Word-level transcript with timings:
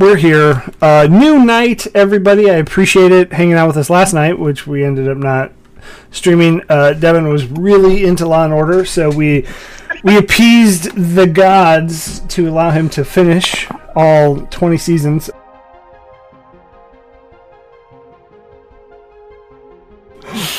we're 0.00 0.16
here. 0.16 0.64
Uh, 0.80 1.06
new 1.10 1.44
night, 1.44 1.86
everybody. 1.94 2.50
I 2.50 2.54
appreciate 2.54 3.12
it 3.12 3.34
hanging 3.34 3.52
out 3.54 3.66
with 3.66 3.76
us 3.76 3.90
last 3.90 4.14
night, 4.14 4.38
which 4.38 4.66
we 4.66 4.82
ended 4.82 5.08
up 5.08 5.18
not 5.18 5.52
streaming. 6.10 6.62
Uh, 6.70 6.94
Devin 6.94 7.28
was 7.28 7.46
really 7.46 8.04
into 8.04 8.26
Law 8.26 8.44
and 8.44 8.52
Order, 8.52 8.86
so 8.86 9.10
we 9.10 9.46
we 10.02 10.16
appeased 10.16 10.94
the 10.96 11.26
gods 11.26 12.20
to 12.20 12.48
allow 12.48 12.70
him 12.70 12.88
to 12.90 13.04
finish 13.04 13.68
all 13.94 14.46
20 14.46 14.78
seasons. 14.78 15.30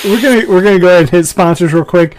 We're 0.05 0.21
gonna 0.21 0.47
we're 0.47 0.63
gonna 0.63 0.79
go 0.79 0.87
ahead 0.87 1.01
and 1.01 1.09
hit 1.09 1.25
sponsors 1.25 1.73
real 1.73 1.85
quick. 1.85 2.15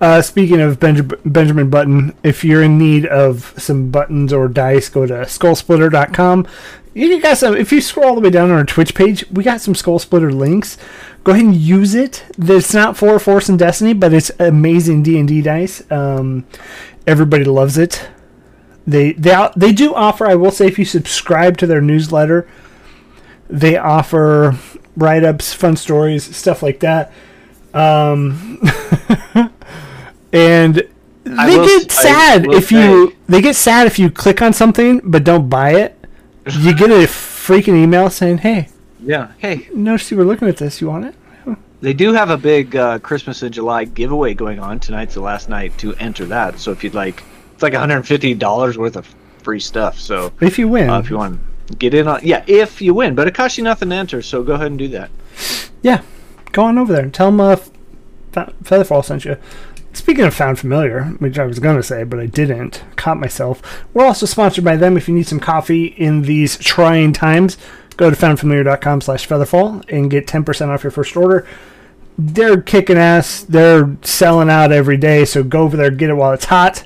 Uh, 0.00 0.20
speaking 0.20 0.60
of 0.60 0.78
Benj- 0.78 1.10
Benjamin 1.24 1.70
Button, 1.70 2.14
if 2.22 2.44
you're 2.44 2.62
in 2.62 2.78
need 2.78 3.06
of 3.06 3.54
some 3.56 3.90
buttons 3.90 4.32
or 4.32 4.46
dice, 4.48 4.88
go 4.88 5.06
to 5.06 5.14
skullsplitter.com. 5.14 6.46
You 6.96 7.20
got 7.20 7.36
some. 7.36 7.54
If 7.54 7.72
you 7.72 7.82
scroll 7.82 8.06
all 8.06 8.14
the 8.14 8.22
way 8.22 8.30
down 8.30 8.50
on 8.50 8.56
our 8.56 8.64
Twitch 8.64 8.94
page, 8.94 9.22
we 9.30 9.44
got 9.44 9.60
some 9.60 9.74
Skull 9.74 9.98
Splitter 9.98 10.32
links. 10.32 10.78
Go 11.24 11.32
ahead 11.32 11.44
and 11.44 11.54
use 11.54 11.94
it. 11.94 12.24
It's 12.38 12.72
not 12.72 12.96
for 12.96 13.18
Force 13.18 13.50
and 13.50 13.58
Destiny, 13.58 13.92
but 13.92 14.14
it's 14.14 14.30
amazing 14.38 15.02
D 15.02 15.18
and 15.18 15.28
D 15.28 15.42
dice. 15.42 15.82
Um, 15.90 16.46
everybody 17.06 17.44
loves 17.44 17.76
it. 17.76 18.08
They 18.86 19.12
they 19.12 19.50
they 19.54 19.72
do 19.72 19.94
offer. 19.94 20.26
I 20.26 20.36
will 20.36 20.50
say, 20.50 20.68
if 20.68 20.78
you 20.78 20.86
subscribe 20.86 21.58
to 21.58 21.66
their 21.66 21.82
newsletter, 21.82 22.48
they 23.50 23.76
offer 23.76 24.58
write 24.96 25.22
ups, 25.22 25.52
fun 25.52 25.76
stories, 25.76 26.34
stuff 26.34 26.62
like 26.62 26.80
that. 26.80 27.12
Um, 27.74 28.58
and 30.36 30.74
they 31.24 31.56
will 31.58 31.66
get 31.66 31.90
sad 31.90 32.46
if 32.46 32.70
you 32.70 33.14
they 33.28 33.40
get 33.40 33.56
sad 33.56 33.86
if 33.86 33.98
you 33.98 34.10
click 34.10 34.40
on 34.42 34.52
something 34.52 35.00
but 35.04 35.24
don't 35.24 35.48
buy 35.48 35.70
it. 35.74 35.92
You 36.60 36.74
get 36.74 36.90
a 36.90 37.06
freaking 37.08 37.74
email 37.76 38.08
saying, 38.10 38.38
"Hey, 38.38 38.68
Yeah. 39.02 39.32
Hey, 39.38 39.68
notice 39.74 40.10
you 40.10 40.16
were 40.16 40.24
looking 40.24 40.48
at 40.48 40.56
this. 40.58 40.80
You 40.80 40.88
want 40.88 41.06
it?" 41.06 41.14
they 41.80 41.92
do 41.92 42.12
have 42.12 42.30
a 42.30 42.36
big 42.38 42.74
uh, 42.76 42.98
Christmas 43.00 43.42
in 43.42 43.52
July 43.52 43.84
giveaway 43.84 44.34
going 44.34 44.58
on. 44.58 44.78
Tonight's 44.80 45.14
the 45.14 45.20
last 45.20 45.48
night 45.48 45.76
to 45.78 45.94
enter 45.96 46.24
that. 46.26 46.58
So 46.58 46.70
if 46.72 46.82
you'd 46.82 46.94
like, 46.94 47.22
it's 47.52 47.62
like 47.62 47.74
$150 47.74 48.76
worth 48.76 48.96
of 48.96 49.06
free 49.42 49.60
stuff. 49.60 49.98
So 50.00 50.32
If 50.40 50.58
you 50.58 50.68
win, 50.68 50.88
uh, 50.88 50.98
if 51.00 51.10
you 51.10 51.16
want 51.18 51.38
to 51.68 51.74
get 51.76 51.92
in 51.94 52.08
on, 52.08 52.20
yeah, 52.22 52.42
if 52.46 52.80
you 52.80 52.94
win, 52.94 53.14
but 53.14 53.28
it 53.28 53.34
costs 53.34 53.58
you 53.58 53.64
nothing 53.64 53.90
to 53.90 53.94
enter. 53.96 54.22
So 54.22 54.42
go 54.42 54.54
ahead 54.54 54.68
and 54.68 54.78
do 54.78 54.88
that. 54.88 55.10
yeah, 55.82 56.00
go 56.52 56.64
on 56.64 56.78
over 56.78 56.92
there 56.92 57.02
and 57.02 57.12
tell 57.14 57.26
them 57.30 57.40
uh, 57.40 57.56
Fe- 57.56 58.52
Featherfall 58.64 59.04
sent 59.04 59.24
you. 59.24 59.36
Speaking 59.96 60.26
of 60.26 60.34
Found 60.34 60.58
Familiar, 60.58 61.04
which 61.20 61.38
I 61.38 61.46
was 61.46 61.58
going 61.58 61.76
to 61.76 61.82
say, 61.82 62.04
but 62.04 62.20
I 62.20 62.26
didn't, 62.26 62.84
caught 62.96 63.16
myself. 63.16 63.62
We're 63.94 64.04
also 64.04 64.26
sponsored 64.26 64.62
by 64.62 64.76
them. 64.76 64.94
If 64.98 65.08
you 65.08 65.14
need 65.14 65.26
some 65.26 65.40
coffee 65.40 65.86
in 65.86 66.20
these 66.20 66.58
trying 66.58 67.14
times, 67.14 67.56
go 67.96 68.10
to 68.10 68.14
foundfamiliar.com 68.14 69.00
slash 69.00 69.26
featherfall 69.26 69.82
and 69.88 70.10
get 70.10 70.26
10% 70.26 70.68
off 70.68 70.84
your 70.84 70.90
first 70.90 71.16
order. 71.16 71.48
They're 72.18 72.60
kicking 72.60 72.98
ass. 72.98 73.40
They're 73.48 73.96
selling 74.02 74.50
out 74.50 74.70
every 74.70 74.98
day, 74.98 75.24
so 75.24 75.42
go 75.42 75.62
over 75.62 75.78
there, 75.78 75.90
get 75.90 76.10
it 76.10 76.14
while 76.14 76.32
it's 76.32 76.44
hot. 76.44 76.84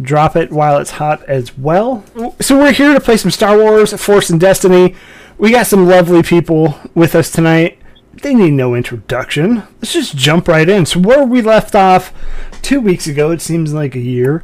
Drop 0.00 0.36
it 0.36 0.52
while 0.52 0.78
it's 0.78 0.92
hot 0.92 1.24
as 1.24 1.58
well. 1.58 2.04
So 2.40 2.56
we're 2.56 2.70
here 2.70 2.94
to 2.94 3.00
play 3.00 3.16
some 3.16 3.32
Star 3.32 3.58
Wars, 3.58 3.92
Force 4.00 4.30
and 4.30 4.40
Destiny. 4.40 4.94
We 5.36 5.50
got 5.50 5.66
some 5.66 5.88
lovely 5.88 6.22
people 6.22 6.78
with 6.94 7.16
us 7.16 7.28
tonight. 7.28 7.79
They 8.12 8.34
need 8.34 8.52
no 8.52 8.74
introduction. 8.74 9.62
Let's 9.80 9.92
just 9.92 10.16
jump 10.16 10.48
right 10.48 10.68
in. 10.68 10.84
So 10.84 11.00
where 11.00 11.24
we 11.24 11.40
left 11.42 11.74
off 11.74 12.12
two 12.60 12.80
weeks 12.80 13.06
ago, 13.06 13.30
it 13.30 13.40
seems 13.40 13.72
like 13.72 13.94
a 13.94 14.00
year, 14.00 14.42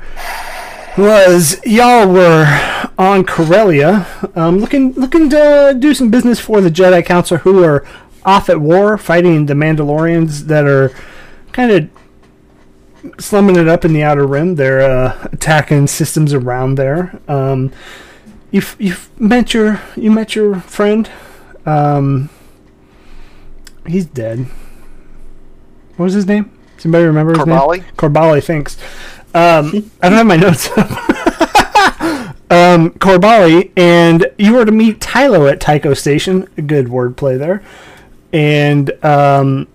was 0.96 1.60
y'all 1.64 2.10
were 2.10 2.46
on 2.96 3.24
Corellia, 3.24 4.06
um, 4.34 4.58
looking 4.58 4.92
looking 4.92 5.28
to 5.30 5.76
do 5.78 5.92
some 5.92 6.10
business 6.10 6.40
for 6.40 6.60
the 6.60 6.70
Jedi 6.70 7.04
Council, 7.04 7.38
who 7.38 7.62
are 7.64 7.84
off 8.24 8.48
at 8.48 8.60
war, 8.60 8.96
fighting 8.96 9.46
the 9.46 9.54
Mandalorians 9.54 10.46
that 10.46 10.64
are 10.64 10.94
kind 11.52 11.70
of 11.70 11.90
slumming 13.20 13.56
it 13.56 13.68
up 13.68 13.84
in 13.84 13.92
the 13.92 14.02
Outer 14.02 14.26
Rim. 14.26 14.54
They're 14.54 14.80
uh, 14.80 15.28
attacking 15.32 15.88
systems 15.88 16.32
around 16.32 16.76
there. 16.76 17.20
Um, 17.28 17.72
you've 18.50 18.76
you've 18.78 19.10
met 19.20 19.52
your 19.52 19.82
you 19.96 20.10
met 20.10 20.34
your 20.34 20.60
friend. 20.60 21.10
Um, 21.66 22.30
he's 23.86 24.06
dead. 24.06 24.46
What 25.96 26.04
was 26.04 26.14
his 26.14 26.26
name? 26.26 26.50
Somebody 26.78 27.04
remember 27.04 27.32
his 27.32 27.40
Corbali? 27.40 27.78
name? 27.78 27.86
Corbali, 27.96 28.44
thanks. 28.44 28.76
Um, 29.34 29.90
I 30.02 30.08
don't 30.08 30.18
have 30.18 30.26
my 30.26 30.36
notes 30.36 30.68
up. 30.76 30.90
um, 32.50 32.90
Corbali, 32.98 33.72
and 33.76 34.26
you 34.38 34.54
were 34.54 34.64
to 34.64 34.72
meet 34.72 35.00
Tylo 35.00 35.50
at 35.50 35.60
Tycho 35.60 35.94
Station. 35.94 36.42
Good 36.66 36.86
wordplay 36.86 37.38
there. 37.38 37.62
And 38.32 38.92
um, 39.04 39.68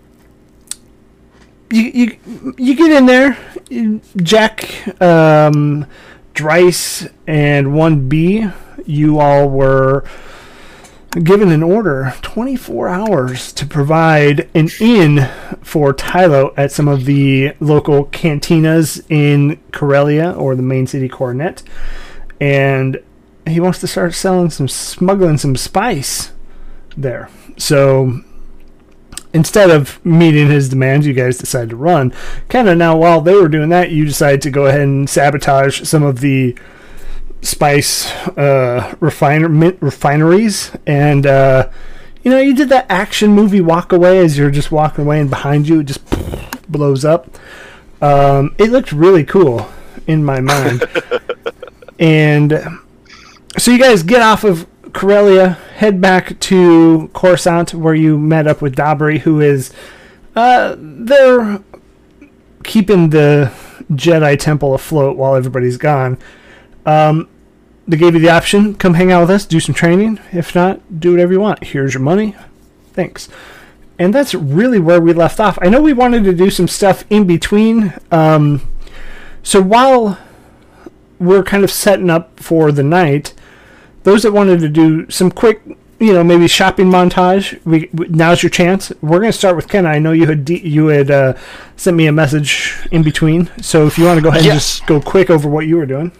you, 1.72 1.84
you 1.84 2.56
you 2.58 2.76
get 2.76 2.92
in 2.92 3.06
there. 3.06 3.38
Jack, 4.18 5.02
um, 5.02 5.88
Dryce, 6.34 7.08
and 7.26 7.74
one 7.74 8.08
B. 8.10 8.48
You 8.86 9.20
all 9.20 9.50
were 9.50 10.04
given 11.12 11.52
an 11.52 11.62
order 11.62 12.14
24 12.22 12.88
hours 12.88 13.52
to 13.54 13.66
provide 13.66 14.50
an 14.56 14.70
inn 14.80 15.30
for 15.62 15.94
Tylo 15.94 16.54
at 16.56 16.72
some 16.72 16.88
of 16.88 17.06
the 17.06 17.54
local 17.60 18.06
cantinas 18.06 19.04
in 19.10 19.60
Corellia 19.72 20.32
or 20.32 20.56
the 20.56 20.62
main 20.62 20.88
city 20.88 21.10
coronet. 21.10 21.64
And 22.40 23.04
he 23.46 23.60
wants 23.60 23.80
to 23.80 23.88
start 23.88 24.14
selling 24.14 24.50
some, 24.50 24.68
smuggling 24.68 25.38
some 25.38 25.58
spice 25.58 26.32
there. 26.96 27.30
So 27.58 28.22
instead 29.34 29.70
of 29.70 30.04
meeting 30.06 30.48
his 30.48 30.70
demands, 30.70 31.06
you 31.06 31.14
guys 31.14 31.38
decided 31.38 31.72
to 31.72 31.76
run. 31.76 32.14
Kind 32.48 32.70
of 32.70 32.78
now, 32.78 32.96
while 32.98 33.22
they 33.22 33.36
were 33.36 33.50
doing 33.50 33.70
that, 33.70 33.92
you 33.92 34.06
decided 34.06 34.42
to 34.44 34.50
go 34.50 34.68
ahead 34.68 34.82
and 34.82 35.10
sabotage 35.10 35.84
some 35.88 36.04
of 36.04 36.22
the 36.22 36.58
spice 37.42 38.12
uh, 38.38 38.96
refiner- 39.00 39.50
mint 39.50 39.78
refineries, 39.82 40.72
and 40.86 41.26
uh, 41.26 41.70
you 42.24 42.32
know 42.32 42.40
you 42.40 42.56
did 42.56 42.70
that 42.70 42.86
action 42.90 43.32
movie 43.34 43.62
walk 43.62 43.92
away 43.92 44.20
as 44.20 44.38
you're 44.38 44.52
just 44.52 44.72
walking 44.72 45.06
away, 45.06 45.20
and 45.20 45.30
behind 45.30 45.68
you 45.68 45.80
it 45.80 45.86
just 45.86 46.02
blows 46.72 47.04
up. 47.04 47.36
Um, 48.02 48.56
it 48.58 48.72
looked 48.72 48.92
really 48.92 49.24
cool 49.24 49.70
in 50.08 50.24
my 50.24 50.40
mind, 50.40 50.84
and 52.00 52.80
so 53.58 53.72
you 53.72 53.80
guys 53.80 54.04
get 54.04 54.22
off 54.22 54.44
of 54.44 54.68
Corellia, 54.94 55.50
head 55.76 56.02
back 56.02 56.40
to 56.42 57.10
Coruscant, 57.14 57.74
where 57.74 57.96
you 57.96 58.18
met 58.18 58.48
up 58.48 58.62
with 58.62 58.76
Dabri, 58.76 59.20
who 59.20 59.40
is 59.40 59.72
uh, 60.36 60.76
they're 60.78 61.62
keeping 62.64 63.10
the 63.10 63.52
Jedi 63.92 64.38
Temple 64.38 64.74
afloat 64.74 65.18
while 65.18 65.36
everybody's 65.36 65.78
gone. 65.78 66.18
Um, 66.86 67.30
they 67.88 67.98
gave 67.98 68.14
you 68.14 68.20
the 68.20 68.30
option: 68.30 68.76
come 68.76 68.94
hang 68.94 69.12
out 69.12 69.22
with 69.22 69.32
us, 69.32 69.46
do 69.46 69.60
some 69.60 69.76
training. 69.76 70.20
If 70.32 70.56
not, 70.56 71.00
do 71.00 71.12
whatever 71.12 71.34
you 71.34 71.40
want. 71.40 71.64
Here's 71.64 71.94
your 71.94 72.04
money. 72.04 72.36
Thanks. 72.94 73.30
And 74.00 74.16
that's 74.16 74.34
really 74.34 74.80
where 74.80 75.00
we 75.00 75.14
left 75.14 75.40
off. 75.40 75.60
I 75.62 75.70
know 75.70 75.82
we 75.82 75.94
wanted 75.94 76.24
to 76.24 76.34
do 76.34 76.50
some 76.50 76.68
stuff 76.68 77.04
in 77.10 77.28
between. 77.28 77.94
Um, 78.12 78.68
so 79.44 79.62
while 79.62 80.18
we're 81.20 81.44
kind 81.44 81.64
of 81.64 81.70
setting 81.70 82.10
up 82.10 82.40
for 82.40 82.72
the 82.72 82.82
night, 82.82 83.34
those 84.04 84.24
that 84.24 84.32
wanted 84.32 84.60
to 84.62 84.70
do 84.70 85.10
some 85.12 85.30
quick, 85.30 85.62
you 86.00 86.14
know, 86.14 86.24
maybe 86.24 86.48
shopping 86.48 86.88
montage, 86.88 87.64
we, 87.64 87.90
we 87.94 88.08
now's 88.08 88.42
your 88.42 88.50
chance. 88.50 88.92
We're 89.02 89.20
going 89.20 89.32
to 89.32 89.38
start 89.38 89.56
with 89.56 89.68
Ken. 89.68 89.86
I 89.86 90.00
know 90.00 90.14
you 90.14 90.26
had 90.26 90.46
de- 90.46 90.68
you 90.68 90.88
had 90.88 91.12
uh, 91.12 91.34
sent 91.76 91.96
me 91.96 92.08
a 92.08 92.12
message 92.12 92.76
in 92.92 93.04
between, 93.04 93.52
so 93.62 93.86
if 93.86 94.00
you 94.00 94.06
want 94.06 94.18
to 94.18 94.24
go 94.24 94.30
ahead 94.30 94.42
and 94.42 94.54
just 94.54 94.86
go 94.88 95.00
quick 95.00 95.30
over 95.30 95.48
what 95.48 95.68
you 95.68 95.78
were 95.78 95.86
doing. 95.86 96.12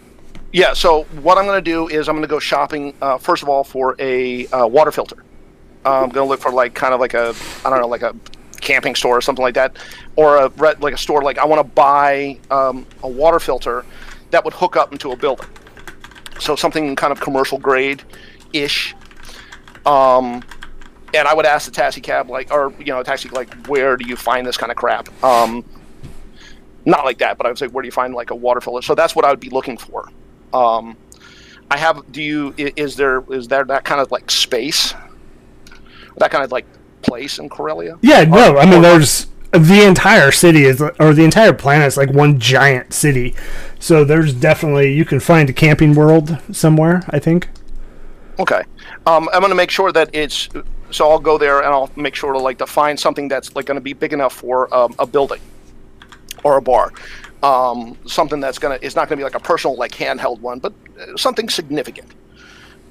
Yeah. 0.52 0.74
So 0.74 1.04
what 1.22 1.38
I'm 1.38 1.46
going 1.46 1.64
to 1.64 1.70
do 1.72 1.88
is 1.88 2.10
I'm 2.10 2.16
going 2.16 2.24
to 2.24 2.28
go 2.28 2.40
shopping 2.40 2.94
uh, 3.02 3.18
first 3.18 3.44
of 3.44 3.50
all 3.50 3.64
for 3.64 3.96
a 4.00 4.48
uh, 4.48 4.68
water 4.68 4.92
filter. 4.92 5.24
Uh, 5.86 6.04
I'm 6.04 6.10
going 6.10 6.26
to 6.26 6.30
look 6.30 6.42
for 6.42 6.52
like 6.52 6.74
kind 6.74 6.94
of 6.94 7.00
like 7.00 7.14
a 7.14 7.34
I 7.66 7.70
don't 7.70 7.80
know 7.80 7.88
like 7.88 8.02
a 8.04 8.16
camping 8.60 8.96
store 8.96 9.18
or 9.18 9.22
something 9.22 9.44
like 9.44 9.56
that, 9.56 9.78
or 10.16 10.38
a 10.38 10.52
like 10.58 10.94
a 10.94 10.98
store 10.98 11.22
like 11.22 11.38
I 11.38 11.46
want 11.46 11.60
to 11.60 11.76
buy 11.76 12.38
um, 12.50 12.86
a 13.04 13.08
water 13.08 13.40
filter 13.40 13.86
that 14.32 14.44
would 14.46 14.54
hook 14.54 14.76
up 14.76 14.92
into 14.92 15.12
a 15.12 15.16
building. 15.16 15.48
So 16.40 16.56
something 16.56 16.96
kind 16.96 17.12
of 17.12 17.20
commercial 17.20 17.58
grade 17.58 18.04
ish. 18.54 18.96
Um, 19.86 20.44
and 21.14 21.28
I 21.28 21.34
would 21.34 21.46
ask 21.46 21.66
the 21.66 21.72
taxi 21.72 22.02
cab 22.02 22.30
like 22.30 22.52
or 22.52 22.74
you 22.80 22.88
know 22.88 23.02
taxi 23.04 23.30
like 23.30 23.54
where 23.68 23.98
do 23.98 24.08
you 24.08 24.16
find 24.16 24.46
this 24.46 24.58
kind 24.58 24.72
of 24.72 24.78
crap? 24.78 25.10
Um, 25.24 25.66
not 26.86 27.06
like 27.06 27.20
that, 27.20 27.38
but 27.38 27.46
I 27.46 27.50
would 27.50 27.58
say 27.58 27.68
where 27.68 27.82
do 27.82 27.88
you 27.88 27.92
find 27.92 28.14
like 28.14 28.32
a 28.32 28.36
water 28.36 28.62
filter? 28.62 28.82
So 28.82 28.96
that's 28.96 29.16
what 29.16 29.26
I 29.26 29.30
would 29.30 29.40
be 29.40 29.50
looking 29.50 29.78
for. 29.78 30.08
Um, 30.54 30.98
I 31.70 31.78
have. 31.78 32.12
Do 32.12 32.22
you? 32.22 32.54
Is 32.58 32.96
there? 32.96 33.24
Is 33.32 33.48
there 33.48 33.64
that 33.66 33.84
kind 33.84 34.02
of 34.02 34.12
like 34.12 34.30
space? 34.30 34.94
That 36.18 36.32
kind 36.32 36.44
of 36.44 36.52
like 36.52 36.66
place 37.02 37.40
in 37.40 37.50
Corellia? 37.50 37.98
Yeah, 38.02 38.24
no, 38.26 38.58
I 38.58 38.66
mean, 38.66 38.80
or- 38.80 38.82
there's 38.82 39.28
the 39.52 39.86
entire 39.86 40.32
city 40.32 40.64
is, 40.64 40.82
or 40.82 41.14
the 41.14 41.24
entire 41.24 41.54
planet 41.54 41.88
is 41.88 41.98
like 41.98 42.12
one 42.12 42.40
giant 42.40 42.94
city. 42.94 43.36
So 43.80 44.06
there's 44.06 44.34
definitely 44.34 44.94
you 44.94 45.06
can 45.06 45.20
find 45.20 45.50
a 45.50 45.54
camping 45.54 45.94
world 45.94 46.38
somewhere. 46.52 47.04
I 47.10 47.20
think. 47.20 47.50
Okay. 48.40 48.64
Um, 49.06 49.30
I'm 49.34 49.42
going 49.42 49.50
to 49.52 49.56
make 49.56 49.72
sure 49.72 49.92
that 49.92 50.10
it's. 50.14 50.50
So 50.90 51.10
I'll 51.10 51.20
go 51.20 51.38
there 51.38 51.60
and 51.60 51.68
I'll 51.68 51.90
make 51.96 52.16
sure 52.16 52.34
to 52.34 52.40
like 52.40 52.58
to 52.58 52.66
find 52.68 53.00
something 53.00 53.28
that's 53.28 53.56
like 53.56 53.66
going 53.66 53.76
to 53.76 53.82
be 53.82 53.94
big 53.94 54.14
enough 54.14 54.34
for 54.34 54.74
um, 54.76 54.94
a 55.00 55.06
building 55.06 55.42
or 56.44 56.58
a 56.58 56.62
bar. 56.62 56.92
Um, 57.44 57.98
something 58.06 58.40
that's 58.40 58.60
gonna 58.60 58.78
is 58.82 58.96
not 58.96 59.10
to 59.10 59.18
be 59.18 59.24
like 59.24 59.36
a 59.36 59.40
personal 59.40 59.76
like 59.76 59.92
handheld 59.92 60.40
one, 60.42 60.60
but 60.60 60.74
uh, 61.00 61.18
something 61.18 61.50
significant. 61.50 62.12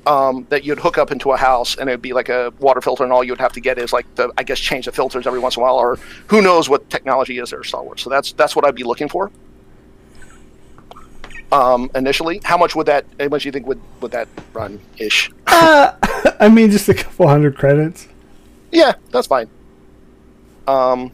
Um, 0.07 0.47
that 0.49 0.65
you'd 0.65 0.79
hook 0.79 0.97
up 0.97 1.13
into 1.13 1.31
a 1.33 1.37
house 1.37 1.77
and 1.77 1.89
it'd 1.91 2.01
be 2.01 2.15
like 2.15 2.31
a 2.31 2.53
water 2.59 2.81
filter, 2.81 3.05
and 3.05 3.13
all 3.13 3.23
you 3.23 3.33
would 3.33 3.41
have 3.41 3.53
to 3.53 3.61
get 3.61 3.79
is 3.79 3.93
like 3.93 4.13
the 4.15 4.33
I 4.39 4.43
guess 4.43 4.59
change 4.59 4.87
the 4.87 4.93
filters 4.93 5.27
every 5.27 5.39
once 5.39 5.57
in 5.57 5.63
a 5.63 5.65
while, 5.65 5.77
or 5.77 5.99
who 6.29 6.41
knows 6.41 6.69
what 6.69 6.89
technology 6.91 7.39
is 7.39 7.51
there, 7.51 7.63
Star 7.63 7.85
Wars. 7.85 8.03
So 8.03 8.11
that's 8.11 8.33
that's 8.33 8.57
what 8.57 8.65
I'd 8.65 8.75
be 8.75 8.83
looking 8.83 9.09
for. 9.09 9.31
Um, 11.53 11.91
initially, 11.95 12.41
how 12.45 12.57
much 12.57 12.77
would 12.77 12.87
that? 12.87 13.05
How 13.19 13.29
much 13.29 13.43
do 13.43 13.49
you 13.49 13.53
think 13.53 13.67
would 13.67 13.81
would 14.01 14.13
that 14.13 14.29
run 14.53 14.81
ish? 14.99 15.31
Uh, 15.47 15.93
I 16.41 16.49
mean, 16.49 16.71
just 16.71 16.89
a 16.89 16.95
couple 16.95 17.27
hundred 17.29 17.57
credits. 17.57 18.09
Yeah, 18.71 18.95
that's 19.11 19.27
fine. 19.27 19.49
Um, 20.69 21.11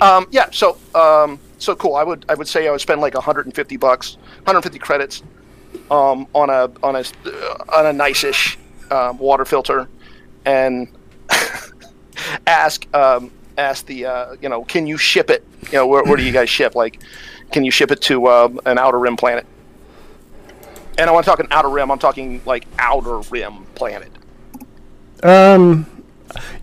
um, 0.00 0.26
yeah, 0.30 0.50
so 0.50 0.78
um, 0.94 1.38
so 1.58 1.74
cool. 1.76 1.94
I 1.94 2.02
would 2.02 2.24
I 2.28 2.34
would 2.34 2.48
say 2.48 2.68
I 2.68 2.70
would 2.70 2.80
spend 2.80 3.00
like 3.00 3.14
150 3.14 3.76
bucks, 3.76 4.16
150 4.44 4.78
credits, 4.78 5.22
um, 5.90 6.26
on 6.34 6.50
a 6.50 6.70
on 6.82 6.96
a 6.96 7.04
uh, 7.26 7.64
on 7.74 7.86
a 7.86 7.92
nice-ish 7.92 8.58
um, 8.90 9.18
water 9.18 9.44
filter, 9.44 9.88
and 10.44 10.88
ask 12.46 12.86
um, 12.94 13.30
ask 13.58 13.86
the 13.86 14.06
uh, 14.06 14.36
you 14.40 14.48
know 14.48 14.64
can 14.64 14.86
you 14.86 14.98
ship 14.98 15.30
it? 15.30 15.44
You 15.66 15.78
know 15.78 15.86
where, 15.86 16.04
where 16.04 16.16
do 16.16 16.22
you 16.22 16.32
guys 16.32 16.50
ship? 16.50 16.74
Like, 16.74 17.02
can 17.52 17.64
you 17.64 17.70
ship 17.70 17.90
it 17.90 18.00
to 18.02 18.28
um, 18.28 18.60
an 18.66 18.78
outer 18.78 18.98
rim 18.98 19.16
planet? 19.16 19.46
And 20.98 21.10
I 21.10 21.12
want 21.12 21.24
to 21.24 21.30
talk 21.30 21.40
an 21.40 21.48
outer 21.50 21.68
rim. 21.68 21.90
I'm 21.90 21.98
talking 21.98 22.40
like 22.46 22.66
outer 22.78 23.18
rim 23.18 23.66
planet. 23.74 24.10
Um, 25.22 25.86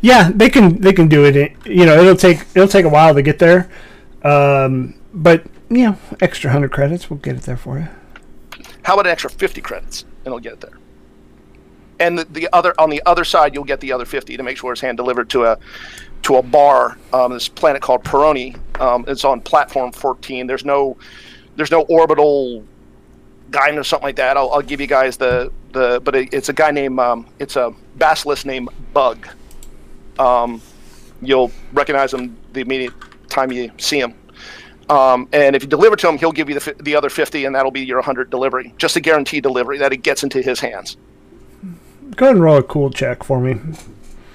yeah, 0.01 0.31
they 0.33 0.49
can 0.49 0.79
they 0.81 0.93
can 0.93 1.07
do 1.07 1.25
it. 1.25 1.35
You 1.65 1.85
know, 1.85 1.99
it'll 1.99 2.15
take 2.15 2.39
it'll 2.55 2.67
take 2.67 2.85
a 2.85 2.89
while 2.89 3.13
to 3.13 3.21
get 3.21 3.39
there. 3.39 3.69
Um, 4.23 4.95
but 5.13 5.45
you 5.69 5.85
know, 5.85 5.97
extra 6.21 6.51
hundred 6.51 6.71
credits, 6.71 7.09
we'll 7.09 7.19
get 7.19 7.35
it 7.35 7.43
there 7.43 7.57
for 7.57 7.79
you. 7.79 7.87
How 8.83 8.93
about 8.93 9.05
an 9.05 9.11
extra 9.11 9.29
50 9.29 9.61
credits, 9.61 10.03
and 10.03 10.27
it'll 10.27 10.39
get 10.39 10.53
it 10.53 10.61
there. 10.61 10.77
And 11.99 12.19
the, 12.19 12.25
the 12.25 12.49
other 12.51 12.73
on 12.79 12.89
the 12.89 13.01
other 13.05 13.23
side, 13.23 13.53
you'll 13.53 13.63
get 13.63 13.79
the 13.79 13.91
other 13.91 14.05
50 14.05 14.35
to 14.35 14.43
make 14.43 14.57
sure 14.57 14.73
it's 14.73 14.81
hand 14.81 14.97
delivered 14.97 15.29
to 15.31 15.45
a 15.45 15.57
to 16.23 16.35
a 16.35 16.41
bar. 16.41 16.97
Um, 17.13 17.33
this 17.33 17.47
planet 17.47 17.81
called 17.81 18.03
Peroni. 18.03 18.57
Um, 18.79 19.05
it's 19.07 19.23
on 19.23 19.41
platform 19.41 19.91
14. 19.91 20.47
There's 20.47 20.65
no 20.65 20.97
there's 21.55 21.71
no 21.71 21.81
orbital 21.83 22.65
guidance 23.51 23.79
or 23.79 23.83
something 23.83 24.07
like 24.07 24.15
that. 24.17 24.35
I'll, 24.35 24.51
I'll 24.51 24.61
give 24.61 24.81
you 24.81 24.87
guys 24.87 25.17
the 25.17 25.51
the 25.71 26.01
but 26.03 26.15
it, 26.15 26.33
it's 26.33 26.49
a 26.49 26.53
guy 26.53 26.71
named 26.71 26.99
um, 26.99 27.27
it's 27.39 27.55
a 27.55 27.73
basilisk 27.95 28.45
named 28.45 28.69
Bug. 28.93 29.27
Um, 30.19 30.61
you'll 31.21 31.51
recognize 31.71 32.13
him 32.13 32.35
the 32.53 32.61
immediate 32.61 32.93
time 33.29 33.51
you 33.51 33.71
see 33.77 33.99
him. 33.99 34.13
Um, 34.89 35.29
and 35.31 35.55
if 35.55 35.63
you 35.63 35.69
deliver 35.69 35.95
to 35.95 36.09
him, 36.09 36.17
he'll 36.17 36.31
give 36.31 36.49
you 36.49 36.59
the, 36.59 36.75
the 36.81 36.95
other 36.95 37.09
50, 37.09 37.45
and 37.45 37.55
that'll 37.55 37.71
be 37.71 37.81
your 37.81 37.97
100 37.97 38.29
delivery. 38.29 38.73
Just 38.77 38.95
a 38.95 38.99
guaranteed 38.99 39.43
delivery 39.43 39.77
that 39.77 39.93
it 39.93 39.97
gets 39.97 40.23
into 40.23 40.41
his 40.41 40.59
hands. 40.59 40.97
Go 42.15 42.25
ahead 42.25 42.35
and 42.35 42.43
roll 42.43 42.57
a 42.57 42.63
cool 42.63 42.89
check 42.89 43.23
for 43.23 43.39
me. 43.39 43.59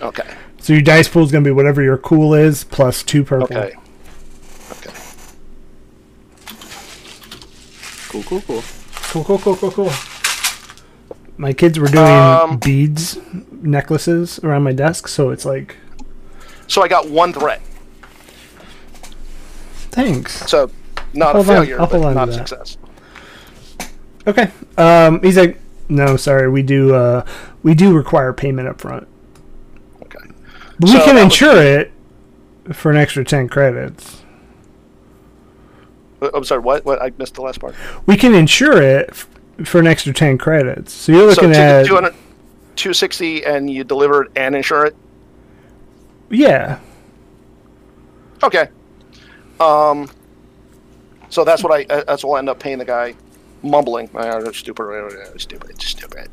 Okay. 0.01 0.29
So 0.61 0.73
your 0.73 0.83
dice 0.83 1.09
pool 1.09 1.23
is 1.23 1.31
going 1.31 1.45
to 1.45 1.49
be 1.49 1.53
whatever 1.53 1.83
your 1.83 1.99
cool 1.99 2.35
is 2.35 2.65
plus 2.65 3.03
two 3.03 3.25
purple. 3.25 3.57
Okay. 3.57 3.75
Okay. 4.73 4.93
Cool, 8.09 8.23
cool, 8.23 8.41
cool. 8.43 8.63
Cool, 8.93 9.25
cool, 9.25 9.39
cool, 9.39 9.57
cool, 9.57 9.71
cool. 9.71 10.18
My 11.39 11.53
kids 11.53 11.79
were 11.79 11.87
doing 11.87 12.05
Um, 12.05 12.57
beads 12.59 13.17
necklaces 13.63 14.41
around 14.43 14.65
my 14.65 14.73
desk, 14.73 15.07
so 15.09 15.31
it's 15.31 15.45
like, 15.45 15.77
So 16.67 16.83
I 16.83 16.89
got 16.89 17.09
one 17.09 17.33
threat. 17.33 17.61
thanks. 19.91 20.49
So 20.51 20.71
not 21.15 21.33
Hold 21.35 21.47
a 21.47 21.49
failure, 21.49 21.81
I'll 21.81 21.87
but 21.87 22.03
on 22.03 22.09
to 22.11 22.15
not 22.15 22.29
a 22.29 22.33
success. 22.33 22.77
Okay. 24.27 24.51
Um, 24.77 25.21
he's 25.23 25.37
like, 25.39 25.59
no, 25.89 26.17
sorry, 26.17 26.51
we 26.51 26.63
do, 26.63 26.95
uh, 26.95 27.25
we 27.63 27.75
do 27.75 27.97
require 27.97 28.33
payment 28.33 28.69
up 28.69 28.81
front, 28.81 29.07
Okay. 30.03 30.29
but 30.79 30.89
So 30.89 30.99
we 30.99 31.05
can 31.05 31.15
was- 31.15 31.25
insure 31.25 31.63
it 31.63 31.93
for 32.73 32.91
an 32.91 32.97
extra 32.99 33.25
ten 33.25 33.49
credits. 33.49 34.23
Uh, 36.21 36.29
I'm 36.35 36.45
sorry. 36.45 36.61
What? 36.61 36.85
What? 36.85 37.01
I 37.01 37.13
missed 37.17 37.35
the 37.35 37.43
last 37.43 37.61
part. 37.61 37.75
We 38.07 38.17
can 38.17 38.35
insure 38.35 38.83
it 38.83 39.15
for 39.65 39.79
an 39.79 39.87
extra 39.87 40.13
ten 40.13 40.39
credits. 40.39 40.93
So 40.93 41.13
you're 41.13 41.33
So 41.35 41.43
looking 41.43 41.55
two- 41.55 41.61
at 41.61 41.87
200 41.87 42.15
260, 42.77 43.45
and 43.45 43.69
you 43.69 43.83
deliver 43.85 44.25
it 44.25 44.31
and 44.37 44.55
insure 44.55 44.87
it. 44.87 44.97
yeah. 46.31 46.79
Okay. 48.43 48.69
Um. 49.61 50.09
So 51.31 51.45
that's 51.45 51.63
what 51.65 51.73
I. 51.73 51.85
uh, 51.93 52.05
That's 52.07 52.23
what 52.25 52.37
I 52.37 52.39
end 52.39 52.49
up 52.49 52.61
paying 52.61 52.79
the 52.79 52.85
guy, 52.85 53.15
mumbling. 53.63 54.09
"Ah, 54.15 54.39
that's 54.41 54.57
stupid, 54.59 54.87
stupid, 55.39 55.83
stupid. 55.83 56.31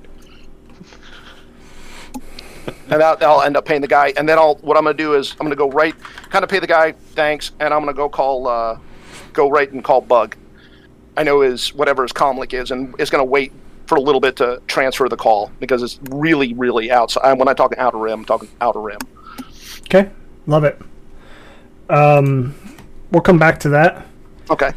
and 2.90 3.02
I'll, 3.04 3.18
I'll 3.22 3.42
end 3.42 3.58
up 3.58 3.66
paying 3.66 3.82
the 3.82 3.88
guy, 3.88 4.14
and 4.16 4.30
then 4.30 4.38
I'll. 4.38 4.56
What 4.58 4.78
I'm 4.78 4.84
gonna 4.84 4.96
do 4.96 5.16
is 5.16 5.32
I'm 5.40 5.46
gonna 5.46 5.56
go 5.56 5.70
right, 5.72 5.96
kind 6.30 6.44
of 6.44 6.50
pay 6.50 6.60
the 6.60 6.68
guy, 6.68 6.92
thanks, 6.92 7.52
and 7.60 7.74
I'm 7.74 7.80
gonna 7.82 7.94
go 7.94 8.08
call, 8.08 8.48
uh, 8.48 8.78
go 9.34 9.50
right 9.50 9.72
and 9.72 9.84
call 9.84 10.02
Bug. 10.02 10.36
I 11.18 11.24
know 11.24 11.42
is 11.42 11.74
whatever 11.74 12.04
his 12.04 12.12
comlink 12.12 12.54
is, 12.54 12.72
and 12.72 12.94
is 13.00 13.10
gonna 13.10 13.24
wait 13.24 13.52
for 13.88 13.96
a 13.96 14.02
little 14.02 14.22
bit 14.22 14.36
to 14.38 14.62
transfer 14.68 15.08
the 15.08 15.18
call 15.18 15.52
because 15.60 15.84
it's 15.84 16.00
really, 16.10 16.54
really 16.54 16.92
outside. 16.92 17.38
When 17.38 17.48
I'm 17.48 17.56
talking 17.56 17.78
outer 17.78 17.98
rim, 17.98 18.20
I'm 18.20 18.26
talking 18.26 18.50
outer 18.62 18.82
rim. 18.82 19.00
Okay, 19.84 20.10
love 20.48 20.64
it. 20.64 20.80
Um, 21.90 22.56
we'll 23.12 23.22
come 23.22 23.38
back 23.38 23.60
to 23.62 23.70
that. 23.70 24.06
Okay. 24.50 24.72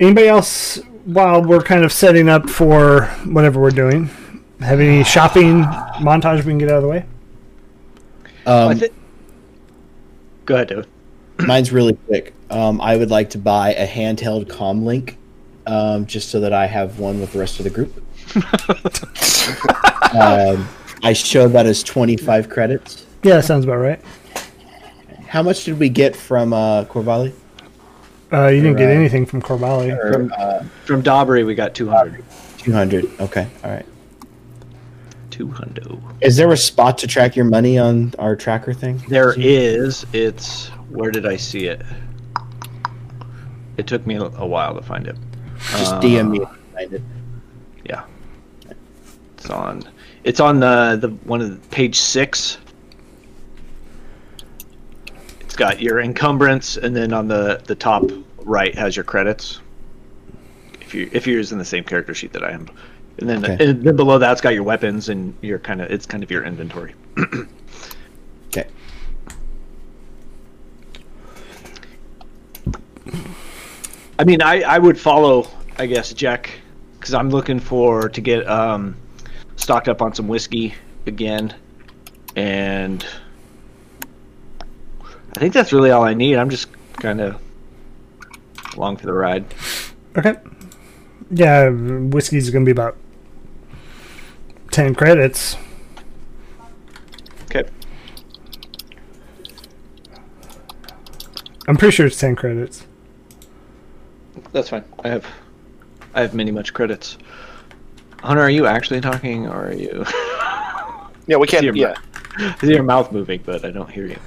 Anybody 0.00 0.28
else, 0.28 0.76
while 1.04 1.42
we're 1.42 1.62
kind 1.62 1.84
of 1.84 1.92
setting 1.92 2.28
up 2.28 2.48
for 2.48 3.06
whatever 3.26 3.60
we're 3.60 3.70
doing, 3.70 4.10
have 4.60 4.80
any 4.80 5.04
shopping 5.04 5.62
montage 6.00 6.38
we 6.38 6.52
can 6.52 6.58
get 6.58 6.70
out 6.70 6.76
of 6.76 6.82
the 6.82 6.88
way? 6.88 7.04
Um, 8.46 8.78
think. 8.78 8.92
Go 10.46 10.54
ahead, 10.54 10.68
David. 10.68 10.88
mine's 11.38 11.72
really 11.72 11.94
quick. 12.06 12.34
Um, 12.50 12.80
I 12.80 12.96
would 12.96 13.10
like 13.10 13.30
to 13.30 13.38
buy 13.38 13.74
a 13.74 13.86
handheld 13.86 14.46
comm 14.46 14.84
link, 14.84 15.16
um, 15.66 16.06
just 16.06 16.30
so 16.30 16.40
that 16.40 16.52
I 16.52 16.66
have 16.66 16.98
one 16.98 17.20
with 17.20 17.32
the 17.32 17.38
rest 17.38 17.58
of 17.60 17.64
the 17.64 17.70
group. 17.70 17.92
um, 20.14 20.68
I 21.02 21.12
showed 21.12 21.48
that 21.48 21.66
as 21.66 21.82
25 21.82 22.48
credits. 22.48 23.06
Yeah, 23.22 23.36
that 23.36 23.44
sounds 23.44 23.64
about 23.64 23.76
right. 23.76 24.00
How 25.26 25.42
much 25.42 25.64
did 25.64 25.78
we 25.78 25.88
get 25.88 26.14
from 26.14 26.52
uh, 26.52 26.84
Corvalli? 26.84 27.32
Uh, 28.32 28.46
you 28.48 28.62
didn't 28.62 28.76
get 28.78 28.86
Right. 28.86 28.96
anything 28.96 29.26
from 29.26 29.42
Corvalli. 29.42 29.90
Or, 29.96 30.12
From- 30.12 30.32
uh, 30.36 30.64
From 30.84 31.02
Dobry, 31.02 31.44
we 31.44 31.54
got 31.54 31.74
200. 31.74 32.24
200. 32.58 33.20
Okay, 33.20 33.46
all 33.64 33.70
right. 33.70 33.86
200. 35.30 35.98
Is 36.20 36.36
there 36.36 36.50
a 36.52 36.56
spot 36.56 36.98
to 36.98 37.06
track 37.06 37.34
your 37.36 37.44
money 37.46 37.78
on 37.78 38.12
our 38.18 38.36
tracker 38.36 38.72
thing? 38.74 39.02
There 39.08 39.34
is. 39.38 40.04
It's. 40.12 40.68
Where 40.90 41.10
did 41.10 41.24
I 41.26 41.36
see 41.36 41.66
it? 41.66 41.82
It 43.78 43.86
took 43.86 44.06
me 44.06 44.16
a 44.16 44.24
a 44.24 44.46
while 44.46 44.74
to 44.74 44.82
find 44.82 45.06
it. 45.06 45.16
Just 45.70 45.94
Uh, 45.94 46.00
DM 46.00 46.30
me. 46.30 46.40
if 46.40 46.90
you 46.90 46.96
it. 46.96 47.02
Yeah. 47.84 48.04
It's 49.38 49.50
on. 49.50 49.84
It's 50.24 50.40
on 50.40 50.60
the 50.60 50.96
the 51.00 51.08
one 51.24 51.40
of 51.40 51.50
the 51.50 51.68
page 51.68 51.98
six. 51.98 52.58
It's 55.40 55.56
got 55.56 55.80
your 55.80 56.00
encumbrance, 56.00 56.76
and 56.76 56.94
then 56.96 57.12
on 57.12 57.28
the 57.28 57.60
the 57.66 57.74
top 57.74 58.04
right 58.44 58.74
has 58.76 58.96
your 58.96 59.04
credits. 59.04 59.60
If 60.80 60.94
you 60.94 61.08
if 61.12 61.26
you're 61.26 61.36
using 61.36 61.58
the 61.58 61.64
same 61.64 61.84
character 61.84 62.14
sheet 62.14 62.32
that 62.34 62.42
I 62.44 62.50
am, 62.52 62.68
and 63.18 63.28
then 63.28 63.44
Okay. 63.44 63.68
and 63.68 63.82
then 63.82 63.96
below 63.96 64.18
that's 64.18 64.40
got 64.40 64.54
your 64.54 64.62
weapons 64.62 65.08
and 65.08 65.34
your 65.42 65.58
kind 65.58 65.80
of 65.80 65.90
it's 65.90 66.06
kind 66.06 66.22
of 66.22 66.30
your 66.30 66.44
inventory. 66.44 66.94
Okay. 68.54 68.66
I 74.22 74.24
mean, 74.24 74.40
I, 74.40 74.60
I 74.60 74.78
would 74.78 75.00
follow, 75.00 75.48
I 75.78 75.86
guess, 75.86 76.12
Jack, 76.12 76.60
because 76.94 77.12
I'm 77.12 77.28
looking 77.30 77.58
for 77.58 78.08
to 78.08 78.20
get 78.20 78.48
um, 78.48 78.94
stocked 79.56 79.88
up 79.88 80.00
on 80.00 80.14
some 80.14 80.28
whiskey 80.28 80.76
again, 81.06 81.52
and 82.36 83.04
I 85.34 85.40
think 85.40 85.52
that's 85.52 85.72
really 85.72 85.90
all 85.90 86.04
I 86.04 86.14
need. 86.14 86.36
I'm 86.36 86.50
just 86.50 86.68
kind 87.00 87.20
of 87.20 87.40
along 88.76 88.98
for 88.98 89.06
the 89.06 89.12
ride. 89.12 89.44
Okay. 90.16 90.36
Yeah, 91.32 91.70
whiskey's 91.70 92.48
going 92.50 92.64
to 92.64 92.68
be 92.68 92.70
about 92.70 92.96
10 94.70 94.94
credits. 94.94 95.56
Okay. 97.46 97.68
I'm 101.66 101.76
pretty 101.76 101.90
sure 101.90 102.06
it's 102.06 102.20
10 102.20 102.36
credits. 102.36 102.86
That's 104.52 104.68
fine. 104.68 104.84
I 105.04 105.08
have 105.08 105.26
I 106.14 106.20
have 106.20 106.34
many 106.34 106.50
much 106.50 106.74
credits. 106.74 107.18
Hunter, 108.22 108.42
are 108.42 108.50
you 108.50 108.66
actually 108.66 109.00
talking, 109.00 109.46
or 109.46 109.68
are 109.68 109.74
you? 109.74 110.04
Yeah, 111.28 111.36
we 111.36 111.46
can't. 111.46 111.60
See 111.60 111.66
your 111.66 111.76
Yeah. 111.76 111.94
I 112.38 112.56
see 112.58 112.74
your 112.74 112.82
mouth 112.82 113.12
moving, 113.12 113.40
but 113.46 113.64
I 113.64 113.70
don't 113.70 113.88
hear 113.88 114.06
you. 114.06 114.18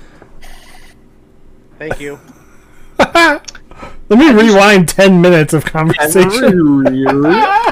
Thank 1.78 2.00
you. 2.00 2.18
Let 2.98 3.50
me 4.10 4.32
rewind 4.32 4.88
10 4.88 5.20
minutes 5.20 5.54
of 5.54 5.66
conversation. 5.66 6.88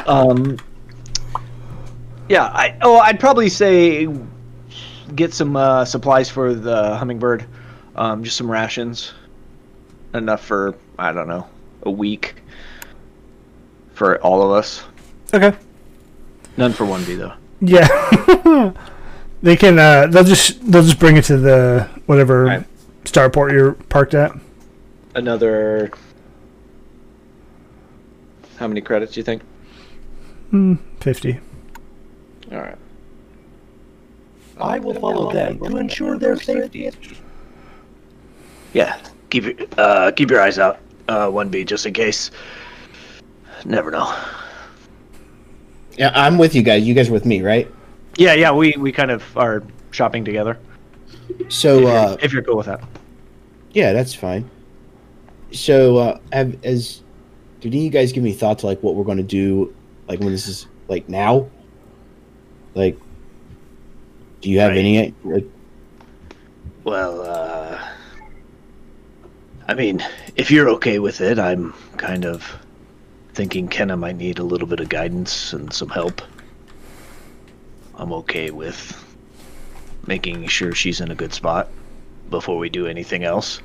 um, 0.07 0.57
yeah, 2.27 2.45
I 2.45 2.77
oh, 2.81 2.98
I'd 2.98 3.19
probably 3.19 3.48
say 3.48 4.10
get 5.15 5.33
some 5.33 5.55
uh, 5.55 5.86
supplies 5.86 6.29
for 6.29 6.53
the 6.53 6.98
hummingbird, 6.98 7.45
um, 7.95 8.24
just 8.25 8.36
some 8.36 8.51
rations, 8.51 9.13
enough 10.13 10.43
for 10.43 10.75
I 11.00 11.13
don't 11.13 11.29
know 11.29 11.48
a 11.83 11.91
week 11.91 12.42
for 14.03 14.17
all 14.17 14.41
of 14.41 14.51
us. 14.51 14.83
Okay. 15.33 15.55
None 16.57 16.74
for 16.74 16.86
one 16.86 17.05
B 17.05 17.15
though. 17.15 17.31
Yeah. 17.62 17.88
they 19.41 19.55
can, 19.55 19.79
uh, 19.79 20.07
they'll 20.07 20.25
just, 20.25 20.60
they'll 20.69 20.83
just 20.83 21.00
bring 21.00 21.15
it 21.15 21.24
to 21.25 21.38
the, 21.38 21.89
whatever 22.05 22.43
Right. 22.43 22.65
starport 23.05 23.53
you're 23.53 23.74
parked 23.88 24.13
at. 24.13 24.33
Another. 25.15 25.89
How 28.57 28.67
many 28.67 28.81
credits 28.81 29.13
do 29.13 29.22
you 29.22 29.24
think? 29.24 29.41
Hmm, 30.50 30.75
50. 31.00 31.39
All 32.51 32.57
right. 32.57 32.77
I 34.60 34.79
will 34.79 34.95
follow 34.95 35.31
them 35.31 35.60
to 35.60 35.77
ensure 35.77 36.17
their 36.17 36.36
safety. 36.36 36.91
Yeah, 38.74 39.00
keep 39.29 39.45
your 39.45 39.53
uh, 39.77 40.12
keep 40.12 40.29
your 40.29 40.41
eyes 40.41 40.60
out. 40.60 40.79
Uh, 41.07 41.29
one 41.29 41.50
B 41.50 41.63
just 41.63 41.86
in 41.86 41.93
case. 41.93 42.29
Never 43.65 43.91
know. 43.91 44.13
Yeah, 45.98 46.12
I'm 46.15 46.38
with 46.38 46.55
you 46.55 46.63
guys. 46.63 46.84
You 46.84 46.93
guys 46.93 47.10
are 47.10 47.13
with 47.13 47.25
me, 47.25 47.41
right? 47.41 47.70
Yeah, 48.17 48.34
yeah, 48.34 48.51
we 48.51 48.74
we 48.77 48.91
kind 48.91 49.12
of 49.12 49.38
are 49.38 49.63
shopping 49.91 50.25
together. 50.25 50.58
So, 51.50 51.88
uh, 51.88 52.17
if 52.22 52.34
you're 52.34 52.43
cool 52.43 52.58
with 52.58 52.65
that. 52.65 52.82
yeah, 53.72 53.93
that's 53.93 54.13
fine. 54.13 54.50
So, 55.51 55.98
uh, 55.98 56.20
have 56.32 56.63
as 56.65 57.01
did 57.62 57.74
you 57.74 57.89
guys 57.89 58.12
give 58.12 58.24
me 58.24 58.34
thought 58.34 58.60
to 58.60 58.65
like 58.65 58.82
what 58.84 58.96
we're 58.96 59.03
going 59.03 59.17
to 59.17 59.24
do, 59.24 59.74
like 60.08 60.20
when 60.20 60.32
this 60.32 60.48
is 60.48 60.67
like 60.88 61.08
now? 61.08 61.50
Like, 62.75 62.98
do 64.41 64.50
you 64.50 64.60
have 64.60 64.72
Right. 64.72 64.79
any 64.79 65.13
like? 65.24 65.46
Well, 66.84 67.22
uh, 67.22 67.79
I 69.67 69.74
mean, 69.75 70.03
if 70.36 70.51
you're 70.51 70.70
okay 70.70 71.00
with 71.00 71.22
it, 71.22 71.39
I'm 71.39 71.74
kind 71.98 72.25
of 72.25 72.43
thinking 73.33 73.67
Kenna 73.67 73.97
might 73.97 74.15
need 74.15 74.39
a 74.39 74.43
little 74.43 74.67
bit 74.67 74.79
of 74.79 74.89
guidance 74.89 75.53
and 75.53 75.71
some 75.73 75.89
help. 75.89 76.21
I'm 77.95 78.13
okay 78.13 78.51
with 78.51 78.99
making 80.07 80.47
sure 80.47 80.73
she's 80.73 81.01
in 81.01 81.11
a 81.11 81.15
good 81.15 81.33
spot 81.33 81.69
before 82.29 82.57
we 82.57 82.69
do 82.69 82.87
anything 82.87 83.23
else. 83.23 83.61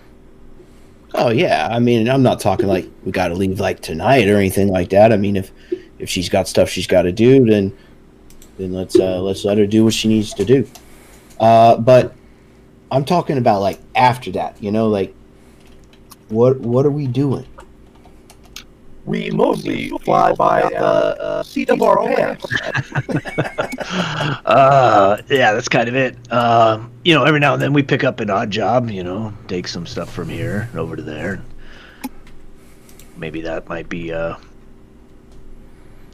Oh 1.14 1.30
yeah, 1.30 1.68
I 1.70 1.78
mean, 1.78 2.08
I'm 2.08 2.22
not 2.22 2.40
talking 2.40 2.66
like 2.66 2.86
we 3.04 3.12
got 3.12 3.28
to 3.28 3.34
leave 3.34 3.60
like 3.60 3.80
tonight 3.80 4.28
or 4.28 4.36
anything 4.36 4.68
like 4.68 4.90
that. 4.90 5.12
I 5.12 5.16
mean, 5.16 5.36
if 5.36 5.50
if 5.98 6.08
she's 6.08 6.28
got 6.28 6.46
stuff 6.46 6.68
she's 6.68 6.86
got 6.86 7.02
to 7.02 7.12
do, 7.12 7.44
then 7.46 7.76
then 8.58 8.72
let's 8.72 8.98
uh, 8.98 9.20
let's 9.20 9.44
let 9.44 9.56
her 9.58 9.66
do 9.66 9.84
what 9.84 9.94
she 9.94 10.08
needs 10.08 10.34
to 10.34 10.44
do. 10.44 10.68
Uh, 11.40 11.76
but 11.78 12.14
I'm 12.90 13.04
talking 13.04 13.38
about 13.38 13.60
like 13.60 13.80
after 13.94 14.30
that, 14.32 14.62
you 14.62 14.70
know, 14.70 14.88
like 14.88 15.14
what 16.28 16.60
what 16.60 16.84
are 16.84 16.90
we 16.90 17.06
doing? 17.06 17.46
We 19.08 19.30
mostly 19.30 19.88
fly 20.04 20.32
by 20.34 20.68
the 20.68 20.76
uh, 20.78 21.42
seat 21.42 21.70
of 21.70 21.80
our 21.82 21.96
pants. 21.96 22.44
Uh, 24.44 25.20
yeah, 25.30 25.52
that's 25.52 25.68
kind 25.68 25.88
of 25.88 25.96
it. 25.96 26.16
Um, 26.32 26.90
you 27.04 27.14
know, 27.14 27.24
every 27.24 27.40
now 27.40 27.54
and 27.54 27.62
then 27.62 27.72
we 27.72 27.82
pick 27.82 28.04
up 28.04 28.20
an 28.20 28.28
odd 28.30 28.50
job. 28.50 28.90
You 28.90 29.02
know, 29.02 29.32
take 29.46 29.66
some 29.68 29.86
stuff 29.86 30.12
from 30.12 30.28
here 30.28 30.68
over 30.76 30.96
to 30.96 31.02
there. 31.02 31.42
Maybe 33.16 33.40
that 33.42 33.68
might 33.68 33.88
be 33.88 34.12
uh, 34.12 34.36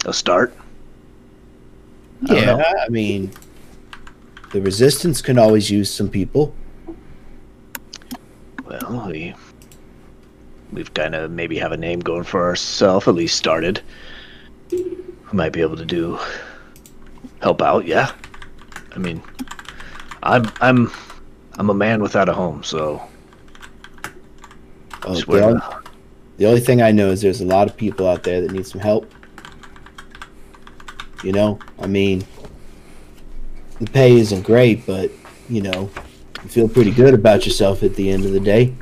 a 0.04 0.12
start. 0.12 0.54
I 2.28 2.34
Yeah, 2.34 2.44
know. 2.56 2.64
I 2.80 2.88
mean, 2.88 3.32
the 4.52 4.60
resistance 4.60 5.20
can 5.20 5.38
always 5.38 5.70
use 5.70 5.92
some 5.92 6.08
people. 6.08 6.54
Well, 8.66 9.06
we 9.08 9.34
we've 10.74 10.92
kind 10.92 11.14
of 11.14 11.30
maybe 11.30 11.58
have 11.58 11.72
a 11.72 11.76
name 11.76 12.00
going 12.00 12.24
for 12.24 12.42
ourselves. 12.44 13.08
At 13.08 13.14
least 13.14 13.36
started. 13.36 13.80
We 14.70 14.96
might 15.32 15.52
be 15.52 15.60
able 15.60 15.76
to 15.76 15.84
do 15.86 16.18
help 17.40 17.62
out. 17.62 17.86
Yeah. 17.86 18.12
I 18.94 18.98
mean, 18.98 19.22
I'm 20.22 20.50
I'm 20.60 20.90
I'm 21.58 21.70
a 21.70 21.74
man 21.74 22.02
without 22.02 22.28
a 22.28 22.34
home, 22.34 22.62
so 22.62 23.02
swear 25.14 25.40
the, 25.40 25.46
only, 25.46 25.60
the 26.38 26.46
only 26.46 26.60
thing 26.60 26.82
I 26.82 26.90
know 26.90 27.10
is 27.10 27.20
there's 27.20 27.40
a 27.40 27.46
lot 27.46 27.68
of 27.68 27.76
people 27.76 28.08
out 28.08 28.22
there 28.22 28.40
that 28.40 28.52
need 28.52 28.66
some 28.66 28.80
help. 28.80 29.10
You 31.22 31.32
know, 31.32 31.58
I 31.78 31.86
mean, 31.86 32.24
the 33.78 33.86
pay 33.86 34.16
isn't 34.16 34.42
great, 34.42 34.86
but 34.86 35.10
you 35.48 35.60
know, 35.60 35.90
you 36.42 36.48
feel 36.48 36.68
pretty 36.68 36.90
good 36.90 37.14
about 37.14 37.46
yourself 37.46 37.82
at 37.82 37.94
the 37.94 38.10
end 38.10 38.24
of 38.24 38.32
the 38.32 38.40
day. 38.40 38.74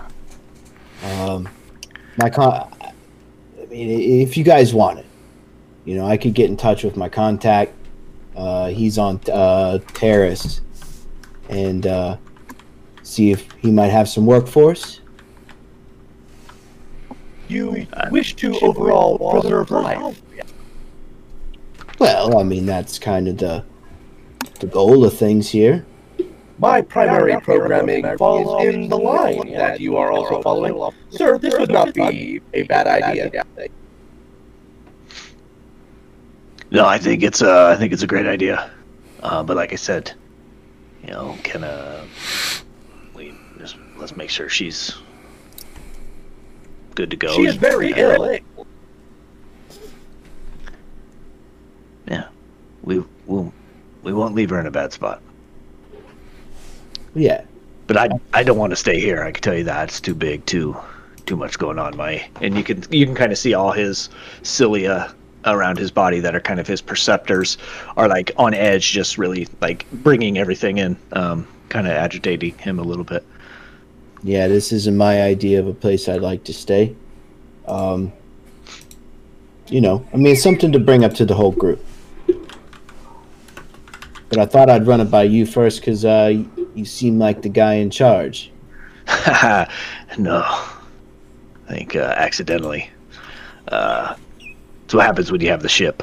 Um, 1.05 1.49
my 2.17 2.31
con, 2.31 2.73
I 2.81 3.67
mean, 3.67 4.21
if 4.21 4.37
you 4.37 4.45
guys 4.45 4.75
want 4.75 4.99
it, 4.99 5.07
you 5.85 5.97
know, 5.97 6.07
I 6.07 6.17
could 6.17 6.35
get 6.35 6.51
in 6.51 6.57
touch 6.57 6.85
with 6.85 6.97
my 6.97 7.09
contact. 7.09 7.73
Uh, 8.37 8.69
he's 8.69 8.99
on 8.99 9.17
uh, 9.31 9.79
Taris, 9.89 10.61
and 11.49 11.87
uh, 11.87 12.17
see 13.03 13.31
if 13.31 13.51
he 13.53 13.71
might 13.71 13.89
have 13.89 14.09
some 14.09 14.27
work 14.27 14.47
for 14.47 14.71
us. 14.71 15.01
You 17.49 17.87
wish 18.11 18.35
to 18.37 18.59
overall 18.61 19.41
preserve 19.41 19.71
life. 19.71 20.23
Well, 21.99 22.39
I 22.39 22.43
mean 22.43 22.65
that's 22.65 22.99
kind 22.99 23.29
of 23.29 23.37
the 23.37 23.65
the 24.61 24.67
goal 24.67 25.05
of 25.05 25.17
things 25.17 25.51
here. 25.51 25.85
My 26.63 26.81
primary 26.81 27.41
programming 27.41 28.17
falls 28.17 28.65
in 28.65 28.89
the 28.89 28.97
line 28.97 29.51
that 29.51 29.81
you 29.81 29.97
are 29.97 30.13
also 30.13 30.41
following. 30.43 30.93
Sir, 31.11 31.37
this 31.37 31.59
would 31.59 31.73
not 31.73 31.93
be 31.93 32.41
a 32.55 32.63
bad 32.63 32.87
idea. 32.87 33.45
No, 36.71 36.87
I 36.87 36.99
think 36.99 37.25
it's 37.25 37.43
a, 37.43 37.73
I 37.75 37.77
think 37.77 37.93
it's 37.93 38.05
a 38.05 38.07
great 38.07 38.27
idea. 38.27 38.71
Uh, 39.25 39.43
but 39.43 39.57
like 39.57 39.73
I 39.73 39.77
said, 39.77 40.13
you 41.03 41.11
know, 41.11 41.37
can 41.43 41.65
uh, 41.65 42.05
we 43.13 43.35
just 43.59 43.77
let's 43.97 44.17
make 44.17 44.31
sure 44.31 44.49
she's 44.49 44.97
good 46.95 47.11
to 47.11 47.17
go. 47.17 47.35
She 47.35 47.43
is 47.43 47.57
very 47.57 47.93
ill. 47.97 48.39
Yeah, 52.07 52.29
we 52.83 53.03
will 53.27 53.53
we 54.05 54.13
won't 54.13 54.37
leave 54.37 54.51
her 54.51 54.61
in 54.61 54.67
a 54.67 54.71
bad 54.71 54.93
spot. 54.93 55.21
Yeah, 57.15 57.45
But 57.87 57.97
I 57.97 58.09
I 58.33 58.43
don't 58.43 58.59
want 58.59 58.71
to 58.71 58.77
stay 58.77 59.01
here. 59.01 59.23
I 59.23 59.33
can 59.33 59.43
tell 59.43 59.55
you 59.55 59.65
that 59.65 59.89
it's 59.89 60.01
too 60.01 60.15
big, 60.15 60.47
too 60.47 60.77
too 61.27 61.37
much 61.37 61.59
going 61.59 61.79
on. 61.79 61.97
My 61.97 62.27
and 62.41 62.57
you 62.57 62.65
can 62.65 62.83
you 62.91 63.07
can 63.07 63.15
kind 63.15 63.33
of 63.33 63.39
see 63.39 63.55
all 63.55 63.73
his 63.73 64.09
cilia 64.43 65.15
around 65.45 65.79
his 65.79 65.91
body 65.91 66.21
that 66.21 66.35
are 66.35 66.41
kind 66.41 66.61
of 66.61 66.67
his 66.67 66.81
perceptors 66.81 67.57
are 67.97 68.09
like 68.09 68.31
on 68.37 68.55
edge, 68.55 68.93
just 68.93 69.19
really 69.19 69.49
like 69.61 69.87
bringing 69.93 70.39
everything 70.39 70.79
in, 70.79 70.97
um, 71.13 71.47
kind 71.69 71.87
of 71.87 71.93
agitating 71.93 72.57
him 72.59 72.79
a 72.79 72.83
little 72.83 73.05
bit. 73.05 73.25
yeah. 74.23 74.49
This 74.49 74.73
isn't 74.73 74.97
my 74.97 75.23
idea 75.23 75.59
of 75.61 75.67
a 75.67 75.75
place 75.75 76.09
I'd 76.09 76.21
like 76.23 76.45
to 76.45 76.55
stay. 76.55 76.95
Um, 77.67 78.13
you 79.69 79.81
know, 79.81 80.07
I 80.13 80.17
mean, 80.17 80.33
it's 80.33 80.43
something 80.43 80.73
to 80.73 80.79
bring 80.79 81.05
up 81.05 81.15
to 81.15 81.25
the 81.25 81.35
whole 81.35 81.53
group. 81.53 81.85
But 84.29 84.39
I 84.39 84.47
thought 84.47 84.71
I'd 84.71 84.87
run 84.87 85.01
it 85.01 85.11
by 85.11 85.25
you 85.25 85.45
first 85.45 85.81
because 85.81 86.05
uh, 86.05 86.43
you 86.75 86.85
seem 86.85 87.19
like 87.19 87.43
the 87.43 87.49
guy 87.49 87.75
in 87.75 87.91
charge. 87.91 88.51
no, 90.19 90.43
I 90.43 91.69
think 91.69 91.97
uh, 91.97 92.15
accidentally. 92.17 92.91
Uh, 93.69 94.17
it's 94.85 94.95
what 94.95 95.07
happens 95.07 95.33
when 95.33 95.41
you 95.41 95.49
have 95.49 95.63
the 95.63 95.69
ship. 95.69 96.03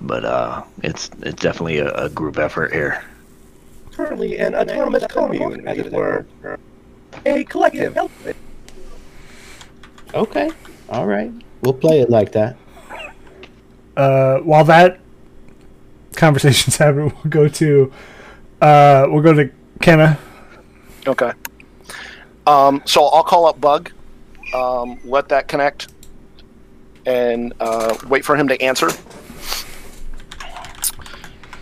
But 0.00 0.24
uh, 0.24 0.64
it's 0.82 1.10
it's 1.20 1.40
definitely 1.40 1.78
a, 1.78 1.92
a 1.92 2.08
group 2.08 2.38
effort 2.38 2.72
here. 2.72 3.04
Currently 3.92 4.38
an 4.38 4.54
autonomous 4.54 5.06
commune, 5.06 5.68
as 5.68 5.78
it 5.78 5.92
were. 5.92 6.26
A 7.26 7.44
collective. 7.44 7.96
Okay, 10.14 10.50
all 10.88 11.06
right, 11.06 11.30
we'll 11.62 11.74
play 11.74 12.00
it 12.00 12.10
like 12.10 12.32
that. 12.32 12.56
Uh, 13.96 14.38
while 14.38 14.64
that 14.64 15.00
conversation's 16.16 16.76
happening, 16.78 17.12
we'll 17.22 17.30
go 17.30 17.48
to, 17.48 17.92
uh, 18.62 19.06
we'll 19.10 19.22
go 19.22 19.34
to 19.34 19.50
Kenna. 19.80 20.18
Okay. 21.06 21.32
Um, 22.46 22.82
so 22.86 23.04
I'll 23.04 23.22
call 23.24 23.46
up 23.46 23.60
Bug. 23.60 23.90
Um, 24.54 24.98
let 25.04 25.28
that 25.28 25.48
connect. 25.48 25.88
and 27.06 27.52
uh, 27.60 27.96
wait 28.08 28.24
for 28.24 28.36
him 28.36 28.48
to 28.48 28.60
answer. 28.62 28.88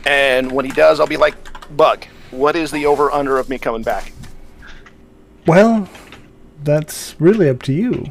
And 0.07 0.51
when 0.53 0.65
he 0.65 0.71
does, 0.73 1.01
I'll 1.01 1.07
be 1.07 1.17
like, 1.17 1.35
Bug, 1.77 2.05
what 2.31 2.57
is 2.57 2.71
the 2.71 2.87
over 2.87 3.11
under 3.11 3.39
of 3.39 3.49
me 3.49 3.59
coming 3.59 3.83
back? 3.83 4.13
Well, 5.47 5.89
that's 6.63 7.17
really 7.19 7.49
up 7.49 7.63
to 7.63 7.73
you. 7.73 8.07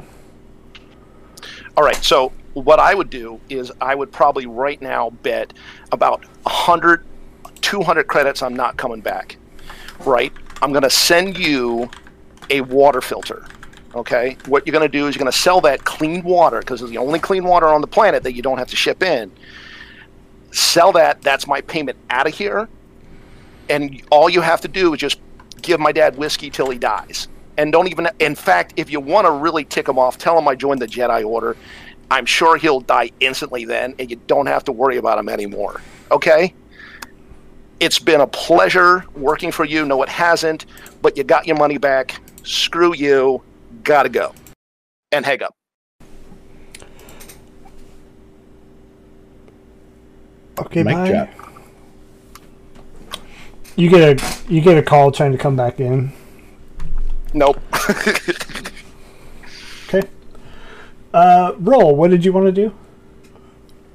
All 1.77 1.84
right, 1.84 2.03
so 2.03 2.31
what 2.53 2.79
I 2.79 2.93
would 2.93 3.10
do 3.10 3.39
is 3.50 3.72
I 3.79 3.96
would 3.96 4.12
probably 4.12 4.46
right 4.46 4.81
now 4.81 5.12
bet 5.24 5.53
about 5.91 6.24
a 6.24 6.50
100, 6.50 7.05
200 7.62 8.08
credits 8.08 8.42
I'm 8.42 8.56
not 8.56 8.78
coming 8.78 9.01
back. 9.01 9.38
Right? 10.06 10.32
I'm 10.62 10.72
going 10.72 10.84
to 10.84 10.89
send 10.89 11.38
you 11.38 11.89
a 12.50 12.62
water 12.62 13.01
filter. 13.01 13.46
Okay? 13.96 14.38
What 14.46 14.66
you're 14.66 14.74
going 14.74 14.89
to 14.89 14.98
do 14.98 15.08
is 15.08 15.16
you're 15.16 15.24
going 15.24 15.32
to 15.32 15.38
sell 15.38 15.62
that 15.62 15.84
clean 15.84 16.24
water 16.24 16.60
because 16.60 16.82
it's 16.82 16.92
the 16.92 16.98
only 16.98 17.20
clean 17.20 17.44
water 17.44 17.68
on 17.68 17.82
the 17.82 17.88
planet 17.88 18.24
that 18.24 18.34
you 18.34 18.42
don't 18.42 18.58
have 18.58 18.70
to 18.70 18.75
ship 18.75 19.04
in. 19.04 19.32
Sell 20.51 20.92
that. 20.94 21.22
That's 21.22 21.48
my 21.48 21.62
payment 21.62 21.98
out 22.10 22.28
of 22.28 22.34
here. 22.34 22.68
And 23.70 24.01
all 24.10 24.30
you 24.30 24.42
have 24.42 24.62
to 24.62 24.68
do 24.68 24.94
is 24.94 25.00
just 25.00 25.20
give 25.62 25.80
my 25.80 25.92
dad 25.92 26.18
whiskey 26.18 26.50
till 26.50 26.70
he 26.70 26.78
dies. 26.78 27.28
And 27.58 27.72
don't 27.72 27.88
even, 27.88 28.08
in 28.20 28.36
fact, 28.36 28.74
if 28.78 28.89
you 28.89 29.00
want 29.00 29.28
to 29.28 29.32
really 29.32 29.66
tick 29.66 29.88
him 29.88 30.00
off, 30.00 30.18
tell 30.18 30.38
him 30.38 30.48
I 30.48 30.56
joined 30.56 30.82
the 30.82 30.88
Jedi 30.88 31.25
Order. 31.25 31.58
I'm 32.10 32.25
sure 32.25 32.58
he'll 32.58 32.80
die 32.80 33.12
instantly 33.20 33.66
then, 33.66 33.94
and 34.00 34.10
you 34.10 34.16
don't 34.28 34.48
have 34.48 34.63
to 34.66 34.72
worry 34.72 34.98
about 34.98 35.20
him 35.20 35.30
anymore. 35.30 35.82
Okay? 36.10 36.54
It's 37.79 38.00
been 38.00 38.21
a 38.21 38.27
pleasure 38.27 39.05
working 39.15 39.51
for 39.51 39.63
you. 39.65 39.86
No, 39.86 40.03
it 40.03 40.09
hasn't, 40.09 40.65
but 41.01 41.15
you 41.17 41.24
got 41.24 41.48
your 41.48 41.55
money 41.55 41.77
back. 41.77 42.19
Screw 42.43 42.93
you. 42.95 43.41
Gotta 43.83 44.09
go. 44.09 44.33
And 45.12 45.25
hang 45.25 45.41
up. 45.43 45.55
Okay, 50.59 50.83
Mic 50.83 50.95
bye. 50.95 51.09
drop. 51.09 51.29
You 53.77 53.89
get 53.89 54.21
a 54.21 54.53
you 54.53 54.59
get 54.59 54.77
a 54.77 54.83
call 54.83 55.09
trying 55.12 55.31
to 55.31 55.38
come 55.38 55.55
back 55.55 55.79
in. 55.79 56.12
Nope. 57.33 57.59
Okay. 59.91 60.07
Uh, 61.15 61.53
roll. 61.57 61.95
What 61.95 62.12
did 62.12 62.24
you 62.24 62.31
want 62.31 62.45
to 62.45 62.51
do? 62.51 62.71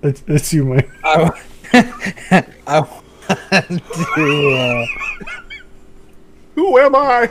It's, 0.03 0.25
it's 0.27 0.53
you, 0.53 0.65
Mike. 0.65 0.91
I, 1.05 1.31
I 2.67 2.81
want 2.81 2.91
to. 2.99 3.04
Who 6.55 6.79
am 6.79 6.95
I? 6.95 7.31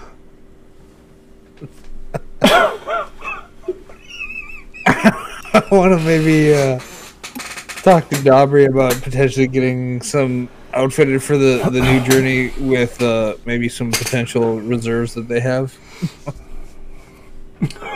I 4.86 5.64
want 5.72 5.98
to 5.98 6.00
maybe 6.04 6.54
uh, 6.54 6.80
talk 7.84 8.10
to 8.10 8.16
Dobry 8.16 8.68
about 8.68 9.00
potentially 9.02 9.48
getting 9.48 10.02
some 10.02 10.50
outfitted 10.74 11.22
for 11.22 11.38
the 11.38 11.70
the 11.72 11.82
new 11.82 12.00
journey 12.02 12.52
with 12.60 13.02
uh, 13.02 13.36
maybe 13.46 13.70
some 13.70 13.92
potential 13.92 14.60
reserves 14.60 15.14
that 15.14 15.28
they 15.28 15.40
have. 15.40 15.78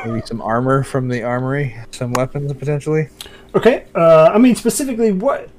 maybe 0.05 0.21
some 0.25 0.41
armor 0.41 0.83
from 0.83 1.07
the 1.07 1.23
armory, 1.23 1.75
some 1.91 2.13
weapons 2.13 2.53
potentially. 2.53 3.09
Okay. 3.55 3.85
Uh, 3.95 4.29
I 4.33 4.37
mean 4.37 4.55
specifically, 4.55 5.11
what 5.11 5.47
do 5.47 5.51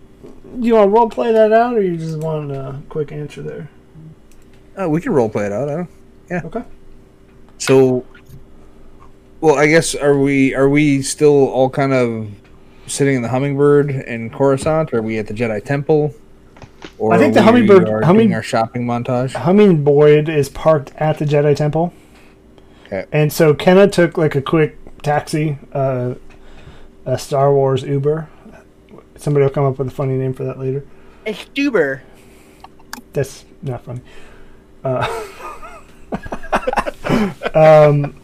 you 0.61 0.75
want 0.75 0.87
to 0.87 0.91
role 0.91 1.09
play 1.11 1.33
that 1.33 1.53
out, 1.53 1.75
or 1.77 1.83
you 1.83 1.97
just 1.97 2.19
want 2.19 2.51
a 2.53 2.81
quick 2.89 3.13
answer 3.13 3.43
there? 3.43 3.69
Uh, 4.81 4.89
we 4.89 5.01
can 5.01 5.13
role 5.13 5.29
play 5.29 5.47
it 5.47 5.53
out. 5.53 5.69
I 5.69 5.75
don't. 6.31 6.45
Okay. 6.45 6.63
So, 7.59 8.05
well, 9.41 9.57
I 9.57 9.67
guess 9.67 9.95
are 9.95 10.17
we 10.19 10.55
are 10.55 10.69
we 10.69 11.03
still 11.03 11.49
all 11.49 11.71
kind 11.71 11.93
of 11.93 12.29
sitting 12.87 13.17
in 13.17 13.23
the 13.23 13.29
hummingbird 13.29 13.91
in 13.91 14.31
Coruscant? 14.31 14.93
Or 14.93 14.99
are 14.99 15.03
we 15.03 15.19
at 15.19 15.27
the 15.27 15.35
Jedi 15.35 15.65
Temple? 15.65 16.15
Or 16.99 17.13
I 17.13 17.19
think 17.19 17.35
the 17.35 17.43
Hummingbird- 17.43 18.05
Humming- 18.05 18.33
our 18.35 18.43
shopping 18.43 18.85
montage. 18.87 19.33
Humming 19.35 19.83
Boyd 19.83 20.29
is 20.29 20.49
parked 20.49 20.93
at 20.97 21.19
the 21.19 21.25
Jedi 21.25 21.55
Temple. 21.57 21.93
Okay. 22.87 23.05
And 23.13 23.33
so 23.33 23.53
Kenna 23.55 23.89
took 23.89 24.17
like 24.17 24.35
a 24.37 24.43
quick 24.43 24.77
taxi, 25.03 25.59
uh, 25.73 26.15
a 27.05 27.19
Star 27.19 27.53
Wars 27.53 27.83
Uber. 27.83 28.29
Somebody 29.19 29.45
will 29.45 29.51
come 29.51 29.65
up 29.65 29.79
with 29.79 29.89
a 29.89 29.91
funny 29.91 30.17
name 30.17 30.33
for 30.33 30.45
that 30.45 30.59
later. 30.59 30.85
A 31.27 31.35
Stuber. 31.35 32.01
That's 33.13 33.45
not 33.63 33.85
funny. 33.85 34.01
Uh, 34.85 35.07
um, 37.55 38.21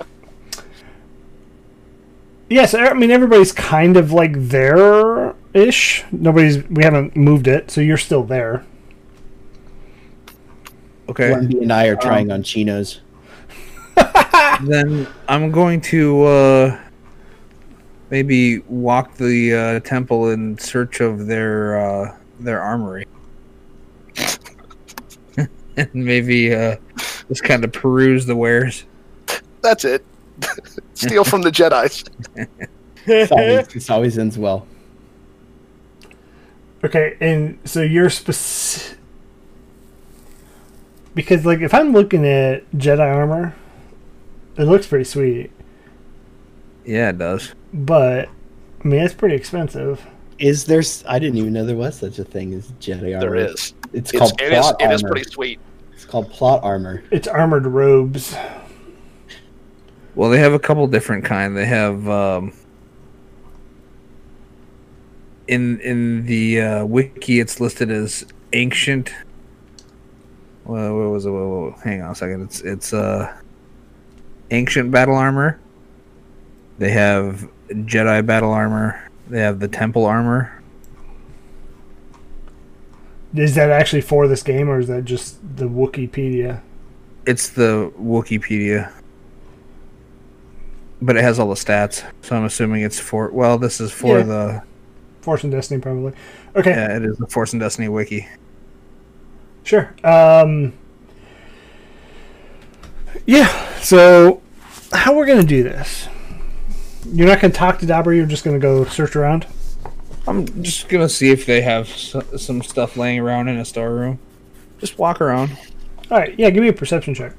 yes, 2.48 2.74
I 2.74 2.92
mean 2.94 3.10
everybody's 3.10 3.52
kind 3.52 3.96
of 3.96 4.12
like 4.12 4.32
there 4.36 5.34
ish. 5.52 6.04
Nobody's. 6.12 6.62
We 6.68 6.84
haven't 6.84 7.16
moved 7.16 7.48
it, 7.48 7.70
so 7.70 7.80
you're 7.80 7.96
still 7.98 8.22
there. 8.22 8.64
Okay. 11.08 11.32
Wendy 11.32 11.58
and 11.58 11.72
I 11.72 11.86
are 11.86 11.96
trying 11.96 12.30
on 12.30 12.42
chinos. 12.42 13.00
then 14.62 15.06
I'm 15.28 15.50
going 15.50 15.80
to 15.82 16.22
uh, 16.22 16.83
maybe 18.14 18.60
walk 18.68 19.16
the 19.16 19.52
uh, 19.52 19.80
temple 19.80 20.30
in 20.30 20.56
search 20.56 21.00
of 21.00 21.26
their 21.26 21.76
uh, 21.76 22.16
their 22.38 22.60
armory, 22.62 23.08
and 25.76 25.92
maybe 25.92 26.54
uh, 26.54 26.76
just 27.26 27.42
kind 27.42 27.64
of 27.64 27.72
peruse 27.72 28.24
the 28.24 28.36
wares. 28.36 28.84
That's 29.62 29.84
it. 29.84 30.04
Steal 30.94 31.24
from 31.24 31.42
the 31.42 31.50
Jedi's. 31.50 32.04
It's 33.04 33.32
always, 33.32 33.66
this 33.74 33.90
always 33.90 34.16
ends 34.16 34.38
well. 34.38 34.64
Okay, 36.84 37.16
and 37.20 37.58
so 37.64 37.82
you're 37.82 38.10
spec- 38.10 38.96
because 41.16 41.44
like 41.44 41.62
if 41.62 41.74
I'm 41.74 41.92
looking 41.92 42.24
at 42.24 42.70
Jedi 42.70 43.00
armor, 43.00 43.56
it 44.56 44.66
looks 44.66 44.86
pretty 44.86 45.04
sweet, 45.04 45.50
Yeah, 46.84 47.10
it 47.10 47.18
does. 47.18 47.54
but 47.72 48.28
I 48.84 48.88
mean 48.88 49.00
it's 49.00 49.14
pretty 49.14 49.34
expensive. 49.34 50.04
Is 50.38 50.64
there? 50.64 50.82
I 51.08 51.18
didn't 51.18 51.38
even 51.38 51.52
know 51.52 51.64
there 51.64 51.76
was 51.76 51.96
such 51.98 52.18
a 52.18 52.24
thing 52.24 52.52
as 52.54 52.68
Jedi 52.80 53.14
armor. 53.16 53.20
There 53.20 53.34
is. 53.36 53.72
It's 53.92 54.10
It's, 54.10 54.12
called 54.18 54.40
it 54.40 54.52
is. 54.52 54.58
plot 54.60 54.76
It 54.80 54.90
is 54.92 55.02
armor. 55.02 55.14
pretty 55.14 55.30
sweet. 55.30 55.60
It's 55.92 56.04
called 56.04 56.28
plot 56.30 56.62
armor. 56.64 57.02
It's 57.10 57.28
armored 57.28 57.66
robes. 57.66 58.36
Well, 60.16 60.30
they 60.30 60.38
have 60.40 60.52
a 60.52 60.58
couple 60.58 60.86
different 60.88 61.24
kind. 61.24 61.56
They 61.56 61.64
have 61.66 62.08
um, 62.08 62.52
in 65.48 65.80
in 65.80 66.26
the 66.26 66.60
uh, 66.60 66.84
wiki, 66.86 67.40
it's 67.40 67.60
listed 67.60 67.90
as 67.90 68.24
ancient. 68.52 69.12
Well, 70.64 70.96
what 70.96 71.10
was 71.10 71.26
it? 71.26 71.30
Whoa, 71.30 71.48
whoa, 71.48 71.70
whoa. 71.70 71.78
Hang 71.82 72.02
on 72.02 72.12
a 72.12 72.14
second. 72.14 72.42
It's 72.42 72.60
it's 72.62 72.92
uh, 72.92 73.34
ancient 74.50 74.90
battle 74.90 75.14
armor. 75.14 75.60
They 76.78 76.90
have 76.90 77.48
Jedi 77.68 78.24
battle 78.26 78.50
armor. 78.50 79.00
They 79.28 79.40
have 79.40 79.60
the 79.60 79.68
temple 79.68 80.04
armor. 80.06 80.50
Is 83.34 83.54
that 83.56 83.70
actually 83.70 84.02
for 84.02 84.28
this 84.28 84.42
game, 84.42 84.68
or 84.68 84.78
is 84.78 84.88
that 84.88 85.04
just 85.04 85.38
the 85.56 85.64
Wikipedia? 85.68 86.60
It's 87.26 87.48
the 87.48 87.92
Wikipedia, 87.98 88.92
but 91.02 91.16
it 91.16 91.22
has 91.24 91.38
all 91.40 91.48
the 91.48 91.54
stats. 91.54 92.04
So 92.22 92.36
I'm 92.36 92.44
assuming 92.44 92.82
it's 92.82 93.00
for. 93.00 93.30
Well, 93.30 93.58
this 93.58 93.80
is 93.80 93.90
for 93.90 94.18
Yeah. 94.18 94.24
the. 94.24 94.62
Force 95.22 95.42
and 95.42 95.50
Destiny, 95.50 95.80
probably. 95.80 96.12
Okay, 96.54 96.70
Yeah, 96.70 96.96
it 96.96 97.02
is 97.04 97.16
the 97.16 97.26
Force 97.26 97.54
and 97.54 97.60
Destiny 97.60 97.88
wiki. 97.88 98.28
sure. 99.64 99.94
Um, 100.04 100.74
yeah. 103.26 103.48
So, 103.80 104.42
how 104.92 105.16
we're 105.16 105.26
gonna 105.26 105.42
do 105.42 105.62
this? 105.62 106.08
You're 107.06 107.28
not 107.28 107.40
gonna 107.40 107.52
talk 107.52 107.78
to 107.80 107.86
Dabber. 107.86 108.14
You're 108.14 108.26
just 108.26 108.44
gonna 108.44 108.58
go 108.58 108.84
search 108.84 109.14
around. 109.16 109.46
I'm 110.26 110.62
just 110.62 110.88
gonna 110.88 111.08
see 111.08 111.30
if 111.30 111.44
they 111.46 111.60
have 111.60 111.88
some 111.88 112.62
stuff 112.62 112.96
laying 112.96 113.18
around 113.20 113.48
in 113.48 113.58
a 113.58 113.64
storeroom. 113.64 114.18
Just 114.78 114.98
walk 114.98 115.20
around. 115.20 115.50
All 116.10 116.18
right. 116.18 116.34
Yeah. 116.38 116.50
Give 116.50 116.62
me 116.62 116.68
a 116.68 116.72
perception 116.72 117.14
check. 117.14 117.34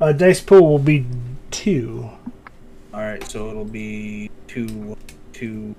Uh, 0.00 0.12
dice 0.12 0.40
pool 0.40 0.68
will 0.68 0.78
be 0.80 1.06
two 1.52 2.10
All 2.92 3.00
right, 3.00 3.22
so 3.30 3.48
it'll 3.50 3.64
be 3.64 4.30
two, 4.48 4.96
two, 5.32 5.74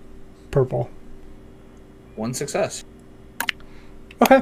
purple. 0.50 0.90
one 2.16 2.34
success. 2.34 2.84
Okay. 4.22 4.40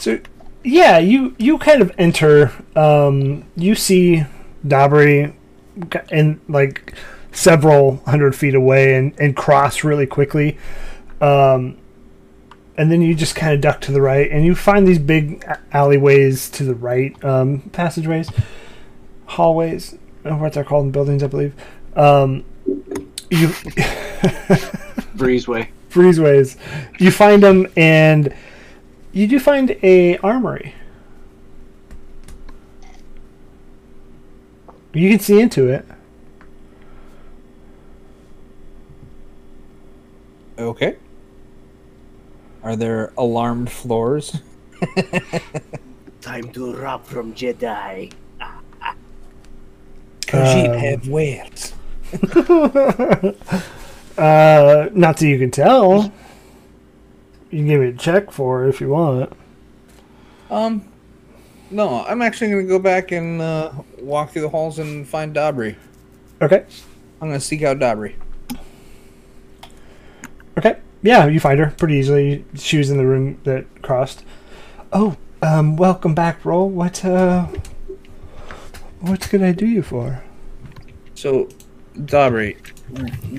So 0.00 0.20
yeah, 0.62 0.98
you 0.98 1.34
you 1.38 1.56
kind 1.58 1.80
of 1.80 1.90
enter. 1.98 2.52
Um, 2.74 3.44
you 3.56 3.74
see 3.74 4.24
Dabri 4.66 5.32
and 6.10 6.40
like 6.48 6.94
several 7.32 7.96
hundred 8.06 8.34
feet 8.34 8.54
away 8.54 8.94
and, 8.94 9.18
and 9.20 9.36
cross 9.36 9.84
really 9.84 10.06
quickly. 10.06 10.58
Um, 11.20 11.78
and 12.78 12.92
then 12.92 13.00
you 13.00 13.14
just 13.14 13.34
kind 13.34 13.54
of 13.54 13.60
duck 13.60 13.80
to 13.82 13.92
the 13.92 14.02
right 14.02 14.30
and 14.30 14.44
you 14.44 14.54
find 14.54 14.86
these 14.86 14.98
big 14.98 15.44
alleyways 15.72 16.50
to 16.50 16.64
the 16.64 16.74
right, 16.74 17.22
um, 17.24 17.60
passageways, 17.72 18.30
hallways, 19.26 19.96
what 20.22 20.52
they're 20.52 20.64
called 20.64 20.86
in 20.86 20.90
buildings, 20.92 21.22
I 21.22 21.26
believe. 21.26 21.54
Um, 21.94 22.44
you 23.30 23.48
Breezeway. 25.16 25.68
breezeways. 25.90 26.56
You 26.98 27.10
find 27.10 27.42
them, 27.42 27.66
and 27.76 28.34
you 29.12 29.26
do 29.26 29.38
find 29.38 29.76
a 29.82 30.18
armory. 30.18 30.74
You 34.96 35.10
can 35.10 35.20
see 35.20 35.40
into 35.40 35.68
it. 35.68 35.84
Okay. 40.58 40.96
Are 42.62 42.76
there 42.76 43.12
alarmed 43.18 43.70
floors? 43.70 44.40
Time 46.22 46.50
to 46.52 46.74
rob 46.74 47.04
from 47.04 47.34
Jedi. 47.34 48.10
Khajiit 50.22 50.72
Um, 50.72 50.78
have 50.78 51.08
wares. 51.08 51.74
Uh, 54.16 54.88
not 54.94 55.18
that 55.18 55.26
you 55.28 55.38
can 55.38 55.50
tell. 55.50 56.04
You 57.50 57.58
can 57.58 57.66
give 57.66 57.80
me 57.82 57.88
a 57.88 57.92
check 57.92 58.30
for 58.30 58.64
it 58.64 58.70
if 58.70 58.80
you 58.80 58.88
want. 58.88 59.30
Um, 60.50 60.88
no, 61.70 62.04
I'm 62.04 62.22
actually 62.22 62.50
going 62.50 62.66
to 62.66 62.68
go 62.68 62.78
back 62.78 63.12
and 63.12 63.40
uh, 63.40 63.72
walk 63.98 64.30
through 64.30 64.42
the 64.42 64.48
halls 64.48 64.78
and 64.78 65.06
find 65.06 65.34
Dabri. 65.34 65.76
Okay. 66.40 66.64
I'm 67.20 67.28
going 67.28 67.40
to 67.40 67.44
seek 67.44 67.62
out 67.62 67.78
Dabri. 67.78 68.14
Okay. 70.58 70.78
Yeah, 71.02 71.26
you 71.26 71.40
find 71.40 71.58
her 71.58 71.72
pretty 71.76 71.94
easily. 71.94 72.44
She 72.54 72.78
was 72.78 72.90
in 72.90 72.96
the 72.96 73.06
room 73.06 73.38
that 73.44 73.82
crossed. 73.82 74.24
Oh, 74.92 75.16
um, 75.42 75.76
welcome 75.76 76.14
back, 76.14 76.44
Roll. 76.44 76.68
What, 76.68 77.04
uh, 77.04 77.46
what 79.00 79.20
can 79.20 79.42
I 79.42 79.52
do 79.52 79.66
you 79.66 79.82
for? 79.82 80.22
So, 81.14 81.48
Dabri, 81.96 82.56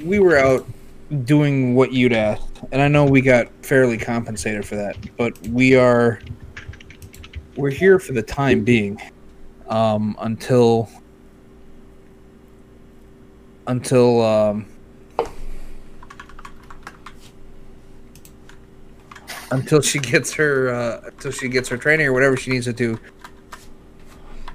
we 0.05 0.19
were 0.19 0.37
out 0.37 0.67
doing 1.23 1.75
what 1.75 1.93
you'd 1.93 2.13
asked, 2.13 2.61
and 2.71 2.81
I 2.81 2.87
know 2.87 3.05
we 3.05 3.21
got 3.21 3.47
fairly 3.63 3.97
compensated 3.97 4.65
for 4.65 4.75
that, 4.75 4.97
but 5.15 5.37
we 5.47 5.75
are 5.75 6.19
we're 7.57 7.71
here 7.71 7.99
for 7.99 8.13
the 8.13 8.21
time 8.21 8.63
being, 8.63 9.01
um, 9.67 10.15
until 10.19 10.89
until 13.65 14.21
um, 14.23 14.65
until 19.51 19.81
she 19.81 19.99
gets 19.99 20.33
her 20.33 20.69
uh, 20.69 21.01
until 21.05 21.31
she 21.31 21.49
gets 21.49 21.67
her 21.69 21.77
training 21.77 22.05
or 22.05 22.13
whatever 22.13 22.37
she 22.37 22.51
needs 22.51 22.65
to 22.65 22.73
do. 22.73 22.99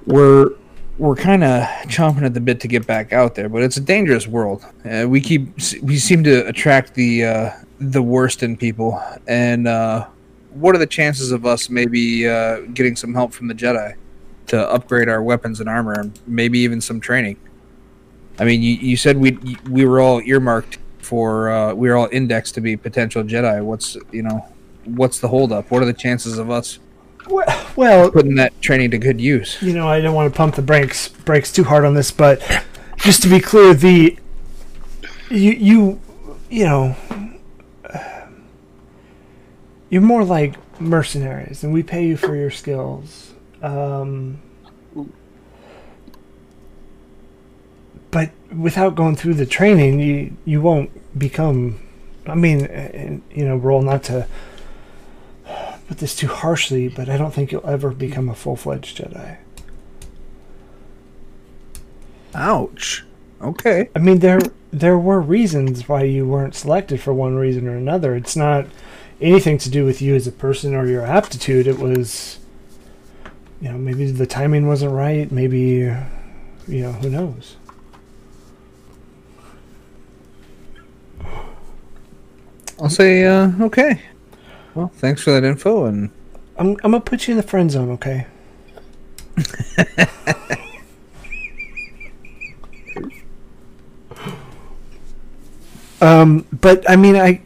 We're 0.05 0.51
we're 0.97 1.15
kind 1.15 1.43
of 1.43 1.63
chomping 1.87 2.23
at 2.23 2.33
the 2.33 2.41
bit 2.41 2.59
to 2.61 2.67
get 2.67 2.85
back 2.85 3.13
out 3.13 3.35
there, 3.35 3.49
but 3.49 3.63
it's 3.63 3.77
a 3.77 3.81
dangerous 3.81 4.27
world. 4.27 4.65
Uh, 4.89 5.05
we 5.07 5.21
keep 5.21 5.49
we 5.81 5.97
seem 5.97 6.23
to 6.23 6.47
attract 6.47 6.93
the 6.93 7.25
uh, 7.25 7.51
the 7.79 8.01
worst 8.01 8.43
in 8.43 8.55
people, 8.55 9.01
and 9.27 9.67
uh, 9.67 10.07
what 10.53 10.75
are 10.75 10.79
the 10.79 10.87
chances 10.87 11.31
of 11.31 11.45
us 11.45 11.69
maybe 11.69 12.27
uh, 12.27 12.61
getting 12.73 12.95
some 12.95 13.13
help 13.13 13.33
from 13.33 13.47
the 13.47 13.53
Jedi 13.55 13.95
to 14.47 14.69
upgrade 14.69 15.09
our 15.09 15.23
weapons 15.23 15.59
and 15.59 15.69
armor, 15.69 15.93
and 15.93 16.19
maybe 16.27 16.59
even 16.59 16.81
some 16.81 16.99
training? 16.99 17.37
I 18.39 18.45
mean, 18.45 18.61
you, 18.61 18.75
you 18.75 18.97
said 18.97 19.17
we 19.17 19.37
we 19.69 19.85
were 19.85 19.99
all 19.99 20.21
earmarked 20.21 20.79
for 20.99 21.49
uh, 21.51 21.73
we 21.73 21.89
were 21.89 21.95
all 21.95 22.09
indexed 22.11 22.55
to 22.55 22.61
be 22.61 22.75
potential 22.77 23.23
Jedi. 23.23 23.63
What's 23.63 23.97
you 24.11 24.23
know 24.23 24.45
what's 24.85 25.19
the 25.19 25.27
holdup? 25.27 25.71
What 25.71 25.81
are 25.81 25.85
the 25.85 25.93
chances 25.93 26.37
of 26.37 26.49
us 26.49 26.79
Well, 27.27 27.67
well, 27.75 28.11
putting 28.11 28.35
that 28.35 28.59
training 28.61 28.91
to 28.91 28.97
good 28.97 29.21
use? 29.21 29.61
you 29.61 29.73
know, 29.73 29.87
I 29.87 30.01
don't 30.01 30.13
want 30.15 30.33
to 30.33 30.37
pump 30.37 30.55
the 30.55 30.61
brakes 30.61 31.07
brakes 31.09 31.51
too 31.51 31.63
hard 31.63 31.85
on 31.85 31.93
this, 31.93 32.11
but 32.11 32.41
just 32.97 33.21
to 33.23 33.29
be 33.29 33.39
clear, 33.39 33.73
the 33.73 34.17
you 35.29 35.51
you 35.51 36.01
you 36.49 36.65
know 36.65 36.95
you're 39.93 40.01
more 40.01 40.23
like 40.23 40.55
mercenaries, 40.81 41.63
and 41.63 41.71
we 41.71 41.83
pay 41.83 42.03
you 42.03 42.17
for 42.17 42.35
your 42.35 42.49
skills. 42.49 43.31
Um, 43.61 44.41
but 48.09 48.31
without 48.51 48.95
going 48.95 49.15
through 49.15 49.35
the 49.35 49.45
training, 49.45 49.99
you 49.99 50.35
you 50.45 50.61
won't 50.61 50.89
become. 51.19 51.79
I 52.25 52.33
mean, 52.33 53.21
you 53.29 53.45
know, 53.45 53.55
roll 53.55 53.83
not 53.83 54.01
to 54.05 54.27
put 55.87 55.99
this 55.99 56.15
too 56.15 56.27
harshly, 56.27 56.87
but 56.87 57.07
I 57.07 57.15
don't 57.15 57.31
think 57.31 57.51
you'll 57.51 57.69
ever 57.69 57.91
become 57.91 58.29
a 58.29 58.33
full 58.33 58.55
fledged 58.55 58.97
Jedi. 58.97 59.37
Ouch. 62.33 63.05
Okay. 63.43 63.89
I 63.95 63.99
mean, 63.99 64.19
there 64.19 64.39
there 64.71 64.97
were 64.97 65.21
reasons 65.21 65.87
why 65.87 66.01
you 66.01 66.25
weren't 66.25 66.55
selected 66.55 66.99
for 66.99 67.13
one 67.13 67.35
reason 67.35 67.67
or 67.67 67.77
another. 67.77 68.15
It's 68.15 68.35
not 68.35 68.65
anything 69.23 69.57
to 69.59 69.69
do 69.69 69.85
with 69.85 70.01
you 70.01 70.15
as 70.15 70.27
a 70.27 70.31
person 70.31 70.75
or 70.75 70.85
your 70.85 71.03
aptitude. 71.03 71.65
It 71.65 71.79
was, 71.79 72.39
you 73.61 73.69
know, 73.69 73.77
maybe 73.77 74.11
the 74.11 74.27
timing 74.27 74.67
wasn't 74.67 74.91
right. 74.91 75.31
Maybe, 75.31 75.89
you 76.67 76.67
know, 76.67 76.91
who 76.91 77.09
knows. 77.09 77.55
I'll 82.81 82.89
say, 82.89 83.25
uh, 83.25 83.51
okay. 83.61 84.01
Well, 84.75 84.91
thanks 84.95 85.23
for 85.23 85.31
that 85.31 85.43
info, 85.43 85.85
and 85.85 86.09
I'm 86.57 86.71
I'm 86.83 86.91
gonna 86.91 86.99
put 86.99 87.27
you 87.27 87.33
in 87.33 87.37
the 87.37 87.43
friend 87.43 87.71
zone, 87.71 87.91
okay? 87.91 88.27
um, 96.01 96.45
but 96.51 96.89
I 96.89 96.95
mean, 96.95 97.15
I. 97.15 97.39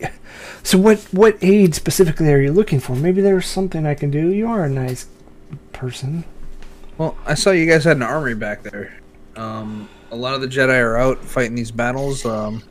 So 0.68 0.78
what 0.78 1.00
what 1.14 1.38
aid 1.42 1.76
specifically 1.76 2.30
are 2.34 2.42
you 2.42 2.52
looking 2.52 2.82
for? 2.82 2.94
Maybe 2.94 3.22
there's 3.22 3.46
something 3.46 3.86
I 3.86 3.94
can 3.94 4.12
do. 4.12 4.34
You 4.34 4.50
are 4.50 4.66
a 4.66 4.70
nice 4.70 5.08
person. 5.72 6.26
well, 6.98 7.16
I 7.26 7.36
saw 7.36 7.52
you 7.52 7.66
guys 7.66 7.86
had 7.86 7.96
an 7.96 8.04
armory 8.04 8.36
back 8.36 8.64
there. 8.64 9.00
Um, 9.38 9.88
a 10.12 10.16
lot 10.18 10.36
of 10.36 10.42
the 10.42 10.48
Jedi 10.48 10.78
are 10.78 10.98
out 10.98 11.24
fighting 11.24 11.56
these 11.56 11.72
battles. 11.72 12.26
Um, 12.26 12.62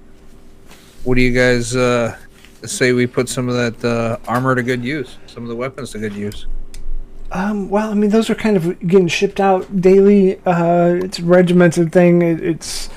what 1.05 1.15
do 1.15 1.23
you 1.23 1.33
guys 1.33 1.75
uh, 1.75 2.19
say 2.65 2.93
we 2.93 3.07
put 3.07 3.31
some 3.31 3.49
of 3.49 3.55
that 3.55 3.83
uh, 3.83 4.19
armor 4.29 4.55
to 4.55 4.63
good 4.63 4.85
use, 4.85 5.17
some 5.27 5.45
of 5.45 5.49
the 5.49 5.57
weapons 5.57 5.93
to 5.93 5.99
good 5.99 6.13
use? 6.13 6.45
Um, 7.33 7.71
well, 7.71 7.91
I 7.91 7.95
mean, 7.95 8.11
those 8.11 8.29
are 8.29 8.35
kind 8.35 8.59
of 8.59 8.79
getting 8.81 9.09
shipped 9.09 9.41
out 9.41 9.81
daily. 9.81 10.39
Uh, 10.45 11.01
it's 11.03 11.19
a 11.19 11.25
regimented 11.25 11.93
thing. 11.93 12.21
It, 12.21 12.43
it's. 12.45 12.91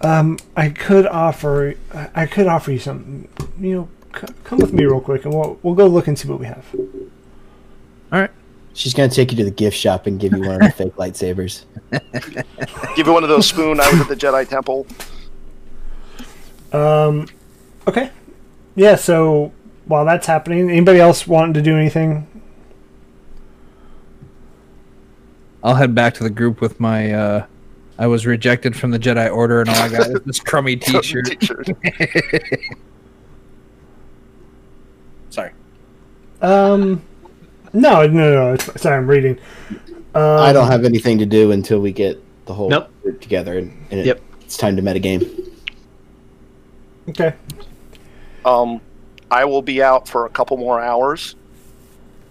Um, 0.00 0.38
I 0.56 0.68
could 0.68 1.08
offer. 1.08 1.74
I 2.14 2.26
could 2.26 2.46
offer 2.46 2.70
you 2.70 2.78
something. 2.78 3.28
You 3.58 3.74
know, 3.74 3.88
come 4.12 4.58
with 4.58 4.72
me 4.72 4.84
real 4.84 5.00
quick, 5.00 5.24
and 5.24 5.34
we'll 5.34 5.58
we'll 5.62 5.74
go 5.74 5.86
look 5.86 6.06
and 6.08 6.18
see 6.18 6.28
what 6.28 6.38
we 6.38 6.46
have. 6.46 6.64
All 8.12 8.20
right. 8.20 8.30
She's 8.74 8.94
gonna 8.94 9.08
take 9.08 9.30
you 9.30 9.36
to 9.38 9.44
the 9.44 9.50
gift 9.50 9.76
shop 9.76 10.06
and 10.06 10.18
give 10.18 10.32
you 10.32 10.40
one 10.40 10.54
of 10.54 10.60
the 10.60 10.70
fake 10.76 10.96
lightsabers. 10.96 11.64
Give 12.96 13.06
you 13.06 13.12
one 13.12 13.22
of 13.22 13.28
those 13.28 13.46
spoon 13.46 13.80
out 13.80 13.92
at 13.92 14.08
the 14.08 14.16
Jedi 14.16 14.48
Temple. 14.48 14.86
Um, 16.72 17.28
okay. 17.86 18.10
Yeah. 18.74 18.96
So 18.96 19.52
while 19.84 20.04
that's 20.06 20.26
happening, 20.26 20.70
anybody 20.70 21.00
else 21.00 21.26
wanting 21.26 21.54
to 21.54 21.62
do 21.62 21.76
anything? 21.76 22.26
I'll 25.62 25.74
head 25.74 25.94
back 25.94 26.14
to 26.14 26.22
the 26.22 26.30
group 26.30 26.60
with 26.60 26.80
my. 26.80 27.12
Uh, 27.12 27.46
I 27.98 28.06
was 28.06 28.26
rejected 28.26 28.74
from 28.74 28.90
the 28.90 28.98
Jedi 28.98 29.32
Order, 29.32 29.60
and 29.60 29.70
all 29.70 29.76
I 29.76 29.88
got 29.88 30.10
is 30.10 30.20
this 30.22 30.40
crummy 30.40 30.76
T-shirt. 30.78 31.26
T-shirt. 31.38 31.68
Sorry. 35.30 35.52
Um, 36.42 37.00
no, 37.72 38.06
no, 38.06 38.52
no. 38.52 38.56
Sorry, 38.56 38.96
I'm 38.96 39.08
reading. 39.08 39.38
Um, 40.14 40.22
I 40.40 40.52
don't 40.52 40.66
have 40.66 40.84
anything 40.84 41.18
to 41.18 41.26
do 41.26 41.52
until 41.52 41.78
we 41.80 41.92
get 41.92 42.22
the 42.46 42.52
whole 42.52 42.68
Nope. 42.68 42.90
group 43.02 43.20
together, 43.20 43.56
and, 43.58 43.72
and 43.90 44.00
it- 44.00 44.06
Yep. 44.06 44.20
it's 44.42 44.56
time 44.56 44.76
to 44.76 44.82
metagame. 44.82 45.48
Okay. 47.08 47.32
Um, 48.44 48.80
I 49.30 49.44
will 49.44 49.62
be 49.62 49.82
out 49.82 50.08
for 50.08 50.26
a 50.26 50.28
couple 50.28 50.56
more 50.56 50.80
hours. 50.80 51.36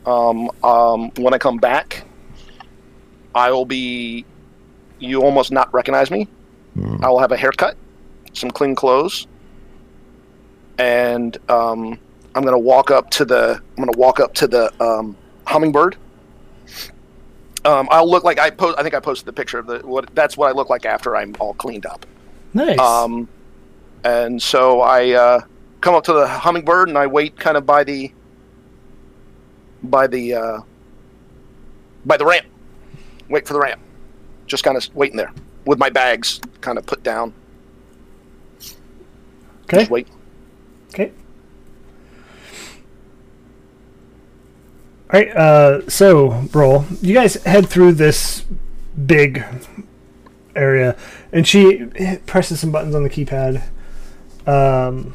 Um, 0.06 0.50
um, 0.64 1.12
when 1.18 1.34
I 1.34 1.38
come 1.38 1.58
back, 1.58 2.04
I 3.34 3.52
will 3.52 3.66
be. 3.66 4.26
You 5.00 5.24
almost 5.24 5.52
not 5.52 5.74
recognize 5.74 6.12
me. 6.12 6.28
I 7.02 7.10
will 7.10 7.18
have 7.20 7.32
a 7.32 7.38
haircut, 7.38 7.76
some 8.34 8.52
clean 8.52 8.76
clothes, 8.76 9.26
and 10.78 11.36
um, 11.50 11.98
I'm 12.36 12.44
gonna 12.44 12.60
walk 12.60 12.92
up 12.92 13.10
to 13.12 13.26
the. 13.26 13.62
I'm 13.78 13.86
gonna 13.86 13.98
walk 13.98 14.20
up 14.20 14.34
to 14.36 14.48
the 14.48 14.72
um, 14.84 15.16
hummingbird. 15.46 15.98
Um, 17.64 17.88
I'll 17.92 18.10
look 18.10 18.24
like 18.24 18.40
I 18.40 18.50
post. 18.50 18.80
I 18.80 18.84
think 18.84 18.96
I 18.96 19.00
posted 19.00 19.26
the 19.26 19.34
picture 19.34 19.60
of 19.60 19.68
the. 19.68 19.80
What 19.80 20.14
that's 20.16 20.38
what 20.38 20.50
I 20.50 20.52
look 20.52 20.70
like 20.70 20.86
after 20.86 21.16
I'm 21.16 21.36
all 21.40 21.54
cleaned 21.54 21.86
up. 21.86 22.06
Nice. 22.54 22.80
Um, 22.80 23.28
and 24.04 24.42
so 24.42 24.82
I 24.82 25.12
uh, 25.12 25.42
come 25.82 25.96
up 25.96 26.04
to 26.06 26.14
the 26.14 26.28
hummingbird 26.28 26.90
and 26.90 26.98
I 26.98 27.08
wait 27.08 27.38
kind 27.38 27.58
of 27.58 27.66
by 27.66 27.84
the 27.84 28.12
by 29.84 30.08
the 30.08 30.34
uh, 30.34 30.60
by 32.06 32.18
the 32.18 32.26
ramp. 32.26 32.48
Wait 33.30 33.48
for 33.48 33.54
the 33.54 33.60
ramp. 33.60 33.82
Just 34.48 34.64
kind 34.64 34.78
of 34.78 34.96
waiting 34.96 35.18
there 35.18 35.34
with 35.66 35.80
my 35.80 35.90
bags 35.90 36.42
kind 36.62 36.78
of 36.78 36.86
put 36.86 37.04
down. 37.04 37.34
Okay. 39.64 39.80
Just 39.80 39.92
wait. 39.92 40.08
Okay. 40.90 41.12
All 45.14 45.20
right. 45.20 45.36
Uh, 45.36 45.90
so, 45.90 46.48
roll. 46.54 46.86
You 47.02 47.14
guys 47.14 47.36
head 47.44 47.68
through 47.68 47.94
this 47.94 48.46
big 49.06 49.44
area, 50.56 50.96
and 51.34 51.46
she 51.46 51.86
presses 52.26 52.62
some 52.62 52.72
buttons 52.72 52.96
on 52.96 53.04
the 53.04 53.10
keypad. 53.10 53.62
Um, 54.48 55.14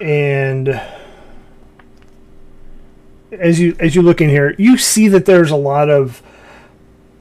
and 0.00 0.80
as 3.30 3.60
you 3.60 3.76
as 3.78 3.94
you 3.94 4.02
look 4.02 4.20
in 4.20 4.28
here, 4.28 4.54
you 4.58 4.76
see 4.76 5.08
that 5.08 5.24
there's 5.24 5.50
a 5.50 5.56
lot 5.56 5.88
of 5.90 6.22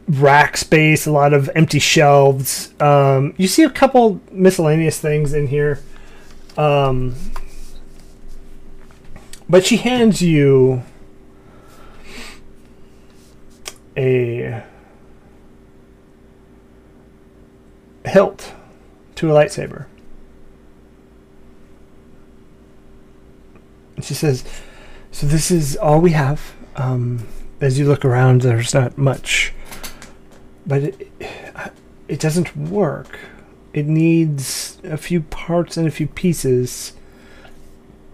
rack 0.08 0.58
space, 0.58 1.06
a 1.06 1.12
lot 1.12 1.34
of 1.34 1.50
empty 1.54 1.80
shelves. 1.80 2.74
Um, 2.82 3.34
you 3.38 3.48
see 3.48 3.64
a 3.64 3.70
couple 3.70 4.22
miscellaneous 4.32 5.00
things 5.00 5.34
in 5.34 5.48
here. 5.48 5.82
Um, 6.58 7.16
but 9.50 9.66
she 9.66 9.78
hands 9.78 10.22
you 10.22 10.84
a 13.96 14.64
hilt 18.06 18.54
to 19.16 19.32
a 19.32 19.34
lightsaber. 19.34 19.86
And 23.96 24.06
she 24.06 24.14
says, 24.14 24.44
So 25.12 25.26
this 25.26 25.50
is 25.50 25.76
all 25.76 26.00
we 26.00 26.12
have. 26.12 26.54
Um, 26.76 27.28
as 27.60 27.80
you 27.80 27.88
look 27.88 28.06
around, 28.06 28.42
there's 28.42 28.74
not 28.74 28.98
much 28.98 29.54
but 30.68 30.84
it, 30.84 31.12
it 32.08 32.20
doesn't 32.20 32.56
work. 32.56 33.18
It 33.74 33.88
needs 33.88 34.80
a 34.84 34.98
few 34.98 35.22
parts 35.22 35.78
and 35.78 35.88
a 35.88 35.92
few 35.92 36.08
pieces. 36.08 36.94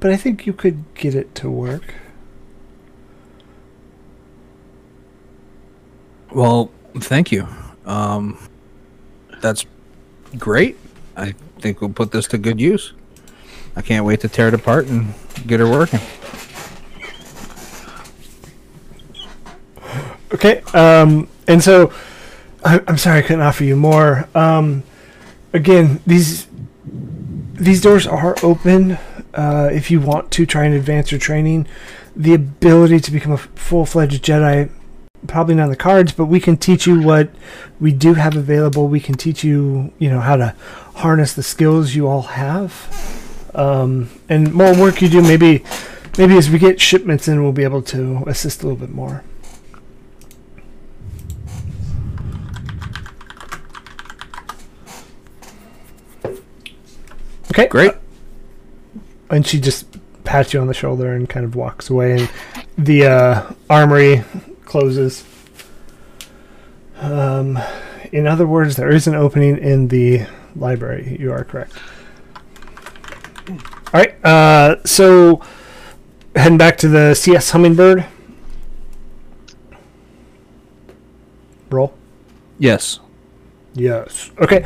But 0.04 0.12
I 0.12 0.18
think 0.18 0.46
you 0.46 0.52
could 0.52 0.84
get 0.96 1.16
it 1.16 1.34
to 1.36 1.50
work. 1.50 1.94
Well, 6.30 6.72
thank 6.98 7.32
you. 7.32 7.48
Um, 7.86 8.38
that's 9.40 9.66
great. 10.38 10.76
I 11.16 11.36
think 11.60 11.80
we'll 11.80 11.94
put 11.94 12.12
this 12.12 12.28
to 12.28 12.38
good 12.38 12.60
use. 12.60 12.92
I 13.78 13.82
can't 13.82 14.04
wait 14.06 14.20
to 14.20 14.28
tear 14.28 14.50
it 14.50 14.54
apart 14.54 14.88
and 14.88 15.14
get 15.48 15.62
her 15.62 15.70
working. 15.72 16.02
Okay. 20.34 20.64
Um, 20.74 21.30
and 21.48 21.64
so 21.64 21.94
I, 22.66 22.82
I'm 22.90 22.98
sorry 22.98 23.20
I 23.20 23.22
couldn't 23.22 23.44
offer 23.44 23.64
you 23.64 23.78
more. 23.78 24.28
Um, 24.36 24.84
again, 25.54 26.02
these 26.06 26.48
these 27.54 27.80
doors 27.80 28.06
are 28.06 28.36
open 28.44 28.98
uh, 29.34 29.70
if 29.72 29.90
you 29.90 30.00
want 30.00 30.32
to 30.32 30.46
try 30.46 30.66
and 30.66 30.76
advance 30.76 31.12
your 31.12 31.20
training. 31.20 31.68
The 32.16 32.34
ability 32.34 33.00
to 33.00 33.12
become 33.12 33.32
a 33.32 33.38
full 33.38 33.86
fledged 33.86 34.24
Jedi, 34.24 34.70
probably 35.28 35.56
not 35.56 35.64
on 35.64 35.70
the 35.70 35.76
cards, 35.76 36.12
but 36.12 36.26
we 36.26 36.40
can 36.40 36.58
teach 36.58 36.86
you 36.86 37.02
what 37.02 37.30
we 37.80 37.92
do 37.92 38.14
have 38.14 38.36
available. 38.36 38.88
We 38.88 39.00
can 39.00 39.16
teach 39.16 39.44
you, 39.44 39.92
you 39.98 40.10
know, 40.10 40.20
how 40.20 40.36
to 40.36 40.56
harness 40.96 41.34
the 41.34 41.44
skills 41.44 41.96
you 41.96 42.08
all 42.08 42.22
have. 42.24 43.50
Um, 43.56 44.10
and 44.30 44.54
more 44.54 44.76
work 44.76 45.02
you 45.02 45.10
do, 45.10 45.22
maybe, 45.22 45.64
maybe 46.18 46.38
as 46.38 46.50
we 46.50 46.60
get 46.60 46.80
shipments 46.80 47.28
in, 47.28 47.42
we'll 47.42 47.52
be 47.52 47.64
able 47.64 47.82
to 47.84 48.24
assist 48.28 48.62
a 48.62 48.68
little 48.68 48.80
bit 48.80 48.90
more. 48.90 49.24
Okay. 57.52 57.68
Great. 57.68 57.94
And 59.34 59.46
she 59.46 59.60
just 59.60 59.86
pats 60.24 60.54
you 60.54 60.62
on 60.62 60.68
the 60.68 60.74
shoulder 60.74 61.14
and 61.14 61.30
kind 61.30 61.46
of 61.46 61.56
walks 61.56 61.90
away 61.90 62.14
and 62.14 62.32
the 62.78 63.06
uh, 63.06 63.52
armory 63.70 64.24
closes 64.66 65.26
um, 67.00 67.60
in 68.12 68.26
other 68.26 68.48
words 68.48 68.76
there 68.76 68.90
is 68.90 69.08
an 69.08 69.16
opening 69.16 69.58
in 69.58 69.90
the 69.90 70.26
library 70.56 71.18
you 71.20 71.32
are 71.32 71.44
correct 71.44 71.74
all 73.50 73.60
right 73.94 74.24
uh, 74.26 74.78
so 74.86 75.42
heading 76.36 76.58
back 76.58 76.78
to 76.78 76.88
the 76.88 77.14
cs 77.14 77.50
hummingbird 77.50 78.06
roll 81.70 81.94
Yes. 82.60 83.00
Yes. 83.74 84.32
Okay. 84.40 84.66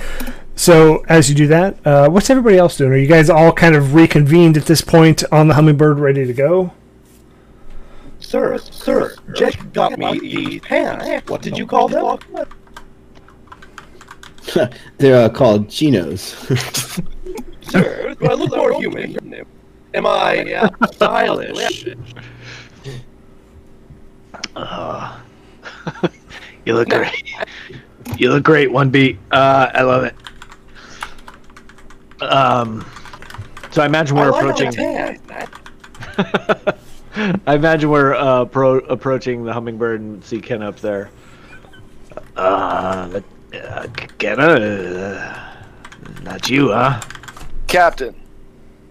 So 0.58 1.06
as 1.08 1.30
you 1.30 1.36
do 1.36 1.48
that, 1.48 1.86
uh, 1.86 2.10
what's 2.10 2.32
everybody 2.32 2.58
else 2.58 2.78
doing? 2.78 2.91
Are 2.91 2.98
you 2.98 3.08
guys 3.08 3.30
all 3.30 3.54
kind 3.54 3.76
of 3.76 3.93
reconvened 3.93 4.58
at 4.58 4.65
this 4.65 4.82
point 4.82 5.24
on 5.32 5.48
the 5.48 5.54
hummingbird, 5.54 6.00
ready 6.00 6.26
to 6.26 6.34
go? 6.34 6.74
Sir, 8.20 8.58
sir, 8.58 9.15
Jack 9.36 9.72
got 9.72 10.00
me 10.00 10.20
these 10.20 10.62
pants. 10.62 11.30
What 11.30 11.43
did 11.43 11.58
you 11.58 11.67
call 11.67 11.88
them? 11.88 12.17
They're 14.98 15.26
uh, 15.26 15.30
called 15.30 15.70
chinos. 15.70 16.22
Sir, 17.62 18.15
do 18.20 18.28
I 18.28 18.34
look 18.34 18.50
more 18.56 18.74
human? 18.74 19.46
Am 19.93 20.08
I 20.08 20.54
uh, 20.54 20.70
stylish? 20.91 21.86
Uh, 24.56 25.20
you 26.65 26.74
look 26.74 26.89
great. 26.89 27.36
You 28.17 28.32
look 28.32 28.43
great. 28.43 28.72
One 28.72 28.89
beat. 28.89 29.20
Uh, 29.32 29.70
I 29.74 29.84
love 29.84 30.04
it. 30.04 30.15
Um, 32.21 32.86
so 33.71 33.82
I 33.82 33.86
imagine 33.86 34.15
we're 34.15 34.32
like 34.32 34.43
approaching. 34.43 34.71
the. 34.71 35.17
I 37.47 37.56
imagine 37.56 37.89
we're 37.89 38.13
uh, 38.13 38.45
pro- 38.45 38.80
approaching 38.80 39.43
the 39.43 39.53
hummingbird 39.53 40.01
and 40.01 40.23
see 40.23 40.39
Ken 40.39 40.62
up 40.62 40.80
there. 40.80 41.10
Uh, 42.36 43.08
but, 43.10 43.23
uh 43.60 43.88
Kenna, 44.19 44.43
uh, 44.43 45.56
not 46.23 46.49
you, 46.49 46.71
huh? 46.71 47.01
Captain, 47.67 48.15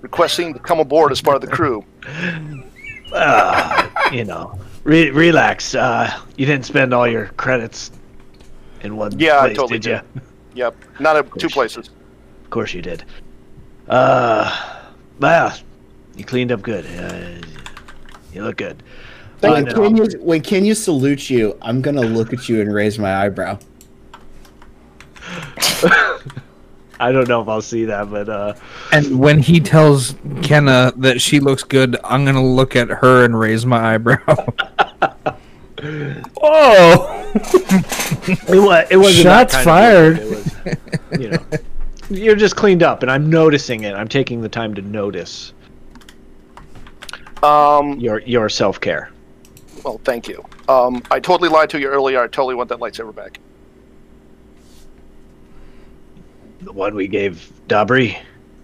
requesting 0.02 0.52
to 0.52 0.58
come 0.58 0.80
aboard 0.80 1.12
as 1.12 1.20
part 1.20 1.36
of 1.36 1.42
the 1.42 1.48
crew. 1.54 1.84
Uh, 3.12 3.88
you 4.12 4.24
know, 4.24 4.58
re- 4.82 5.10
relax. 5.10 5.76
Uh, 5.76 6.12
you 6.36 6.44
didn't 6.44 6.66
spend 6.66 6.92
all 6.92 7.06
your 7.06 7.26
credits 7.36 7.92
in 8.82 8.96
one 8.96 9.16
Yeah, 9.18 9.38
I 9.38 9.40
place, 9.46 9.56
totally 9.56 9.78
did 9.78 10.02
you? 10.14 10.20
Yep, 10.54 10.76
not 10.98 11.16
at 11.16 11.38
two 11.38 11.48
places. 11.48 11.90
Of 12.46 12.50
course 12.50 12.72
you 12.74 12.80
did. 12.80 13.02
Uh, 13.88 14.78
well, 15.18 15.52
you 16.14 16.24
cleaned 16.24 16.52
up 16.52 16.62
good. 16.62 16.86
Uh, 16.86 17.44
you 18.32 18.44
look 18.44 18.58
good. 18.58 18.84
when, 19.40 19.64
But, 19.64 19.72
uh, 19.76 19.82
Kenya, 19.82 20.04
when 20.20 20.40
Kenya 20.42 20.76
salutes 20.76 21.28
you, 21.28 21.58
I'm 21.60 21.82
gonna 21.82 22.02
look 22.02 22.32
at 22.32 22.48
you 22.48 22.60
and 22.60 22.72
raise 22.72 23.00
my 23.00 23.12
eyebrow. 23.24 23.58
I 27.00 27.10
don't 27.12 27.28
know 27.28 27.42
if 27.42 27.48
I'll 27.48 27.60
see 27.60 27.84
that, 27.86 28.12
but 28.12 28.28
uh, 28.28 28.54
And 28.92 29.18
when 29.18 29.40
he 29.40 29.58
tells 29.58 30.14
Kenna 30.42 30.92
that 30.98 31.20
she 31.20 31.40
looks 31.40 31.64
good, 31.64 31.96
I'm 32.04 32.24
gonna 32.24 32.44
look 32.46 32.76
at 32.76 32.88
her 32.88 33.24
and 33.24 33.36
raise 33.38 33.66
my 33.66 33.94
eyebrow. 33.94 34.18
Oh, 36.40 37.32
it 37.36 38.58
was 38.58 38.86
it 38.90 38.96
wasn't 38.96 39.22
Shots 39.24 39.52
kind 39.54 39.64
fired. 39.64 40.18
look. 40.18 40.46
It 40.64 40.78
was, 41.12 41.20
you 41.20 41.28
know, 41.28 41.38
you're 42.16 42.36
just 42.36 42.56
cleaned 42.56 42.82
up, 42.82 43.02
and 43.02 43.10
I'm 43.10 43.28
noticing 43.30 43.84
it. 43.84 43.94
I'm 43.94 44.08
taking 44.08 44.40
the 44.40 44.48
time 44.48 44.74
to 44.74 44.82
notice 44.82 45.52
Um, 47.42 47.98
your 48.00 48.20
your 48.20 48.48
self 48.48 48.80
care. 48.80 49.10
well, 49.84 50.00
thank 50.04 50.26
you. 50.28 50.44
Um, 50.68 51.02
I 51.10 51.20
totally 51.20 51.48
lied 51.48 51.70
to 51.70 51.78
you 51.80 51.88
earlier. 51.88 52.20
I 52.20 52.26
totally 52.26 52.54
want 52.54 52.68
that 52.70 52.78
lightsaber 52.78 53.14
back. 53.14 53.38
The 56.62 56.72
one 56.72 56.94
we 56.94 57.06
gave 57.06 57.52
Dabri. 57.68 58.18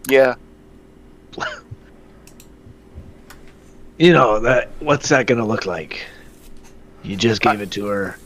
Yeah. 0.09 0.35
You 3.99 4.13
know 4.13 4.41
that. 4.41 4.71
What's 4.81 5.11
that 5.11 5.27
gonna 5.27 5.47
look 5.47 5.65
like? 5.67 6.05
You 7.05 7.15
just 7.15 7.41
gave 7.41 7.61
it 7.61 7.71
to 7.73 7.87
her. 7.87 8.17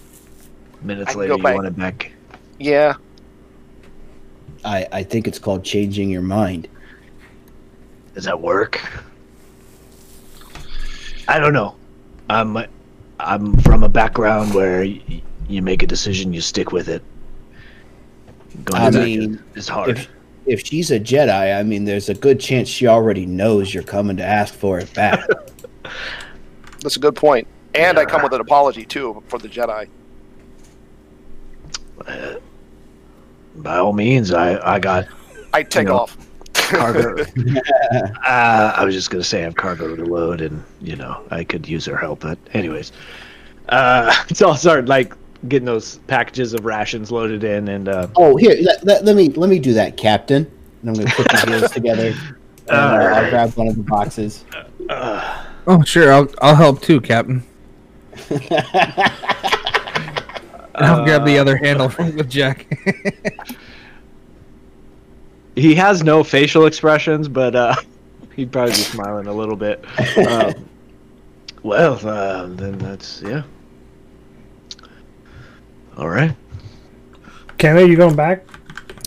Minutes 0.81 1.15
I 1.15 1.19
later, 1.19 1.35
you 1.37 1.43
back. 1.43 1.55
want 1.55 1.67
it 1.67 1.77
back. 1.77 2.12
Yeah. 2.59 2.95
I, 4.66 4.88
I 4.90 5.02
think 5.05 5.29
it's 5.29 5.38
called 5.38 5.64
changing 5.64 6.11
your 6.11 6.22
mind. 6.22 6.66
Does 8.14 8.24
that 8.24 8.40
work? 8.40 8.81
I 11.29 11.38
don't 11.38 11.52
know. 11.52 11.76
I'm 12.29 12.59
I'm 13.20 13.57
from 13.59 13.85
a 13.85 13.88
background 13.88 14.55
where 14.55 14.81
y- 14.81 15.22
you 15.48 15.62
make 15.62 15.85
a 15.85 15.87
decision, 15.87 16.33
you 16.33 16.40
stick 16.40 16.72
with 16.72 16.88
it. 16.88 17.02
Going 18.64 18.83
I 18.83 18.90
mean, 18.90 19.35
is, 19.55 19.64
is 19.64 19.68
hard. 19.68 19.90
If 19.90 20.09
if 20.46 20.66
she's 20.66 20.90
a 20.90 20.98
Jedi, 20.98 21.57
I 21.57 21.62
mean, 21.62 21.85
there's 21.85 22.09
a 22.09 22.14
good 22.14 22.40
chance 22.40 22.68
she 22.68 22.88
already 22.88 23.24
knows 23.24 23.72
you're 23.72 23.85
coming 23.85 24.16
to 24.16 24.24
ask 24.24 24.52
for 24.52 24.81
it 24.81 24.92
back. 24.94 25.29
That's 26.81 26.96
a 26.96 27.00
good 27.00 27.14
point. 27.14 27.46
And 27.74 27.98
I 27.98 28.05
come 28.05 28.22
with 28.22 28.33
an 28.33 28.40
apology 28.40 28.85
too 28.85 29.22
for 29.29 29.38
the 29.38 29.48
Jedi. 29.48 29.88
Uh, 32.05 32.35
by 33.62 33.77
all 33.79 33.92
means, 33.92 34.33
I 34.33 34.59
I 34.75 34.79
got 34.79 35.07
I 35.53 35.62
take 35.62 35.87
No. 35.88 35.99
off. 35.99 36.16
cargo. 36.55 37.14
uh, 38.27 38.73
I 38.77 38.85
was 38.85 38.95
just 38.95 39.11
gonna 39.11 39.25
say 39.25 39.40
I 39.40 39.45
have 39.45 39.55
cargo 39.57 39.95
to 39.97 40.05
load, 40.05 40.40
and 40.40 40.62
you 40.81 40.97
know 40.97 41.23
I 41.31 41.45
could 41.45 41.69
use 41.69 41.85
her 41.87 41.97
help. 41.97 42.21
But 42.21 42.38
anyways, 42.55 42.92
uh, 43.69 44.12
so 44.35 44.49
I'll 44.49 44.57
start 44.57 44.87
like 44.87 45.14
getting 45.49 45.66
those 45.66 45.99
packages 46.09 46.55
of 46.55 46.64
rations 46.64 47.11
loaded 47.12 47.45
in, 47.45 47.69
and 47.69 47.88
uh, 47.88 48.09
Oh, 48.16 48.37
here, 48.37 48.57
let, 48.62 48.85
let, 48.85 49.05
let 49.05 49.16
me 49.16 49.29
let 49.31 49.49
me 49.51 49.59
do 49.59 49.73
that, 49.75 49.97
Captain. 49.97 50.51
And 50.83 50.90
I'm 50.90 50.95
going 50.95 51.07
to 51.07 51.14
put 51.16 51.29
the 51.29 51.42
deals 51.47 51.71
together. 51.73 52.12
And 52.69 52.77
uh, 52.77 53.14
I'll 53.14 53.31
grab 53.31 53.55
one 53.57 53.69
of 53.69 53.77
the 53.77 53.83
boxes. 53.85 54.45
uh, 54.88 55.45
Oh, 55.69 55.83
sure. 55.83 56.12
I'll 56.12 56.29
I'll 56.42 56.55
help 56.57 56.81
too, 56.83 57.01
Captain. 57.01 57.42
I'll 60.77 61.05
grab 61.05 61.25
the 61.25 61.39
other 61.39 61.57
handle 61.57 61.89
from 61.89 62.17
with 62.17 62.29
Jack. 62.31 62.67
he 65.55 65.75
has 65.75 66.03
no 66.03 66.23
facial 66.23 66.67
expressions, 66.67 67.29
but 67.29 67.55
uh, 67.55 67.75
he'd 68.37 68.53
probably 68.53 68.73
be 68.73 68.79
smiling 68.79 69.27
a 69.27 69.33
little 69.33 69.57
bit. 69.57 69.85
Um, 70.19 70.69
well, 71.62 71.95
uh, 72.07 72.47
then 72.49 72.79
that's 72.79 73.23
yeah. 73.23 73.43
All 75.97 76.09
right. 76.09 76.35
Ken, 77.59 77.77
are 77.77 77.87
you 77.87 77.97
going 77.97 78.17
back? 78.17 78.45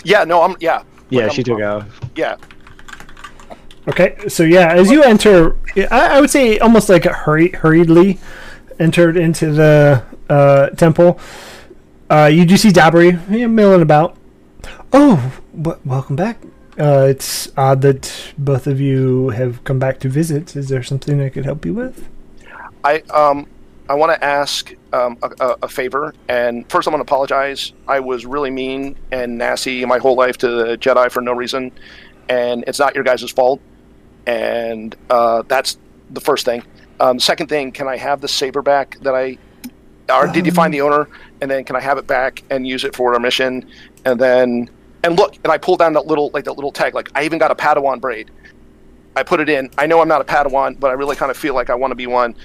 Yeah, 0.03 0.23
no, 0.23 0.41
I'm 0.41 0.55
yeah, 0.59 0.81
Yeah, 1.09 1.23
Like, 1.23 1.33
she 1.33 1.37
I'm- 1.41 1.45
took 1.45 1.61
out. 1.61 1.85
yeah. 2.15 2.37
Okay, 3.87 4.15
so 4.27 4.43
yeah, 4.43 4.73
as 4.73 4.91
you 4.91 5.01
enter, 5.03 5.55
I, 5.89 6.17
I 6.17 6.21
would 6.21 6.29
say 6.29 6.59
almost 6.59 6.89
like 6.89 7.05
hurry, 7.05 7.49
hurriedly 7.49 8.19
entered 8.79 9.17
into 9.17 9.51
the 9.51 10.03
uh, 10.29 10.69
temple. 10.71 11.19
Uh, 12.09 12.25
you 12.31 12.45
do 12.45 12.57
see 12.57 12.69
Dabri 12.69 13.19
yeah, 13.29 13.47
milling 13.47 13.81
about. 13.81 14.17
Oh, 14.91 15.33
w- 15.55 15.79
welcome 15.85 16.15
back. 16.15 16.41
Uh, 16.79 17.07
it's 17.09 17.51
odd 17.57 17.81
that 17.81 18.33
both 18.37 18.65
of 18.65 18.79
you 18.79 19.29
have 19.29 19.63
come 19.63 19.79
back 19.79 19.99
to 19.99 20.09
visit. 20.09 20.55
Is 20.55 20.69
there 20.69 20.81
something 20.81 21.21
I 21.21 21.29
could 21.29 21.45
help 21.45 21.65
you 21.65 21.73
with? 21.73 22.07
I 22.83 22.99
um 23.09 23.47
I 23.89 23.95
want 23.95 24.11
to 24.11 24.23
ask 24.23 24.71
um, 24.93 25.17
a, 25.23 25.31
a, 25.43 25.55
a 25.63 25.67
favor, 25.67 26.13
and 26.27 26.69
first 26.69 26.87
I'm 26.87 26.91
going 26.91 26.99
to 27.03 27.11
apologize. 27.11 27.73
I 27.87 27.99
was 27.99 28.23
really 28.23 28.51
mean 28.51 28.95
and 29.11 29.39
nasty 29.39 29.83
my 29.83 29.97
whole 29.97 30.15
life 30.15 30.37
to 30.37 30.47
the 30.47 30.77
Jedi 30.77 31.11
for 31.11 31.21
no 31.21 31.33
reason, 31.33 31.71
and 32.29 32.63
it's 32.67 32.77
not 32.77 32.93
your 32.93 33.03
guys' 33.03 33.29
fault. 33.31 33.59
And 34.27 34.95
uh, 35.09 35.41
that's 35.47 35.79
the 36.11 36.21
first 36.21 36.45
thing. 36.45 36.61
Um, 36.99 37.19
second 37.19 37.47
thing, 37.47 37.71
can 37.71 37.87
I 37.87 37.97
have 37.97 38.21
the 38.21 38.27
saber 38.27 38.61
back 38.61 38.99
that 39.01 39.15
I, 39.15 39.39
or 40.09 40.27
did 40.27 40.45
you 40.45 40.51
find 40.51 40.73
the 40.73 40.81
owner? 40.81 41.07
And 41.41 41.49
then 41.49 41.63
can 41.63 41.75
I 41.75 41.79
have 41.79 41.97
it 41.97 42.07
back 42.07 42.43
and 42.49 42.67
use 42.67 42.83
it 42.83 42.95
for 42.95 43.13
our 43.13 43.19
mission? 43.19 43.69
And 44.05 44.19
then 44.19 44.69
and 45.03 45.15
look, 45.17 45.35
and 45.43 45.51
I 45.51 45.57
pulled 45.57 45.79
down 45.79 45.93
that 45.93 46.07
little 46.07 46.29
like 46.33 46.45
that 46.45 46.53
little 46.53 46.71
tag. 46.71 46.93
Like 46.93 47.09
I 47.15 47.23
even 47.23 47.39
got 47.39 47.51
a 47.51 47.55
Padawan 47.55 48.01
braid. 48.01 48.31
I 49.15 49.23
put 49.23 49.39
it 49.39 49.49
in. 49.49 49.69
I 49.77 49.85
know 49.85 50.01
I'm 50.01 50.07
not 50.07 50.21
a 50.21 50.23
Padawan, 50.25 50.79
but 50.79 50.91
I 50.91 50.93
really 50.93 51.15
kind 51.15 51.31
of 51.31 51.37
feel 51.37 51.53
like 51.53 51.69
I 51.69 51.75
want 51.75 51.91
to 51.91 51.95
be 51.95 52.07
one 52.07 52.35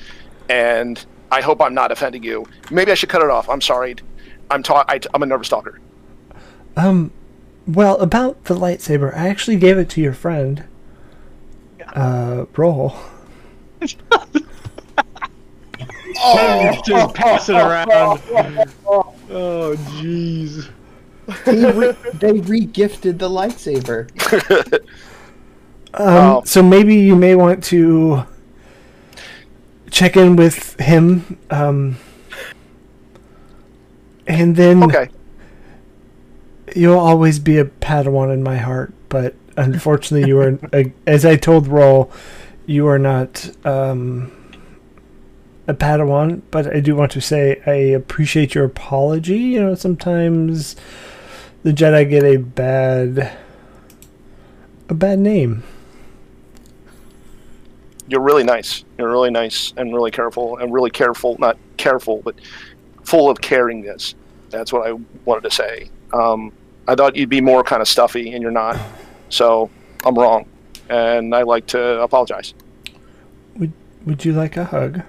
and 0.49 1.05
I 1.31 1.41
hope 1.41 1.61
I'm 1.61 1.75
not 1.75 1.91
offending 1.91 2.23
you. 2.23 2.47
Maybe 2.71 2.93
I 2.93 2.95
should 2.95 3.09
cut 3.09 3.23
it 3.23 3.31
off. 3.31 3.49
I'm 3.49 3.61
sorry. 3.61 3.97
I'm 4.51 4.63
ta- 4.63 4.85
I, 4.89 5.01
I'm 5.13 5.23
a 5.23 5.27
nervous 5.27 5.49
talker. 5.49 5.81
Um, 6.77 7.13
well, 7.67 7.97
about 7.99 8.45
the 8.45 8.55
lightsaber, 8.55 9.17
I 9.17 9.29
actually 9.29 9.57
gave 9.57 9.79
it 9.79 9.89
to 9.91 10.01
your 10.01 10.13
friend. 10.13 10.65
Uh, 11.95 12.47
roll. 12.57 12.97
Just 16.85 17.15
pass 17.15 17.49
it 17.49 17.57
around. 17.57 18.21
Oh, 19.31 19.75
jeez. 19.99 20.69
He 21.47 21.67
re- 21.71 21.97
they 22.21 22.33
re-gifted 22.33 23.19
the 23.19 23.29
lightsaber. 23.29 24.11
Um, 25.95 26.07
Oh. 26.07 26.43
So 26.45 26.63
maybe 26.63 26.97
you 26.97 27.17
may 27.17 27.35
want 27.35 27.65
to 27.65 28.25
check 29.91 30.17
in 30.17 30.37
with 30.37 30.79
him. 30.79 31.39
Um, 31.51 31.97
and 34.27 34.55
then 34.57 34.83
Okay. 34.85 35.09
you'll 36.77 36.99
always 36.99 37.39
be 37.39 37.59
a 37.59 37.65
Padawan 37.65 38.33
in 38.33 38.43
my 38.43 38.59
heart. 38.59 38.93
But 39.09 39.35
unfortunately, 39.57 40.29
you 40.29 40.39
are, 40.39 40.59
uh, 40.73 40.85
as 41.07 41.25
I 41.25 41.37
told 41.37 41.67
Roll, 41.67 42.11
you 42.67 42.87
are 42.89 42.99
not 42.99 43.51
um, 43.65 44.31
a 45.67 45.75
Padawan. 45.75 46.43
But 46.51 46.75
I 46.75 46.81
do 46.81 46.97
want 46.97 47.13
to 47.13 47.21
say 47.21 47.61
I 47.67 47.75
appreciate 47.75 48.55
your 48.55 48.65
apology. 48.65 49.39
You 49.39 49.63
know, 49.63 49.75
sometimes 49.75 50.77
the 51.63 51.73
Jedi 51.73 52.09
get 52.09 52.25
a 52.25 52.37
bad, 52.37 53.37
a 54.89 54.95
bad 54.95 55.19
name. 55.19 55.63
You're 58.07 58.21
really 58.21 58.45
nice. 58.45 58.85
You're 58.99 59.11
really 59.11 59.31
nice 59.31 59.73
and 59.77 59.95
really 59.95 60.11
careful 60.11 60.59
and 60.59 60.73
really 60.73 60.91
careful. 60.91 61.37
Not 61.39 61.57
careful, 61.79 62.21
but 62.23 62.35
full 63.03 63.31
of 63.31 63.39
caringness. 63.39 64.15
That's 64.51 64.73
what 64.73 64.87
I 64.87 64.93
wanted 65.25 65.43
to 65.45 65.51
say. 65.51 65.91
Um, 66.13 66.53
I 66.87 66.95
thought 66.95 67.17
you'd 67.17 67.31
be 67.31 67.41
more 67.41 67.65
kind 67.65 67.81
of 67.81 67.89
stuffy, 67.89 68.35
and 68.35 68.43
you're 68.43 68.51
not. 68.51 68.79
So 69.31 69.71
I'm 70.05 70.15
wrong, 70.15 70.47
and 70.91 71.35
I 71.35 71.43
like 71.43 71.67
to 71.69 72.03
apologize. 72.03 72.53
Would 73.57 74.25
you 74.25 74.35
like 74.35 74.59
a 74.59 74.65
hug? 74.67 75.01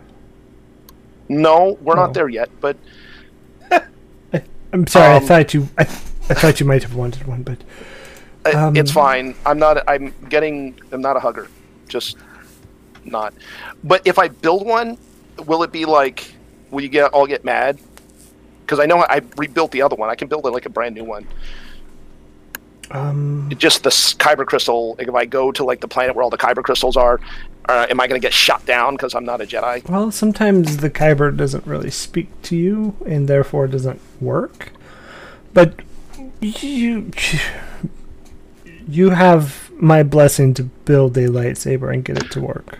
No, 1.29 1.77
we're 1.81 1.93
Oh. 1.93 1.97
not 1.97 2.13
there 2.13 2.29
yet, 2.29 2.49
but 2.61 2.77
I'm 4.73 4.88
sorry. 4.88 5.13
I 5.13 5.17
Um, 5.17 5.25
thought 5.25 5.53
you. 5.53 5.67
I, 5.77 5.81
I 5.81 6.33
thought 6.33 6.59
you 6.59 6.65
might 6.65 6.83
have 6.83 6.95
wanted 6.95 7.25
one, 7.27 7.43
but 7.43 7.57
Um, 8.53 8.75
it's 8.75 8.91
fine. 8.91 9.35
I'm 9.45 9.57
not. 9.59 9.83
I'm 9.88 10.13
getting. 10.29 10.79
I'm 10.91 11.01
not 11.01 11.15
a 11.17 11.19
hugger. 11.19 11.47
Just 11.88 12.17
not. 13.05 13.33
But 13.83 14.01
if 14.05 14.19
I 14.19 14.27
build 14.27 14.65
one, 14.67 14.97
will 15.45 15.63
it 15.63 15.71
be 15.71 15.85
like? 15.85 16.31
Will 16.71 16.81
you 16.81 16.89
get 16.89 17.11
all 17.13 17.25
get 17.27 17.43
mad? 17.45 17.79
Because 18.61 18.79
I 18.79 18.85
know 18.85 18.97
I 19.07 19.21
rebuilt 19.38 19.71
the 19.71 19.81
other 19.83 19.95
one. 19.95 20.09
I 20.09 20.15
can 20.15 20.27
build 20.27 20.45
it 20.45 20.49
like 20.49 20.65
a 20.65 20.69
brand 20.69 20.95
new 20.95 21.03
one. 21.03 21.25
um, 22.91 23.49
just 23.57 23.83
the 23.83 23.89
kyber 23.89 24.45
crystal. 24.45 24.95
If 24.99 25.13
I 25.13 25.25
go 25.25 25.51
to 25.51 25.63
like 25.63 25.81
the 25.81 25.88
planet 25.88 26.15
where 26.15 26.23
all 26.23 26.29
the 26.29 26.38
kyber 26.38 26.63
crystals 26.63 26.97
are, 26.97 27.19
uh, 27.67 27.88
am 27.89 27.99
I 27.99 28.08
going 28.08 28.19
to 28.19 28.25
get 28.25 28.34
shot 28.34 28.65
down 28.65 28.95
because 28.95 29.15
I'm 29.15 29.25
not 29.25 29.41
a 29.41 29.45
Jedi? 29.45 29.88
well, 29.89 30.12
sometimes 30.12 30.78
the 30.78 30.89
kyber 30.89 31.36
doesn't 31.36 31.65
really 31.65 31.91
speak 31.91 32.30
to 32.43 32.56
you, 32.56 32.95
and 33.06 33.28
therefore 33.28 33.67
doesn't 33.67 34.01
work. 34.21 34.71
But 35.54 35.80
you, 36.41 37.12
you 38.88 39.10
have 39.12 39.71
my 39.73 40.04
blessing 40.04 40.54
to 40.56 40.63
build 40.63 41.17
a 41.17 41.28
lightsaber 41.28 41.93
and 41.93 42.04
get 42.04 42.17
it 42.17 42.32
to 42.32 42.41
work. 42.41 42.80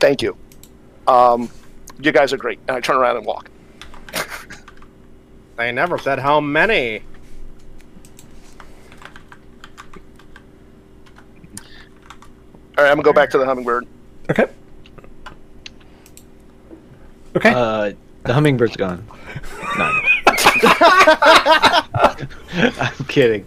Thank 0.00 0.22
you. 0.22 0.36
Um, 1.06 1.50
you 2.00 2.12
guys 2.12 2.32
are 2.32 2.36
great. 2.36 2.58
And 2.68 2.76
I 2.76 2.80
turn 2.80 2.96
around 2.96 3.16
and 3.16 3.26
walk. 3.26 3.50
They 5.56 5.72
never 5.72 5.98
said 5.98 6.18
how 6.18 6.40
many. 6.40 7.00
All 12.76 12.84
right, 12.84 12.90
I'm 12.90 12.96
gonna 12.96 13.04
go 13.04 13.12
back 13.12 13.30
to 13.30 13.38
the 13.38 13.46
hummingbird. 13.46 13.86
Okay. 14.30 14.46
Okay. 17.36 17.50
Uh, 17.50 17.92
the 18.22 18.32
hummingbird's 18.32 18.76
gone. 18.76 19.06
No. 19.78 19.86
I'm 22.80 23.04
kidding. 23.06 23.44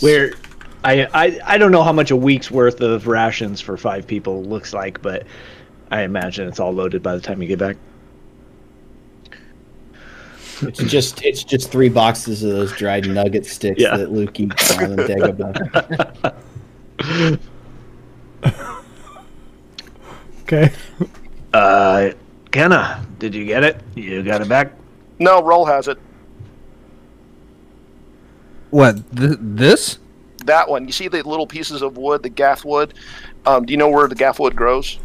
Where 0.00 0.32
I, 0.84 1.06
I 1.14 1.40
I 1.44 1.58
don't 1.58 1.72
know 1.72 1.82
how 1.82 1.92
much 1.92 2.10
a 2.10 2.16
week's 2.16 2.50
worth 2.50 2.80
of 2.80 3.06
rations 3.06 3.60
for 3.60 3.76
five 3.76 4.06
people 4.06 4.44
looks 4.44 4.72
like, 4.72 5.02
but 5.02 5.26
I 5.90 6.02
imagine 6.02 6.48
it's 6.48 6.60
all 6.60 6.72
loaded 6.72 7.02
by 7.02 7.14
the 7.14 7.20
time 7.20 7.42
you 7.42 7.48
get 7.48 7.58
back. 7.58 7.76
It's 10.62 10.82
just 10.84 11.22
it's 11.22 11.44
just 11.44 11.70
three 11.70 11.88
boxes 11.88 12.42
of 12.42 12.50
those 12.50 12.72
dried 12.72 13.06
nugget 13.08 13.46
sticks 13.46 13.80
Yeah. 13.80 13.96
that 13.96 14.10
Luke 14.10 14.38
eats 14.40 14.76
on 14.78 14.96
Dagobah. 14.96 16.34
okay. 20.42 20.72
Uh, 21.52 22.10
Kenna, 22.50 23.04
did 23.18 23.34
you 23.34 23.44
get 23.44 23.64
it? 23.64 23.80
You 23.94 24.22
got 24.22 24.40
it 24.40 24.48
back? 24.48 24.72
No, 25.18 25.42
Roll 25.42 25.64
has 25.64 25.88
it. 25.88 25.98
What? 28.70 28.96
Th- 29.16 29.38
this? 29.40 29.98
That 30.44 30.68
one. 30.68 30.86
You 30.86 30.92
see 30.92 31.08
the 31.08 31.22
little 31.22 31.46
pieces 31.46 31.82
of 31.82 31.96
wood, 31.96 32.22
the 32.22 32.28
gaff 32.28 32.64
wood. 32.64 32.94
Um, 33.44 33.64
do 33.64 33.72
you 33.72 33.76
know 33.76 33.88
where 33.88 34.08
the 34.08 34.14
gaff 34.14 34.38
wood 34.38 34.56
grows? 34.56 34.98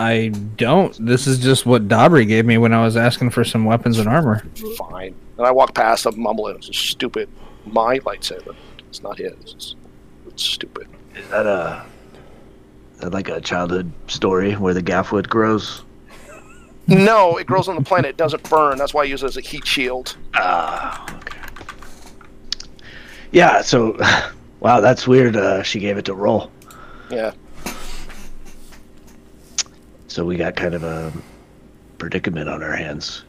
I 0.00 0.28
don't. 0.28 0.96
This 1.04 1.26
is 1.26 1.38
just 1.38 1.66
what 1.66 1.86
Dobry 1.86 2.26
gave 2.26 2.46
me 2.46 2.56
when 2.56 2.72
I 2.72 2.82
was 2.82 2.96
asking 2.96 3.30
for 3.30 3.44
some 3.44 3.66
weapons 3.66 3.98
and 3.98 4.08
armor. 4.08 4.42
Fine. 4.78 5.14
And 5.36 5.46
I 5.46 5.50
walk 5.50 5.74
past, 5.74 6.06
I'm 6.06 6.18
mumbling. 6.18 6.56
It's 6.56 6.70
a 6.70 6.72
stupid. 6.72 7.28
My 7.66 7.98
lightsaber. 7.98 8.56
It's 8.88 9.02
not 9.02 9.18
his. 9.18 9.34
It's, 9.34 9.76
it's 10.26 10.42
stupid. 10.42 10.88
Is 11.14 11.28
that 11.28 11.44
a 11.44 11.84
is 12.94 13.00
that 13.00 13.12
like 13.12 13.28
a 13.28 13.42
childhood 13.42 13.92
story 14.06 14.54
where 14.54 14.72
the 14.72 14.82
gaffwood 14.82 15.28
grows? 15.28 15.82
No, 16.88 17.36
it 17.36 17.46
grows 17.46 17.68
on 17.68 17.76
the 17.76 17.82
planet. 17.82 18.10
It 18.10 18.16
doesn't 18.16 18.42
burn. 18.50 18.76
That's 18.76 18.92
why 18.92 19.02
I 19.02 19.04
use 19.04 19.22
it 19.22 19.26
as 19.26 19.36
a 19.36 19.40
heat 19.40 19.64
shield. 19.64 20.16
Ah, 20.34 21.18
okay. 21.18 21.38
Yeah. 23.30 23.60
So, 23.60 23.96
wow, 24.60 24.80
that's 24.80 25.06
weird. 25.06 25.36
Uh, 25.36 25.62
she 25.62 25.78
gave 25.78 25.98
it 25.98 26.06
to 26.06 26.14
roll. 26.14 26.50
Yeah. 27.08 27.30
So 30.20 30.26
we 30.26 30.36
got 30.36 30.54
kind 30.54 30.74
of 30.74 30.84
a 30.84 31.10
predicament 31.96 32.46
on 32.46 32.62
our 32.62 32.76
hands. 32.76 33.24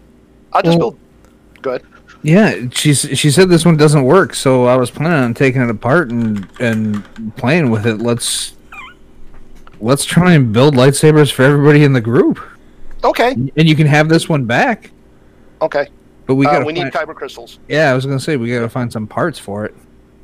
I'll 0.51 0.61
just 0.61 0.77
Well- 0.77 0.91
build. 0.91 1.61
Go 1.61 1.69
ahead. 1.69 1.83
Yeah, 2.21 2.55
she's 2.73 3.07
she 3.17 3.31
said 3.31 3.47
this 3.47 3.63
one 3.63 3.77
doesn't 3.77 4.03
work, 4.03 4.33
so 4.35 4.65
I 4.65 4.75
was 4.75 4.91
planning 4.91 5.13
on 5.23 5.33
taking 5.33 5.61
it 5.61 5.69
apart 5.69 6.09
and 6.11 6.45
and 6.59 7.01
playing 7.37 7.69
with 7.71 7.85
it. 7.87 7.99
Let's 7.99 8.55
let's 9.79 10.03
try 10.03 10.33
and 10.33 10.51
build 10.51 10.75
lightsabers 10.75 11.31
for 11.31 11.43
everybody 11.43 11.85
in 11.85 11.93
the 11.93 12.01
group, 12.01 12.41
Okay. 13.05 13.31
and 13.31 13.69
you 13.69 13.75
can 13.77 13.87
have 13.87 14.09
this 14.09 14.27
one 14.27 14.43
back. 14.43 14.91
Okay. 15.61 15.87
But 16.25 16.35
we 16.35 16.39
We, 16.41 16.45
got 16.51 16.63
uh, 16.63 16.65
we 16.65 16.73
need 16.73 16.87
kyber 16.91 17.15
crystals. 17.15 17.59
Yeah, 17.69 17.89
I 17.89 17.93
was 17.93 18.05
gonna 18.05 18.19
say 18.19 18.35
we 18.35 18.51
gotta 18.53 18.67
find 18.67 18.91
some 18.91 19.07
parts 19.07 19.39
for 19.39 19.63
it. 19.63 19.73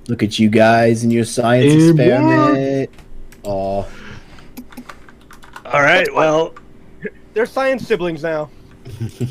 Look 0.09 0.21
at 0.21 0.37
you 0.37 0.49
guys 0.49 1.03
and 1.03 1.13
your 1.13 1.23
science 1.23 1.71
Hey, 1.73 1.91
boy. 1.93 2.03
experiment. 2.03 2.89
Oh, 3.45 3.87
All 5.73 5.81
right. 5.81 6.07
Well, 6.13 6.53
They're 7.33 7.45
science 7.45 7.85
siblings 7.87 8.23
now. 8.23 8.49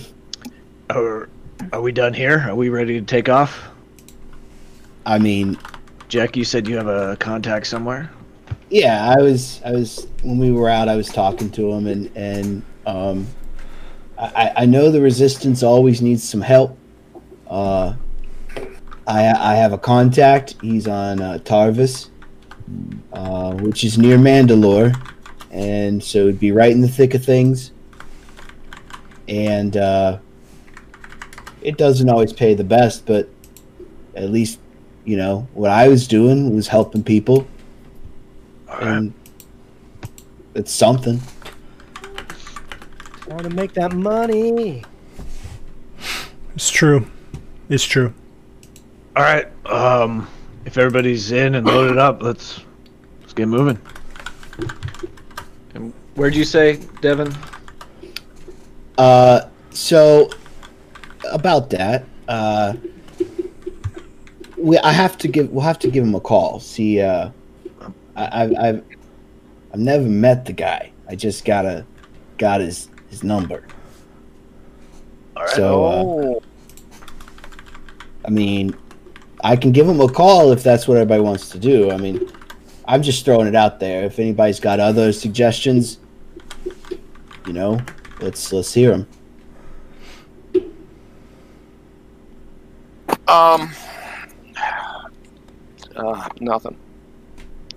are 0.90 1.28
are 1.72 1.80
we 1.80 1.92
done 1.92 2.12
here? 2.12 2.44
Are 2.48 2.54
we 2.54 2.68
ready 2.68 3.00
to 3.00 3.06
take 3.06 3.28
off? 3.28 3.68
I 5.06 5.18
mean, 5.18 5.58
Jack, 6.08 6.36
you 6.36 6.44
said 6.44 6.68
you 6.68 6.76
have 6.76 6.88
a 6.88 7.16
contact 7.16 7.66
somewhere. 7.66 8.10
yeah, 8.70 9.14
I 9.16 9.22
was, 9.22 9.60
I 9.64 9.70
was 9.72 10.06
when 10.22 10.38
we 10.38 10.52
were 10.52 10.68
out, 10.68 10.88
I 10.88 10.96
was 10.96 11.08
talking 11.08 11.50
to 11.52 11.72
him, 11.72 11.86
and 11.86 12.10
and 12.16 12.62
um, 12.86 13.26
I, 14.18 14.52
I 14.58 14.66
know 14.66 14.90
the 14.90 15.00
resistance 15.00 15.62
always 15.62 16.02
needs 16.02 16.22
some 16.28 16.40
help. 16.42 16.76
Uh, 17.48 17.94
I 19.06 19.26
I 19.28 19.54
have 19.54 19.72
a 19.72 19.78
contact. 19.78 20.56
He's 20.60 20.86
on 20.86 21.20
uh, 21.22 21.38
Tarvis, 21.44 22.10
uh, 23.12 23.54
which 23.54 23.84
is 23.84 23.96
near 23.96 24.18
Mandalore, 24.18 24.94
and 25.56 26.04
so 26.04 26.18
it'd 26.18 26.38
be 26.38 26.52
right 26.52 26.70
in 26.70 26.82
the 26.82 26.88
thick 26.88 27.14
of 27.14 27.24
things. 27.24 27.72
And 29.26 29.74
uh, 29.74 30.18
it 31.62 31.78
doesn't 31.78 32.10
always 32.10 32.32
pay 32.32 32.52
the 32.52 32.62
best, 32.62 33.06
but 33.06 33.28
at 34.14 34.30
least 34.30 34.60
you 35.06 35.16
know 35.16 35.48
what 35.54 35.70
I 35.70 35.88
was 35.88 36.06
doing 36.06 36.54
was 36.54 36.68
helping 36.68 37.02
people 37.02 37.46
All 38.68 38.78
right. 38.78 38.86
and 38.88 39.14
it's 40.54 40.72
something. 40.72 41.20
I 42.04 43.28
Want 43.28 43.44
to 43.44 43.50
make 43.50 43.72
that 43.74 43.92
money? 43.92 44.84
It's 46.54 46.70
true. 46.70 47.06
It's 47.70 47.84
true. 47.84 48.12
All 49.16 49.22
right. 49.22 49.48
Um, 49.66 50.28
if 50.66 50.76
everybody's 50.76 51.32
in 51.32 51.54
and 51.54 51.66
loaded 51.66 51.96
up, 51.96 52.22
let's 52.22 52.60
let's 53.22 53.32
get 53.32 53.48
moving. 53.48 53.78
And 56.16 56.22
where'd 56.22 56.34
you 56.34 56.44
say, 56.44 56.80
Devin? 57.02 57.30
Uh, 58.96 59.48
so 59.68 60.30
about 61.30 61.68
that, 61.70 62.06
uh, 62.26 62.72
we 64.56 64.78
I 64.78 64.92
have 64.92 65.18
to 65.18 65.28
give 65.28 65.50
we'll 65.50 65.62
have 65.62 65.78
to 65.80 65.90
give 65.90 66.02
him 66.02 66.14
a 66.14 66.20
call. 66.20 66.58
See, 66.58 67.02
uh, 67.02 67.28
I, 68.16 68.42
I've 68.42 68.56
I've 68.56 68.84
I've 69.74 69.80
never 69.80 70.04
met 70.04 70.46
the 70.46 70.54
guy. 70.54 70.90
I 71.06 71.16
just 71.16 71.44
gotta 71.44 71.84
got 72.38 72.62
his 72.62 72.88
his 73.10 73.22
number. 73.22 73.66
All 75.36 75.42
right. 75.42 75.54
So 75.54 75.84
uh, 75.84 76.02
Oh. 76.02 76.42
I 78.24 78.30
mean, 78.30 78.74
I 79.44 79.54
can 79.54 79.70
give 79.70 79.86
him 79.86 80.00
a 80.00 80.08
call 80.08 80.50
if 80.52 80.62
that's 80.62 80.88
what 80.88 80.96
everybody 80.96 81.20
wants 81.20 81.50
to 81.50 81.58
do. 81.58 81.90
I 81.90 81.98
mean, 81.98 82.32
I'm 82.86 83.02
just 83.02 83.26
throwing 83.26 83.46
it 83.46 83.54
out 83.54 83.80
there. 83.80 84.04
If 84.04 84.18
anybody's 84.18 84.58
got 84.58 84.80
other 84.80 85.12
suggestions, 85.12 85.98
you 87.46 87.52
know, 87.52 87.80
let's 88.20 88.52
let's 88.52 88.72
hear 88.74 88.90
them. 88.90 89.06
Um. 93.28 93.70
Uh, 95.96 96.28
nothing. 96.40 96.76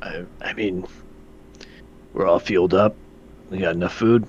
I, 0.01 0.25
I 0.41 0.51
mean, 0.51 0.85
we're 2.13 2.27
all 2.27 2.37
fueled 2.37 2.73
up. 2.73 2.93
We 3.49 3.59
got 3.59 3.75
enough 3.75 3.93
food. 3.93 4.27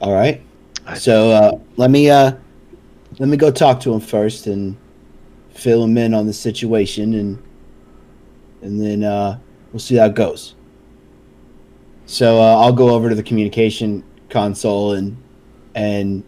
All 0.00 0.12
right. 0.12 0.40
I- 0.86 0.94
So 0.94 1.30
uh, 1.32 1.58
let 1.76 1.90
me 1.90 2.10
uh, 2.10 2.32
let 3.18 3.28
me 3.28 3.36
go 3.36 3.50
talk 3.50 3.80
to 3.80 3.92
him 3.92 3.98
first 3.98 4.46
and 4.46 4.76
fill 5.50 5.82
him 5.82 5.98
in 5.98 6.14
on 6.14 6.26
the 6.28 6.32
situation, 6.32 7.14
and 7.14 7.42
and 8.62 8.80
then 8.80 9.02
uh, 9.02 9.36
we'll 9.72 9.80
see 9.80 9.96
how 9.96 10.04
it 10.06 10.14
goes. 10.14 10.54
So 12.06 12.38
uh, 12.40 12.54
I'll 12.60 12.72
go 12.72 12.90
over 12.90 13.08
to 13.08 13.16
the 13.16 13.22
communication 13.24 14.04
console 14.32 14.92
and 14.94 15.16
and 15.74 16.24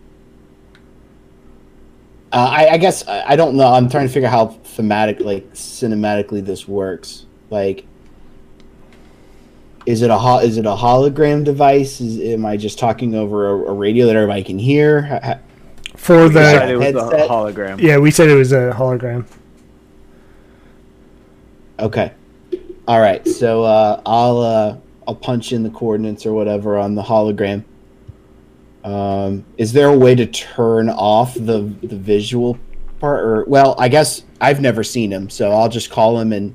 uh, 2.32 2.36
I, 2.50 2.68
I 2.70 2.76
guess 2.78 3.06
I, 3.08 3.30
I 3.30 3.36
don't 3.36 3.56
know. 3.56 3.66
I'm 3.72 3.88
trying 3.88 4.06
to 4.06 4.12
figure 4.12 4.28
out 4.28 4.32
how 4.32 4.46
thematic, 4.64 5.20
like 5.20 5.52
cinematically, 5.54 6.44
this 6.44 6.66
works. 6.66 7.26
Like, 7.50 7.86
is 9.86 10.02
it 10.02 10.10
a 10.10 10.18
ho- 10.18 10.38
is 10.40 10.56
it 10.56 10.66
a 10.66 10.70
hologram 10.74 11.44
device? 11.44 12.00
Is 12.00 12.18
am 12.20 12.44
I 12.44 12.56
just 12.56 12.78
talking 12.78 13.14
over 13.14 13.48
a, 13.50 13.70
a 13.70 13.72
radio 13.72 14.06
that 14.06 14.16
everybody 14.16 14.42
can 14.42 14.58
hear? 14.58 15.02
Ha- 15.02 15.20
ha- 15.22 15.38
For 15.96 16.28
the 16.28 16.70
it 16.70 16.76
was 16.76 16.86
a 16.94 17.00
Headset? 17.00 17.30
hologram. 17.30 17.80
yeah, 17.80 17.98
we 17.98 18.10
said 18.10 18.28
it 18.28 18.34
was 18.34 18.52
a 18.52 18.72
hologram. 18.76 19.26
Okay. 21.78 22.12
All 22.88 23.00
right. 23.00 23.26
So 23.28 23.62
uh, 23.62 24.00
I'll 24.04 24.38
uh, 24.38 24.76
I'll 25.06 25.14
punch 25.14 25.52
in 25.52 25.62
the 25.62 25.70
coordinates 25.70 26.26
or 26.26 26.32
whatever 26.32 26.78
on 26.78 26.94
the 26.96 27.02
hologram. 27.02 27.64
Um, 28.84 29.46
is 29.56 29.72
there 29.72 29.88
a 29.88 29.96
way 29.96 30.14
to 30.14 30.26
turn 30.26 30.90
off 30.90 31.34
the 31.34 31.74
the 31.82 31.96
visual 31.96 32.58
part? 33.00 33.24
Or 33.24 33.44
well, 33.46 33.74
I 33.78 33.88
guess 33.88 34.24
I've 34.40 34.60
never 34.60 34.84
seen 34.84 35.10
him, 35.10 35.30
so 35.30 35.52
I'll 35.52 35.70
just 35.70 35.90
call 35.90 36.18
him 36.20 36.32
and 36.32 36.54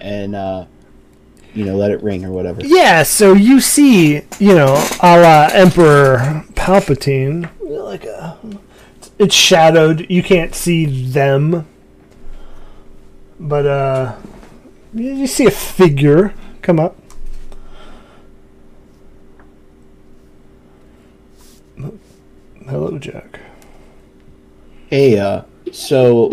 and 0.00 0.34
uh, 0.34 0.64
you 1.52 1.66
know 1.66 1.76
let 1.76 1.90
it 1.90 2.02
ring 2.02 2.24
or 2.24 2.30
whatever. 2.30 2.62
Yeah, 2.64 3.02
so 3.02 3.34
you 3.34 3.60
see, 3.60 4.22
you 4.38 4.54
know, 4.54 4.82
a 5.02 5.20
la 5.20 5.50
Emperor 5.52 6.44
Palpatine, 6.54 7.50
like 7.60 8.04
a, 8.04 8.38
it's 9.18 9.34
shadowed. 9.34 10.06
You 10.08 10.22
can't 10.22 10.54
see 10.54 10.86
them, 11.10 11.68
but 13.38 13.66
uh, 13.66 14.16
you 14.94 15.26
see 15.26 15.44
a 15.44 15.50
figure 15.50 16.32
come 16.62 16.80
up. 16.80 16.96
Hello, 22.68 22.98
Jack. 22.98 23.40
Hey, 24.88 25.18
uh, 25.18 25.44
so 25.72 26.30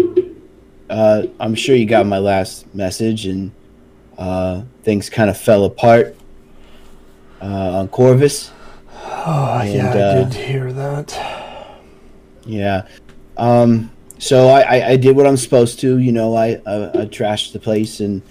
uh, 0.89 1.27
I'm 1.39 1.55
sure 1.55 1.77
you 1.77 1.85
got 1.85 2.05
my 2.07 2.17
last 2.17 2.75
message, 2.75 3.25
and 3.25 3.53
uh, 4.17 4.63
things 4.83 5.09
kind 5.09 5.29
of 5.29 5.37
fell 5.37 5.63
apart 5.63 6.13
uh, 7.41 7.79
on 7.79 7.87
Corvus. 7.87 8.51
Oh, 8.93 9.63
yeah, 9.63 9.93
I 9.93 9.97
uh, 9.97 10.23
did 10.25 10.33
hear 10.33 10.73
that. 10.73 11.79
Yeah. 12.45 12.85
Um, 13.37 13.89
so 14.19 14.49
I, 14.49 14.59
I, 14.59 14.87
I 14.89 14.95
did 14.97 15.15
what 15.15 15.25
I'm 15.25 15.37
supposed 15.37 15.79
to. 15.79 15.99
You 15.99 16.11
know, 16.11 16.35
I, 16.35 16.61
I, 16.67 16.89
I 16.89 17.05
trashed 17.05 17.53
the 17.53 17.59
place 17.59 18.01
and 18.01 18.21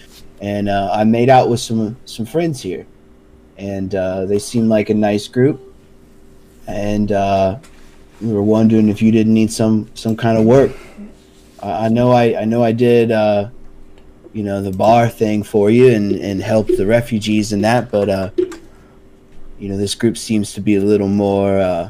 and 0.41 0.69
uh, 0.69 0.91
I 0.93 1.05
made 1.05 1.29
out 1.29 1.49
with 1.49 1.59
some 1.59 1.97
some 2.05 2.27
friends 2.27 2.61
here, 2.61 2.85
and 3.57 3.95
uh, 3.95 4.27
they 4.27 4.37
seemed 4.37 4.69
like 4.69 4.91
a 4.91 4.93
nice 4.93 5.27
group. 5.27 5.59
And 6.67 7.11
uh, 7.11 7.57
we 8.25 8.33
were 8.33 8.41
wondering 8.43 8.89
if 8.89 9.01
you 9.01 9.11
didn't 9.11 9.33
need 9.33 9.51
some 9.51 9.89
some 9.93 10.15
kind 10.17 10.37
of 10.37 10.45
work. 10.45 10.71
I, 11.61 11.85
I 11.85 11.89
know 11.89 12.11
I, 12.11 12.41
I 12.41 12.45
know 12.45 12.63
I 12.63 12.71
did. 12.71 13.11
Uh, 13.11 13.49
you 14.33 14.43
know 14.43 14.61
the 14.61 14.71
bar 14.71 15.07
thing 15.07 15.43
for 15.43 15.69
you 15.69 15.87
and 15.93 16.11
and 16.15 16.41
help 16.41 16.67
the 16.67 16.85
refugees 16.85 17.53
and 17.53 17.63
that, 17.63 17.89
but 17.91 18.09
uh, 18.09 18.29
you 19.59 19.69
know 19.69 19.77
this 19.77 19.95
group 19.95 20.17
seems 20.17 20.53
to 20.53 20.61
be 20.61 20.75
a 20.75 20.81
little 20.81 21.07
more 21.07 21.57
uh, 21.59 21.89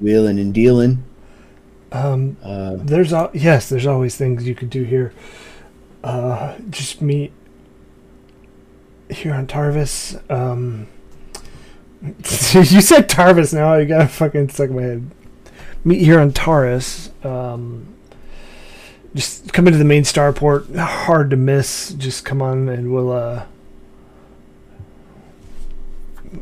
wheeling 0.00 0.38
and 0.38 0.54
dealing. 0.54 1.02
Um, 1.90 2.36
Uh, 2.42 2.76
There's 2.76 3.12
al- 3.12 3.30
yes, 3.34 3.68
there's 3.68 3.86
always 3.86 4.16
things 4.16 4.46
you 4.46 4.54
could 4.54 4.70
do 4.70 4.84
here. 4.84 5.12
Uh, 6.04 6.56
just 6.70 7.00
meet 7.00 7.32
here 9.08 9.32
on 9.34 9.46
Tarvis. 9.46 10.20
Um, 10.30 10.86
you 12.52 12.80
said 12.82 13.08
Tarvis 13.08 13.54
now. 13.54 13.74
You 13.76 13.86
gotta 13.86 14.08
fucking 14.08 14.50
suck 14.50 14.70
my 14.70 14.82
head. 14.82 15.10
Meet 15.84 16.00
here 16.00 16.20
on 16.20 16.32
Taurus. 16.32 17.10
Um, 17.22 17.94
just 19.14 19.52
come 19.52 19.66
into 19.66 19.78
the 19.78 19.84
main 19.84 20.02
starport. 20.02 20.76
Hard 20.76 21.30
to 21.30 21.36
miss. 21.36 21.94
Just 21.94 22.24
come 22.24 22.42
on 22.42 22.68
and 22.68 22.92
we'll 22.92 23.10
uh, 23.10 23.46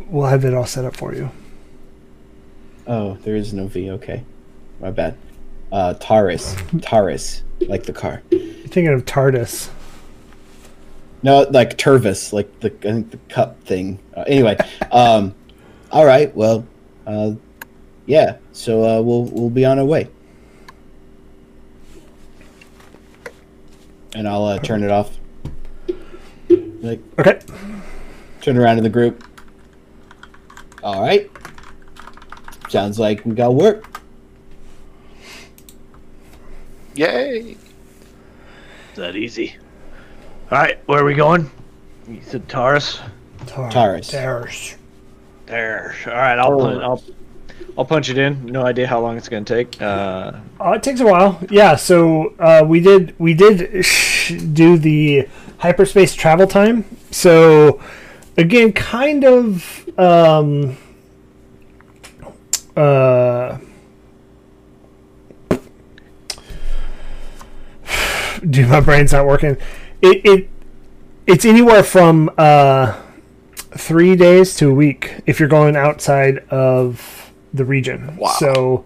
we'll 0.08 0.26
have 0.26 0.44
it 0.44 0.52
all 0.52 0.66
set 0.66 0.84
up 0.84 0.96
for 0.96 1.14
you. 1.14 1.30
oh, 2.86 3.14
there 3.22 3.36
is 3.36 3.52
no 3.52 3.68
V. 3.68 3.90
Okay, 3.92 4.24
my 4.80 4.90
bad. 4.90 5.16
Uh, 5.70 5.94
Taurus, 5.94 6.56
Taurus, 6.82 7.42
like 7.60 7.84
the 7.84 7.92
car. 7.92 8.22
thinking 8.30 8.88
of 8.88 9.04
TARDIS. 9.04 9.70
No, 11.22 11.42
like 11.50 11.78
Tervis, 11.78 12.32
like 12.32 12.60
the 12.60 12.68
I 12.68 12.92
think 12.92 13.10
the 13.12 13.18
cup 13.28 13.62
thing. 13.62 14.00
Uh, 14.14 14.24
anyway, 14.26 14.56
um, 14.90 15.34
all 15.92 16.04
right. 16.04 16.34
Well, 16.34 16.66
uh, 17.06 17.32
yeah. 18.06 18.36
So 18.52 18.82
uh, 18.82 19.02
we'll 19.02 19.24
we'll 19.24 19.50
be 19.50 19.64
on 19.64 19.78
our 19.78 19.84
way, 19.84 20.08
and 24.14 24.26
I'll 24.28 24.44
uh, 24.44 24.58
turn 24.58 24.82
it 24.82 24.90
off. 24.90 25.18
Like 26.48 27.00
Okay. 27.18 27.38
turn 28.40 28.58
around 28.58 28.76
to 28.76 28.82
the 28.82 28.88
group. 28.88 29.24
All 30.82 31.00
right. 31.00 31.30
Sounds 32.68 32.98
like 32.98 33.24
we 33.24 33.34
got 33.34 33.54
work. 33.54 33.84
Yay! 36.94 37.52
Is 37.52 38.96
that 38.96 39.16
easy? 39.16 39.56
All 40.50 40.58
right, 40.58 40.78
where 40.86 41.00
are 41.00 41.04
we 41.04 41.14
going? 41.14 41.50
You 42.08 42.20
said 42.22 42.48
Taurus. 42.48 43.00
Taurus. 43.46 44.08
Taurus. 44.08 44.76
There. 45.56 45.94
All 46.06 46.12
right, 46.14 46.38
I'll 46.38 46.54
Oh. 46.54 46.58
pun- 46.64 46.82
I'll 46.82 47.02
I'll 47.76 47.84
punch 47.84 48.08
it 48.08 48.16
in. 48.16 48.46
No 48.46 48.62
idea 48.64 48.86
how 48.86 49.00
long 49.00 49.18
it's 49.18 49.28
gonna 49.28 49.44
take. 49.44 49.80
Uh, 49.82 50.32
Uh, 50.58 50.72
it 50.72 50.82
takes 50.82 51.00
a 51.00 51.04
while. 51.06 51.38
Yeah. 51.50 51.76
So 51.76 52.32
uh, 52.38 52.64
we 52.66 52.80
did 52.80 53.14
we 53.18 53.34
did 53.34 53.84
sh- 53.84 54.32
do 54.52 54.78
the 54.78 55.28
hyperspace 55.58 56.14
travel 56.14 56.46
time. 56.46 56.84
So 57.10 57.80
again, 58.38 58.72
kind 58.72 59.24
of. 59.26 59.86
Um, 59.98 60.78
uh, 62.74 63.58
dude, 68.48 68.68
my 68.68 68.80
brain's 68.80 69.12
not 69.12 69.26
working. 69.26 69.56
It 70.00 70.24
it 70.24 70.48
it's 71.26 71.44
anywhere 71.44 71.82
from 71.82 72.30
uh, 72.38 72.94
three 73.76 74.16
days 74.16 74.54
to 74.56 74.70
a 74.70 74.74
week 74.74 75.20
if 75.26 75.40
you're 75.40 75.48
going 75.48 75.76
outside 75.76 76.38
of 76.50 77.32
the 77.52 77.64
region. 77.64 78.16
Wow. 78.16 78.34
So 78.38 78.84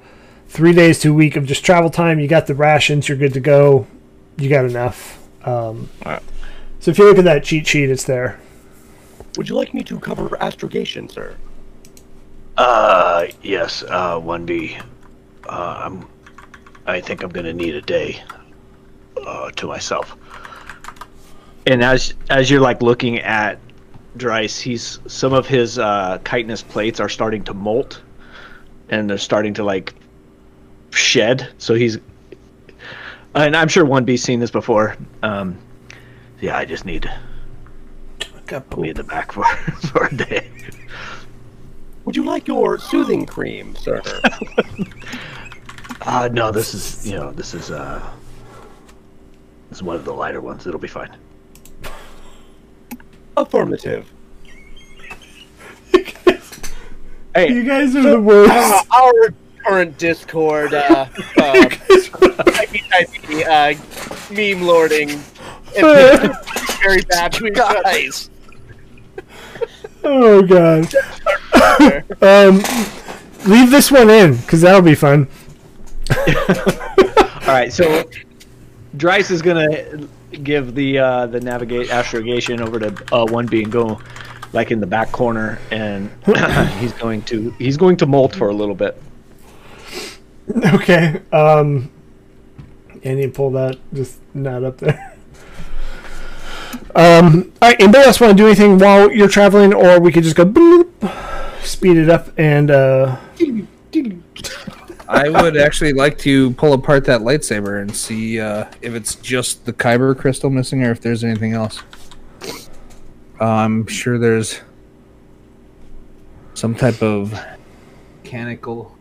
three 0.48 0.72
days 0.72 0.98
to 1.00 1.10
a 1.10 1.14
week 1.14 1.36
of 1.36 1.46
just 1.46 1.64
travel 1.64 1.90
time. 1.90 2.18
You 2.18 2.28
got 2.28 2.46
the 2.46 2.54
rations. 2.54 3.08
You're 3.08 3.18
good 3.18 3.34
to 3.34 3.40
go. 3.40 3.86
You 4.36 4.48
got 4.48 4.64
enough. 4.64 5.26
Um, 5.44 5.88
Alright. 6.04 6.22
So 6.80 6.90
if 6.90 6.98
you 6.98 7.04
look 7.04 7.18
at 7.18 7.24
that 7.24 7.44
cheat 7.44 7.66
sheet, 7.66 7.90
it's 7.90 8.04
there. 8.04 8.38
Would 9.36 9.48
you 9.48 9.54
like 9.54 9.74
me 9.74 9.82
to 9.84 9.98
cover 9.98 10.40
astrogation, 10.42 11.08
sir? 11.08 11.36
uh, 12.56 13.26
yes. 13.42 13.82
Uh, 13.82 14.18
one 14.18 14.46
B. 14.46 14.78
Uh, 15.48 15.82
I'm. 15.84 16.08
I 16.86 17.00
think 17.00 17.22
I'm 17.22 17.30
gonna 17.30 17.52
need 17.52 17.74
a 17.74 17.82
day. 17.82 18.22
Uh, 19.16 19.50
to 19.52 19.66
myself. 19.66 20.16
And 21.66 21.82
as 21.82 22.14
as 22.30 22.50
you're 22.50 22.60
like 22.60 22.82
looking 22.82 23.18
at 23.18 23.58
Dryce, 24.16 24.58
he's 24.58 24.98
some 25.06 25.32
of 25.32 25.46
his 25.46 25.78
uh, 25.78 26.18
chitinous 26.24 26.66
plates 26.66 27.00
are 27.00 27.08
starting 27.08 27.44
to 27.44 27.54
molt, 27.54 28.00
and 28.88 29.08
they're 29.08 29.18
starting 29.18 29.54
to 29.54 29.64
like 29.64 29.94
shed. 30.90 31.52
So 31.58 31.74
he's, 31.74 31.98
and 33.34 33.56
I'm 33.56 33.68
sure 33.68 33.84
one 33.84 34.04
B's 34.04 34.22
seen 34.22 34.40
this 34.40 34.50
before. 34.50 34.96
Um, 35.22 35.58
yeah, 36.40 36.56
I 36.56 36.64
just 36.64 36.84
need 36.84 37.10
put 38.46 38.78
me 38.78 38.90
in 38.90 38.96
the 38.96 39.04
back 39.04 39.32
for 39.32 39.44
for 39.88 40.06
a 40.06 40.14
day. 40.14 40.50
Would 42.04 42.16
you 42.16 42.24
like 42.24 42.46
your 42.46 42.78
soothing 42.78 43.26
cream, 43.26 43.74
sir? 43.76 44.02
Uh, 46.02 46.28
no, 46.32 46.52
this 46.52 46.72
is 46.72 47.04
you 47.04 47.16
know 47.16 47.32
this 47.32 47.52
is 47.52 47.72
uh 47.72 48.00
this 49.68 49.78
is 49.78 49.82
one 49.82 49.96
of 49.96 50.04
the 50.04 50.12
lighter 50.12 50.40
ones. 50.40 50.64
It'll 50.64 50.78
be 50.78 50.86
fine. 50.86 51.16
Affirmative. 53.36 54.10
Hey, 57.34 57.52
You 57.52 57.64
guys 57.64 57.94
are 57.94 58.02
the 58.02 58.20
worst. 58.20 58.50
Uh, 58.50 58.82
our 58.90 59.34
current 59.62 59.98
Discord, 59.98 60.72
uh, 60.72 61.06
uh, 61.38 61.68
uh, 63.46 63.74
meme 64.30 64.62
lording, 64.62 65.10
is 65.76 66.76
very 66.82 67.02
bad 67.02 67.32
to 67.32 67.46
each 67.46 67.58
other. 67.58 67.82
Guys, 67.82 68.30
Oh 70.02 70.40
god. 70.42 70.86
um, 72.22 72.56
leave 73.44 73.70
this 73.70 73.90
one 73.90 74.08
in 74.08 74.36
because 74.36 74.62
that'll 74.62 74.80
be 74.80 74.94
fun. 74.94 75.28
all 76.16 77.48
right. 77.48 77.72
So 77.72 78.08
Dryce 78.96 79.30
is 79.30 79.42
gonna 79.42 80.08
give 80.30 80.74
the 80.74 80.98
uh, 80.98 81.26
the 81.26 81.40
navigate 81.40 81.90
astrogation 81.90 82.60
over 82.60 82.78
to 82.78 83.14
uh, 83.14 83.26
one 83.26 83.46
B 83.46 83.62
and 83.62 83.72
go 83.72 84.00
like 84.52 84.70
in 84.70 84.80
the 84.80 84.86
back 84.86 85.12
corner, 85.12 85.58
and 85.70 86.10
he's 86.78 86.92
going 86.94 87.22
to 87.22 87.50
he's 87.58 87.76
going 87.76 87.96
to 87.98 88.06
molt 88.06 88.34
for 88.34 88.48
a 88.48 88.54
little 88.54 88.74
bit. 88.74 89.00
Okay. 90.74 91.20
Um, 91.32 91.90
and 93.02 93.18
you 93.18 93.30
pull 93.30 93.50
that 93.52 93.78
just 93.92 94.18
not 94.34 94.64
up 94.64 94.78
there. 94.78 95.16
Um, 96.94 97.52
all 97.60 97.68
right. 97.68 97.80
Anybody 97.80 98.04
else 98.04 98.20
want 98.20 98.30
to 98.30 98.36
do 98.36 98.46
anything 98.46 98.78
while 98.78 99.10
you're 99.10 99.28
traveling, 99.28 99.74
or 99.74 100.00
we 100.00 100.10
could 100.10 100.24
just 100.24 100.36
go 100.36 100.46
bloop, 100.46 100.90
speed 101.62 101.96
it 101.96 102.08
up 102.08 102.30
and 102.38 102.70
uh, 102.70 103.16
I 105.08 105.28
would 105.28 105.56
actually 105.56 105.92
like 105.92 106.18
to 106.18 106.50
pull 106.52 106.72
apart 106.72 107.04
that 107.04 107.20
lightsaber 107.20 107.80
and 107.80 107.94
see 107.94 108.40
uh, 108.40 108.66
if 108.82 108.94
it's 108.94 109.14
just 109.16 109.64
the 109.64 109.72
kyber 109.72 110.16
crystal 110.16 110.50
missing 110.50 110.84
or 110.84 110.90
if 110.90 111.00
there's 111.00 111.22
anything 111.22 111.52
else. 111.52 111.82
Uh, 113.40 113.44
I'm 113.44 113.86
sure 113.86 114.18
there's 114.18 114.60
some 116.54 116.74
type 116.74 117.02
of 117.02 117.38
mechanical 118.22 118.96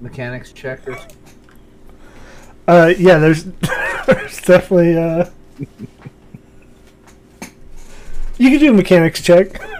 mechanics 0.00 0.52
check 0.52 0.86
or 0.88 0.98
uh, 2.68 2.92
yeah. 2.98 3.18
There's 3.18 3.44
there's 4.06 4.40
definitely 4.42 4.96
uh, 4.96 5.30
you 8.38 8.50
can 8.50 8.58
do 8.58 8.70
a 8.70 8.74
mechanics 8.74 9.22
check. 9.22 9.60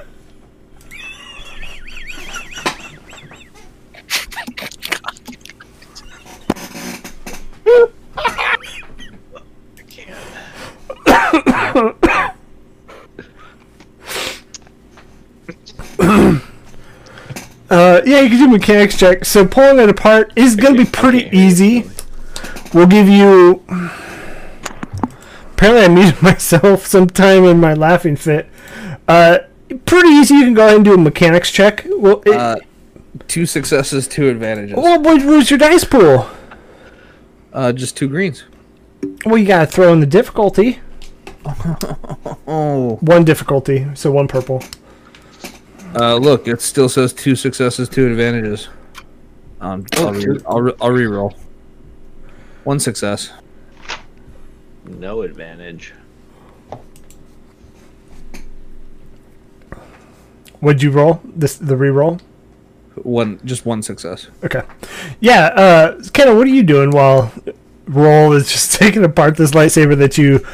Uh, 17.69 18.01
yeah, 18.17 18.23
you 18.23 18.29
can 18.31 18.39
do 18.39 18.49
mechanics 18.49 18.99
check. 18.99 19.25
So 19.25 19.47
pulling 19.47 19.79
it 19.79 19.89
apart 19.89 20.33
is 20.37 20.57
going 20.57 20.75
to 20.77 20.85
be 20.85 20.91
pretty 20.91 21.29
easy. 21.37 21.85
We'll 22.73 22.87
give 22.87 23.09
you. 23.09 23.63
Apparently, 25.53 25.85
I 25.85 25.89
muted 25.89 26.23
myself 26.23 26.87
sometime 26.87 27.45
in 27.45 27.61
my 27.61 27.75
laughing 27.75 28.17
fit. 28.17 28.47
Uh, 29.09 29.39
pretty 29.85 30.09
easy. 30.09 30.35
You 30.35 30.45
can 30.45 30.55
go 30.55 30.65
ahead 30.65 30.77
and 30.77 30.85
do 30.85 30.95
a 30.95 30.99
mechanics 30.99 31.51
check. 31.51 31.87
Well, 31.89 32.23
it, 32.27 32.35
uh, 32.35 32.57
two 33.29 33.47
successes, 33.47 34.07
two 34.09 34.29
advantages. 34.29 34.77
well 34.77 35.01
what 35.01 35.25
was 35.25 35.51
your 35.51 35.59
dice 35.59 35.85
pool? 35.85 36.29
Uh, 37.53 37.73
just 37.73 37.97
two 37.97 38.09
greens. 38.09 38.45
Well, 39.25 39.39
you 39.39 39.47
got 39.47 39.61
to 39.61 39.67
throw 39.67 39.93
in 39.93 40.01
the 40.01 40.07
difficulty. 40.07 40.81
Oh, 42.49 42.97
One 43.01 43.25
difficulty, 43.25 43.87
so 43.95 44.11
one 44.13 44.29
purple. 44.29 44.63
Uh, 45.97 46.17
look, 46.17 46.47
it 46.47 46.61
still 46.61 46.89
says 46.89 47.13
two 47.13 47.35
successes, 47.35 47.89
two 47.89 48.07
advantages. 48.07 48.69
Um, 49.61 49.87
I'll, 49.97 50.13
re- 50.13 50.41
I'll, 50.47 50.61
re- 50.61 50.75
I'll 50.81 50.91
re-roll. 50.91 51.35
One 52.65 52.79
success. 52.79 53.33
No 54.85 55.23
advantage. 55.23 55.93
What'd 60.61 60.83
you 60.83 60.91
roll? 60.91 61.21
This 61.25 61.57
the 61.57 61.77
re-roll. 61.77 62.19
One, 63.03 63.39
just 63.45 63.67
one 63.67 63.83
success. 63.83 64.29
Okay. 64.43 64.63
Yeah, 65.21 65.47
uh, 65.49 66.03
Kenna, 66.13 66.35
what 66.35 66.47
are 66.47 66.51
you 66.51 66.63
doing 66.63 66.91
while 66.91 67.31
Roll 67.87 68.33
is 68.33 68.51
just 68.51 68.73
taking 68.81 69.05
apart 69.05 69.37
this 69.37 69.51
lightsaber 69.51 69.97
that 69.99 70.17
you? 70.17 70.45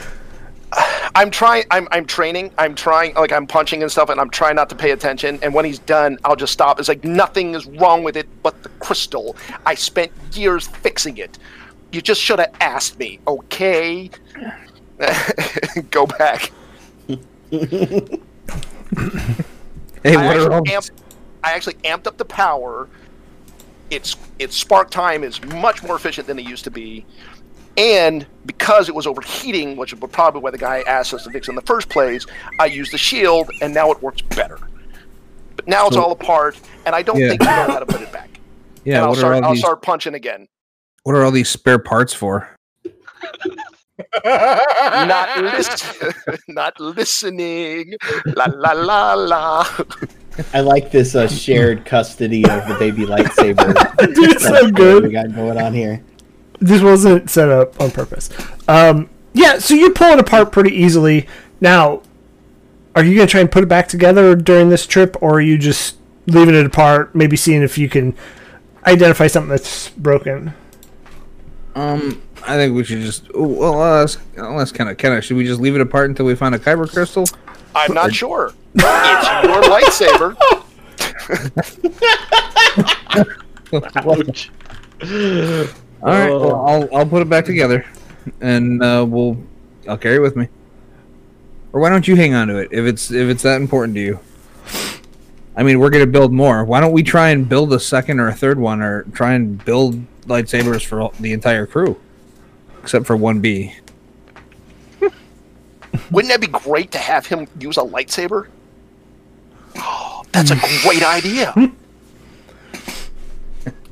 I'm 1.14 1.30
trying. 1.30 1.64
I'm 1.70 1.88
I'm 1.90 2.06
training. 2.06 2.52
I'm 2.58 2.74
trying. 2.74 3.14
Like 3.14 3.32
I'm 3.32 3.46
punching 3.46 3.82
and 3.82 3.90
stuff, 3.90 4.08
and 4.08 4.20
I'm 4.20 4.30
trying 4.30 4.56
not 4.56 4.68
to 4.70 4.74
pay 4.74 4.92
attention. 4.92 5.38
And 5.42 5.52
when 5.52 5.64
he's 5.64 5.78
done, 5.78 6.18
I'll 6.24 6.36
just 6.36 6.52
stop. 6.52 6.78
It's 6.78 6.88
like 6.88 7.04
nothing 7.04 7.54
is 7.54 7.66
wrong 7.66 8.02
with 8.02 8.16
it 8.16 8.26
but 8.42 8.62
the 8.62 8.70
crystal. 8.80 9.36
I 9.66 9.74
spent 9.74 10.10
years 10.32 10.66
fixing 10.68 11.18
it. 11.18 11.38
You 11.92 12.00
just 12.00 12.20
should 12.20 12.38
have 12.38 12.54
asked 12.60 12.98
me, 12.98 13.20
okay? 13.26 14.10
Go 15.90 16.06
back. 16.06 16.52
Hey, 20.02 20.16
I 20.16 20.24
actually, 20.24 20.54
all 20.54 20.62
amped, 20.64 20.90
I 21.44 21.52
actually 21.52 21.74
amped 21.84 22.06
up 22.06 22.16
the 22.16 22.24
power. 22.24 22.88
It's 23.90 24.16
its 24.38 24.56
spark 24.56 24.90
time 24.90 25.22
is 25.22 25.42
much 25.44 25.82
more 25.82 25.94
efficient 25.94 26.26
than 26.26 26.38
it 26.38 26.44
used 26.44 26.64
to 26.64 26.70
be, 26.70 27.04
And 27.76 28.26
because 28.44 28.88
it 28.88 28.94
was 28.94 29.06
overheating, 29.06 29.76
which 29.76 29.92
is 29.92 29.98
probably 30.10 30.40
why 30.42 30.50
the 30.50 30.58
guy 30.58 30.82
asked 30.86 31.14
us 31.14 31.24
to 31.24 31.30
fix 31.30 31.48
it 31.48 31.52
in 31.52 31.56
the 31.56 31.62
first 31.62 31.88
place, 31.88 32.26
I 32.58 32.66
used 32.66 32.92
the 32.92 32.98
shield, 32.98 33.50
and 33.62 33.72
now 33.72 33.90
it 33.90 34.02
works 34.02 34.20
better. 34.22 34.58
But 35.56 35.66
now 35.68 35.86
it's 35.86 35.96
all 35.96 36.12
apart, 36.12 36.60
and 36.86 36.94
I 36.94 37.02
don't 37.02 37.18
Yeah. 37.18 37.28
think 37.30 37.42
you 37.42 37.48
know 37.48 37.52
how 37.68 37.78
to 37.78 37.86
put 37.86 38.00
it 38.02 38.12
back. 38.12 38.28
Yeah, 38.84 38.96
and 38.96 39.04
I'll 39.04 39.14
start, 39.14 39.44
I'll 39.44 39.52
these? 39.52 39.60
start 39.60 39.80
punching 39.80 40.14
again. 40.14 40.48
What 41.04 41.14
are 41.14 41.22
all 41.24 41.30
these 41.30 41.48
spare 41.48 41.78
parts 41.78 42.12
for? 42.12 42.48
not 44.24 45.38
listen, 45.40 46.12
not 46.48 46.80
listening. 46.80 47.94
La 48.26 48.46
la 48.52 48.72
la 48.72 49.14
la. 49.14 49.66
I 50.52 50.60
like 50.60 50.90
this 50.90 51.14
uh, 51.14 51.28
shared 51.28 51.84
custody 51.84 52.42
of 52.48 52.66
the 52.66 52.74
baby 52.78 53.04
lightsaber. 53.04 53.72
Dude, 54.14 54.32
it's 54.32 54.42
so 54.44 54.68
good. 54.70 55.04
We 55.04 55.10
got 55.12 55.32
going 55.34 55.60
on 55.60 55.72
here. 55.72 56.02
This 56.62 56.82
wasn't 56.82 57.28
set 57.28 57.48
up 57.48 57.80
on 57.80 57.90
purpose. 57.90 58.30
Um, 58.68 59.10
yeah, 59.32 59.58
so 59.58 59.74
you 59.74 59.90
pull 59.90 60.08
it 60.08 60.18
apart 60.18 60.52
pretty 60.52 60.74
easily. 60.74 61.26
Now, 61.60 62.02
are 62.94 63.04
you 63.04 63.14
gonna 63.16 63.26
try 63.26 63.40
and 63.40 63.50
put 63.50 63.62
it 63.62 63.68
back 63.68 63.88
together 63.88 64.34
during 64.36 64.68
this 64.68 64.86
trip, 64.86 65.16
or 65.20 65.34
are 65.34 65.40
you 65.40 65.58
just 65.58 65.96
leaving 66.26 66.54
it 66.54 66.64
apart, 66.66 67.14
maybe 67.14 67.36
seeing 67.36 67.62
if 67.62 67.76
you 67.78 67.88
can 67.88 68.14
identify 68.86 69.26
something 69.26 69.50
that's 69.50 69.88
broken? 69.90 70.54
Um, 71.74 72.22
I 72.46 72.56
think 72.56 72.74
we 72.74 72.84
should 72.84 73.00
just. 73.00 73.34
Well, 73.34 73.80
uh, 73.80 74.00
that's, 74.00 74.18
well, 74.36 74.58
that's 74.58 74.72
kind 74.72 74.90
of 74.90 74.98
kind 74.98 75.14
of. 75.14 75.24
Should 75.24 75.36
we 75.36 75.44
just 75.44 75.60
leave 75.60 75.74
it 75.74 75.80
apart 75.80 76.10
until 76.10 76.26
we 76.26 76.34
find 76.34 76.54
a 76.54 76.58
kyber 76.58 76.90
crystal? 76.90 77.24
I'm 77.74 77.94
not 77.94 78.14
sure. 78.14 78.52
It's 78.74 78.84
your 79.44 79.62
lightsaber. 79.62 80.36
All 86.02 86.08
right, 86.08 86.30
well, 86.30 86.66
I'll 86.66 86.96
I'll 86.96 87.06
put 87.06 87.22
it 87.22 87.28
back 87.28 87.44
together, 87.44 87.86
and 88.40 88.82
uh, 88.82 89.06
we'll 89.08 89.36
I'll 89.88 89.98
carry 89.98 90.16
it 90.16 90.20
with 90.20 90.34
me. 90.36 90.48
Or 91.72 91.80
why 91.80 91.88
don't 91.90 92.06
you 92.06 92.16
hang 92.16 92.34
on 92.34 92.48
to 92.48 92.58
it 92.58 92.68
if 92.72 92.84
it's 92.84 93.10
if 93.10 93.28
it's 93.28 93.42
that 93.44 93.60
important 93.60 93.94
to 93.94 94.00
you? 94.00 94.20
I 95.54 95.62
mean, 95.62 95.78
we're 95.78 95.90
gonna 95.90 96.06
build 96.06 96.32
more. 96.32 96.64
Why 96.64 96.80
don't 96.80 96.92
we 96.92 97.02
try 97.02 97.28
and 97.30 97.48
build 97.48 97.72
a 97.72 97.78
second 97.78 98.18
or 98.20 98.28
a 98.28 98.34
third 98.34 98.58
one, 98.58 98.82
or 98.82 99.04
try 99.12 99.34
and 99.34 99.62
build 99.64 100.02
lightsabers 100.26 100.84
for 100.84 101.00
all- 101.00 101.14
the 101.20 101.32
entire 101.32 101.66
crew, 101.66 102.00
except 102.82 103.06
for 103.06 103.16
one 103.16 103.40
B. 103.40 103.74
Wouldn't 106.10 106.32
that 106.32 106.40
be 106.40 106.46
great 106.48 106.90
to 106.92 106.98
have 106.98 107.26
him 107.26 107.46
use 107.60 107.76
a 107.76 107.82
lightsaber? 107.82 108.48
Oh, 109.76 110.24
that's 110.32 110.50
a 110.50 110.56
great 110.82 111.04
idea. 111.04 111.54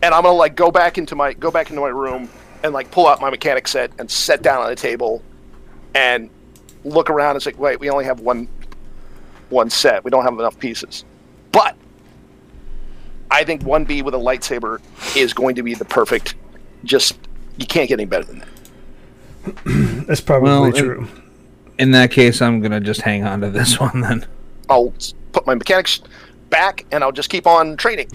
and 0.02 0.14
I'm 0.14 0.22
gonna 0.22 0.36
like 0.36 0.54
go 0.54 0.70
back 0.70 0.98
into 0.98 1.14
my 1.14 1.32
go 1.32 1.50
back 1.50 1.70
into 1.70 1.80
my 1.80 1.88
room 1.88 2.28
and 2.62 2.72
like 2.72 2.90
pull 2.90 3.06
out 3.06 3.20
my 3.20 3.30
mechanic 3.30 3.68
set 3.68 3.90
and 3.98 4.10
set 4.10 4.42
down 4.42 4.62
on 4.62 4.68
the 4.68 4.76
table 4.76 5.22
and 5.94 6.30
look 6.84 7.10
around 7.10 7.36
and 7.36 7.42
say, 7.42 7.52
wait, 7.56 7.80
we 7.80 7.90
only 7.90 8.04
have 8.04 8.20
one 8.20 8.48
one 9.48 9.70
set. 9.70 10.04
We 10.04 10.10
don't 10.10 10.24
have 10.24 10.34
enough 10.34 10.58
pieces. 10.58 11.04
But 11.52 11.76
I 13.30 13.44
think 13.44 13.62
one 13.62 13.84
B 13.84 14.02
with 14.02 14.14
a 14.14 14.18
lightsaber 14.18 14.80
is 15.16 15.32
going 15.32 15.56
to 15.56 15.62
be 15.62 15.74
the 15.74 15.84
perfect. 15.84 16.34
Just 16.84 17.18
you 17.58 17.66
can't 17.66 17.88
get 17.88 18.00
any 18.00 18.06
better 18.06 18.24
than 18.24 18.38
that. 18.40 18.46
That's 20.06 20.20
probably 20.20 20.48
Well, 20.48 20.72
true. 20.72 21.08
In 21.78 21.92
that 21.92 22.10
case, 22.10 22.42
I'm 22.42 22.60
gonna 22.60 22.80
just 22.80 23.02
hang 23.02 23.24
on 23.24 23.40
to 23.40 23.50
this 23.50 23.78
one 23.80 24.00
then. 24.00 24.26
I'll 24.68 24.92
put 25.32 25.46
my 25.46 25.54
mechanics 25.54 26.00
back 26.48 26.84
and 26.92 27.02
I'll 27.02 27.12
just 27.12 27.30
keep 27.30 27.46
on 27.46 27.76
trading. 27.76 28.08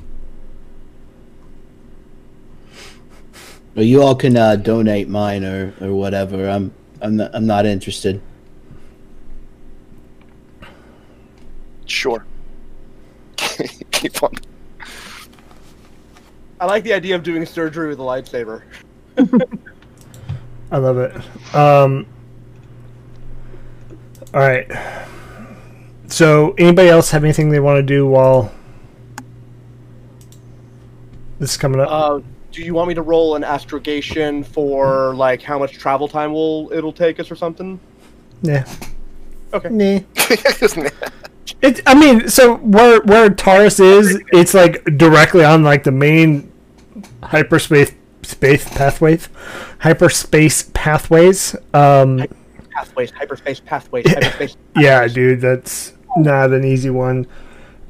You 3.81 4.01
all 4.01 4.15
can 4.15 4.37
uh, 4.37 4.55
donate 4.55 5.09
mine 5.09 5.43
or, 5.43 5.73
or 5.81 5.93
whatever. 5.93 6.49
I'm 6.49 6.73
I'm 7.01 7.17
not, 7.17 7.35
I'm 7.35 7.45
not 7.45 7.65
interested. 7.65 8.21
Sure. 11.85 12.25
keep 13.91 14.23
on. 14.23 14.31
I 16.59 16.65
like 16.65 16.83
the 16.83 16.93
idea 16.93 17.15
of 17.15 17.23
doing 17.23 17.45
surgery 17.45 17.89
with 17.89 17.99
a 17.99 18.03
lightsaber. 18.03 18.63
I 20.71 20.77
love 20.77 20.97
it. 20.97 21.15
Um, 21.53 22.07
all 24.33 24.39
right. 24.39 24.67
So, 26.07 26.53
anybody 26.57 26.89
else 26.89 27.11
have 27.11 27.23
anything 27.23 27.49
they 27.49 27.59
want 27.59 27.77
to 27.77 27.83
do 27.83 28.07
while 28.07 28.53
this 31.39 31.51
is 31.51 31.57
coming 31.57 31.81
up? 31.81 31.89
Uh, 31.89 32.19
do 32.55 32.63
you 32.63 32.73
want 32.73 32.87
me 32.87 32.93
to 32.93 33.01
roll 33.01 33.35
an 33.35 33.43
astrogation 33.43 34.41
for 34.41 35.13
like 35.13 35.41
how 35.41 35.59
much 35.59 35.73
travel 35.73 36.07
time 36.07 36.31
will 36.31 36.71
it'll 36.71 36.93
take 36.93 37.19
us 37.19 37.29
or 37.29 37.35
something? 37.35 37.79
yeah. 38.41 38.65
Okay. 39.53 39.69
Nah. 39.69 39.99
It, 41.61 41.81
I 41.87 41.93
mean, 41.93 42.27
so 42.27 42.55
where 42.57 43.01
where 43.01 43.29
Taurus 43.29 43.79
is, 43.79 44.19
it's 44.33 44.53
like 44.53 44.83
directly 44.97 45.43
on 45.43 45.63
like 45.63 45.83
the 45.83 45.91
main 45.91 46.51
hyperspace 47.23 47.91
space 48.23 48.67
pathways, 48.67 49.29
hyperspace 49.79 50.69
pathways. 50.73 51.55
Um, 51.73 52.25
Pathways, 52.71 53.11
hyperspace 53.11 53.59
pathways, 53.61 54.05
hyperspace. 54.09 54.57
yeah, 54.75 55.07
dude, 55.07 55.39
that's 55.39 55.93
not 56.17 56.51
an 56.51 56.65
easy 56.65 56.89
one. 56.89 57.25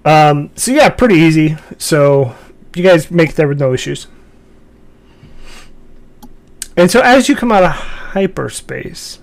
Um, 0.03 0.51
so 0.55 0.71
yeah, 0.71 0.89
pretty 0.89 1.15
easy. 1.15 1.57
So 1.77 2.35
you 2.75 2.83
guys 2.83 3.09
make 3.09 3.35
there 3.35 3.47
with 3.47 3.59
no 3.59 3.73
issues. 3.73 4.07
And 6.77 6.91
so 6.91 6.99
as 7.01 7.29
you 7.29 7.35
come 7.35 7.51
out 7.51 7.63
of 7.63 7.71
hyperspace, 7.71 9.19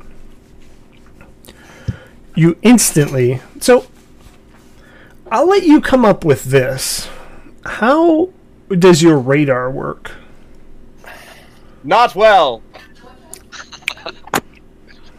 you 2.35 2.57
instantly 2.63 3.41
so 3.61 3.87
I'll 5.31 5.49
let 5.49 5.63
you 5.63 5.81
come 5.81 6.05
up 6.05 6.25
with 6.25 6.45
this. 6.45 7.09
How 7.65 8.31
does 8.69 9.03
your 9.03 9.19
radar 9.19 9.71
work? 9.71 10.13
Not 11.85 12.15
well. 12.15 12.63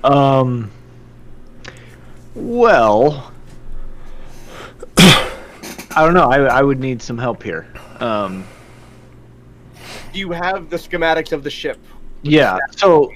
Um. 0.03 0.69
Well, 2.35 3.31
I 4.97 5.31
don't 5.95 6.13
know. 6.13 6.29
I, 6.29 6.41
I 6.41 6.61
would 6.61 6.79
need 6.79 7.01
some 7.01 7.17
help 7.17 7.41
here. 7.41 7.67
Um. 7.99 8.45
Do 10.11 10.19
you 10.19 10.31
have 10.31 10.69
the 10.69 10.77
schematics 10.77 11.31
of 11.31 11.43
the 11.43 11.49
ship? 11.49 11.79
Yeah. 12.23 12.57
So. 12.75 13.11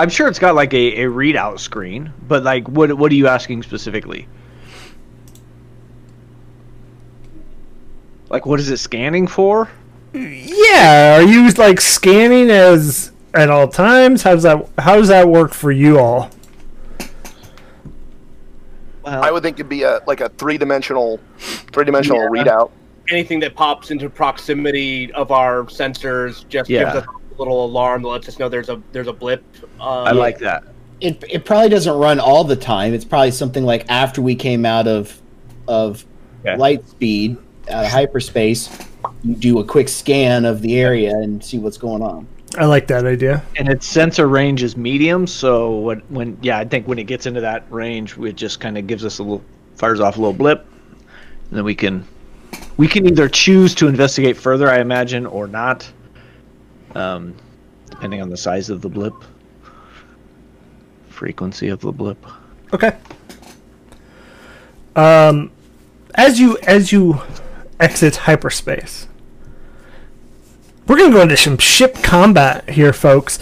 I'm 0.00 0.08
sure 0.08 0.28
it's 0.28 0.38
got 0.38 0.54
like 0.54 0.72
a, 0.74 1.02
a 1.02 1.06
readout 1.06 1.58
screen, 1.58 2.12
but 2.28 2.44
like, 2.44 2.68
what 2.68 2.92
what 2.92 3.10
are 3.10 3.16
you 3.16 3.26
asking 3.26 3.64
specifically? 3.64 4.28
Like, 8.28 8.46
what 8.46 8.60
is 8.60 8.70
it 8.70 8.76
scanning 8.76 9.26
for? 9.26 9.68
Yeah, 10.12 11.18
are 11.18 11.22
you 11.22 11.50
like 11.50 11.80
scanning 11.80 12.50
as 12.50 13.10
at 13.34 13.50
all 13.50 13.66
times? 13.68 14.22
How's 14.22 14.44
that 14.44 14.68
how 14.78 14.96
does 14.96 15.08
that 15.08 15.28
work 15.28 15.52
for 15.52 15.72
you 15.72 15.98
all? 15.98 16.30
I 19.04 19.30
would 19.30 19.42
think 19.42 19.56
it'd 19.56 19.68
be 19.70 19.82
a 19.82 20.00
like 20.06 20.20
a 20.20 20.28
three 20.28 20.58
dimensional, 20.58 21.18
three 21.38 21.84
dimensional 21.84 22.20
Yeah. 22.22 22.28
readout. 22.44 22.70
Anything 23.10 23.40
that 23.40 23.54
pops 23.54 23.90
into 23.90 24.10
proximity 24.10 25.10
of 25.12 25.30
our 25.30 25.64
sensors 25.64 26.46
just 26.48 26.68
Yeah. 26.68 26.84
gives 26.92 26.96
us 26.96 27.04
a 27.06 27.38
little 27.38 27.64
alarm 27.64 28.02
that 28.02 28.08
lets 28.08 28.28
us 28.28 28.38
know 28.38 28.48
there's 28.48 28.68
a 28.68 28.80
there's 28.92 29.06
a 29.08 29.12
blip. 29.12 29.42
Uh, 29.80 30.02
I 30.02 30.12
like 30.12 30.38
that. 30.40 30.64
It, 31.00 31.22
it 31.30 31.44
probably 31.44 31.68
doesn't 31.68 31.96
run 31.96 32.18
all 32.18 32.42
the 32.44 32.56
time. 32.56 32.92
It's 32.92 33.04
probably 33.04 33.30
something 33.30 33.64
like 33.64 33.86
after 33.88 34.20
we 34.20 34.34
came 34.34 34.66
out 34.66 34.86
of 34.88 35.20
of 35.66 36.04
Okay. 36.44 36.56
light 36.56 36.88
speed 36.88 37.36
out 37.70 37.84
of 37.84 37.90
hyperspace, 37.90 38.70
you 39.24 39.34
do 39.34 39.58
a 39.58 39.64
quick 39.64 39.88
scan 39.88 40.44
of 40.44 40.62
the 40.62 40.78
area 40.80 41.10
and 41.10 41.42
see 41.44 41.58
what's 41.58 41.76
going 41.76 42.00
on. 42.02 42.26
I 42.56 42.64
like 42.64 42.86
that 42.86 43.04
idea. 43.04 43.42
And 43.56 43.68
its 43.68 43.86
sensor 43.86 44.26
range 44.28 44.62
is 44.62 44.76
medium, 44.76 45.26
so 45.26 45.78
when, 45.80 45.98
when 46.08 46.38
yeah, 46.40 46.58
I 46.58 46.64
think 46.64 46.88
when 46.88 46.98
it 46.98 47.04
gets 47.04 47.26
into 47.26 47.40
that 47.42 47.64
range, 47.70 48.16
it 48.18 48.36
just 48.36 48.58
kind 48.60 48.78
of 48.78 48.86
gives 48.86 49.04
us 49.04 49.18
a 49.18 49.22
little 49.22 49.42
fires 49.76 50.00
off 50.00 50.16
a 50.16 50.20
little 50.20 50.32
blip, 50.32 50.64
and 51.50 51.58
then 51.58 51.64
we 51.64 51.74
can 51.74 52.06
we 52.78 52.86
can 52.88 53.06
either 53.06 53.28
choose 53.28 53.74
to 53.74 53.88
investigate 53.88 54.36
further, 54.36 54.70
I 54.70 54.78
imagine, 54.80 55.26
or 55.26 55.46
not, 55.46 55.90
um, 56.94 57.34
depending 57.90 58.22
on 58.22 58.30
the 58.30 58.36
size 58.36 58.70
of 58.70 58.80
the 58.80 58.88
blip, 58.88 59.12
frequency 61.08 61.68
of 61.68 61.80
the 61.80 61.92
blip. 61.92 62.24
Okay. 62.72 62.96
Um, 64.94 65.50
as 66.14 66.40
you 66.40 66.56
as 66.66 66.90
you 66.92 67.20
exit 67.80 68.16
hyperspace, 68.16 69.08
we're 70.86 70.96
gonna 70.98 71.12
go 71.12 71.22
into 71.22 71.36
some 71.36 71.58
ship 71.58 71.96
combat 72.02 72.70
here, 72.70 72.92
folks. 72.92 73.38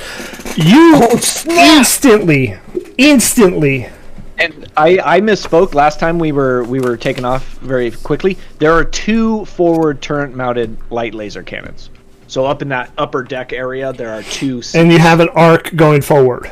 You 0.57 1.09
instantly, 1.47 2.57
instantly. 2.97 3.91
And 4.39 4.71
I, 4.77 4.99
I 5.17 5.21
misspoke 5.21 5.75
last 5.75 5.99
time 5.99 6.19
we 6.19 6.33
were 6.33 6.65
we 6.65 6.81
were 6.81 6.97
taken 6.97 7.25
off 7.25 7.47
very 7.59 7.91
quickly. 7.91 8.37
There 8.59 8.73
are 8.73 8.85
two 8.85 9.45
forward 9.47 10.03
turret 10.03 10.35
mounted 10.35 10.77
light 10.91 11.15
laser 11.15 11.43
cannons. 11.43 11.91
So 12.29 12.45
up 12.45 12.61
in 12.61 12.69
that 12.71 12.91
upper 12.99 13.23
deck 13.23 13.53
area, 13.53 13.93
there 13.93 14.13
are 14.13 14.23
two. 14.25 14.63
And 14.75 14.91
you 14.93 14.99
have 14.99 15.21
an 15.21 15.29
arc 15.31 15.75
going 15.77 16.03
forward. 16.03 16.51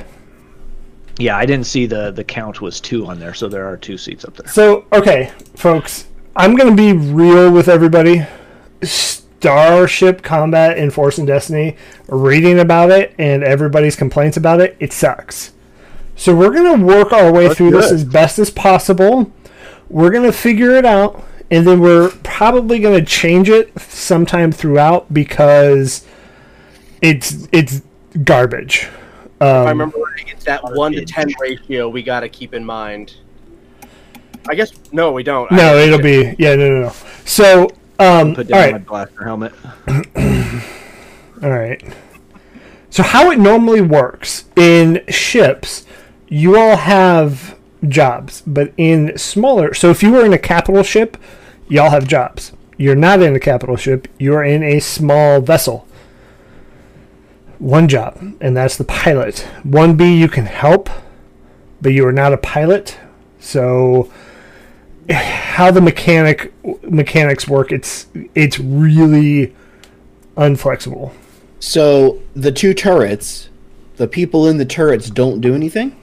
yeah, 1.18 1.36
I 1.36 1.46
didn't 1.46 1.66
see 1.66 1.86
the 1.86 2.10
the 2.10 2.24
count 2.24 2.60
was 2.60 2.80
two 2.80 3.06
on 3.06 3.18
there, 3.18 3.34
so 3.34 3.48
there 3.48 3.66
are 3.66 3.76
two 3.76 3.98
seats 3.98 4.24
up 4.24 4.36
there. 4.36 4.48
So, 4.48 4.86
okay, 4.92 5.32
folks, 5.56 6.06
I'm 6.36 6.56
going 6.56 6.70
to 6.70 6.76
be 6.76 6.92
real 6.92 7.50
with 7.52 7.68
everybody. 7.68 8.24
Starship 8.82 10.22
Combat 10.22 10.78
in 10.78 10.90
Force 10.90 11.18
and 11.18 11.26
Destiny, 11.26 11.76
reading 12.08 12.60
about 12.60 12.90
it 12.90 13.14
and 13.18 13.42
everybody's 13.44 13.96
complaints 13.96 14.36
about 14.36 14.60
it, 14.60 14.76
it 14.80 14.92
sucks. 14.92 15.52
So, 16.16 16.34
we're 16.34 16.50
going 16.52 16.78
to 16.78 16.84
work 16.84 17.12
our 17.12 17.32
way 17.32 17.52
through 17.52 17.72
this 17.72 17.90
as 17.90 18.04
best 18.04 18.38
as 18.38 18.50
possible. 18.50 19.30
We're 19.90 20.10
going 20.10 20.24
to 20.24 20.32
figure 20.32 20.70
it 20.76 20.84
out, 20.86 21.22
and 21.50 21.66
then 21.66 21.80
we're 21.80 22.10
probably 22.22 22.78
going 22.78 22.98
to 22.98 23.04
change 23.04 23.48
it 23.48 23.78
sometime 23.80 24.50
throughout 24.52 25.12
because 25.12 26.06
it's 27.02 27.48
it's 27.52 27.82
garbage. 28.22 28.88
if 29.36 29.42
I 29.42 29.60
Um, 29.60 29.68
remember 29.68 29.98
right, 29.98 30.24
it's 30.28 30.44
that 30.44 30.62
one 30.62 30.92
to 30.92 31.04
ten 31.04 31.28
ratio 31.40 31.88
we 31.88 32.02
got 32.02 32.20
to 32.20 32.28
keep 32.28 32.54
in 32.54 32.64
mind. 32.64 33.14
I 34.48 34.54
guess 34.54 34.72
no, 34.92 35.10
we 35.12 35.22
don't. 35.22 35.50
No, 35.50 35.76
it'll 35.76 36.00
be 36.00 36.34
yeah, 36.38 36.54
no, 36.54 36.68
no, 36.68 36.80
no. 36.82 36.92
So, 37.24 37.68
um, 37.98 38.34
Put 38.34 38.50
all 38.52 38.58
down 38.58 38.58
right. 38.58 38.72
my 38.72 38.78
blaster 38.78 39.24
helmet. 39.24 39.52
All 41.42 41.50
right. 41.50 41.82
So 42.90 43.02
how 43.02 43.30
it 43.30 43.38
normally 43.38 43.80
works 43.80 44.44
in 44.56 45.02
ships, 45.08 45.84
you 46.34 46.58
all 46.58 46.76
have 46.76 47.56
jobs, 47.86 48.42
but 48.44 48.72
in 48.76 49.16
smaller. 49.16 49.72
So 49.72 49.90
if 49.90 50.02
you 50.02 50.10
were 50.10 50.24
in 50.24 50.32
a 50.32 50.38
capital 50.38 50.82
ship, 50.82 51.16
y'all 51.68 51.90
have 51.90 52.08
jobs. 52.08 52.50
You're 52.76 52.96
not 52.96 53.22
in 53.22 53.36
a 53.36 53.40
capital 53.40 53.76
ship. 53.76 54.08
You're 54.18 54.42
in 54.42 54.64
a 54.64 54.80
small 54.80 55.40
vessel. 55.40 55.86
One 57.60 57.86
job, 57.86 58.18
and 58.40 58.56
that's 58.56 58.76
the 58.76 58.82
pilot. 58.82 59.46
One 59.62 59.96
B, 59.96 60.12
you 60.12 60.26
can 60.26 60.46
help, 60.46 60.90
but 61.80 61.92
you 61.92 62.04
are 62.04 62.12
not 62.12 62.32
a 62.32 62.36
pilot. 62.36 62.98
So 63.38 64.10
how 65.08 65.70
the 65.70 65.80
mechanic 65.80 66.52
mechanics 66.82 67.46
work, 67.46 67.70
it's 67.70 68.08
it's 68.34 68.58
really 68.58 69.54
unflexible. 70.36 71.12
So 71.60 72.20
the 72.34 72.50
two 72.50 72.74
turrets, 72.74 73.50
the 73.98 74.08
people 74.08 74.48
in 74.48 74.56
the 74.56 74.66
turrets 74.66 75.10
don't 75.10 75.40
do 75.40 75.54
anything. 75.54 75.94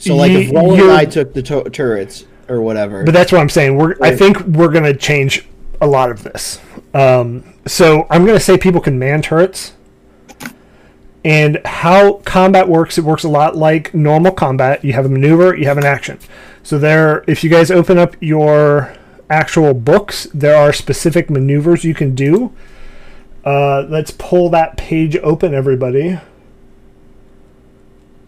So 0.00 0.16
like 0.16 0.32
if 0.32 0.50
Roland 0.52 0.82
and 0.82 0.90
I 0.90 1.04
took 1.04 1.34
the 1.34 1.42
tu- 1.42 1.68
turrets 1.70 2.24
or 2.48 2.60
whatever, 2.60 3.04
But 3.04 3.12
that's 3.12 3.30
what 3.30 3.40
I'm 3.40 3.48
saying. 3.48 3.76
We're 3.76 3.94
I 4.00 4.16
think 4.16 4.40
we're 4.40 4.72
gonna 4.72 4.94
change 4.94 5.46
a 5.80 5.86
lot 5.86 6.10
of 6.10 6.22
this. 6.22 6.58
Um, 6.94 7.54
so 7.66 8.06
I'm 8.10 8.26
gonna 8.26 8.40
say 8.40 8.58
people 8.58 8.80
can 8.80 8.98
man 8.98 9.22
turrets. 9.22 9.74
And 11.22 11.60
how 11.66 12.14
combat 12.24 12.66
works, 12.66 12.96
it 12.96 13.04
works 13.04 13.24
a 13.24 13.28
lot 13.28 13.54
like 13.54 13.92
normal 13.92 14.32
combat. 14.32 14.82
You 14.82 14.94
have 14.94 15.04
a 15.04 15.08
maneuver, 15.10 15.54
you 15.54 15.66
have 15.66 15.76
an 15.76 15.84
action. 15.84 16.18
So 16.62 16.78
there, 16.78 17.24
if 17.26 17.44
you 17.44 17.50
guys 17.50 17.70
open 17.70 17.98
up 17.98 18.16
your 18.20 18.94
actual 19.28 19.74
books, 19.74 20.28
there 20.32 20.56
are 20.56 20.72
specific 20.72 21.28
maneuvers 21.28 21.84
you 21.84 21.94
can 21.94 22.14
do. 22.14 22.54
Uh, 23.44 23.82
let's 23.82 24.10
pull 24.12 24.48
that 24.50 24.78
page 24.78 25.14
open, 25.18 25.52
everybody. 25.52 26.18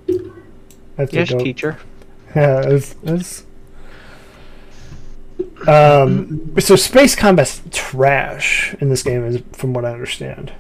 I 0.09 0.92
have 1.03 1.11
to 1.11 1.17
Yes, 1.17 1.31
go- 1.31 1.39
teacher. 1.39 1.79
yeah, 2.37 2.61
that's, 2.63 2.95
that's 3.03 3.45
um. 5.69 6.53
So 6.59 6.77
space 6.77 7.15
combat's 7.15 7.63
trash 7.71 8.75
in 8.81 8.89
this 8.89 9.03
game, 9.03 9.25
is 9.25 9.43
from 9.53 9.73
what 9.75 9.85
I 9.85 9.93
understand. 9.93 10.53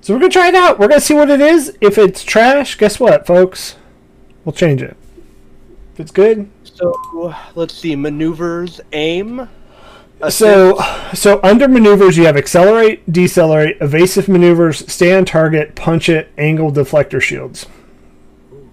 So 0.00 0.14
we're 0.14 0.20
gonna 0.20 0.30
try 0.32 0.48
it 0.48 0.54
out. 0.54 0.78
We're 0.78 0.88
gonna 0.88 1.00
see 1.00 1.14
what 1.14 1.30
it 1.30 1.40
is. 1.40 1.76
If 1.80 1.98
it's 1.98 2.22
trash, 2.22 2.76
guess 2.78 3.00
what, 3.00 3.26
folks? 3.26 3.76
We'll 4.44 4.52
change 4.52 4.82
it. 4.82 4.96
If 5.94 6.00
it's 6.00 6.10
good, 6.12 6.48
So 6.64 7.34
let's 7.54 7.74
see, 7.74 7.96
maneuvers, 7.96 8.80
aim. 8.92 9.48
so 10.28 10.78
so 11.14 11.40
under 11.42 11.66
maneuvers 11.68 12.16
you 12.16 12.24
have 12.26 12.36
accelerate, 12.36 13.10
decelerate, 13.10 13.76
evasive 13.80 14.28
maneuvers, 14.28 14.90
stay 14.92 15.16
on 15.16 15.24
target, 15.24 15.74
punch 15.76 16.08
it, 16.08 16.30
angle, 16.36 16.70
deflector 16.72 17.20
shields. 17.22 17.66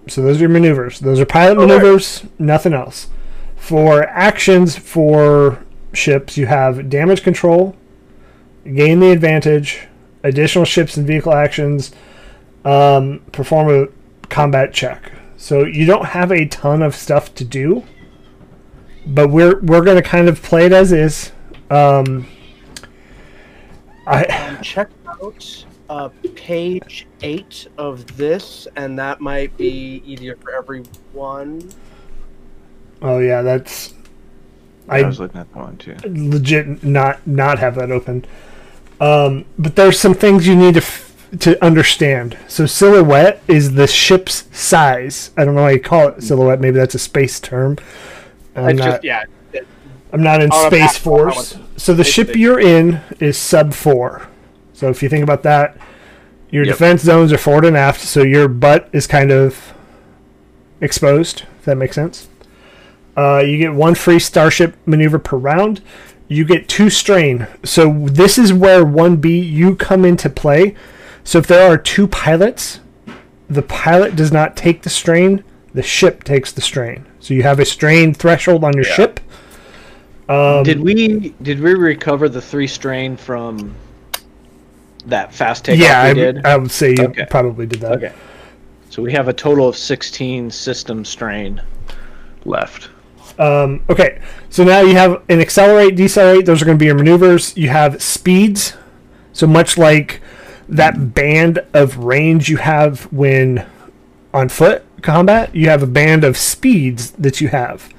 So 0.08 0.22
those 0.22 0.38
are 0.38 0.40
your 0.40 0.48
maneuvers. 0.48 1.00
Those 1.00 1.20
are 1.20 1.26
pilot 1.26 1.58
maneuvers, 1.58 2.24
nothing 2.38 2.72
else. 2.72 3.08
For 3.56 4.04
actions 4.08 4.76
for 4.76 5.64
ships, 5.92 6.36
you 6.36 6.46
have 6.46 6.90
damage 6.90 7.22
control, 7.22 7.76
gain 8.64 9.00
the 9.00 9.10
advantage, 9.10 9.86
additional 10.24 10.64
ships 10.64 10.96
and 10.96 11.06
vehicle 11.06 11.32
actions, 11.32 11.92
um, 12.64 13.20
perform 13.32 13.68
a 13.70 14.28
combat 14.28 14.72
check. 14.72 15.12
So 15.36 15.64
you 15.64 15.86
don't 15.86 16.06
have 16.06 16.30
a 16.30 16.46
ton 16.46 16.82
of 16.82 16.94
stuff 16.94 17.34
to 17.36 17.44
do, 17.44 17.84
but 19.06 19.28
we're 19.28 19.60
we're 19.60 19.84
gonna 19.84 20.02
kind 20.02 20.28
of 20.28 20.42
play 20.42 20.66
it 20.66 20.72
as 20.72 20.92
is. 20.92 21.32
Um, 21.70 22.26
I 24.06 24.58
check 24.62 24.90
out 25.06 25.64
uh, 25.92 26.08
page 26.34 27.06
eight 27.20 27.66
of 27.76 28.16
this, 28.16 28.66
and 28.76 28.98
that 28.98 29.20
might 29.20 29.54
be 29.58 30.02
easier 30.06 30.36
for 30.36 30.54
everyone. 30.54 31.70
oh 33.02 33.18
yeah, 33.18 33.42
that's 33.42 33.92
I, 34.88 35.00
I 35.00 35.02
was 35.02 35.20
looking 35.20 35.38
at 35.38 35.52
that 35.52 35.58
one 35.58 35.76
too. 35.76 35.94
legit 36.04 36.82
not 36.82 37.26
not 37.26 37.58
have 37.58 37.74
that 37.74 37.90
open. 37.90 38.24
Um, 39.02 39.44
but 39.58 39.76
there's 39.76 40.00
some 40.00 40.14
things 40.14 40.46
you 40.46 40.56
need 40.56 40.74
to 40.74 40.80
f- 40.80 41.14
to 41.40 41.62
understand. 41.62 42.38
So 42.48 42.64
silhouette 42.64 43.42
is 43.46 43.74
the 43.74 43.86
ship's 43.86 44.48
size. 44.50 45.30
I 45.36 45.44
don't 45.44 45.54
know 45.54 45.62
why 45.62 45.72
you 45.72 45.80
call 45.80 46.08
it 46.08 46.22
silhouette. 46.22 46.58
Maybe 46.58 46.78
that's 46.78 46.94
a 46.94 46.98
space 46.98 47.38
term. 47.38 47.76
I'm 48.56 48.70
it's 48.70 48.78
not, 48.78 48.86
just 48.86 49.04
yeah. 49.04 49.24
I'm 50.10 50.22
not 50.22 50.40
in 50.40 50.50
Space 50.52 50.96
Force. 50.96 51.58
So 51.76 51.92
the 51.92 52.04
ship 52.04 52.34
you're 52.34 52.60
in 52.60 53.02
is 53.20 53.36
sub 53.36 53.74
four. 53.74 54.28
So 54.72 54.88
if 54.88 55.02
you 55.02 55.08
think 55.08 55.22
about 55.22 55.42
that, 55.44 55.76
your 56.50 56.64
Yep. 56.64 56.74
defense 56.74 57.02
zones 57.02 57.32
are 57.32 57.38
forward 57.38 57.64
and 57.64 57.76
aft. 57.76 58.00
So 58.00 58.22
your 58.22 58.48
butt 58.48 58.88
is 58.92 59.06
kind 59.06 59.30
of 59.30 59.72
exposed. 60.80 61.44
If 61.58 61.64
that 61.66 61.76
makes 61.76 61.94
sense. 61.94 62.28
Uh, 63.16 63.42
you 63.44 63.58
get 63.58 63.74
one 63.74 63.94
free 63.94 64.18
starship 64.18 64.74
maneuver 64.86 65.18
per 65.18 65.36
round. 65.36 65.80
You 66.28 66.44
get 66.44 66.68
two 66.68 66.88
strain. 66.88 67.46
So 67.62 68.06
this 68.08 68.38
is 68.38 68.52
where 68.52 68.84
one 68.84 69.16
B 69.16 69.38
you 69.38 69.76
come 69.76 70.04
into 70.04 70.30
play. 70.30 70.74
So 71.24 71.38
if 71.38 71.46
there 71.46 71.70
are 71.70 71.76
two 71.76 72.08
pilots, 72.08 72.80
the 73.48 73.62
pilot 73.62 74.16
does 74.16 74.32
not 74.32 74.56
take 74.56 74.82
the 74.82 74.90
strain. 74.90 75.44
The 75.74 75.82
ship 75.82 76.24
takes 76.24 76.52
the 76.52 76.60
strain. 76.62 77.06
So 77.20 77.34
you 77.34 77.42
have 77.42 77.60
a 77.60 77.64
strain 77.64 78.14
threshold 78.14 78.64
on 78.64 78.74
your 78.74 78.84
ship. 78.84 79.20
Um, 80.28 80.62
did 80.64 80.80
we 80.80 81.34
did 81.42 81.60
we 81.60 81.74
recover 81.74 82.28
the 82.28 82.40
three 82.40 82.66
strain 82.66 83.16
from 83.16 83.74
that 85.06 85.34
fast 85.34 85.64
takeoff 85.64 85.82
yeah, 85.84 86.02
I, 86.02 86.14
did? 86.14 86.44
I 86.46 86.56
would 86.56 86.70
say 86.70 86.90
you 86.96 87.04
Okay. 87.04 87.26
probably 87.30 87.66
did 87.66 87.80
that. 87.80 87.92
Okay. 87.92 88.12
So 88.90 89.02
we 89.02 89.12
have 89.12 89.28
a 89.28 89.32
total 89.32 89.68
of 89.68 89.76
16 89.76 90.50
system 90.50 91.04
strain 91.04 91.62
left. 92.44 92.90
Um, 93.38 93.82
okay, 93.88 94.20
so 94.50 94.64
now 94.64 94.80
you 94.80 94.94
have 94.94 95.22
an 95.28 95.40
accelerate, 95.40 95.96
decelerate. 95.96 96.44
Those 96.44 96.60
are 96.60 96.66
going 96.66 96.76
to 96.76 96.82
be 96.82 96.86
your 96.86 96.94
maneuvers. 96.94 97.56
You 97.56 97.70
have 97.70 98.02
speeds. 98.02 98.74
So 99.32 99.46
much 99.46 99.78
like 99.78 100.20
that 100.68 101.14
band 101.14 101.64
of 101.72 101.96
range 101.98 102.48
you 102.50 102.58
have 102.58 103.04
when 103.12 103.66
on 104.34 104.48
foot 104.48 104.84
combat, 105.00 105.54
you 105.54 105.68
have 105.68 105.82
a 105.82 105.86
band 105.86 106.24
of 106.24 106.36
speeds 106.36 107.12
that 107.12 107.40
you 107.40 107.48
have. 107.48 107.92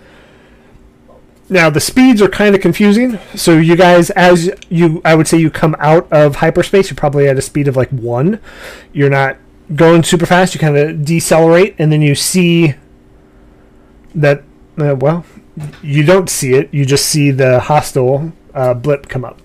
Now 1.50 1.70
the 1.70 1.80
speeds 1.80 2.22
are 2.22 2.30
kind 2.30 2.56
of 2.56 2.62
confusing. 2.62 3.20
So 3.36 3.58
you 3.58 3.76
guys, 3.76 4.10
as 4.12 4.50
you, 4.70 5.02
I 5.04 5.16
would 5.16 5.28
say 5.28 5.38
you 5.38 5.52
come 5.52 5.76
out 5.80 6.12
of 6.12 6.38
hyperspace, 6.38 6.90
you're 6.90 6.96
probably 6.96 7.28
at 7.28 7.38
a 7.38 7.42
speed 7.42 7.68
of 7.68 7.76
like 7.76 7.90
one. 7.90 8.40
You're 8.92 9.10
not 9.10 9.38
going 9.76 10.04
super 10.04 10.26
fast. 10.26 10.54
You 10.54 10.60
kind 10.60 10.78
of 10.78 11.06
decelerate, 11.06 11.76
and 11.78 11.92
then 11.92 12.02
you 12.02 12.16
see 12.16 12.76
that. 14.16 14.44
Uh, 14.80 14.96
well, 14.96 15.26
you 15.82 16.04
don't 16.04 16.30
see 16.30 16.54
it. 16.54 16.74
You 16.74 16.86
just 16.86 17.06
see 17.06 17.30
the 17.30 17.60
hostile 17.60 18.32
uh, 18.54 18.74
blip 18.74 19.08
come 19.08 19.26
up. 19.26 19.40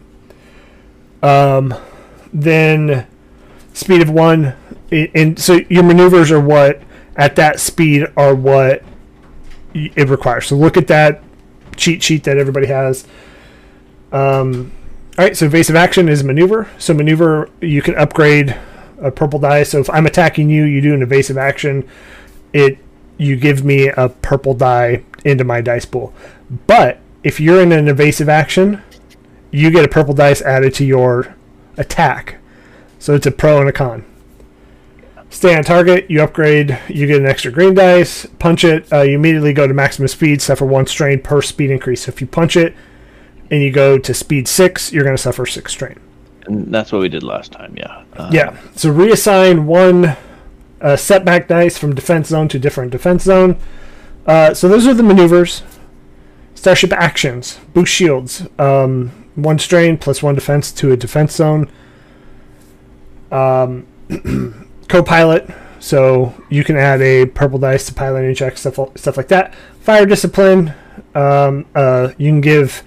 Um, 1.22 1.74
then 2.32 3.06
speed 3.74 4.02
of 4.02 4.10
one, 4.10 4.54
and 4.90 5.38
so 5.38 5.60
your 5.68 5.82
maneuvers 5.82 6.30
are 6.30 6.40
what 6.40 6.80
at 7.16 7.36
that 7.36 7.60
speed 7.60 8.06
are 8.16 8.34
what 8.34 8.82
it 9.74 10.08
requires. 10.08 10.46
So 10.46 10.56
look 10.56 10.76
at 10.76 10.86
that 10.86 11.22
cheat 11.78 12.02
sheet 12.02 12.24
that 12.24 12.36
everybody 12.36 12.66
has. 12.66 13.06
Um, 14.12 14.72
all 15.16 15.24
right, 15.24 15.36
so 15.36 15.46
evasive 15.46 15.76
action 15.76 16.08
is 16.08 16.22
maneuver. 16.22 16.68
So 16.78 16.94
maneuver, 16.94 17.50
you 17.60 17.82
can 17.82 17.94
upgrade 17.96 18.56
a 19.00 19.10
purple 19.10 19.38
die. 19.38 19.62
So 19.62 19.80
if 19.80 19.90
I'm 19.90 20.06
attacking 20.06 20.50
you, 20.50 20.64
you 20.64 20.80
do 20.80 20.94
an 20.94 21.02
evasive 21.02 21.38
action. 21.38 21.88
It 22.52 22.78
you 23.16 23.36
give 23.36 23.64
me 23.64 23.88
a 23.88 24.08
purple 24.08 24.54
die 24.54 25.02
into 25.24 25.44
my 25.44 25.60
dice 25.60 25.84
pool. 25.84 26.14
But 26.66 27.00
if 27.24 27.40
you're 27.40 27.60
in 27.60 27.72
an 27.72 27.88
evasive 27.88 28.28
action 28.28 28.82
you 29.50 29.70
get 29.70 29.84
a 29.84 29.88
purple 29.88 30.14
dice 30.14 30.42
added 30.42 30.74
to 30.74 30.84
your 30.84 31.34
attack. 31.76 32.36
So 32.98 33.14
it's 33.14 33.26
a 33.26 33.30
pro 33.30 33.60
and 33.60 33.68
a 33.68 33.72
con. 33.72 34.04
Stay 35.30 35.54
on 35.54 35.62
target, 35.62 36.10
you 36.10 36.22
upgrade, 36.22 36.78
you 36.88 37.06
get 37.06 37.20
an 37.20 37.26
extra 37.26 37.52
green 37.52 37.74
dice. 37.74 38.26
Punch 38.38 38.64
it, 38.64 38.90
uh, 38.92 39.02
you 39.02 39.14
immediately 39.14 39.52
go 39.52 39.66
to 39.66 39.74
maximum 39.74 40.08
speed, 40.08 40.40
suffer 40.40 40.64
one 40.64 40.86
strain 40.86 41.20
per 41.20 41.42
speed 41.42 41.70
increase. 41.70 42.04
So 42.04 42.10
if 42.10 42.20
you 42.20 42.26
punch 42.26 42.56
it 42.56 42.74
and 43.50 43.62
you 43.62 43.70
go 43.70 43.98
to 43.98 44.14
speed 44.14 44.48
six, 44.48 44.92
you're 44.92 45.04
going 45.04 45.16
to 45.16 45.22
suffer 45.22 45.44
six 45.44 45.72
strain. 45.72 46.00
And 46.46 46.72
that's 46.74 46.92
what 46.92 47.02
we 47.02 47.10
did 47.10 47.22
last 47.22 47.52
time, 47.52 47.74
yeah. 47.76 48.04
Uh, 48.16 48.30
Yeah. 48.32 48.56
So 48.74 48.90
reassign 48.90 49.66
one 49.66 50.16
uh, 50.80 50.96
setback 50.96 51.48
dice 51.48 51.76
from 51.76 51.94
defense 51.94 52.28
zone 52.28 52.48
to 52.48 52.58
different 52.58 52.90
defense 52.90 53.24
zone. 53.24 53.56
Uh, 54.26 54.54
so 54.54 54.68
those 54.68 54.86
are 54.86 54.94
the 54.94 55.02
maneuvers. 55.02 55.62
Starship 56.54 56.92
actions: 56.92 57.58
boost 57.72 57.92
shields, 57.92 58.46
um, 58.58 59.10
one 59.34 59.58
strain 59.58 59.96
plus 59.96 60.22
one 60.22 60.34
defense 60.34 60.72
to 60.72 60.90
a 60.92 60.96
defense 60.96 61.34
zone. 61.36 61.70
Um, 63.30 63.86
co-pilot, 64.88 65.48
so 65.78 66.34
you 66.48 66.64
can 66.64 66.76
add 66.76 67.00
a 67.00 67.26
purple 67.26 67.58
dice 67.58 67.86
to 67.86 67.94
piloting 67.94 68.34
checks, 68.34 68.60
stuff 68.60 68.78
stuff 68.96 69.16
like 69.16 69.28
that. 69.28 69.54
Fire 69.80 70.06
discipline, 70.06 70.74
um, 71.14 71.66
uh, 71.74 72.10
you 72.18 72.30
can 72.30 72.40
give 72.40 72.82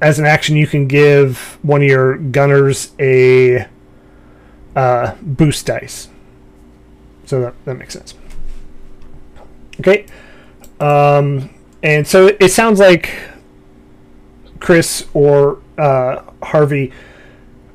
as 0.00 0.18
an 0.18 0.26
action, 0.26 0.56
you 0.56 0.66
can 0.66 0.86
give 0.86 1.58
one 1.62 1.82
of 1.82 1.88
your 1.88 2.16
gunners 2.16 2.92
a 2.98 3.66
uh, 4.76 5.14
boost 5.20 5.66
dice. 5.66 6.08
So 7.24 7.40
that, 7.40 7.64
that 7.64 7.74
makes 7.74 7.94
sense. 7.94 8.14
Okay. 9.80 10.06
Um, 10.80 11.50
and 11.82 12.06
so 12.06 12.28
it 12.40 12.50
sounds 12.50 12.78
like 12.78 13.12
Chris 14.60 15.06
or 15.14 15.60
uh, 15.76 16.22
Harvey, 16.42 16.92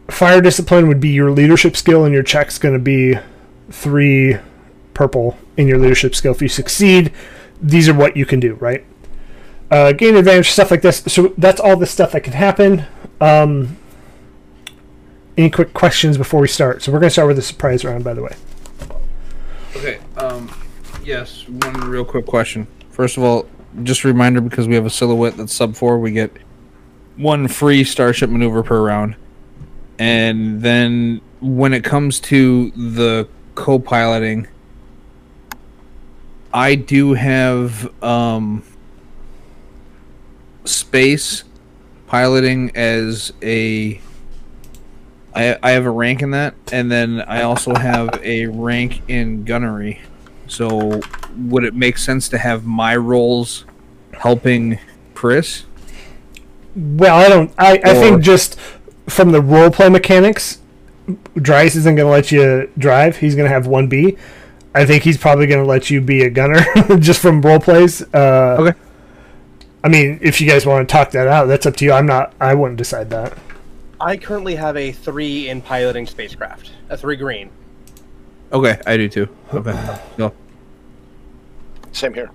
fire 0.10 0.42
discipline 0.42 0.88
would 0.88 1.00
be 1.00 1.10
your 1.10 1.32
leadership 1.32 1.76
skill, 1.76 2.06
and 2.06 2.14
your 2.14 2.24
check's 2.24 2.58
going 2.58 2.74
to 2.74 2.80
be 2.80 3.16
three 3.74 4.38
purple 4.94 5.38
in 5.58 5.68
your 5.68 5.78
leadership 5.78 6.16
skill. 6.16 6.32
If 6.32 6.42
you 6.42 6.48
succeed, 6.48 7.12
these 7.62 7.90
are 7.90 7.94
what 7.94 8.16
you 8.16 8.26
can 8.26 8.40
do, 8.40 8.54
right? 8.56 8.86
uh, 9.74 9.92
gain 9.92 10.16
advantage, 10.16 10.52
stuff 10.52 10.70
like 10.70 10.84
this. 10.84 11.04
So 11.08 11.34
that's 11.38 11.60
all 11.60 11.76
the 11.76 11.88
stuff 11.88 12.12
that 12.12 12.22
can 12.22 12.34
happen. 12.34 12.86
Um, 13.20 13.78
any 15.36 15.50
quick 15.50 15.74
questions 15.74 16.16
before 16.16 16.40
we 16.42 16.48
start? 16.48 16.84
So 16.84 16.92
we're 16.92 17.00
going 17.00 17.10
to 17.10 17.14
start 17.14 17.28
with 17.28 17.38
the 17.38 17.42
surprise 17.42 17.84
round, 17.84 18.04
by 18.04 18.14
the 18.14 18.22
way. 18.22 18.36
Okay. 19.76 20.00
Um. 20.18 20.54
Yes. 21.04 21.50
One 21.50 21.74
real 21.90 22.06
quick 22.06 22.28
question. 22.28 22.68
First 22.92 23.18
of 23.18 23.24
all, 23.24 23.48
just 23.82 24.04
a 24.04 24.08
reminder 24.08 24.42
because 24.42 24.68
we 24.68 24.76
have 24.76 24.86
a 24.86 24.92
silhouette 24.92 25.36
that's 25.36 25.54
sub 25.54 25.76
four, 25.76 25.98
we 25.98 26.12
get 26.12 26.32
one 27.18 27.48
free 27.48 27.84
starship 27.84 28.30
maneuver 28.30 28.62
per 28.62 28.80
round, 28.80 29.16
and 29.98 30.62
then 30.62 31.20
when 31.42 31.74
it 31.74 31.84
comes 31.84 32.20
to 32.20 32.70
the 32.72 33.28
co-piloting, 33.56 34.48
I 36.54 36.76
do 36.76 37.14
have 37.14 37.92
um 38.04 38.64
space 40.66 41.44
piloting 42.08 42.72
as 42.76 43.34
a 43.42 44.00
I, 45.36 45.58
I 45.64 45.72
have 45.72 45.86
a 45.86 45.90
rank 45.90 46.22
in 46.22 46.32
that, 46.32 46.54
and 46.72 46.92
then 46.92 47.22
I 47.22 47.42
also 47.42 47.74
have 47.74 48.20
a 48.22 48.46
rank 48.46 49.02
in 49.08 49.44
gunnery. 49.44 50.00
So, 50.48 51.02
would 51.36 51.64
it 51.64 51.74
make 51.74 51.98
sense 51.98 52.30
to 52.30 52.38
have 52.38 52.66
my 52.66 52.96
roles 52.96 53.66
helping 54.14 54.78
Chris? 55.16 55.66
Well, 56.76 57.18
I 57.18 57.30
don't. 57.30 57.52
I, 57.58 57.82
I 57.84 57.94
think 57.96 58.22
just 58.22 58.60
from 59.08 59.32
the 59.32 59.42
roleplay 59.42 59.92
mechanics, 59.92 60.60
Dryce 61.36 61.76
isn't 61.76 61.96
going 61.96 62.06
to 62.08 62.12
let 62.12 62.32
you 62.32 62.70
drive. 62.78 63.18
He's 63.18 63.36
going 63.36 63.48
to 63.48 63.54
have 63.54 63.68
one 63.68 63.88
B. 63.88 64.18
I 64.76 64.86
think 64.86 65.04
he's 65.04 65.18
probably 65.18 65.48
going 65.48 65.64
to 65.64 65.68
let 65.68 65.90
you 65.90 66.02
be 66.02 66.24
a 66.24 66.30
gunner 66.30 66.64
just 67.00 67.22
from 67.22 67.42
role 67.42 67.60
plays. 67.60 68.02
Uh, 68.14 68.58
Okay. 68.60 68.80
I 69.84 69.90
mean, 69.90 70.18
if 70.22 70.40
you 70.40 70.48
guys 70.48 70.66
want 70.66 70.88
to 70.88 70.92
talk 70.92 71.12
that 71.12 71.28
out, 71.28 71.46
that's 71.48 71.66
up 71.66 71.76
to 71.78 71.86
you. 71.86 71.92
I'm 71.92 72.06
not. 72.06 72.34
I 72.40 72.54
wouldn't 72.54 72.78
decide 72.78 73.10
that. 73.10 73.38
I 74.00 74.16
currently 74.16 74.56
have 74.56 74.78
a 74.78 74.94
three 74.94 75.50
in 75.50 75.62
piloting 75.62 76.08
spacecraft, 76.08 76.72
a 76.90 76.96
three 76.96 77.18
green. 77.18 77.50
Okay, 78.54 78.80
I 78.88 78.96
do 78.96 79.10
too. 79.10 79.28
Okay. 79.54 79.98
Go. 80.18 80.34
Same 81.92 82.14
here. 82.14 82.32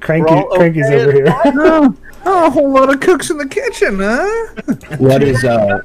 Cranky, 0.00 0.34
We're 0.34 0.48
Cranky's 0.50 0.90
over 0.90 1.12
here. 1.12 1.26
oh, 1.44 1.96
a 2.24 2.50
whole 2.50 2.70
lot 2.70 2.92
of 2.92 3.00
cooks 3.00 3.30
in 3.30 3.38
the 3.38 3.46
kitchen, 3.48 3.98
huh? 4.00 4.96
What 4.98 5.22
is 5.22 5.44
uh? 5.44 5.80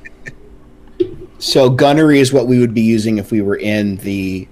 So 1.42 1.72
gunnery 1.72 2.20
is 2.20 2.32
what 2.32 2.46
we 2.46 2.60
would 2.60 2.76
be 2.76 2.82
using 2.82 3.18
if 3.18 3.32
we 3.32 3.42
were 3.42 3.56
in 3.56 3.98
the 3.98 4.48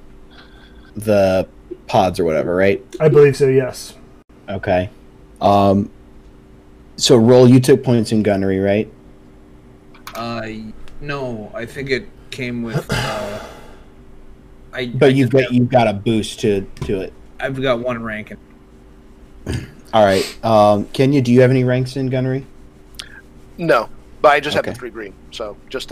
the 0.96 1.48
pods 1.86 2.20
or 2.20 2.26
whatever, 2.26 2.56
right? 2.56 2.84
I 3.00 3.10
believe 3.10 3.38
so. 3.38 3.48
Yes. 3.48 3.94
Okay. 4.50 4.90
Um. 5.40 5.92
So 6.98 7.16
roll. 7.16 7.48
You 7.48 7.60
took 7.60 7.84
points 7.84 8.12
in 8.12 8.24
gunnery, 8.24 8.58
right? 8.58 8.92
Uh, 10.16 10.48
no, 11.00 11.52
I 11.54 11.68
think 11.68 11.92
it 11.92 12.08
came 12.32 12.64
with. 12.64 12.84
Uh, 12.90 13.46
I. 14.74 14.88
But 14.88 15.06
I 15.06 15.10
you've 15.10 15.30
just 15.30 15.44
got 15.44 15.54
you've 15.54 15.70
got 15.70 15.88
a 15.88 15.94
boost 15.94 16.40
to 16.40 16.62
to 16.86 17.02
it. 17.02 17.14
I've 17.40 17.62
got 17.62 17.82
one 17.82 18.02
rank. 18.02 18.32
In. 18.32 19.70
All 19.94 20.04
right. 20.04 20.44
Um. 20.44 20.86
Kenna, 20.86 21.22
do 21.22 21.32
you 21.32 21.42
have 21.42 21.52
any 21.52 21.64
ranks 21.64 21.98
in 21.98 22.08
gunnery? 22.08 22.48
No, 23.60 23.90
but 24.24 24.30
I 24.30 24.40
just 24.40 24.56
have 24.56 24.66
the 24.66 24.74
three 24.74 24.90
green, 24.90 25.14
so 25.30 25.56
just 25.70 25.92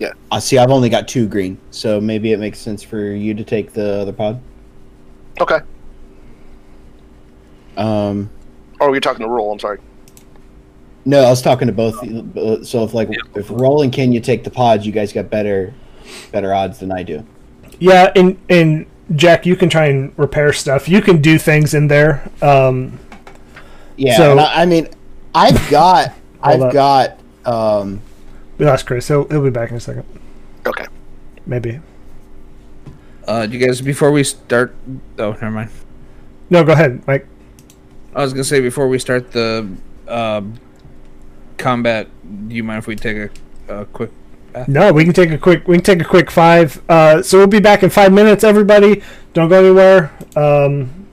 a 0.00 0.10
I 0.32 0.38
see. 0.38 0.58
I've 0.58 0.70
only 0.70 0.88
got 0.88 1.06
two 1.08 1.26
green, 1.26 1.58
so 1.70 2.00
maybe 2.00 2.32
it 2.32 2.38
makes 2.38 2.58
sense 2.58 2.82
for 2.82 3.00
you 3.00 3.34
to 3.34 3.44
take 3.44 3.72
the 3.72 4.00
other 4.00 4.12
pod. 4.12 4.40
okay. 5.40 5.60
Um. 7.76 8.30
Oh, 8.80 8.92
you're 8.92 9.00
talking 9.00 9.24
to 9.24 9.28
roll? 9.28 9.52
I'm 9.52 9.58
sorry. 9.58 9.78
No, 11.04 11.20
I 11.24 11.30
was 11.30 11.42
talking 11.42 11.66
to 11.68 11.72
both. 11.72 11.96
So 12.66 12.84
if 12.84 12.94
like 12.94 13.08
if 13.34 13.50
Roll 13.50 13.82
and 13.82 13.92
Kenna 13.92 14.20
take 14.20 14.42
the 14.44 14.50
pods, 14.50 14.86
you 14.86 14.92
guys 14.92 15.12
got 15.12 15.28
better 15.30 15.74
better 16.32 16.54
odds 16.54 16.78
than 16.78 16.90
I 16.92 17.02
do. 17.02 17.24
Yeah, 17.78 18.10
and 18.16 18.38
and 18.48 18.86
Jack, 19.14 19.44
you 19.44 19.54
can 19.56 19.68
try 19.68 19.86
and 19.86 20.16
repair 20.18 20.52
stuff. 20.52 20.88
You 20.88 21.02
can 21.02 21.20
do 21.20 21.38
things 21.38 21.74
in 21.74 21.88
there. 21.88 22.26
Um, 22.40 22.98
Yeah. 23.96 24.16
So- 24.16 24.30
and 24.32 24.40
I, 24.40 24.62
I 24.62 24.66
mean, 24.66 24.88
I've 25.34 25.68
got 25.70 26.14
I've 26.42 26.62
up. 26.62 26.72
got 26.72 27.18
um. 27.44 28.00
We 28.58 28.66
lost 28.66 28.86
Chris. 28.86 29.08
He'll, 29.08 29.26
he'll 29.28 29.42
be 29.42 29.50
back 29.50 29.70
in 29.70 29.76
a 29.76 29.80
second. 29.80 30.04
Okay. 30.66 30.86
Maybe. 31.46 31.80
Uh, 33.26 33.46
you 33.50 33.58
guys 33.58 33.80
before 33.80 34.10
we 34.10 34.24
start? 34.24 34.74
Oh, 35.18 35.32
never 35.32 35.50
mind. 35.50 35.70
No, 36.50 36.62
go 36.64 36.72
ahead, 36.72 37.06
Mike. 37.06 37.26
I 38.14 38.22
was 38.22 38.32
gonna 38.32 38.44
say 38.44 38.60
before 38.60 38.86
we 38.86 38.98
start 38.98 39.32
the 39.32 39.68
uh, 40.06 40.42
combat, 41.58 42.08
do 42.48 42.54
you 42.54 42.62
mind 42.62 42.78
if 42.78 42.86
we 42.86 42.96
take 42.96 43.16
a, 43.68 43.80
a 43.80 43.84
quick? 43.86 44.10
No, 44.68 44.92
we 44.92 45.04
can 45.04 45.12
take 45.12 45.30
a 45.30 45.38
quick. 45.38 45.66
We 45.66 45.76
can 45.76 45.84
take 45.84 46.00
a 46.00 46.04
quick 46.04 46.30
five. 46.30 46.80
Uh, 46.88 47.22
so 47.22 47.38
we'll 47.38 47.46
be 47.48 47.60
back 47.60 47.82
in 47.82 47.90
five 47.90 48.12
minutes. 48.12 48.44
Everybody, 48.44 49.02
don't 49.32 49.48
go 49.48 49.58
anywhere. 49.58 50.12
Um, 50.36 51.06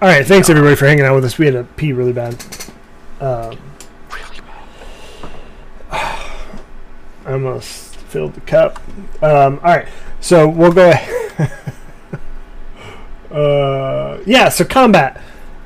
all 0.00 0.08
right, 0.08 0.24
thanks 0.24 0.48
everybody 0.48 0.76
for 0.76 0.86
hanging 0.86 1.04
out 1.04 1.16
with 1.16 1.24
us. 1.24 1.38
We 1.38 1.46
had 1.46 1.54
to 1.54 1.64
pee 1.76 1.92
really 1.92 2.12
bad. 2.12 2.36
Um, 3.20 3.58
I 5.90 7.32
almost 7.32 7.96
filled 7.96 8.34
the 8.34 8.40
cup. 8.42 8.80
Um, 9.22 9.58
all 9.62 9.76
right, 9.76 9.88
so 10.20 10.48
we'll 10.48 10.72
go 10.72 10.90
ahead. 10.90 11.52
uh, 13.30 14.18
yeah, 14.26 14.48
so 14.48 14.64
combat. 14.64 15.20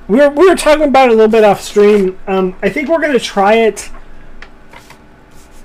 We 0.09 0.18
were, 0.18 0.30
we 0.30 0.48
were 0.48 0.57
talking 0.57 0.88
about 0.88 1.11
it 1.11 1.12
a 1.12 1.14
little 1.14 1.30
bit 1.30 1.44
off 1.44 1.61
stream. 1.61 2.18
Um, 2.26 2.57
I 2.62 2.68
think 2.68 2.88
we're 2.88 3.01
going 3.01 3.12
to 3.12 3.20
try 3.20 3.55
it. 3.55 3.90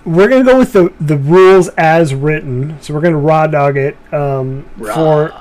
We're 0.06 0.28
going 0.28 0.46
to 0.46 0.52
go 0.52 0.60
with 0.60 0.74
the, 0.74 0.94
the 1.00 1.18
rules 1.18 1.70
as 1.70 2.14
written. 2.14 2.80
So 2.82 2.94
we're 2.94 3.02
going 3.02 3.14
to 3.14 3.20
raw 3.20 3.48
dog 3.48 3.76
it 3.78 3.98
um, 4.14 4.70
for 4.78 5.34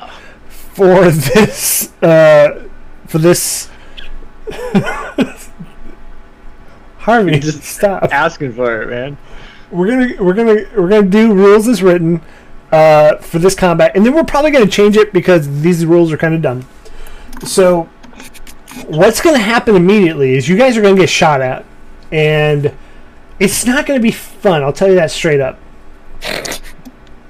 for 0.49 1.11
this 1.11 1.92
uh, 2.03 2.66
for 3.07 3.18
this. 3.18 3.68
Harvey, 7.05 7.39
Just 7.41 7.63
stop. 7.65 8.05
Asking 8.05 8.55
for 8.55 8.81
it, 8.81 8.89
man. 8.89 9.19
We're 9.71 9.89
gonna 9.89 10.25
we're 10.25 10.33
gonna 10.33 10.65
we're 10.75 10.89
gonna 10.89 11.03
do 11.03 11.35
rules 11.35 11.69
as 11.69 11.83
written 11.83 12.23
uh, 12.73 13.17
for 13.17 13.39
this 13.39 13.55
combat, 13.55 13.93
and 13.95 14.07
then 14.07 14.15
we're 14.15 14.25
probably 14.25 14.51
gonna 14.51 14.67
change 14.67 14.97
it 14.97 15.13
because 15.13 15.61
these 15.61 15.85
rules 15.85 16.11
are 16.13 16.17
kind 16.17 16.35
of 16.35 16.41
dumb. 16.41 16.67
So, 17.45 17.91
what's 18.87 19.21
gonna 19.21 19.37
happen 19.37 19.77
immediately 19.77 20.35
is 20.35 20.49
you 20.49 20.57
guys 20.57 20.79
are 20.79 20.83
gonna 20.83 20.97
get 20.97 21.11
shot 21.11 21.43
at, 21.43 21.67
and 22.11 22.75
it's 23.39 23.67
not 23.67 23.85
gonna 23.85 24.01
be 24.01 24.11
fun. 24.11 24.63
I'll 24.63 24.73
tell 24.73 24.89
you 24.89 24.95
that 24.95 25.11
straight 25.11 25.41
up. 25.41 25.59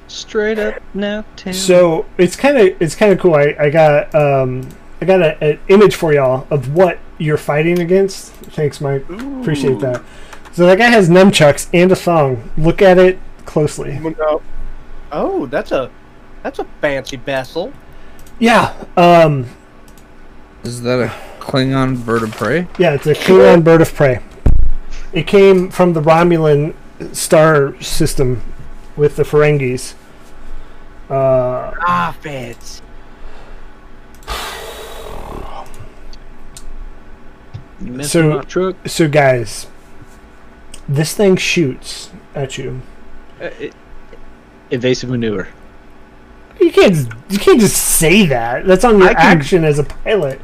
Straight 0.06 0.60
up 0.60 0.80
now, 0.94 1.24
Tim. 1.34 1.52
So 1.52 2.06
it's 2.16 2.36
kind 2.36 2.56
of 2.58 2.80
it's 2.80 2.94
kind 2.94 3.12
of 3.12 3.18
cool. 3.18 3.34
I, 3.34 3.56
I 3.58 3.70
got 3.70 4.14
um, 4.14 4.68
I 5.04 5.06
got 5.06 5.42
an 5.42 5.60
image 5.68 5.96
for 5.96 6.14
y'all 6.14 6.46
of 6.48 6.72
what 6.74 6.98
you're 7.18 7.36
fighting 7.36 7.78
against. 7.80 8.32
Thanks, 8.32 8.80
Mike. 8.80 9.02
Appreciate 9.10 9.78
that. 9.80 10.02
So 10.52 10.64
that 10.66 10.78
guy 10.78 10.86
has 10.86 11.10
nunchucks 11.10 11.68
and 11.74 11.92
a 11.92 11.96
thong. 11.96 12.50
Look 12.56 12.80
at 12.80 12.96
it 12.96 13.18
closely. 13.44 14.00
Oh, 15.12 15.44
that's 15.44 15.72
a 15.72 15.90
that's 16.42 16.58
a 16.58 16.64
fancy 16.80 17.16
vessel. 17.18 17.70
Yeah. 18.38 18.74
Um. 18.96 19.46
Is 20.62 20.80
that 20.82 21.00
a 21.00 21.12
Klingon 21.38 22.02
bird 22.06 22.22
of 22.22 22.30
prey? 22.32 22.66
Yeah, 22.78 22.94
it's 22.94 23.06
a 23.06 23.12
Klingon 23.14 23.62
bird 23.62 23.82
of 23.82 23.92
prey. 23.92 24.20
It 25.12 25.26
came 25.26 25.70
from 25.70 25.92
the 25.92 26.00
Romulan 26.00 26.74
star 27.12 27.78
system 27.82 28.40
with 28.96 29.16
the 29.16 29.22
Ferengis. 29.24 29.92
Uh, 31.10 31.72
Ah, 31.86 32.16
Fitz. 32.22 32.80
You 34.26 34.32
missed 37.70 37.73
So- 38.02 38.42
truck. 38.42 38.76
so, 38.86 39.08
guys, 39.08 39.66
this 40.88 41.14
thing 41.14 41.36
shoots 41.36 42.10
at 42.34 42.58
you. 42.58 42.82
Uh, 43.40 43.50
it- 43.60 43.74
evasive 44.70 45.10
maneuver. 45.10 45.48
You 46.60 46.70
can't. 46.70 46.94
just- 46.94 47.08
You 47.30 47.38
can't 47.38 47.60
just 47.60 47.76
say 47.76 48.26
that. 48.26 48.66
That's 48.66 48.84
on 48.84 48.98
your 48.98 49.08
I 49.10 49.14
can- 49.14 49.38
action 49.38 49.64
as 49.64 49.78
a 49.78 49.84
pilot. 49.84 50.40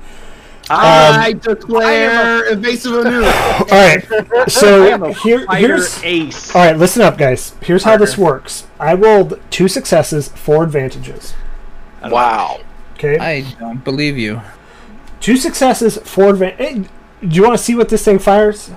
I 0.72 1.32
declare 1.32 2.52
evasive 2.52 2.92
maneuver. 3.04 3.26
All 3.58 3.66
right. 3.70 4.04
So 4.48 5.12
here, 5.24 5.44
here's. 5.56 6.00
ace. 6.04 6.54
All 6.54 6.62
right, 6.64 6.76
listen 6.76 7.02
up, 7.02 7.18
guys. 7.18 7.54
Here's 7.62 7.82
how 7.82 7.96
this 7.96 8.16
works. 8.16 8.66
I 8.78 8.94
rolled 8.94 9.40
two 9.50 9.66
successes, 9.66 10.28
four 10.28 10.62
advantages. 10.62 11.34
Wow. 12.04 12.60
Okay. 12.94 13.18
I 13.18 13.40
don't 13.58 13.82
believe 13.82 14.16
you. 14.16 14.42
Two 15.20 15.36
successes, 15.36 15.98
four 16.04 16.30
advantage. 16.30 16.86
Do 17.20 17.28
you 17.28 17.42
want 17.42 17.56
to 17.56 17.62
see 17.62 17.74
what 17.74 17.88
this 17.88 18.04
thing 18.04 18.18
fires? 18.18 18.70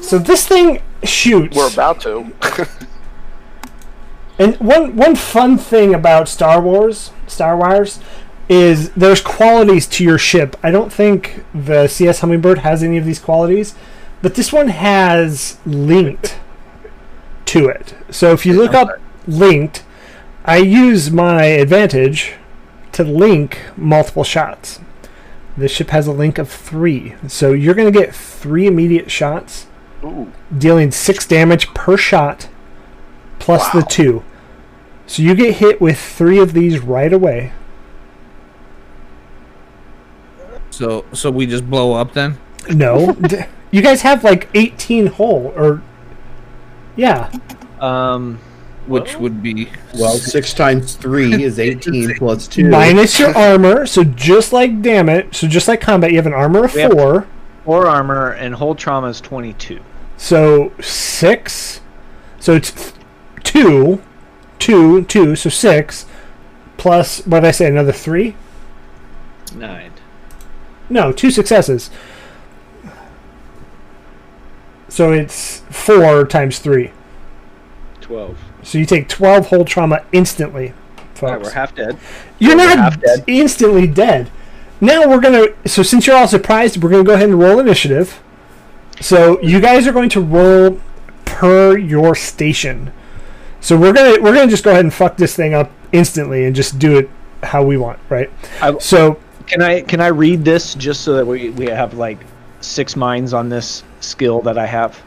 So 0.00 0.18
this 0.18 0.46
thing 0.46 0.82
shoots. 1.02 1.56
We're 1.56 1.72
about 1.72 2.00
to. 2.02 2.32
And 4.38 4.56
one 4.56 4.96
one 4.96 5.14
fun 5.14 5.58
thing 5.58 5.94
about 5.94 6.28
Star 6.28 6.60
Wars, 6.60 7.12
Star 7.26 7.56
Wars, 7.56 8.00
is 8.48 8.90
there's 8.90 9.20
qualities 9.20 9.86
to 9.88 10.04
your 10.04 10.18
ship. 10.18 10.56
I 10.62 10.70
don't 10.70 10.92
think 10.92 11.44
the 11.54 11.86
CS 11.86 12.20
Hummingbird 12.20 12.58
has 12.58 12.82
any 12.82 12.96
of 12.96 13.04
these 13.04 13.18
qualities, 13.18 13.74
but 14.20 14.34
this 14.34 14.52
one 14.52 14.68
has 14.68 15.58
linked 15.64 16.40
to 17.46 17.68
it. 17.68 17.94
So 18.10 18.32
if 18.32 18.44
you 18.44 18.54
look 18.54 18.74
up 18.74 18.88
linked, 19.26 19.84
I 20.44 20.56
use 20.56 21.10
my 21.10 21.44
advantage 21.44 22.32
to 22.92 23.04
link 23.04 23.58
multiple 23.76 24.24
shots. 24.24 24.80
This 25.56 25.70
ship 25.72 25.90
has 25.90 26.06
a 26.06 26.12
link 26.12 26.38
of 26.38 26.48
three, 26.48 27.14
so 27.28 27.52
you're 27.52 27.74
going 27.74 27.92
to 27.92 27.98
get 27.98 28.14
three 28.14 28.66
immediate 28.66 29.10
shots, 29.10 29.66
Ooh. 30.02 30.32
dealing 30.56 30.90
six 30.90 31.26
damage 31.26 31.68
per 31.74 31.96
shot, 31.96 32.48
plus 33.38 33.68
the 33.70 33.82
two. 33.82 34.24
So 35.06 35.22
you 35.22 35.34
get 35.34 35.56
hit 35.56 35.80
with 35.80 35.98
three 35.98 36.38
of 36.38 36.54
these 36.54 36.78
right 36.78 37.12
away. 37.12 37.52
So 40.70 41.04
so 41.12 41.30
we 41.30 41.46
just 41.46 41.68
blow 41.68 41.92
up 41.92 42.14
then? 42.14 42.38
No, 42.70 43.14
you 43.70 43.82
guys 43.82 44.02
have 44.02 44.24
like 44.24 44.48
18 44.54 45.06
hull, 45.08 45.52
or 45.54 45.82
yeah, 46.96 47.30
Um, 47.78 48.38
Which 48.86 49.16
would 49.16 49.42
be 49.42 49.68
Well, 49.94 50.14
six 50.16 50.52
times 50.52 50.94
three 50.96 51.44
is 51.44 51.58
eighteen 51.58 52.14
plus 52.16 52.48
two. 52.48 52.68
minus 52.68 53.18
your 53.18 53.36
armor. 53.36 53.86
So 53.86 54.02
just 54.04 54.52
like 54.52 54.82
damn 54.82 55.08
it, 55.08 55.34
so 55.34 55.46
just 55.46 55.68
like 55.68 55.80
combat, 55.80 56.10
you 56.10 56.16
have 56.16 56.26
an 56.26 56.32
armor 56.34 56.64
of 56.64 56.74
We 56.74 56.88
four. 56.88 57.26
four 57.64 57.86
armor 57.86 58.30
and 58.32 58.54
hull 58.56 58.74
trauma 58.74 59.08
is 59.08 59.20
twenty-two. 59.20 59.80
So 60.16 60.72
six. 60.80 61.80
So 62.40 62.54
it's 62.54 62.92
two, 63.44 64.02
two, 64.58 65.04
two. 65.04 65.36
So 65.36 65.48
six 65.48 66.06
plus 66.76 67.24
what 67.26 67.40
did 67.40 67.48
I 67.48 67.50
say? 67.52 67.68
Another 67.68 67.92
three? 67.92 68.34
Nine. 69.54 69.92
No, 70.90 71.12
two 71.12 71.30
successes. 71.30 71.88
So 74.88 75.12
it's 75.12 75.60
four 75.70 76.26
times 76.26 76.58
three. 76.58 76.90
Twelve. 78.00 78.36
So 78.62 78.78
you 78.78 78.86
take 78.86 79.08
twelve 79.08 79.48
hull 79.48 79.64
trauma 79.64 80.04
instantly, 80.12 80.68
All 80.70 80.74
right, 80.74 81.10
folks. 81.34 81.44
we're 81.44 81.50
half 81.52 81.74
dead. 81.74 81.98
You're 82.38 82.56
we're 82.56 82.66
not 82.74 82.78
half 82.78 83.00
dead. 83.00 83.24
instantly 83.26 83.86
dead. 83.86 84.30
Now 84.80 85.08
we're 85.08 85.20
gonna. 85.20 85.46
So 85.66 85.82
since 85.82 86.06
you're 86.06 86.16
all 86.16 86.28
surprised, 86.28 86.82
we're 86.82 86.90
gonna 86.90 87.04
go 87.04 87.14
ahead 87.14 87.28
and 87.28 87.38
roll 87.38 87.58
initiative. 87.58 88.20
So 89.00 89.40
you 89.42 89.60
guys 89.60 89.86
are 89.86 89.92
going 89.92 90.08
to 90.10 90.20
roll 90.20 90.80
per 91.24 91.76
your 91.76 92.14
station. 92.14 92.92
So 93.60 93.76
we're 93.76 93.92
gonna 93.92 94.20
we're 94.22 94.34
gonna 94.34 94.50
just 94.50 94.64
go 94.64 94.70
ahead 94.70 94.84
and 94.84 94.92
fuck 94.94 95.16
this 95.16 95.34
thing 95.36 95.54
up 95.54 95.70
instantly 95.92 96.44
and 96.44 96.54
just 96.54 96.78
do 96.78 96.98
it 96.98 97.10
how 97.42 97.62
we 97.64 97.76
want, 97.76 97.98
right? 98.08 98.30
I- 98.60 98.78
So 98.78 99.18
Can 99.46 99.60
I 99.62 99.80
can 99.82 100.00
I 100.00 100.06
read 100.08 100.44
this 100.44 100.74
just 100.74 101.00
so 101.02 101.14
that 101.14 101.26
we 101.26 101.50
we 101.50 101.66
have 101.66 101.94
like 101.94 102.18
six 102.60 102.94
minds 102.96 103.34
on 103.34 103.48
this 103.48 103.82
skill 104.00 104.40
that 104.42 104.56
I 104.56 104.66
have 104.66 105.00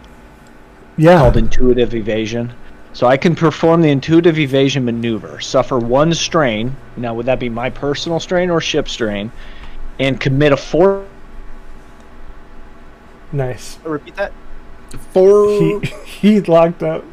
yeah, 0.98 1.20
called 1.20 1.38
intuitive 1.38 1.96
evasion? 1.96 2.54
So 2.96 3.08
I 3.08 3.18
can 3.18 3.36
perform 3.36 3.82
the 3.82 3.90
intuitive 3.90 4.40
evasion 4.40 4.86
maneuver, 4.86 5.42
suffer 5.42 5.78
one 5.78 6.14
strain. 6.14 6.74
Now, 6.96 7.14
would 7.14 7.26
that 7.26 7.42
be 7.42 7.50
my 7.50 7.70
personal 7.70 8.22
strain 8.22 8.50
or 8.50 8.62
ship 8.62 8.88
strain? 8.88 9.34
And 10.00 10.18
commit 10.18 10.54
a 10.54 10.58
four. 10.58 11.06
nice. 13.34 13.80
Repeat 13.84 14.16
that. 14.16 14.32
Four. 15.12 15.50
He 15.50 15.80
he 16.06 16.40
locked 16.40 16.84
up. 16.84 17.04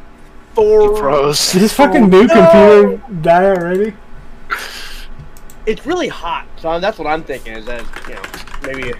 He 0.55 0.61
froze. 0.61 1.51
Did 1.51 1.63
his 1.63 1.73
fucking 1.73 2.09
new 2.09 2.29
computer 2.29 3.01
die 3.21 3.43
already? 3.43 3.93
It's 5.65 5.85
really 5.85 6.07
hot, 6.07 6.47
so 6.55 6.79
that's 6.79 6.97
what 6.97 7.07
I'm 7.07 7.25
thinking. 7.25 7.55
Is 7.57 7.65
that 7.65 7.83
you 8.07 8.15
know 8.15 8.21
maybe 8.73 8.97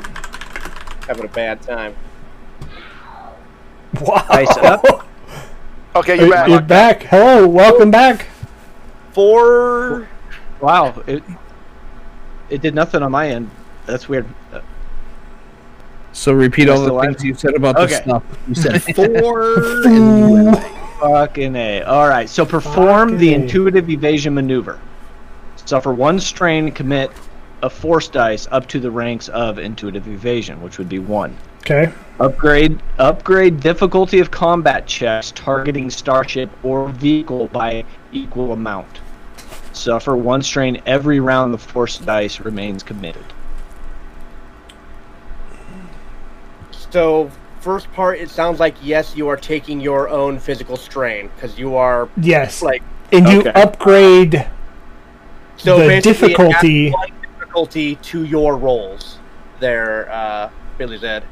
having 1.07 1.23
a 1.23 1.29
bad 1.29 1.61
time. 1.61 1.95
Wow. 4.01 4.25
Ice 4.29 4.57
up. 4.57 5.07
Okay, 5.95 6.15
You're, 6.15 6.25
you're 6.25 6.33
back. 6.35 6.49
you're 6.49 6.61
back. 6.61 7.03
Hello, 7.03 7.47
welcome 7.47 7.91
back. 7.91 8.25
Four. 9.11 10.07
Wow, 10.59 11.03
it 11.05 11.23
it 12.49 12.61
did 12.61 12.73
nothing 12.73 13.03
on 13.03 13.11
my 13.11 13.29
end. 13.29 13.49
That's 13.85 14.09
weird. 14.09 14.25
So 16.13 16.31
repeat 16.33 16.69
all 16.69 16.81
the 16.81 16.91
alive? 16.91 17.05
things 17.17 17.23
you 17.23 17.33
said 17.35 17.53
about 17.55 17.75
the 17.75 17.87
stuff. 17.87 18.23
You 18.47 18.55
said 18.55 18.81
four. 18.95 19.83
and 19.85 19.85
then 19.85 20.17
you 20.17 20.33
went 20.45 20.57
away. 20.57 20.71
Fucking 20.99 21.55
A. 21.55 21.81
All 21.83 22.07
right. 22.07 22.29
So 22.29 22.45
perform 22.45 23.17
the 23.17 23.27
Fucking 23.27 23.41
A. 23.41 23.43
intuitive 23.43 23.89
evasion 23.89 24.33
maneuver. 24.33 24.79
Suffer 25.65 25.93
one 25.93 26.19
strain, 26.19 26.71
commit 26.71 27.11
a 27.61 27.69
force 27.69 28.07
dice 28.07 28.47
up 28.51 28.67
to 28.69 28.79
the 28.79 28.89
ranks 28.91 29.29
of 29.29 29.59
intuitive 29.59 30.07
evasion, 30.07 30.61
which 30.61 30.77
would 30.77 30.89
be 30.89 30.99
one. 30.99 31.35
Okay. 31.65 31.91
Upgrade 32.19 32.81
upgrade 32.99 33.59
difficulty 33.61 34.19
of 34.19 34.29
combat 34.29 34.85
checks 34.85 35.31
targeting 35.31 35.89
starship 35.89 36.49
or 36.61 36.89
vehicle 36.89 37.47
by 37.47 37.85
equal 38.11 38.51
amount. 38.51 38.99
Suffer 39.71 40.15
one 40.15 40.41
strain 40.41 40.81
every 40.85 41.19
round 41.21 41.53
the 41.53 41.57
force 41.57 41.97
dice 41.97 42.39
remains 42.41 42.83
committed. 42.83 43.23
So 46.91 47.31
first 47.61 47.91
part, 47.93 48.19
it 48.19 48.29
sounds 48.29 48.59
like 48.59 48.75
yes, 48.81 49.15
you 49.15 49.29
are 49.29 49.37
taking 49.37 49.79
your 49.79 50.09
own 50.09 50.39
physical 50.39 50.75
strain 50.75 51.29
because 51.35 51.57
you 51.57 51.75
are 51.77 52.09
Yes. 52.17 52.61
like 52.61 52.83
and 53.11 53.27
you 53.29 53.39
Okay. 53.39 53.51
upgrade 53.55 54.47
so 55.55 55.79
the 55.79 55.87
basically 55.87 56.27
difficulty. 56.29 56.91
one 56.91 57.09
difficulty 57.39 57.95
to 57.95 58.25
your 58.25 58.57
rolls. 58.57 59.17
There, 59.59 60.11
uh, 60.11 60.49
Billy 60.77 60.97
said. 60.99 61.23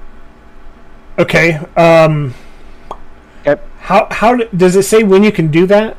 Okay. 1.20 1.60
Um. 1.76 2.34
Okay. 3.46 3.62
How 3.80 4.08
how 4.12 4.36
does 4.38 4.76
it 4.76 4.84
say 4.84 5.04
when 5.04 5.24
you 5.24 5.32
can 5.32 5.50
do 5.50 5.66
that? 5.68 5.98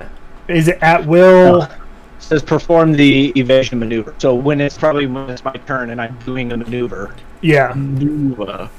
Is 0.48 0.68
it 0.68 0.78
at 0.82 1.06
will? 1.06 1.62
It 1.62 1.70
says 2.18 2.42
perform 2.42 2.92
the 2.92 3.32
evasion 3.38 3.78
maneuver. 3.78 4.14
So 4.18 4.34
when 4.34 4.60
it's 4.60 4.78
probably 4.78 5.06
when 5.06 5.28
it's 5.30 5.44
my 5.44 5.52
turn 5.52 5.90
and 5.90 6.00
I'm 6.00 6.16
doing 6.24 6.52
a 6.52 6.56
maneuver. 6.56 7.14
Yeah. 7.40 7.72
Maneuver. 7.74 8.70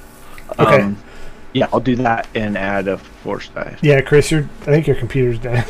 Okay. 0.59 0.81
Um, 0.81 0.97
yeah, 1.53 1.67
I'll 1.73 1.79
do 1.79 1.95
that 1.97 2.27
and 2.35 2.57
add 2.57 2.87
a 2.87 2.97
force 2.97 3.49
die. 3.49 3.77
Yeah, 3.81 4.01
Chris, 4.01 4.31
your 4.31 4.41
I 4.61 4.65
think 4.65 4.87
your 4.87 4.95
computer's 4.95 5.39
dead. 5.39 5.67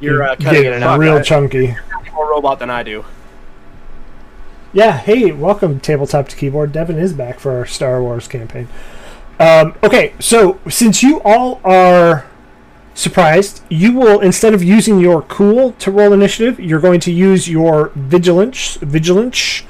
You're 0.00 0.22
uh, 0.22 0.36
cutting 0.36 0.62
Getting 0.62 0.72
and 0.74 0.84
out. 0.84 0.98
real 1.00 1.16
I- 1.16 1.22
chunky. 1.22 1.76
you're 2.04 2.12
more 2.14 2.30
robot 2.30 2.58
than 2.60 2.70
I 2.70 2.82
do. 2.84 3.04
Yeah. 4.72 4.98
Hey, 4.98 5.32
welcome 5.32 5.80
tabletop 5.80 6.28
to 6.28 6.36
keyboard. 6.36 6.72
Devin 6.72 6.98
is 6.98 7.14
back 7.14 7.40
for 7.40 7.52
our 7.52 7.64
Star 7.64 8.02
Wars 8.02 8.28
campaign. 8.28 8.68
Um, 9.40 9.74
okay, 9.82 10.12
so 10.20 10.60
since 10.68 11.02
you 11.02 11.22
all 11.24 11.58
are 11.64 12.26
surprised, 12.92 13.62
you 13.70 13.92
will 13.92 14.20
instead 14.20 14.52
of 14.52 14.62
using 14.62 15.00
your 15.00 15.22
cool 15.22 15.72
to 15.72 15.90
roll 15.90 16.12
initiative, 16.12 16.60
you're 16.60 16.80
going 16.80 17.00
to 17.00 17.10
use 17.10 17.48
your 17.48 17.92
vigilance. 17.94 18.74
Vigilance. 18.82 19.62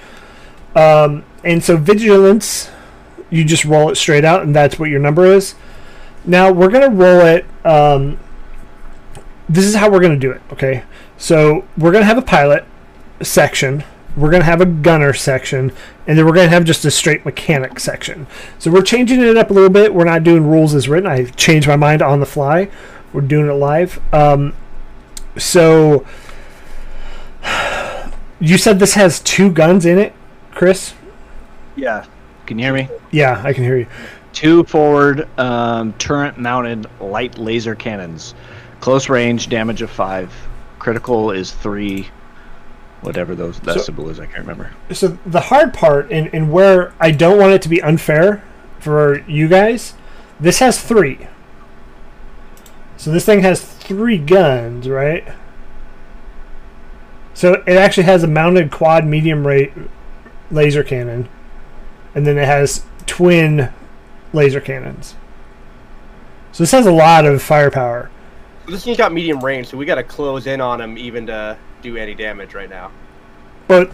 Um, 0.75 1.25
and 1.45 1.63
so 1.63 1.77
vigilance, 1.77 2.69
you 3.31 3.45
just 3.45 3.65
roll 3.65 3.91
it 3.91 3.97
straight 3.97 4.25
out, 4.25 4.43
and 4.43 4.53
that's 4.55 4.81
what 4.81 4.91
your 4.91 5.01
number 5.01 5.27
is. 5.27 5.55
Now 6.25 6.51
we're 6.51 6.71
gonna 6.71 6.91
roll 6.91 7.21
it. 7.21 7.47
Um, 7.65 8.19
this 9.49 9.65
is 9.65 9.77
how 9.77 9.91
we're 9.91 10.01
gonna 10.01 10.17
do 10.17 10.33
it. 10.33 10.43
Okay, 10.53 10.83
so 11.17 11.65
we're 11.77 11.93
gonna 11.93 12.05
have 12.05 12.19
a 12.19 12.23
pilot 12.23 12.65
section. 13.23 13.85
We're 14.19 14.31
gonna 14.31 14.45
have 14.45 14.61
a 14.61 14.67
gunner 14.67 15.13
section, 15.13 15.73
and 16.07 16.19
then 16.19 16.27
we're 16.27 16.35
gonna 16.35 16.49
have 16.49 16.65
just 16.65 16.85
a 16.85 16.91
straight 16.91 17.25
mechanic 17.25 17.79
section. 17.79 18.27
So 18.59 18.71
we're 18.71 18.83
changing 18.83 19.23
it 19.23 19.37
up 19.37 19.51
a 19.51 19.53
little 19.53 19.71
bit. 19.71 19.95
We're 19.95 20.05
not 20.05 20.25
doing 20.25 20.47
rules 20.47 20.75
as 20.75 20.89
written. 20.89 21.09
I 21.09 21.27
changed 21.27 21.69
my 21.69 21.77
mind 21.77 22.03
on 22.03 22.21
the 22.21 22.27
fly. 22.27 22.69
We're 23.13 23.21
doing 23.21 23.49
it 23.49 23.53
live. 23.53 24.01
Um, 24.13 24.55
so 25.37 26.05
you 28.41 28.59
said 28.59 28.81
this 28.81 28.95
has 28.95 29.21
two 29.21 29.53
guns 29.53 29.87
in 29.87 29.99
it, 29.99 30.13
Chris? 30.51 30.95
Yeah. 31.77 32.05
Can 32.47 32.59
you 32.59 32.65
hear 32.65 32.75
me? 32.75 32.89
Yeah, 33.11 33.41
I 33.45 33.53
can 33.53 33.63
hear 33.63 33.77
you. 33.79 33.87
Two 34.33 34.65
forward 34.65 35.29
um, 35.39 35.93
turret 35.95 36.39
mounted 36.39 36.87
light 37.01 37.39
laser 37.39 37.75
cannons. 37.75 38.35
Close 38.81 39.09
range, 39.09 39.49
damage 39.49 39.83
of 39.83 39.91
five. 39.91 40.33
Critical 40.79 41.31
is 41.31 41.53
three. 41.53 42.09
Whatever 43.01 43.35
those 43.35 43.61
that 43.61 43.75
So- 43.75 43.81
symbol 43.81 44.09
is, 44.11 44.19
I 44.19 44.27
can't 44.27 44.41
remember. 44.41 44.71
so 44.93 45.17
the 45.25 45.41
hard 45.41 45.73
part 45.73 46.11
and, 46.11 46.29
and 46.35 46.51
where 46.53 46.93
I 46.99 47.11
don't 47.13 47.39
want 47.39 47.53
it 47.53 47.63
to 47.63 47.69
be 47.69 47.81
unfair 47.81 48.43
for 48.81 49.21
you 49.29 49.47
guys, 49.49 49.95
this 50.41 50.59
has 50.59 50.81
three. 50.81 51.29
So 52.97 53.11
this 53.13 53.25
thing 53.25 53.41
has 53.43 53.61
three 53.61 54.19
guns, 54.19 54.89
right? 54.89 55.25
So 57.35 57.63
it 57.67 57.77
actually 57.77 58.05
has 58.05 58.25
a 58.25 58.27
mounted 58.27 58.73
quad 58.73 59.07
medium 59.07 59.47
rate 59.47 59.73
laser 60.51 60.83
cannon, 60.83 61.29
and 62.15 62.27
then 62.27 62.37
it 62.37 62.47
has 62.47 62.85
twin 63.07 63.73
laser 64.33 64.61
cannons. 64.61 65.15
So 66.51 66.65
this 66.65 66.73
has 66.73 66.87
a 66.87 66.91
lot 66.93 67.25
of 67.25 67.41
firepower. 67.43 68.11
This 68.67 68.85
one's 68.85 68.99
got 68.99 69.13
medium 69.13 69.45
range, 69.45 69.69
so 69.69 69.77
we 69.77 69.87
got 69.87 69.95
to 69.95 70.03
close 70.03 70.47
in 70.49 70.61
on 70.61 70.81
him 70.81 70.99
even 70.99 71.27
to 71.27 71.57
do 71.83 71.97
any 71.97 72.15
damage 72.15 72.55
right 72.55 72.71
now. 72.71 72.91
But 73.67 73.91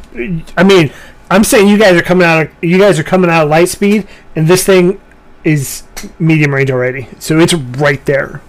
I 0.57 0.63
mean, 0.63 0.93
I'm 1.31 1.45
saying 1.45 1.69
you 1.69 1.79
guys 1.79 1.97
are 1.97 2.03
coming 2.03 2.27
out. 2.27 2.47
Of, 2.47 2.51
you 2.63 2.79
guys 2.79 2.99
are 2.99 3.05
coming 3.05 3.31
out 3.31 3.45
of 3.45 3.51
light 3.51 3.69
speed, 3.69 4.07
and 4.37 4.47
this 4.47 4.65
thing 4.65 5.01
is 5.43 5.83
medium 6.19 6.55
range 6.55 6.71
already. 6.71 7.09
So 7.19 7.39
it's 7.39 7.55
right 7.55 8.05
there 8.07 8.41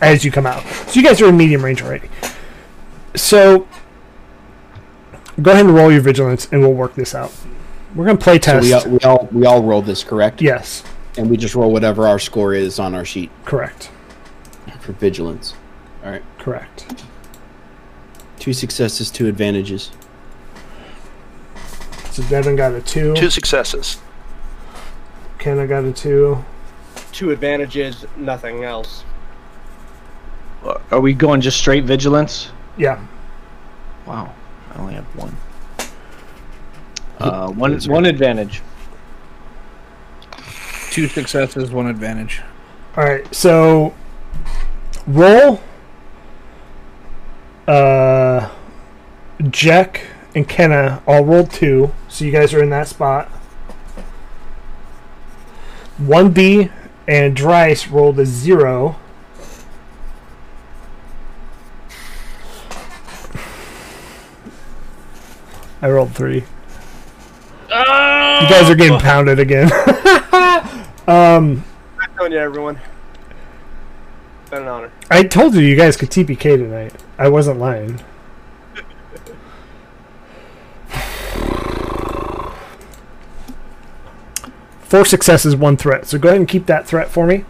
as 0.00 0.24
you 0.24 0.30
come 0.30 0.46
out. 0.46 0.62
So 0.88 1.00
you 1.00 1.06
guys 1.06 1.20
are 1.20 1.28
in 1.28 1.36
medium 1.36 1.64
range 1.64 1.82
already. 1.82 2.08
So 3.14 3.66
go 5.40 5.52
ahead 5.52 5.66
and 5.66 5.74
roll 5.74 5.90
your 5.90 6.00
vigilance, 6.00 6.48
and 6.52 6.60
we'll 6.60 6.74
work 6.74 6.94
this 6.94 7.14
out. 7.14 7.32
We're 7.94 8.06
gonna 8.06 8.18
play 8.18 8.40
So 8.40 8.60
test. 8.60 8.66
we 8.66 8.72
all, 8.72 8.88
we 8.88 8.98
all 9.00 9.28
we 9.32 9.46
all 9.46 9.62
roll 9.62 9.80
this 9.80 10.02
correct, 10.02 10.42
yes, 10.42 10.82
and 11.16 11.30
we 11.30 11.36
just 11.36 11.54
roll 11.54 11.70
whatever 11.72 12.08
our 12.08 12.18
score 12.18 12.52
is 12.52 12.78
on 12.78 12.92
our 12.94 13.04
sheet 13.04 13.30
correct, 13.44 13.90
for 14.80 14.92
vigilance. 14.92 15.54
All 16.04 16.10
right, 16.10 16.22
correct. 16.38 17.04
Two 18.44 18.52
successes, 18.52 19.10
two 19.10 19.26
advantages. 19.26 19.90
So 22.10 22.22
Devin 22.24 22.56
got 22.56 22.74
a 22.74 22.82
two. 22.82 23.14
Two 23.14 23.30
successes. 23.30 23.96
Ken, 25.38 25.58
I 25.58 25.64
got 25.64 25.84
a 25.84 25.92
two. 25.92 26.44
Two 27.10 27.30
advantages, 27.30 28.04
nothing 28.18 28.62
else. 28.62 29.02
Are 30.90 31.00
we 31.00 31.14
going 31.14 31.40
just 31.40 31.56
straight 31.56 31.84
vigilance? 31.84 32.50
Yeah. 32.76 33.02
Wow, 34.04 34.34
I 34.74 34.78
only 34.78 34.92
have 34.92 35.06
one. 35.16 35.34
Uh, 37.18 37.50
one 37.50 37.80
one 37.80 38.04
advantage. 38.04 38.60
Two 40.90 41.08
successes, 41.08 41.70
one 41.70 41.86
advantage. 41.86 42.42
All 42.94 43.04
right, 43.04 43.34
so 43.34 43.94
roll. 45.06 45.62
Uh, 47.66 48.50
Jack 49.50 50.06
and 50.34 50.48
Kenna 50.48 51.02
all 51.06 51.24
rolled 51.24 51.50
two, 51.50 51.92
so 52.08 52.24
you 52.24 52.30
guys 52.30 52.52
are 52.52 52.62
in 52.62 52.70
that 52.70 52.88
spot. 52.88 53.28
One 55.98 56.30
B 56.30 56.70
and 57.06 57.36
Dryce 57.36 57.88
rolled 57.88 58.18
a 58.18 58.26
zero. 58.26 58.96
I 65.80 65.90
rolled 65.90 66.14
three. 66.14 66.44
You 67.68 68.50
guys 68.50 68.70
are 68.70 68.74
getting 68.74 68.98
pounded 68.98 69.38
again. 69.38 69.70
um. 71.06 71.64
I'm 72.00 72.14
telling 72.16 72.32
you, 72.32 72.38
everyone. 72.38 72.80
Been 74.54 74.62
an 74.62 74.68
honor. 74.68 74.92
I 75.10 75.24
told 75.24 75.56
you 75.56 75.62
you 75.62 75.74
guys 75.74 75.96
could 75.96 76.10
TPK 76.10 76.56
tonight. 76.56 76.94
I 77.18 77.26
wasn't 77.26 77.58
lying. 77.58 77.98
Four 84.82 85.06
successes, 85.06 85.56
one 85.56 85.76
threat. 85.76 86.06
So 86.06 86.20
go 86.20 86.28
ahead 86.28 86.38
and 86.38 86.46
keep 86.46 86.66
that 86.66 86.86
threat 86.86 87.10
for 87.10 87.26
me. 87.26 87.44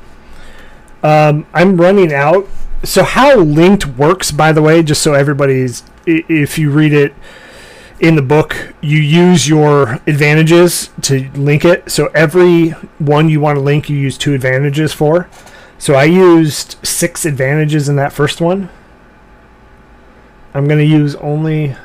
Um, 1.03 1.47
I'm 1.53 1.77
running 1.79 2.11
out. 2.11 2.49
So 2.85 3.03
how 3.03 3.37
linked 3.37 3.85
works, 3.85 4.33
by 4.33 4.53
the 4.53 4.63
way, 4.63 4.83
just 4.83 5.03
so 5.03 5.13
everybody's, 5.13 5.83
if 6.07 6.59
you 6.59 6.71
read 6.71 6.95
it 6.95 7.15
in 8.01 8.17
the 8.17 8.23
book, 8.23 8.73
you 8.81 8.99
use 8.99 9.47
your 9.47 10.01
advantages 10.07 10.89
to 11.03 11.31
link 11.33 11.67
it. 11.67 11.91
So 11.91 12.07
every 12.15 12.71
one 12.99 13.29
you 13.29 13.41
want 13.41 13.57
to 13.57 13.63
link, 13.63 13.91
you 13.91 13.99
use 13.99 14.17
two 14.17 14.33
advantages 14.33 14.95
for. 14.95 15.29
So 15.85 15.93
I 15.93 16.05
used 16.05 16.79
six 16.83 17.27
advantages 17.27 17.91
in 17.91 17.97
that 17.97 18.11
first 18.11 18.41
one. 18.41 18.71
I'm 20.55 20.67
going 20.67 20.79
to 20.79 20.87
use 20.87 21.15
only 21.17 21.77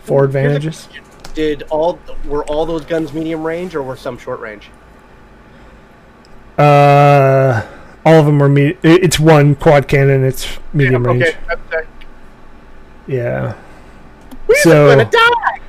four 0.00 0.24
advantages. 0.24 0.88
Did 1.32 1.62
all 1.70 2.00
were 2.24 2.42
all 2.46 2.66
those 2.66 2.84
guns 2.84 3.12
medium 3.12 3.44
range, 3.46 3.76
or 3.76 3.84
were 3.84 3.94
some 3.94 4.18
short 4.18 4.40
range? 4.40 4.70
Uh, 6.58 7.64
all 8.04 8.14
of 8.14 8.26
them 8.26 8.42
are 8.42 8.48
me. 8.48 8.76
It's 8.82 9.20
one 9.20 9.54
quad 9.54 9.86
cannon. 9.86 10.24
It's 10.24 10.58
medium 10.72 11.06
range. 11.06 11.22
Okay, 11.22 11.36
that's. 11.46 11.86
Yeah. 13.06 13.56
We're 14.48 14.56
So 14.56 14.88
gonna 14.88 15.08
die. 15.08 15.60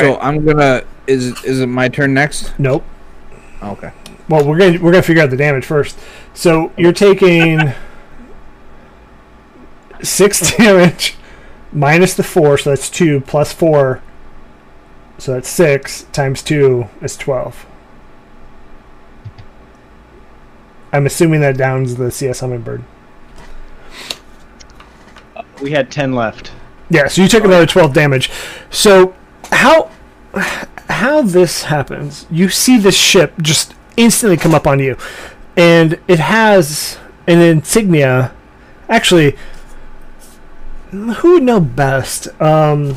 So 0.00 0.18
I'm 0.20 0.42
gonna. 0.42 0.82
Is 1.06 1.44
is 1.44 1.60
it 1.60 1.66
my 1.66 1.88
turn 1.88 2.14
next? 2.14 2.58
nope. 2.58 2.84
Okay. 3.62 3.92
Well, 4.28 4.46
we're 4.46 4.58
gonna 4.58 4.78
we're 4.80 4.92
gonna 4.92 5.02
figure 5.02 5.22
out 5.22 5.30
the 5.30 5.36
damage 5.36 5.64
first. 5.64 5.98
So 6.34 6.72
you're 6.76 6.92
taking 6.92 7.72
six 10.02 10.56
damage 10.56 11.16
minus 11.72 12.14
the 12.14 12.22
four, 12.22 12.58
so 12.58 12.70
that's 12.70 12.90
two 12.90 13.20
plus 13.20 13.52
four, 13.52 14.02
so 15.18 15.34
that's 15.34 15.48
six 15.48 16.04
times 16.12 16.42
two 16.42 16.88
is 17.00 17.16
twelve. 17.16 17.66
I'm 20.92 21.06
assuming 21.06 21.40
that 21.40 21.56
downs 21.56 21.96
the 21.96 22.10
CS 22.10 22.40
Hummingbird. 22.40 22.82
We 25.60 25.70
had 25.72 25.90
ten 25.90 26.14
left. 26.14 26.52
Yeah, 26.88 27.08
so 27.08 27.22
you 27.22 27.28
took 27.28 27.44
another 27.44 27.66
12 27.66 27.92
damage. 27.92 28.30
So 28.70 29.14
how 29.50 29.90
how 30.88 31.22
this 31.22 31.64
happens? 31.64 32.26
You 32.30 32.48
see 32.48 32.78
this 32.78 32.96
ship 32.96 33.34
just 33.40 33.74
instantly 33.96 34.36
come 34.36 34.54
up 34.54 34.66
on 34.66 34.78
you, 34.78 34.96
and 35.56 35.98
it 36.06 36.18
has 36.18 36.98
an 37.26 37.40
insignia. 37.40 38.32
Actually, 38.88 39.36
who 40.90 41.32
would 41.32 41.42
know 41.42 41.60
best? 41.60 42.28
Um, 42.40 42.94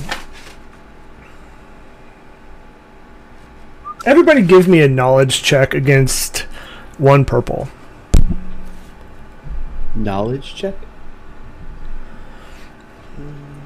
everybody, 4.06 4.41
give 4.41 4.68
me 4.68 4.82
a 4.82 4.88
knowledge 4.88 5.41
check 5.41 5.74
against 5.74 6.41
one 6.98 7.26
purple. 7.26 7.68
Knowledge 9.95 10.56
check. 10.56 10.76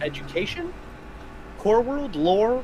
Education, 0.02 0.74
core 1.58 1.82
world, 1.82 2.16
lore. 2.16 2.64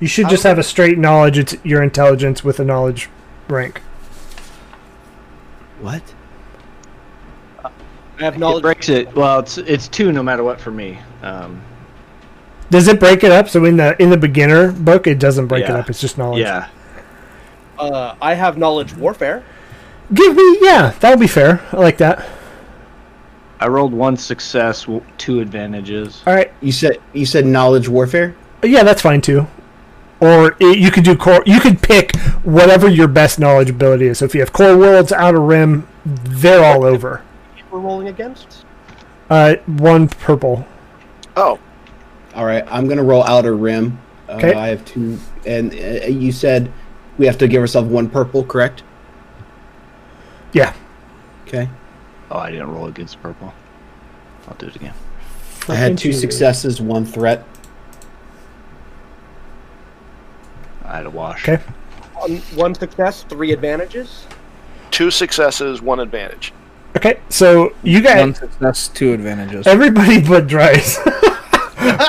You 0.00 0.06
should 0.06 0.28
just 0.28 0.44
have 0.44 0.58
a 0.58 0.62
straight 0.62 0.98
knowledge. 0.98 1.38
It's 1.38 1.56
your 1.64 1.82
intelligence 1.82 2.44
with 2.44 2.60
a 2.60 2.64
knowledge 2.64 3.08
rank. 3.48 3.80
What? 5.80 6.02
I 7.64 7.70
have 8.24 8.34
It 8.34 8.38
knowledge. 8.38 8.62
breaks 8.62 8.88
it. 8.88 9.14
Well, 9.14 9.40
it's 9.40 9.58
it's 9.58 9.88
two 9.88 10.12
no 10.12 10.22
matter 10.22 10.42
what 10.44 10.60
for 10.60 10.70
me. 10.70 10.98
Um, 11.22 11.60
Does 12.70 12.88
it 12.88 12.98
break 13.00 13.22
it 13.24 13.30
up? 13.32 13.48
So 13.48 13.64
in 13.64 13.76
the 13.76 14.00
in 14.02 14.10
the 14.10 14.16
beginner 14.16 14.72
book, 14.72 15.06
it 15.06 15.18
doesn't 15.18 15.46
break 15.46 15.64
it 15.64 15.68
Yeah. 15.70 15.78
up. 15.78 15.90
It's 15.90 16.00
just 16.00 16.18
knowledge. 16.18 16.40
yeah. 16.42 16.68
Uh, 17.78 18.14
I 18.20 18.34
have 18.34 18.58
knowledge 18.58 18.94
warfare. 18.96 19.44
Give 20.12 20.34
me, 20.34 20.58
yeah, 20.62 20.94
That'll 21.00 21.18
be 21.18 21.26
fair. 21.28 21.60
I 21.70 21.76
like 21.76 21.98
that. 21.98 22.26
I 23.60 23.68
rolled 23.68 23.92
one 23.92 24.16
success, 24.16 24.82
w- 24.82 25.02
two 25.18 25.40
advantages. 25.40 26.22
All 26.26 26.34
right, 26.34 26.50
You 26.60 26.72
said 26.72 26.98
you 27.12 27.26
said 27.26 27.46
knowledge 27.46 27.88
warfare. 27.88 28.34
yeah, 28.64 28.82
that's 28.84 29.02
fine 29.02 29.20
too. 29.20 29.46
Or 30.20 30.56
it, 30.58 30.78
you 30.78 30.90
could 30.90 31.04
do 31.04 31.16
core. 31.16 31.42
You 31.46 31.60
could 31.60 31.80
pick 31.80 32.16
whatever 32.42 32.88
your 32.88 33.06
best 33.08 33.38
knowledge 33.38 33.70
ability 33.70 34.06
is. 34.08 34.18
So 34.18 34.24
if 34.24 34.34
you 34.34 34.40
have 34.40 34.52
core 34.52 34.76
worlds, 34.76 35.12
outer 35.12 35.40
rim, 35.40 35.86
they're 36.04 36.64
all 36.64 36.84
over. 36.84 37.22
We're 37.70 37.78
rolling 37.80 38.08
against. 38.08 38.64
Uh, 39.30 39.56
one 39.66 40.08
purple. 40.08 40.66
Oh, 41.36 41.58
All 42.34 42.44
right, 42.46 42.64
I'm 42.68 42.88
gonna 42.88 43.02
roll 43.04 43.22
outer 43.24 43.54
rim. 43.56 43.98
Uh, 44.28 44.32
Okay. 44.32 44.54
I 44.54 44.68
have 44.68 44.84
two, 44.84 45.18
and 45.46 45.72
uh, 45.72 46.06
you 46.06 46.32
said 46.32 46.70
we 47.16 47.26
have 47.26 47.38
to 47.38 47.48
give 47.48 47.60
ourselves 47.60 47.88
one 47.88 48.08
purple, 48.10 48.42
correct? 48.44 48.82
Yeah. 50.52 50.74
Okay. 51.46 51.68
Oh, 52.30 52.38
I 52.38 52.50
didn't 52.50 52.70
roll 52.72 52.86
against 52.86 53.20
purple. 53.22 53.52
I'll 54.48 54.56
do 54.56 54.66
it 54.66 54.76
again. 54.76 54.94
I 55.68 55.74
had 55.74 55.96
two 55.98 56.12
successes, 56.12 56.80
one 56.80 57.04
threat. 57.04 57.44
I 60.88 60.96
had 60.96 61.06
a 61.06 61.10
wash. 61.10 61.48
Okay. 61.48 61.62
One, 62.14 62.36
one 62.54 62.74
success, 62.74 63.22
three 63.28 63.52
advantages. 63.52 64.26
two 64.90 65.10
successes, 65.10 65.80
one 65.82 66.00
advantage. 66.00 66.52
Okay, 66.96 67.20
so 67.28 67.74
you 67.82 68.00
guys, 68.00 68.20
One 68.20 68.34
success, 68.34 68.88
two 68.88 69.12
advantages. 69.12 69.66
everybody 69.66 70.20
but 70.28 70.46
Dryce. 70.48 70.98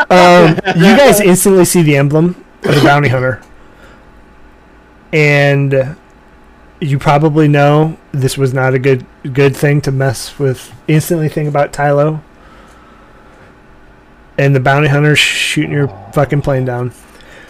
um, 0.10 0.57
you 0.76 0.95
guys 0.97 1.19
instantly 1.19 1.65
see 1.65 1.81
the 1.84 1.95
emblem 1.97 2.43
of 2.64 2.73
the 2.76 2.81
bounty 2.81 3.10
hunter, 3.10 3.41
and 5.14 5.95
you 6.80 6.97
probably 6.97 7.47
know 7.47 7.97
this 8.14 8.38
was 8.38 8.53
not 8.53 8.73
a 8.73 8.80
good 8.80 9.06
good 9.34 9.56
thing 9.56 9.81
to 9.81 9.91
mess 9.91 10.39
with. 10.39 10.73
Instantly 10.88 11.27
think 11.30 11.49
about 11.49 11.73
Tylo 11.73 12.22
and 14.38 14.56
the 14.56 14.60
bounty 14.60 14.88
hunter 14.88 15.15
shooting 15.15 15.72
your 15.73 15.89
fucking 16.14 16.41
plane 16.41 16.64
down. 16.65 16.91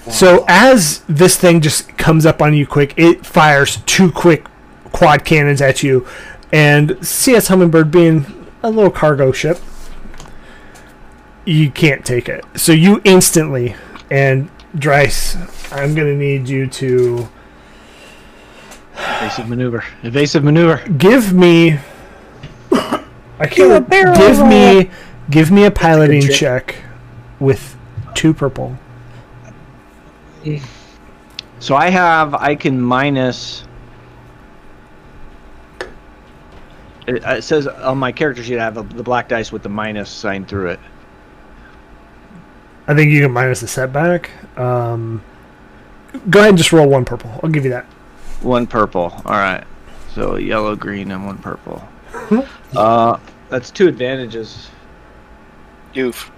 So 0.10 0.46
as 0.48 1.00
this 1.08 1.38
thing 1.38 1.62
just 1.62 1.98
comes 1.98 2.26
up 2.26 2.42
on 2.42 2.54
you 2.54 2.66
quick, 2.66 2.94
it 2.98 3.26
fires 3.26 3.78
two 3.86 4.12
quick 4.12 4.46
quad 4.92 5.26
cannons 5.26 5.62
at 5.62 5.84
you, 5.84 6.08
and 6.52 7.06
CS 7.06 7.48
Hummingbird 7.48 7.92
being 7.92 8.26
a 8.64 8.70
little 8.70 8.92
cargo 8.92 9.32
ship, 9.32 9.60
you 11.46 11.70
can't 11.72 12.06
take 12.06 12.28
it. 12.28 12.44
So 12.56 12.72
you 12.72 13.02
instantly 13.04 13.76
and 14.10 14.50
Dryce, 14.76 15.36
I'm 15.72 15.96
gonna 15.96 16.16
need 16.16 16.48
you 16.48 16.68
to 16.68 17.28
Evasive 19.00 19.48
maneuver. 19.48 19.84
Evasive 20.04 20.44
maneuver. 20.44 20.84
give 20.98 21.34
me. 21.34 21.80
I 22.72 23.48
can't 23.48 23.90
give 23.90 24.46
me 24.46 24.90
give 25.30 25.52
me 25.52 25.64
a 25.64 25.72
piloting 25.72 26.22
check. 26.22 26.36
check 26.36 26.76
with 27.40 27.78
two 28.14 28.34
purple. 28.34 28.78
So 31.60 31.76
I 31.76 31.90
have, 31.90 32.34
I 32.34 32.56
can 32.56 32.80
minus. 32.80 33.64
It, 37.08 37.24
it 37.24 37.44
says 37.44 37.68
on 37.68 37.98
my 37.98 38.12
character 38.12 38.44
sheet 38.44 38.60
I 38.60 38.64
have 38.64 38.78
a, 38.78 38.84
the 38.84 39.04
black 39.04 39.28
dice 39.28 39.52
with 39.52 39.64
the 39.64 39.70
minus 39.70 40.10
sign 40.10 40.46
through 40.46 40.70
it. 40.70 40.80
I 42.88 42.96
think 42.96 43.12
you 43.12 43.22
can 43.22 43.32
minus 43.32 43.60
the 43.60 43.68
setback. 43.68 44.32
Um, 44.58 45.22
go 46.30 46.40
ahead 46.40 46.50
and 46.50 46.58
just 46.58 46.72
roll 46.72 46.88
one 46.88 47.06
purple. 47.06 47.32
I'll 47.44 47.50
give 47.50 47.64
you 47.64 47.72
that. 47.72 47.86
One 48.42 48.66
purple. 48.66 49.14
All 49.26 49.38
right. 49.38 49.64
So 50.14 50.38
yellow, 50.38 50.76
green, 50.76 51.12
and 51.12 51.26
one 51.26 51.38
purple. 51.38 51.88
uh, 52.76 53.20
that's 53.50 53.70
two 53.70 53.88
advantages. 53.88 54.70
You've 55.94 56.32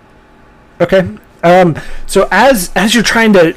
Okay. 0.82 1.08
Um, 1.44 1.80
so 2.08 2.28
as 2.32 2.72
as 2.76 2.94
you're 2.94 3.04
trying 3.04 3.34
to 3.34 3.56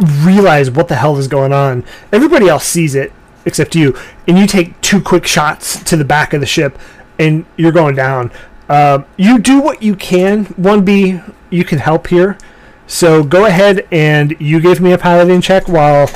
realize 0.00 0.70
what 0.70 0.88
the 0.88 0.96
hell 0.96 1.16
is 1.16 1.28
going 1.28 1.52
on, 1.52 1.84
everybody 2.12 2.48
else 2.48 2.64
sees 2.64 2.94
it 2.94 3.12
except 3.44 3.74
you, 3.74 3.96
and 4.26 4.38
you 4.38 4.46
take 4.46 4.80
two 4.80 5.00
quick 5.00 5.26
shots 5.26 5.82
to 5.84 5.96
the 5.96 6.04
back 6.04 6.32
of 6.32 6.40
the 6.40 6.46
ship, 6.46 6.78
and 7.18 7.44
you're 7.56 7.72
going 7.72 7.94
down. 7.94 8.30
Um, 8.68 9.04
you 9.16 9.38
do 9.38 9.60
what 9.60 9.82
you 9.82 9.96
can. 9.96 10.44
One 10.56 10.84
B, 10.84 11.20
you 11.50 11.64
can 11.64 11.78
help 11.78 12.06
here. 12.06 12.38
So 12.86 13.22
go 13.22 13.46
ahead 13.46 13.86
and 13.90 14.36
you 14.40 14.60
give 14.60 14.80
me 14.80 14.92
a 14.92 14.98
piloting 14.98 15.40
check 15.40 15.68
while 15.68 16.10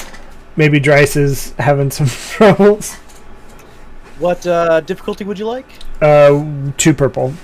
maybe 0.57 0.81
Dryce 0.81 1.17
is 1.17 1.53
having 1.59 1.91
some 1.91 2.07
troubles. 2.09 2.95
What 4.19 4.47
uh, 4.47 4.81
difficulty 4.81 5.25
would 5.25 5.39
you 5.39 5.47
like? 5.47 5.67
Uh, 6.01 6.73
two 6.77 6.95
purple. 6.95 7.35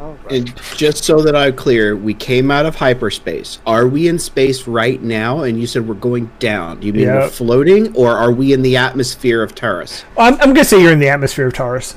All 0.00 0.12
right. 0.24 0.32
And 0.32 0.56
just 0.76 1.04
so 1.04 1.22
that 1.22 1.34
I'm 1.34 1.56
clear, 1.56 1.96
we 1.96 2.12
came 2.12 2.50
out 2.50 2.66
of 2.66 2.76
hyperspace. 2.76 3.60
Are 3.66 3.86
we 3.88 4.08
in 4.08 4.18
space 4.18 4.66
right 4.66 5.00
now? 5.02 5.42
And 5.42 5.58
you 5.58 5.66
said 5.66 5.88
we're 5.88 5.94
going 5.94 6.30
down. 6.38 6.80
Do 6.80 6.86
you 6.86 6.92
mean 6.92 7.04
Yeah. 7.04 7.14
we're 7.20 7.28
floating, 7.28 7.94
or 7.96 8.10
are 8.12 8.30
we 8.30 8.52
in 8.52 8.62
the 8.62 8.76
atmosphere 8.76 9.42
of 9.42 9.54
Taris? 9.54 10.04
I'm, 10.18 10.34
I'm 10.34 10.48
gonna 10.52 10.64
say 10.64 10.80
you're 10.82 10.92
in 10.92 10.98
the 11.00 11.08
atmosphere 11.08 11.46
of 11.46 11.54
Taris. 11.54 11.94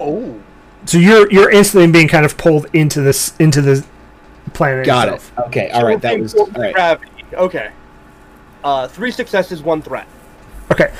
Oh. 0.00 0.40
So 0.86 0.96
you're 0.96 1.30
you're 1.30 1.50
instantly 1.50 1.90
being 1.92 2.08
kind 2.08 2.24
of 2.24 2.38
pulled 2.38 2.66
into 2.72 3.02
this 3.02 3.34
into 3.38 3.60
the 3.60 3.84
planet. 4.54 4.86
Got 4.86 5.08
itself. 5.08 5.32
it. 5.38 5.40
Okay. 5.48 5.70
All 5.70 5.84
right. 5.84 6.00
That 6.00 6.18
was 6.18 6.34
all 6.34 6.46
right. 6.56 6.72
gravity. 6.74 7.10
Okay. 7.34 7.70
Uh, 8.64 8.88
three 8.88 9.10
successes, 9.10 9.62
one 9.62 9.80
threat. 9.82 10.06
Okay, 10.70 10.92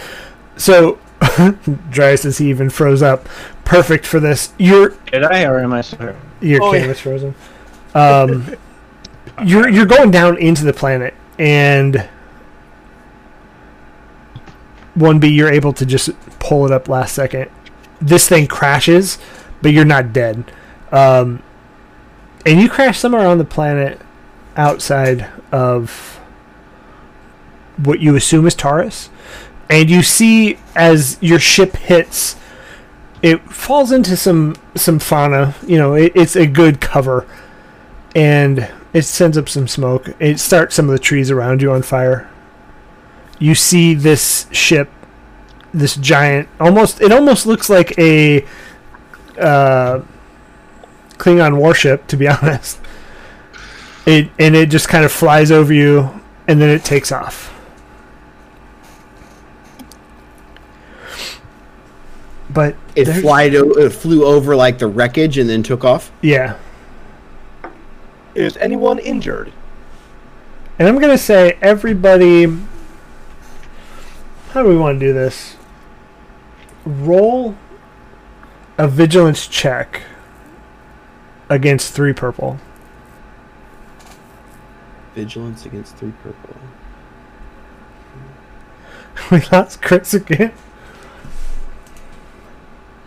so 0.57 0.99
Dryce 1.91 2.25
as 2.25 2.39
he 2.39 2.49
even 2.51 2.71
froze 2.71 3.03
up. 3.03 3.29
Perfect 3.69 4.07
for 4.07 4.19
this. 4.19 4.53
You're 4.59 4.91
Did 5.13 5.25
I 5.25 5.45
or 5.45 5.59
am 5.61 5.73
I 5.75 5.83
sorry? 5.83 6.17
your 6.41 6.63
Oh, 6.63 6.73
yeah. 6.73 6.93
frozen. 6.95 7.35
Um, 7.95 8.55
you're 9.45 9.69
you're 9.69 9.87
going 9.87 10.11
down 10.11 10.39
into 10.39 10.65
the 10.65 10.73
planet, 10.73 11.15
and 11.39 12.09
one 14.95 15.19
B 15.19 15.29
you're 15.29 15.53
able 15.53 15.73
to 15.75 15.85
just 15.87 16.11
pull 16.39 16.65
it 16.65 16.73
up 16.73 16.89
last 16.89 17.15
second. 17.15 17.51
This 18.01 18.29
thing 18.29 18.47
crashes, 18.47 19.19
but 19.63 19.73
you're 19.73 19.85
not 19.85 20.13
dead. 20.13 20.51
Um, 20.91 21.43
and 22.47 22.61
you 22.61 22.69
crash 22.71 22.99
somewhere 22.99 23.27
on 23.27 23.39
the 23.39 23.45
planet 23.45 24.01
outside 24.57 25.29
of 25.53 26.19
what 27.77 28.01
you 28.01 28.17
assume 28.17 28.47
is 28.47 28.55
Taris. 28.55 29.09
And 29.69 29.91
you 29.91 30.03
see 30.03 30.59
as 30.75 31.19
your 31.21 31.39
ship 31.39 31.77
hits, 31.77 32.37
it 33.23 33.41
falls 33.53 33.93
into 33.93 34.17
some 34.17 34.57
some 34.75 34.99
fauna. 34.99 35.55
You 35.67 35.79
know, 35.79 35.95
it, 35.95 36.13
it's 36.15 36.37
a 36.37 36.47
good 36.47 36.81
cover, 36.81 37.27
and 38.15 38.71
it 38.93 39.03
sends 39.03 39.37
up 39.37 39.49
some 39.49 39.69
smoke. 39.69 40.09
It 40.21 40.39
starts 40.39 40.75
some 40.75 40.87
of 40.87 40.93
the 40.93 40.99
trees 40.99 41.31
around 41.31 41.63
you 41.63 41.73
on 41.73 41.83
fire. 41.83 42.31
You 43.39 43.55
see 43.55 43.95
this 43.95 44.47
ship, 44.51 44.91
this 45.73 45.97
giant, 45.97 46.49
almost 46.61 47.01
it 47.01 47.13
almost 47.13 47.47
looks 47.47 47.69
like 47.69 47.99
a 47.99 48.45
uh, 49.39 50.01
Klingon 51.19 51.59
warship, 51.59 52.07
to 52.09 52.17
be 52.17 52.29
honest. 52.29 52.81
It 54.07 54.31
and 54.39 54.55
it 54.55 54.71
just 54.71 54.89
kind 54.89 55.05
of 55.05 55.13
flies 55.13 55.51
over 55.51 55.73
you, 55.73 56.21
and 56.47 56.61
then 56.61 56.71
it 56.71 56.85
takes 56.85 57.13
off. 57.13 57.55
But 62.51 62.77
It 62.97 63.05
there- 63.05 63.21
flied. 63.21 63.55
It 63.55 63.91
flew 63.91 64.25
over 64.25 64.57
like 64.57 64.79
the 64.79 64.87
wreckage 64.87 65.37
and 65.39 65.49
then 65.51 65.63
took 65.63 65.85
off. 65.85 66.11
yeah. 66.23 66.55
Is 68.35 68.57
anyone 68.59 68.99
injured? 69.01 69.53
And 70.79 70.87
I'm 70.87 70.99
gonna 71.01 71.19
say 71.19 71.59
everybody. 71.61 72.45
How 74.53 74.63
do 74.63 74.69
we 74.69 74.77
want 74.77 75.01
to 75.01 75.07
do 75.07 75.13
this? 75.13 75.57
Roll 76.87 77.57
a 78.79 78.87
vigilance 78.87 79.49
check 79.49 80.03
against 81.49 81.93
three 81.95 82.13
purple. 82.13 82.59
Vigilance 85.17 85.67
against 85.67 85.97
three 85.97 86.13
purple. 86.23 86.57
we 89.33 89.43
lost 89.51 89.83
Chris 89.83 90.15
again. 90.15 90.53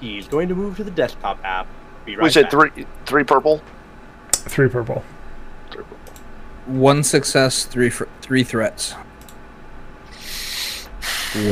He's 0.02 0.28
going 0.28 0.50
to 0.50 0.56
move 0.56 0.76
to 0.78 0.84
the 0.84 0.92
desktop 0.92 1.40
app. 1.46 1.68
Be 2.06 2.16
right 2.18 2.24
we 2.24 2.30
said 2.30 2.44
back. 2.50 2.52
three 2.52 2.86
three 3.06 3.24
purple. 3.24 3.62
Three 4.34 4.68
purple. 4.68 5.04
One 6.66 7.04
success, 7.04 7.64
three 7.66 7.90
three 8.22 8.44
threats. 8.44 8.94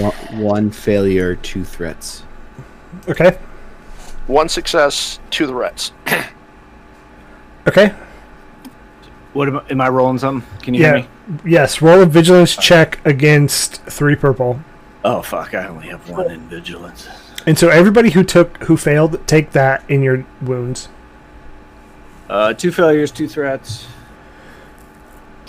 One, 0.02 0.14
one 0.42 0.72
failure, 0.72 1.36
two 1.36 1.64
threats. 1.64 2.24
Okay. 3.08 3.38
One 4.28 4.50
success, 4.50 5.20
two 5.30 5.48
threats. 5.48 5.94
Okay. 7.68 7.94
What 9.34 9.48
am, 9.48 9.60
am 9.70 9.82
I 9.82 9.90
rolling 9.90 10.18
something? 10.18 10.50
Can 10.62 10.74
you 10.74 10.82
Yeah. 10.82 10.98
hear 10.98 11.04
me? 11.04 11.40
Yes. 11.52 11.82
Roll 11.84 12.02
a 12.02 12.06
vigilance 12.06 12.56
check 12.56 13.00
against 13.06 13.84
three 13.84 14.16
purple. 14.16 14.60
Oh 15.06 15.22
fuck! 15.22 15.54
I 15.54 15.68
only 15.68 15.90
have 15.90 16.10
one 16.10 16.32
in 16.32 16.40
vigilance. 16.50 17.08
And 17.50 17.58
so 17.58 17.70
everybody 17.70 18.12
who 18.12 18.24
took 18.24 18.66
who 18.66 18.78
failed, 18.78 19.26
take 19.26 19.54
that 19.54 19.84
in 19.90 20.04
your 20.04 20.24
wounds. 20.40 20.88
Uh, 22.30 22.54
two 22.54 22.72
failures, 22.72 23.10
two 23.10 23.28
threats. 23.28 23.88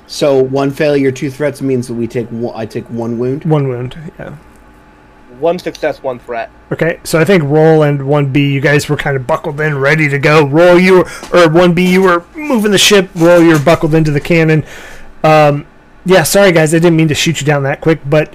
So 0.07 0.43
one 0.43 0.71
failure, 0.71 1.13
two 1.13 1.31
threats 1.31 1.61
means 1.61 1.89
that 1.89 1.95
we 1.95 2.07
take 2.07 2.27
one, 2.29 2.57
I 2.57 2.65
take 2.65 2.87
one 2.87 3.19
wound. 3.19 3.45
One 3.45 3.69
wound. 3.69 3.99
Yeah. 4.19 4.35
One 5.41 5.59
success, 5.59 6.03
one 6.03 6.19
threat. 6.19 6.51
Okay, 6.73 7.01
so 7.05 7.21
I 7.21 7.27
think 7.27 7.43
roll 7.43 7.83
and 7.83 8.09
one 8.09 8.33
B, 8.33 8.51
you 8.51 8.63
guys 8.63 8.89
were 8.89 8.97
kind 8.97 9.15
of 9.15 9.27
buckled 9.27 9.61
in, 9.61 9.77
ready 9.77 10.09
to 10.09 10.19
go. 10.19 10.47
Roll, 10.47 10.81
you 10.81 10.95
were, 10.95 11.11
or 11.35 11.51
one 11.51 11.75
B, 11.75 11.87
you 11.87 12.01
were 12.01 12.25
moving 12.35 12.71
the 12.71 12.79
ship. 12.79 13.11
Roll, 13.15 13.43
you're 13.43 13.63
buckled 13.63 13.95
into 13.95 14.11
the 14.11 14.23
cannon. 14.23 14.65
Um, 15.23 15.67
yeah, 16.07 16.23
sorry 16.23 16.53
guys, 16.53 16.73
I 16.73 16.79
didn't 16.79 16.97
mean 16.97 17.09
to 17.09 17.15
shoot 17.15 17.43
you 17.43 17.47
down 17.47 17.63
that 17.65 17.83
quick, 17.83 18.01
but 18.09 18.35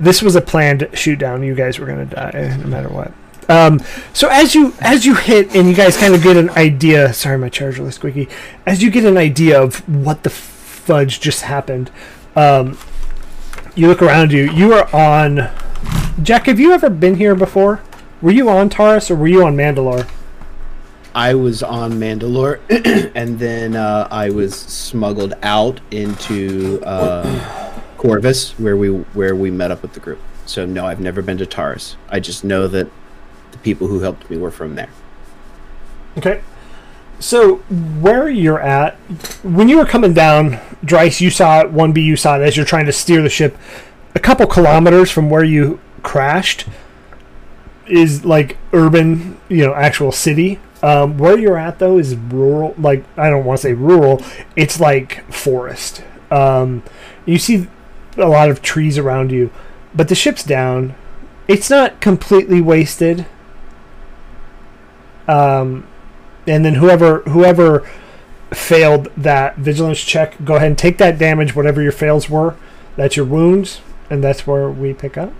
this 0.00 0.22
was 0.22 0.34
a 0.34 0.40
planned 0.40 0.88
shoot 0.94 1.18
down. 1.18 1.42
You 1.42 1.54
guys 1.54 1.78
were 1.78 1.86
gonna 1.86 2.06
die 2.06 2.56
no 2.58 2.66
matter 2.66 2.88
what. 2.88 3.12
Um, 3.48 3.80
so 4.12 4.28
as 4.28 4.54
you 4.54 4.74
as 4.80 5.04
you 5.04 5.16
hit 5.16 5.54
and 5.54 5.68
you 5.68 5.74
guys 5.74 5.96
kind 5.96 6.14
of 6.14 6.22
get 6.22 6.36
an 6.36 6.50
idea. 6.50 7.12
Sorry, 7.12 7.36
my 7.36 7.48
charger 7.48 7.82
was 7.82 7.96
squeaky. 7.96 8.28
As 8.64 8.82
you 8.82 8.90
get 8.90 9.04
an 9.04 9.16
idea 9.16 9.60
of 9.60 9.86
what 9.88 10.22
the 10.22 10.30
fudge 10.30 11.20
just 11.20 11.42
happened, 11.42 11.90
um, 12.36 12.78
you 13.74 13.88
look 13.88 14.02
around 14.02 14.32
you. 14.32 14.50
You 14.50 14.72
are 14.74 14.88
on. 14.94 15.50
Jack, 16.22 16.46
have 16.46 16.60
you 16.60 16.72
ever 16.72 16.90
been 16.90 17.16
here 17.16 17.34
before? 17.34 17.80
Were 18.22 18.30
you 18.30 18.48
on 18.48 18.70
Taris 18.70 19.10
or 19.10 19.16
were 19.16 19.28
you 19.28 19.44
on 19.44 19.56
Mandalore? 19.56 20.08
I 21.14 21.34
was 21.34 21.62
on 21.62 21.92
Mandalore, 21.92 22.60
and 23.16 23.38
then 23.38 23.74
uh, 23.74 24.06
I 24.10 24.30
was 24.30 24.54
smuggled 24.54 25.34
out 25.42 25.80
into 25.90 26.80
uh, 26.84 27.69
Corvus, 28.00 28.58
where 28.58 28.78
we 28.78 28.88
where 28.88 29.36
we 29.36 29.50
met 29.50 29.70
up 29.70 29.82
with 29.82 29.92
the 29.92 30.00
group. 30.00 30.20
So 30.46 30.64
no, 30.64 30.86
I've 30.86 31.00
never 31.00 31.20
been 31.20 31.36
to 31.36 31.44
Taris. 31.44 31.96
I 32.08 32.18
just 32.18 32.44
know 32.44 32.66
that 32.66 32.88
the 33.52 33.58
people 33.58 33.88
who 33.88 34.00
helped 34.00 34.30
me 34.30 34.38
were 34.38 34.50
from 34.50 34.74
there. 34.74 34.88
Okay. 36.16 36.40
So 37.18 37.56
where 38.00 38.30
you're 38.30 38.58
at, 38.58 38.94
when 39.42 39.68
you 39.68 39.76
were 39.76 39.84
coming 39.84 40.14
down, 40.14 40.58
Dryce, 40.82 41.20
you 41.20 41.28
saw 41.28 41.60
it. 41.60 41.72
One 41.72 41.92
B, 41.92 42.00
you 42.00 42.16
saw 42.16 42.38
it 42.38 42.42
as 42.42 42.56
you're 42.56 42.64
trying 42.64 42.86
to 42.86 42.92
steer 42.92 43.20
the 43.20 43.28
ship. 43.28 43.58
A 44.14 44.18
couple 44.18 44.46
kilometers 44.46 45.10
from 45.10 45.28
where 45.28 45.44
you 45.44 45.78
crashed 46.02 46.66
is 47.86 48.24
like 48.24 48.56
urban, 48.72 49.38
you 49.50 49.66
know, 49.66 49.74
actual 49.74 50.10
city. 50.10 50.58
Um, 50.82 51.18
where 51.18 51.38
you're 51.38 51.58
at 51.58 51.78
though 51.78 51.98
is 51.98 52.16
rural. 52.16 52.74
Like 52.78 53.04
I 53.18 53.28
don't 53.28 53.44
want 53.44 53.58
to 53.58 53.62
say 53.62 53.74
rural. 53.74 54.22
It's 54.56 54.80
like 54.80 55.30
forest. 55.30 56.02
Um, 56.30 56.82
you 57.26 57.36
see 57.36 57.68
a 58.16 58.26
lot 58.26 58.50
of 58.50 58.62
trees 58.62 58.98
around 58.98 59.30
you, 59.30 59.50
but 59.94 60.08
the 60.08 60.14
ship's 60.14 60.44
down. 60.44 60.94
It's 61.48 61.70
not 61.70 62.00
completely 62.00 62.60
wasted. 62.60 63.26
Um, 65.26 65.86
and 66.46 66.64
then 66.64 66.74
whoever 66.74 67.20
whoever 67.20 67.88
failed 68.52 69.10
that 69.16 69.56
vigilance 69.56 70.00
check, 70.00 70.36
go 70.44 70.56
ahead 70.56 70.68
and 70.68 70.78
take 70.78 70.98
that 70.98 71.18
damage, 71.18 71.54
whatever 71.54 71.80
your 71.80 71.92
fails 71.92 72.28
were. 72.28 72.56
That's 72.96 73.16
your 73.16 73.26
wounds, 73.26 73.80
and 74.08 74.22
that's 74.22 74.46
where 74.46 74.68
we 74.68 74.92
pick 74.92 75.16
up. 75.16 75.32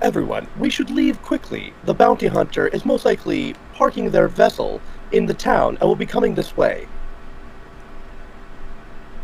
Everyone, 0.00 0.46
we 0.58 0.70
should 0.70 0.88
leave 0.88 1.20
quickly. 1.20 1.74
The 1.84 1.92
bounty 1.92 2.28
hunter 2.28 2.68
is 2.68 2.86
most 2.86 3.04
likely 3.04 3.54
parking 3.74 4.10
their 4.10 4.28
vessel 4.28 4.80
in 5.12 5.26
the 5.26 5.34
town 5.34 5.76
and 5.78 5.88
will 5.88 5.96
be 5.96 6.06
coming 6.06 6.34
this 6.34 6.56
way. 6.56 6.86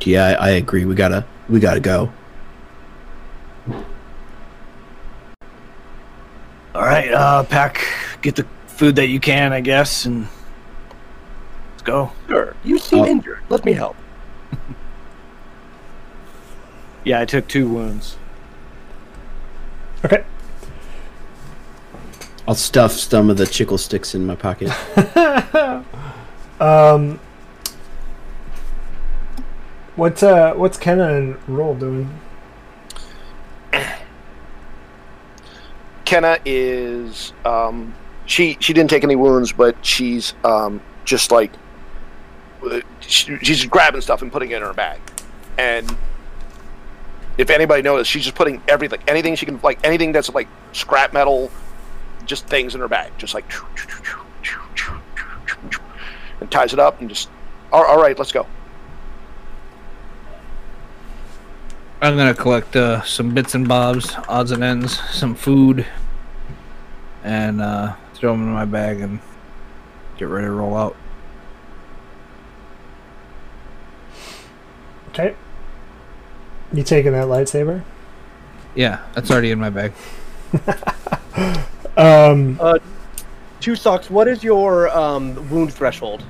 Yeah, 0.03 0.27
I, 0.27 0.33
I 0.33 0.51
agree. 0.51 0.85
We 0.85 0.95
gotta 0.95 1.25
we 1.49 1.59
gotta 1.61 1.81
go. 1.81 2.13
All 6.75 6.83
right, 6.83 7.11
uh, 7.13 7.43
pack, 7.45 7.81
get 8.21 8.37
the 8.37 8.47
food 8.67 8.97
that 8.97 9.07
you 9.09 9.19
can, 9.19 9.53
I 9.53 9.61
guess, 9.63 10.05
and 10.05 10.29
let's 11.71 11.83
go. 11.83 12.13
Sure, 12.29 12.55
you 12.65 12.79
seem 12.79 13.01
Oh. 13.01 13.07
injured. 13.07 13.39
Let 13.49 13.65
me 13.65 13.73
help. 13.73 13.97
Yeah, 17.05 17.21
I 17.21 17.25
took 17.25 17.47
two 17.47 17.69
wounds. 17.69 18.17
Okay. 20.05 20.25
I'll 22.49 22.57
stuff 22.57 22.91
some 22.91 23.31
of 23.31 23.37
the 23.37 23.47
chickle 23.47 23.79
sticks 23.79 24.13
in 24.17 24.27
my 24.27 24.35
pocket. 24.35 24.73
Um, 26.59 27.21
what's 29.97 30.23
uh 30.23 30.55
what's 30.55 30.79
Kenna 30.79 31.15
and 31.15 31.49
Roll 31.49 31.75
doing? 31.75 32.21
Kenna 36.05 36.39
is 36.45 37.33
um, 37.45 37.93
she 38.27 38.57
she 38.61 38.73
didn't 38.73 38.91
take 38.91 39.03
any 39.03 39.17
wounds, 39.17 39.53
but 39.53 39.85
she's 39.85 40.35
um, 40.45 40.81
just 41.05 41.31
like 41.33 41.51
she, 43.01 43.37
she's 43.39 43.67
grabbing 43.67 44.01
stuff 44.01 44.23
and 44.23 44.31
putting 44.31 44.53
it 44.53 44.57
in 44.57 44.63
her 44.63 44.73
bag. 44.73 45.01
And 45.59 45.97
if 47.39 47.51
anybody 47.51 47.83
noticed, 47.83 48.11
she's 48.11 48.25
just 48.25 48.37
putting 48.37 48.63
everything, 48.69 49.01
anything 49.09 49.35
she 49.35 49.47
can, 49.47 49.61
like 49.63 49.79
anything 49.85 50.13
that's 50.13 50.29
like 50.31 50.49
scrap 50.73 51.13
metal, 51.13 51.51
just 52.25 52.47
things 52.47 52.75
in 52.75 52.81
her 52.81 52.89
bag, 52.89 53.13
just 53.19 53.35
like 53.35 53.45
and 56.41 56.51
ties 56.51 56.73
it 56.73 56.79
up 56.79 57.01
and 57.01 57.09
just 57.09 57.29
all, 57.73 57.85
all 57.85 58.01
right, 58.01 58.17
let's 58.17 58.33
go. 58.33 58.47
I'm 62.01 62.17
gonna 62.17 62.35
collect 62.35 62.77
uh, 62.77 63.03
some 63.03 63.35
bits 63.35 63.55
and 63.55 63.67
bobs, 63.67 64.15
odds 64.29 64.51
and 64.51 64.63
ends, 64.63 65.01
some 65.11 65.35
food, 65.35 65.87
and 67.25 67.61
uh, 67.61 67.95
throw 68.15 68.33
them 68.33 68.43
in 68.43 68.53
my 68.53 68.65
bag 68.65 69.01
and 69.01 69.21
get 70.19 70.29
ready 70.29 70.47
to 70.47 70.53
roll 70.53 70.77
out. 70.77 70.97
Okay. 75.09 75.35
You 76.73 76.83
taking 76.83 77.13
that 77.13 77.27
lightsaber? 77.27 77.83
Yeah, 78.75 79.05
that's 79.15 79.31
already 79.31 79.51
in 79.51 79.59
my 79.59 79.71
bag. 79.71 79.93
Um, 81.97 82.59
Two 83.61 83.75
socks. 83.75 84.11
What 84.11 84.29
is 84.29 84.45
your 84.45 84.97
um, 84.97 85.49
wound 85.51 85.73
threshold? 85.73 86.23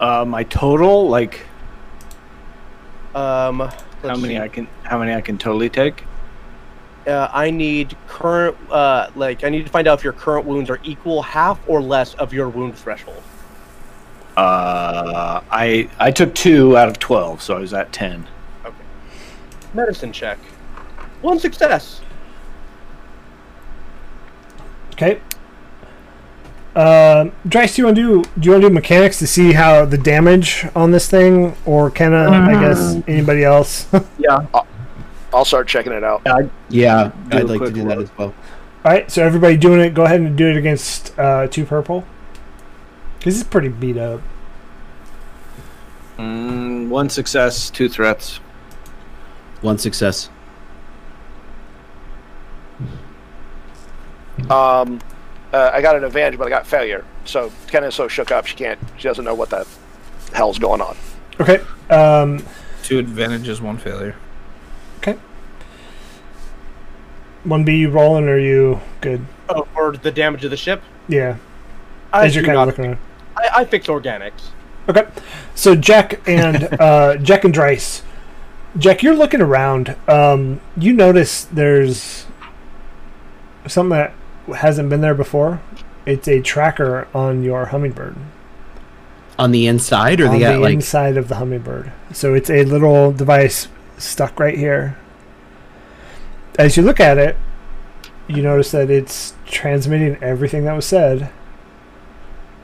Uh, 0.00 0.24
my 0.24 0.44
total, 0.44 1.08
like 1.08 1.46
Um, 3.14 3.60
how 3.60 3.72
let's 4.02 4.20
many 4.20 4.34
see. 4.34 4.40
I 4.40 4.48
can, 4.48 4.68
how 4.82 4.98
many 4.98 5.12
I 5.12 5.20
can 5.20 5.38
totally 5.38 5.68
take. 5.68 6.04
Uh, 7.06 7.28
I 7.32 7.50
need 7.50 7.96
current. 8.08 8.56
Uh, 8.70 9.10
like 9.14 9.44
I 9.44 9.50
need 9.50 9.64
to 9.66 9.70
find 9.70 9.86
out 9.86 9.98
if 9.98 10.04
your 10.04 10.14
current 10.14 10.46
wounds 10.46 10.70
are 10.70 10.80
equal, 10.82 11.22
half, 11.22 11.60
or 11.68 11.82
less 11.82 12.14
of 12.14 12.32
your 12.32 12.48
wound 12.48 12.76
threshold. 12.76 13.22
Uh, 14.36 15.42
I 15.50 15.88
I 15.98 16.10
took 16.10 16.34
two 16.34 16.76
out 16.76 16.88
of 16.88 16.98
twelve, 16.98 17.42
so 17.42 17.56
I 17.56 17.60
was 17.60 17.72
at 17.74 17.92
ten. 17.92 18.26
Okay. 18.64 18.74
Medicine 19.74 20.12
check. 20.12 20.38
One 21.20 21.38
success. 21.38 22.00
okay. 24.94 25.20
Um, 26.76 27.30
Dryce, 27.46 27.76
do 27.76 27.82
you 27.82 27.86
want 27.86 27.96
to 27.96 28.02
do 28.02 28.30
do 28.40 28.46
you 28.46 28.50
want 28.50 28.62
to 28.62 28.68
do 28.68 28.74
mechanics 28.74 29.18
to 29.20 29.26
see 29.28 29.52
how 29.52 29.84
the 29.84 29.96
damage 29.98 30.66
on 30.74 30.90
this 30.90 31.08
thing, 31.08 31.54
or 31.64 31.90
Kenna? 31.90 32.28
I 32.30 32.60
guess 32.60 32.96
anybody 33.06 33.44
else. 33.44 33.86
Yeah, 34.18 34.46
I'll 35.32 35.44
start 35.44 35.68
checking 35.68 35.92
it 35.92 36.02
out. 36.02 36.22
Yeah, 36.68 37.12
Do 37.28 37.36
a 37.36 37.40
I'd 37.40 37.44
like 37.44 37.52
to 37.52 37.58
quick 37.58 37.74
do 37.74 37.84
that 37.88 37.98
as 37.98 38.10
well. 38.18 38.34
All 38.84 38.92
right, 38.92 39.10
so 39.10 39.24
everybody 39.24 39.56
doing 39.56 39.80
it. 39.80 39.94
Go 39.94 40.04
ahead 40.04 40.20
and 40.20 40.36
do 40.36 40.48
it 40.48 40.56
against 40.56 41.16
uh, 41.18 41.46
two 41.46 41.64
purple. 41.64 42.04
This 43.22 43.36
is 43.36 43.44
pretty 43.44 43.68
beat 43.68 43.96
up. 43.96 44.20
mm, 46.18 46.88
one 46.88 47.08
success, 47.08 47.70
two 47.70 47.88
threats. 47.88 48.36
One 49.62 49.78
success. 49.78 50.28
Um, 54.50 55.00
uh, 55.54 55.70
I 55.72 55.80
got 55.80 55.94
an 55.94 56.02
advantage, 56.02 56.36
but 56.36 56.48
I 56.48 56.50
got 56.50 56.66
failure. 56.66 57.04
So 57.24 57.52
Kenna's 57.68 57.94
so 57.94 58.08
shook 58.08 58.32
up 58.32 58.46
she 58.46 58.56
can't. 58.56 58.78
She 58.96 59.04
doesn't 59.04 59.24
know 59.24 59.34
what 59.34 59.50
the 59.50 59.66
hell's 60.32 60.58
going 60.58 60.80
on. 60.80 60.96
Okay. 61.40 61.60
Um, 61.90 62.44
Two 62.82 62.98
advantages, 62.98 63.60
one 63.60 63.78
failure. 63.78 64.16
Okay. 64.98 65.16
One 67.44 67.62
B, 67.62 67.76
you 67.76 67.88
rolling, 67.88 68.28
or 68.28 68.32
are 68.32 68.38
you 68.38 68.80
good? 69.00 69.24
Oh, 69.48 69.66
for 69.74 69.96
the 69.96 70.10
damage 70.10 70.44
of 70.44 70.50
the 70.50 70.56
ship. 70.56 70.82
Yeah. 71.08 71.36
I 72.12 72.26
As 72.26 72.34
you're 72.34 72.42
do 72.42 72.46
kind 72.46 72.58
of 72.58 72.66
looking 72.66 72.86
around. 72.86 72.98
I, 73.36 73.48
I 73.60 73.64
fix 73.64 73.86
organics. 73.86 74.48
Okay. 74.88 75.06
So 75.54 75.76
Jack 75.76 76.20
and 76.28 76.64
uh, 76.80 77.16
Jack 77.18 77.44
and 77.44 77.54
Dryce. 77.54 78.02
Jack, 78.76 79.04
you're 79.04 79.14
looking 79.14 79.40
around. 79.40 79.94
Um, 80.08 80.60
you 80.76 80.92
notice 80.92 81.44
there's 81.44 82.26
something 83.68 83.90
that 83.90 84.14
hasn't 84.46 84.88
been 84.88 85.00
there 85.00 85.14
before. 85.14 85.60
It's 86.06 86.28
a 86.28 86.40
tracker 86.40 87.08
on 87.14 87.42
your 87.42 87.66
hummingbird. 87.66 88.16
On 89.38 89.50
the 89.50 89.66
inside, 89.66 90.20
or 90.20 90.28
on 90.28 90.38
got 90.38 90.52
the 90.52 90.58
like 90.58 90.74
inside 90.74 91.16
of 91.16 91.28
the 91.28 91.36
hummingbird. 91.36 91.92
So 92.12 92.34
it's 92.34 92.50
a 92.50 92.64
little 92.64 93.12
device 93.12 93.68
stuck 93.98 94.38
right 94.38 94.56
here. 94.56 94.96
As 96.58 96.76
you 96.76 96.82
look 96.82 97.00
at 97.00 97.18
it, 97.18 97.36
you 98.28 98.42
notice 98.42 98.70
that 98.70 98.90
it's 98.90 99.34
transmitting 99.46 100.22
everything 100.22 100.64
that 100.64 100.74
was 100.74 100.86
said 100.86 101.30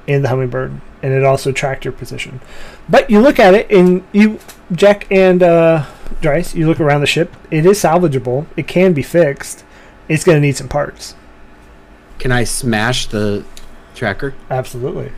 in 0.07 0.23
the 0.23 0.29
hummingbird, 0.29 0.81
and 1.03 1.13
it 1.13 1.25
also 1.25 1.53
tracked 1.53 1.85
your 1.85 1.93
position. 1.93 2.41
But 2.89 3.11
you 3.11 3.21
look 3.21 3.39
at 3.39 3.55
it, 3.55 3.71
and 3.71 4.05
you, 4.13 4.39
Jack 4.73 5.11
and 5.11 5.43
uh, 5.43 5.87
Dryce, 6.21 6.55
you 6.55 6.67
look 6.67 6.81
around 6.81 7.01
the 7.01 7.07
ship. 7.07 7.35
It 7.51 7.67
is 7.67 7.81
salvageable. 7.81 8.47
It 8.57 8.67
can 8.67 8.93
be 8.93 9.03
fixed. 9.03 9.65
It's 10.09 10.25
going 10.25 10.37
to 10.37 10.41
need 10.41 10.57
some 10.57 10.69
parts. 10.69 11.15
Can 12.21 12.31
I 12.31 12.45
smash 12.45 13.07
the 13.07 13.45
tracker? 13.97 14.35
Absolutely. 14.51 15.11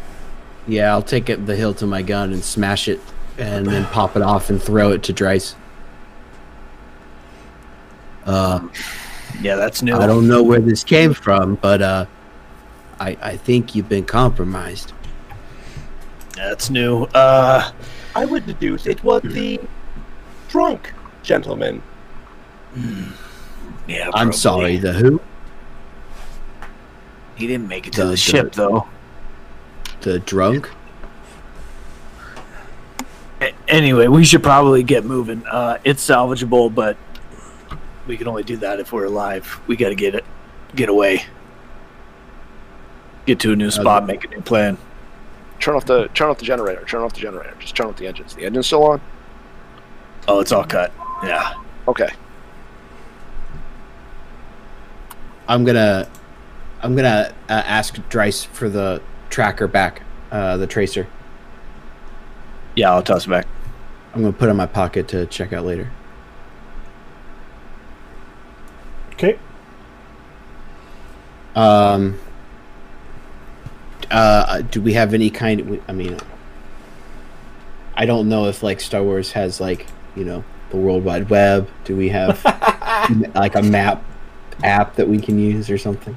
Yeah, 0.66 0.93
I'll 0.93 1.03
take 1.03 1.29
it 1.29 1.45
the 1.47 1.57
hilt 1.57 1.83
of 1.83 1.89
my 1.89 2.01
gun 2.03 2.33
and 2.33 2.43
smash 2.43 2.89
it, 2.89 3.01
and 3.37 3.66
then 3.66 3.85
pop 3.87 4.16
it 4.16 4.23
off 4.23 4.49
and 4.49 4.62
throw 4.62 4.93
it 4.93 5.03
to 5.05 5.12
Dryce. 5.12 5.57
Uh, 8.24 8.61
Yeah, 9.41 9.57
that's 9.57 9.83
new. 9.83 9.97
I 9.97 10.07
don't 10.07 10.29
know 10.29 10.43
where 10.43 10.61
this 10.61 10.85
came 10.85 11.12
from, 11.15 11.57
but 11.57 11.83
uh, 11.83 12.07
I 13.01 13.16
I 13.20 13.37
think 13.37 13.74
you've 13.74 13.89
been 13.89 14.05
compromised. 14.05 14.93
That's 16.37 16.70
new. 16.70 17.05
Uh, 17.15 17.73
I 18.15 18.24
would 18.24 18.47
deduce 18.47 18.87
it 18.87 19.03
was 19.03 19.23
the 19.23 19.59
drunk 20.49 20.93
gentleman. 21.23 21.83
yeah. 23.89 24.11
I'm 24.15 24.33
sorry. 24.33 24.77
The 24.77 24.93
who? 24.93 25.20
He 27.43 27.48
didn't 27.48 27.66
make 27.66 27.89
it 27.89 27.93
to 27.94 28.02
The- 28.02 28.05
the, 28.05 28.10
the- 28.12 28.16
ship 28.16 28.52
though. 28.52 28.86
The 30.02 30.20
drunk? 30.20 30.70
A- 33.40 33.52
Anyway, 33.66 34.06
we 34.06 34.24
should 34.24 34.44
probably 34.44 34.85
get 34.85 35.05
moving. 35.05 35.44
Uh, 35.44 35.78
it's 35.82 36.06
salvageable, 36.09 36.73
but 36.73 36.97
we 38.06 38.16
can 38.16 38.28
only 38.28 38.44
do 38.44 38.56
that 38.59 38.78
if 38.78 38.93
we're 38.93 39.06
alive. 39.06 39.60
We 39.66 39.74
got 39.74 39.89
to 39.89 39.97
get 39.97 40.14
it, 40.14 40.24
get 40.77 40.89
away, 40.89 41.24
get 43.27 43.40
to 43.40 43.51
a 43.52 43.56
new 43.56 43.73
spot, 43.73 44.06
make 44.06 44.24
a 44.24 44.28
new 44.28 44.40
plan. 44.40 44.78
Turn 45.59 45.74
off 45.74 45.85
the 45.85 46.06
turn 46.14 46.28
off 46.31 46.39
the 46.39 46.44
generator. 46.44 46.85
Turn 46.85 47.02
off 47.02 47.12
the 47.12 47.20
generator. 47.20 47.56
Just 47.59 47.74
turn 47.74 47.89
off 47.89 47.97
the 47.97 48.06
engines. 48.06 48.36
The 48.36 48.44
engine's 48.44 48.66
still 48.69 48.85
on. 48.85 49.01
Oh, 50.28 50.39
it's 50.39 50.52
all 50.52 50.62
cut. 50.64 50.93
Yeah. 51.24 51.55
Okay. 51.89 52.09
I'm 55.48 55.64
gonna 55.64 56.09
I'm 56.83 56.97
gonna 56.97 57.33
uh, 57.49 57.53
ask 57.53 57.97
Dryce 58.09 58.43
for 58.43 58.69
the 58.69 59.01
tracker 59.31 59.69
back, 59.69 60.03
uh, 60.31 60.57
the 60.57 60.67
tracer. 60.67 61.07
Yeah, 62.75 62.93
I'll 62.93 63.03
toss 63.03 63.27
it 63.27 63.31
back. 63.31 63.47
I'm 64.15 64.23
gonna 64.23 64.33
put 64.33 64.49
it 64.49 64.51
in 64.51 64.57
my 64.57 64.67
pocket 64.67 65.09
to 65.09 65.27
check 65.27 65.53
out 65.53 65.65
later. 65.65 65.91
Okay. 69.13 69.39
Um. 71.55 72.19
Uh, 74.11 74.63
do 74.63 74.83
we 74.83 74.95
have 74.95 75.15
any 75.15 75.31
kind? 75.31 75.81
I 75.87 75.93
mean, 75.93 76.19
I 77.97 78.07
don't 78.07 78.29
know 78.29 78.47
if 78.47 78.63
like 78.63 78.81
Star 78.81 79.03
Wars 79.03 79.33
has 79.33 79.61
like 79.61 79.87
you 80.17 80.25
know 80.25 80.45
the 80.71 80.79
World 80.79 81.05
Wide 81.05 81.31
Web. 81.31 81.69
Do 81.85 81.97
we 81.97 82.09
have 82.09 82.45
like 83.35 83.55
a 83.55 83.63
map 83.63 84.03
app 84.65 84.97
that 84.97 85.09
we 85.09 85.21
can 85.21 85.39
use 85.39 85.71
or 85.71 85.79
something? 85.79 86.17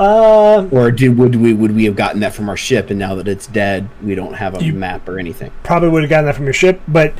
Uh, 0.00 0.66
Or 0.70 0.90
did 0.90 1.18
would 1.18 1.34
we 1.36 1.52
would 1.52 1.72
we 1.76 1.84
have 1.84 1.94
gotten 1.94 2.20
that 2.20 2.32
from 2.32 2.48
our 2.48 2.56
ship 2.56 2.88
and 2.88 2.98
now 2.98 3.14
that 3.16 3.28
it's 3.28 3.46
dead, 3.46 3.86
we 4.02 4.14
don't 4.14 4.32
have 4.32 4.54
a 4.54 4.72
map 4.72 5.06
or 5.06 5.18
anything? 5.18 5.52
probably 5.62 5.90
would 5.90 6.02
have 6.02 6.08
gotten 6.08 6.24
that 6.24 6.34
from 6.34 6.44
your 6.44 6.54
ship, 6.54 6.80
but 6.88 7.12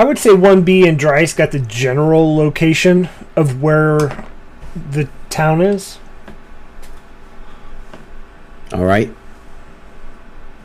I 0.00 0.04
would 0.04 0.18
say 0.18 0.30
1B 0.30 0.86
and 0.88 0.98
Dryce 0.98 1.32
got 1.32 1.52
the 1.52 1.60
general 1.60 2.36
location 2.36 3.08
of 3.36 3.62
where 3.62 4.26
the 4.90 5.08
town 5.30 5.60
is. 5.62 5.98
All 8.72 8.84
right, 8.84 9.14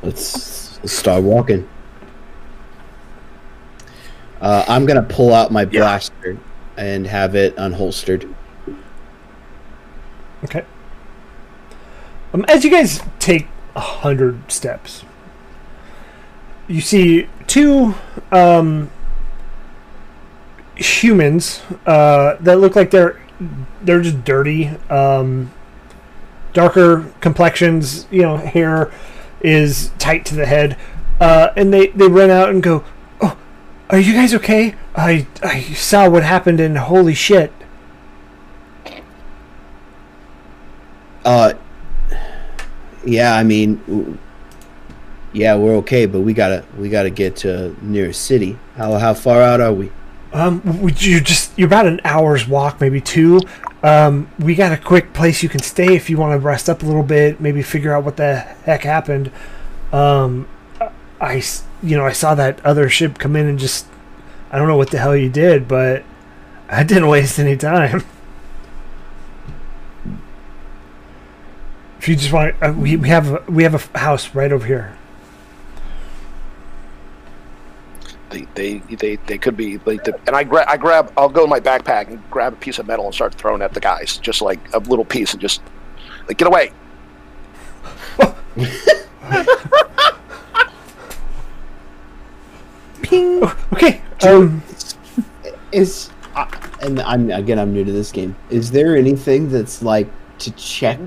let's, 0.01 0.79
let's 0.79 0.93
start 0.93 1.23
walking. 1.23 1.69
Uh, 4.41 4.65
I'm 4.67 4.85
gonna 4.87 5.03
pull 5.03 5.33
out 5.35 5.51
my 5.51 5.65
blaster 5.65 6.37
and 6.77 7.05
have 7.05 7.35
it 7.35 7.55
unholstered. 7.57 8.33
Okay. 10.43 10.65
Um, 12.33 12.45
as 12.47 12.63
you 12.63 12.71
guys 12.71 13.01
take 13.19 13.47
a 13.75 13.79
hundred 13.79 14.51
steps, 14.51 15.05
you 16.67 16.81
see 16.81 17.29
two 17.45 17.93
um, 18.31 18.89
humans 20.75 21.61
uh, 21.85 22.37
that 22.39 22.59
look 22.59 22.75
like 22.75 22.89
they're 22.89 23.21
they're 23.83 24.01
just 24.01 24.23
dirty, 24.23 24.69
um, 24.89 25.51
darker 26.53 27.13
complexions. 27.19 28.07
You 28.09 28.23
know, 28.23 28.37
hair 28.37 28.91
is 29.41 29.91
tight 29.99 30.25
to 30.25 30.35
the 30.35 30.47
head, 30.47 30.75
uh, 31.19 31.49
and 31.55 31.71
they 31.71 31.87
they 31.87 32.07
run 32.07 32.31
out 32.31 32.49
and 32.49 32.63
go, 32.63 32.83
"Oh, 33.21 33.37
are 33.91 33.99
you 33.99 34.13
guys 34.13 34.33
okay? 34.33 34.73
I 34.95 35.27
I 35.43 35.61
saw 35.61 36.09
what 36.09 36.23
happened, 36.23 36.59
and 36.59 36.79
holy 36.79 37.13
shit." 37.13 37.53
Uh, 41.23 41.53
yeah, 43.05 43.35
I 43.35 43.43
mean, 43.43 44.19
yeah, 45.33 45.55
we're 45.55 45.75
okay, 45.77 46.05
but 46.05 46.21
we 46.21 46.33
gotta 46.33 46.63
we 46.77 46.89
gotta 46.89 47.09
get 47.09 47.35
to 47.37 47.75
nearest 47.81 48.21
city. 48.25 48.57
How 48.75 48.97
how 48.97 49.13
far 49.13 49.41
out 49.41 49.61
are 49.61 49.73
we? 49.73 49.91
Um, 50.31 50.81
would 50.81 51.03
you 51.03 51.21
just 51.21 51.57
you're 51.57 51.67
about 51.67 51.85
an 51.85 52.01
hour's 52.03 52.47
walk, 52.47 52.81
maybe 52.81 53.01
two. 53.01 53.39
Um, 53.83 54.29
we 54.39 54.55
got 54.55 54.71
a 54.71 54.77
quick 54.77 55.13
place 55.13 55.43
you 55.43 55.49
can 55.49 55.61
stay 55.61 55.95
if 55.95 56.09
you 56.09 56.17
want 56.17 56.33
to 56.33 56.39
rest 56.39 56.69
up 56.69 56.83
a 56.83 56.85
little 56.85 57.03
bit, 57.03 57.41
maybe 57.41 57.61
figure 57.61 57.93
out 57.93 58.03
what 58.03 58.17
the 58.17 58.35
heck 58.37 58.83
happened. 58.83 59.31
Um, 59.91 60.47
I 61.21 61.43
you 61.81 61.97
know 61.97 62.05
I 62.05 62.11
saw 62.11 62.35
that 62.35 62.63
other 62.65 62.89
ship 62.89 63.17
come 63.17 63.35
in 63.35 63.47
and 63.47 63.59
just 63.59 63.85
I 64.51 64.57
don't 64.57 64.67
know 64.67 64.77
what 64.77 64.91
the 64.91 64.99
hell 64.99 65.15
you 65.15 65.29
did, 65.29 65.67
but 65.67 66.03
I 66.69 66.83
didn't 66.83 67.07
waste 67.07 67.39
any 67.39 67.57
time. 67.57 68.03
If 72.03 72.09
you 72.09 72.17
just 72.17 72.33
want, 72.33 72.53
uh, 72.61 72.73
we 72.77 72.97
we 72.97 73.07
have 73.07 73.31
a, 73.31 73.41
we 73.49 73.63
have 73.63 73.75
a 73.75 73.77
f- 73.77 73.89
house 73.95 74.35
right 74.35 74.51
over 74.51 74.65
here. 74.67 74.97
They 78.29 78.45
they 78.55 78.79
they, 78.79 79.15
they 79.15 79.37
could 79.37 79.55
be 79.55 79.77
like 79.85 80.03
the, 80.03 80.19
and 80.27 80.35
I 80.35 80.43
grab 80.43 80.67
I 80.67 80.75
grab 80.75 81.13
I'll 81.15 81.29
go 81.29 81.45
in 81.45 81.49
my 81.49 81.61
backpack 81.61 82.09
and 82.09 82.21
grab 82.29 82.51
a 82.51 82.55
piece 82.57 82.77
of 82.77 82.87
metal 82.87 83.05
and 83.05 83.15
start 83.15 83.35
throwing 83.35 83.61
at 83.61 83.73
the 83.73 83.79
guys 83.79 84.17
just 84.17 84.41
like 84.41 84.59
a 84.73 84.79
little 84.79 85.05
piece 85.05 85.31
and 85.31 85.39
just 85.39 85.61
like 86.27 86.37
get 86.37 86.49
away. 86.49 86.73
Ping. 93.01 93.43
Okay. 93.71 94.01
Um, 94.23 94.61
Is 95.71 96.09
uh, 96.35 96.47
and 96.81 96.99
I'm 96.99 97.31
again 97.31 97.59
I'm 97.59 97.71
new 97.71 97.85
to 97.85 97.93
this 97.93 98.11
game. 98.11 98.35
Is 98.49 98.71
there 98.71 98.97
anything 98.97 99.49
that's 99.49 99.81
like 99.81 100.09
to 100.43 100.51
check? 100.51 100.99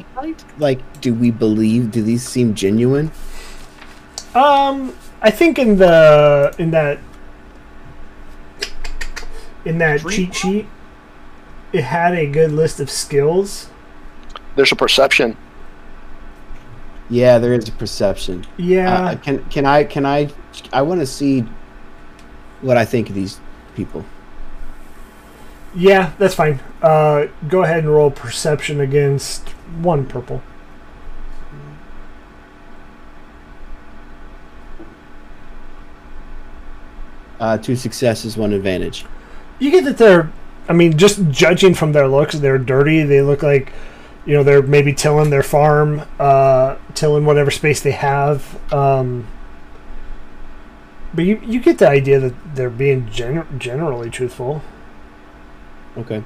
Like, 0.59 1.01
do 1.01 1.15
we 1.15 1.31
believe? 1.31 1.91
Do 1.91 2.03
these 2.03 2.23
seem 2.23 2.55
genuine? 2.55 3.11
Um, 4.35 4.95
I 5.23 5.31
think 5.31 5.59
in 5.59 5.79
the 5.79 6.55
in 6.59 6.71
that 6.73 6.99
in 9.65 9.79
that 9.79 10.07
cheat 10.09 10.35
sheet, 10.35 10.67
it 11.73 11.83
had 11.83 12.15
a 12.15 12.27
good 12.27 12.53
list 12.53 12.81
of 12.81 12.91
skills. 12.91 13.71
There's 14.55 14.73
a 14.73 14.77
perception. 14.77 15.37
Yeah, 17.09 17.39
there 17.39 17.55
is 17.55 17.69
a 17.69 17.73
perception. 17.73 18.45
Yeah. 18.57 19.01
Uh, 19.01 19.17
can 19.17 19.45
can 19.47 19.65
I 19.67 19.85
can 19.85 20.05
I 20.05 20.29
I 20.73 20.83
want 20.83 21.01
to 21.01 21.07
see 21.07 21.45
what 22.61 22.77
I 22.77 22.85
think 22.85 23.09
of 23.09 23.15
these 23.15 23.41
people. 23.75 24.05
Yeah, 25.77 26.13
that's 26.19 26.35
fine. 26.35 26.61
Uh, 26.81 27.27
go 27.49 27.63
ahead 27.63 27.81
and 27.81 27.91
roll 27.91 28.11
perception 28.11 28.81
against 28.81 29.51
one 29.83 30.07
purple. 30.07 30.43
Uh, 37.39 37.59
two 37.59 37.77
successes, 37.77 38.39
one 38.39 38.55
advantage. 38.55 39.05
You 39.59 39.71
get 39.71 39.85
that 39.85 39.99
they're. 39.99 40.33
I 40.69 40.73
mean, 40.73 40.97
just 40.97 41.29
judging 41.31 41.75
from 41.75 41.93
their 41.93 42.09
looks, 42.09 42.35
they're 42.37 42.59
dirty. 42.59 43.03
They 43.03 43.21
look 43.21 43.43
like, 43.43 43.73
you 44.25 44.35
know, 44.35 44.43
they're 44.43 44.63
maybe 44.63 44.93
tilling 44.93 45.31
their 45.31 45.43
farm, 45.45 46.03
uh, 46.19 46.77
tilling 46.95 47.25
whatever 47.27 47.51
space 47.51 47.81
they 47.81 47.93
have. 47.93 48.73
Um, 48.73 49.27
but 51.13 51.27
you 51.27 51.39
you 51.45 51.61
get 51.61 51.79
the 51.79 51.89
idea 51.89 52.19
that 52.19 52.35
they're 52.55 52.71
being 52.71 53.09
gen- 53.11 53.47
generally 53.59 54.09
truthful. 54.09 54.63
Okay. 55.97 56.23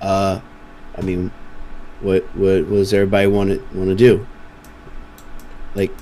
Uh, 0.00 0.40
I 0.96 1.00
mean, 1.02 1.30
what 2.00 2.24
what 2.34 2.66
what 2.66 2.76
does 2.76 2.92
everybody 2.92 3.26
want 3.26 3.50
to 3.50 3.58
want 3.76 3.88
to 3.90 3.94
do? 3.94 4.26
Like, 5.74 5.92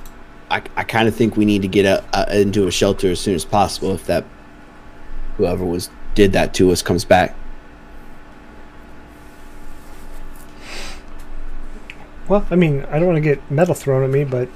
I, 0.50 0.62
I 0.76 0.84
kind 0.84 1.08
of 1.08 1.14
think 1.14 1.36
we 1.36 1.44
need 1.44 1.62
to 1.62 1.68
get 1.68 1.84
a, 1.84 2.04
a, 2.12 2.40
into 2.40 2.66
a 2.66 2.70
shelter 2.70 3.10
as 3.10 3.20
soon 3.20 3.34
as 3.34 3.44
possible 3.44 3.94
if 3.94 4.06
that 4.06 4.24
whoever 5.36 5.64
was 5.64 5.90
did 6.14 6.32
that 6.32 6.54
to 6.54 6.70
us 6.72 6.82
comes 6.82 7.04
back. 7.04 7.36
Well, 12.28 12.46
I 12.50 12.56
mean, 12.56 12.84
I 12.90 12.98
don't 12.98 13.06
want 13.08 13.16
to 13.16 13.20
get 13.20 13.50
metal 13.50 13.74
thrown 13.74 14.04
at 14.04 14.10
me, 14.10 14.24
but 14.24 14.48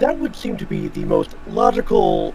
That 0.00 0.18
would 0.18 0.34
seem 0.36 0.56
to 0.58 0.66
be 0.66 0.88
the 0.88 1.04
most 1.04 1.34
logical 1.46 2.34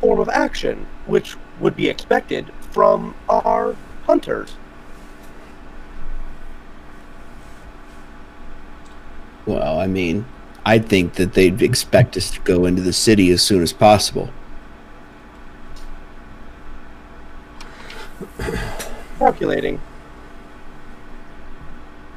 form 0.00 0.20
of 0.20 0.28
action, 0.28 0.86
which 1.06 1.36
would 1.58 1.76
be 1.76 1.88
expected 1.88 2.52
from 2.70 3.14
our 3.28 3.76
hunters. 4.04 4.54
Well, 9.46 9.80
I 9.80 9.86
mean, 9.86 10.26
I 10.64 10.78
think 10.78 11.14
that 11.14 11.32
they'd 11.32 11.62
expect 11.62 12.16
us 12.16 12.30
to 12.32 12.40
go 12.40 12.66
into 12.66 12.82
the 12.82 12.92
city 12.92 13.30
as 13.30 13.42
soon 13.42 13.62
as 13.62 13.72
possible. 13.72 14.30
Calculating. 19.18 19.80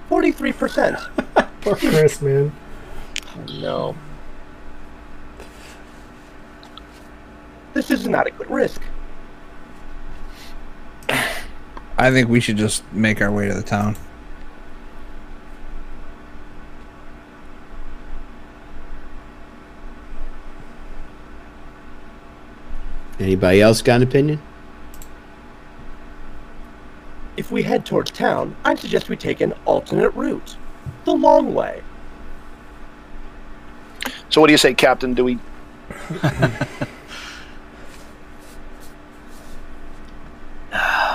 43%. 0.10 1.00
poor 1.62 1.76
Chris, 1.76 2.22
man. 2.22 2.52
no. 3.60 3.96
This 7.74 7.90
is 7.90 8.06
an 8.06 8.14
adequate 8.14 8.50
risk. 8.50 8.82
I 11.98 12.12
think 12.12 12.28
we 12.28 12.40
should 12.40 12.58
just 12.58 12.84
make 12.92 13.22
our 13.22 13.32
way 13.32 13.48
to 13.48 13.54
the 13.54 13.62
town. 13.62 13.96
Anybody 23.20 23.62
else 23.62 23.82
got 23.82 23.98
an 23.98 24.04
opinion? 24.04 24.42
If 27.38 27.52
we 27.52 27.64
head 27.64 27.86
towards 27.86 28.12
town, 28.12 28.56
I 28.66 28.76
suggest 28.76 29.10
we 29.10 29.16
take 29.16 29.42
an 29.42 29.54
alternate 29.66 30.10
route. 30.10 30.58
The 31.06 31.14
long 31.14 31.54
way. 31.54 31.82
So 34.30 34.42
what 34.42 34.48
do 34.48 34.54
you 34.54 34.58
say, 34.58 34.74
Captain? 34.74 35.14
Do 35.14 35.24
we? 35.24 35.40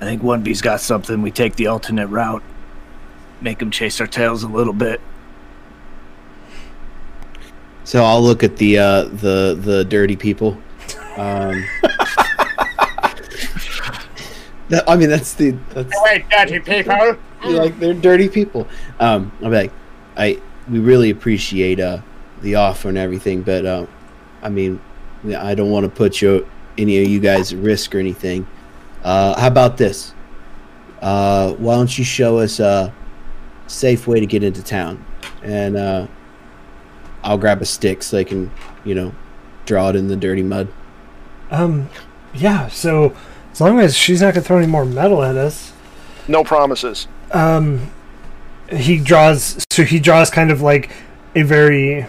I 0.00 0.04
think 0.04 0.22
one 0.22 0.42
B's 0.42 0.62
got 0.62 0.80
something. 0.80 1.22
We 1.22 1.30
take 1.30 1.56
the 1.56 1.66
alternate 1.66 2.06
route, 2.06 2.42
make 3.40 3.58
them 3.58 3.70
chase 3.70 4.00
our 4.00 4.06
tails 4.06 4.42
a 4.42 4.48
little 4.48 4.72
bit. 4.72 5.00
So 7.84 8.04
I'll 8.04 8.22
look 8.22 8.42
at 8.42 8.56
the 8.58 8.78
uh, 8.78 9.04
the 9.04 9.58
the 9.60 9.84
dirty 9.84 10.14
people. 10.16 10.58
Um, 11.16 11.64
that, 14.68 14.84
I 14.86 14.96
mean, 14.96 15.08
that's 15.08 15.34
the 15.34 15.52
that's 15.70 15.92
Wait, 16.02 16.28
dirty 16.28 16.60
people. 16.60 17.16
like 17.44 17.78
they're 17.80 17.94
dirty 17.94 18.28
people. 18.28 18.68
Um, 19.00 19.32
I'll 19.42 19.50
be 19.50 19.56
like, 19.56 19.72
I 20.16 20.40
we 20.70 20.78
really 20.78 21.10
appreciate 21.10 21.80
uh 21.80 22.00
the 22.42 22.54
offer 22.54 22.88
and 22.88 22.98
everything, 22.98 23.42
but 23.42 23.66
uh, 23.66 23.86
I 24.42 24.48
mean, 24.48 24.80
I 25.36 25.54
don't 25.54 25.70
want 25.70 25.84
to 25.84 25.90
put 25.90 26.20
you 26.22 26.46
any 26.76 27.02
of 27.02 27.08
you 27.08 27.20
guys 27.20 27.52
at 27.52 27.58
risk 27.58 27.94
or 27.94 27.98
anything. 27.98 28.46
Uh, 29.08 29.40
how 29.40 29.46
about 29.46 29.78
this? 29.78 30.12
Uh, 31.00 31.54
why 31.54 31.76
don't 31.76 31.96
you 31.96 32.04
show 32.04 32.38
us 32.40 32.60
a 32.60 32.92
safe 33.66 34.06
way 34.06 34.20
to 34.20 34.26
get 34.26 34.42
into 34.42 34.62
town, 34.62 35.02
and 35.42 35.78
uh, 35.78 36.06
I'll 37.22 37.38
grab 37.38 37.62
a 37.62 37.64
stick 37.64 38.02
so 38.02 38.18
I 38.18 38.24
can, 38.24 38.50
you 38.84 38.94
know, 38.94 39.14
draw 39.64 39.88
it 39.88 39.96
in 39.96 40.08
the 40.08 40.16
dirty 40.16 40.42
mud. 40.42 40.68
Um, 41.50 41.88
yeah. 42.34 42.68
So 42.68 43.16
as 43.50 43.62
long 43.62 43.80
as 43.80 43.96
she's 43.96 44.20
not 44.20 44.34
gonna 44.34 44.44
throw 44.44 44.58
any 44.58 44.66
more 44.66 44.84
metal 44.84 45.22
at 45.22 45.36
us, 45.36 45.72
No 46.28 46.44
promises. 46.44 47.08
um, 47.32 47.90
he 48.70 48.98
draws. 48.98 49.64
So 49.70 49.84
he 49.84 50.00
draws 50.00 50.28
kind 50.28 50.50
of 50.50 50.60
like 50.60 50.90
a 51.34 51.42
very 51.42 52.06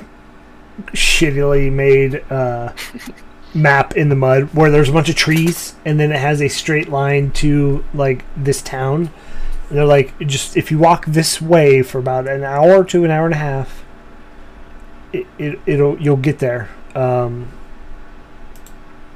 shittily 0.94 1.72
made 1.72 2.24
uh, 2.30 2.74
map 3.54 3.98
in 3.98 4.10
the 4.10 4.16
mud 4.16 4.54
where 4.54 4.70
there's 4.70 4.90
a 4.90 4.92
bunch 4.92 5.10
of 5.10 5.16
trees 5.16 5.76
and 5.84 6.00
then 6.00 6.12
it 6.12 6.20
has 6.20 6.42
a 6.42 6.48
straight 6.48 6.90
line 6.90 7.32
to 7.32 7.84
like 7.94 8.24
this 8.36 8.62
town. 8.62 9.12
And 9.70 9.78
they're 9.78 9.86
like, 9.86 10.18
just 10.20 10.58
if 10.58 10.72
you 10.72 10.80
walk 10.80 11.06
this 11.06 11.42
way 11.42 11.82
for 11.82 12.00
about 12.00 12.28
an 12.28 12.44
hour 12.44 12.84
to 12.86 13.06
an 13.06 13.12
hour 13.12 13.26
and 13.26 13.36
a 13.36 13.38
half, 13.38 13.84
it, 15.14 15.28
it 15.38 15.60
it'll 15.66 16.00
you'll 16.00 16.18
get 16.18 16.40
there. 16.40 16.70
Um, 16.96 17.50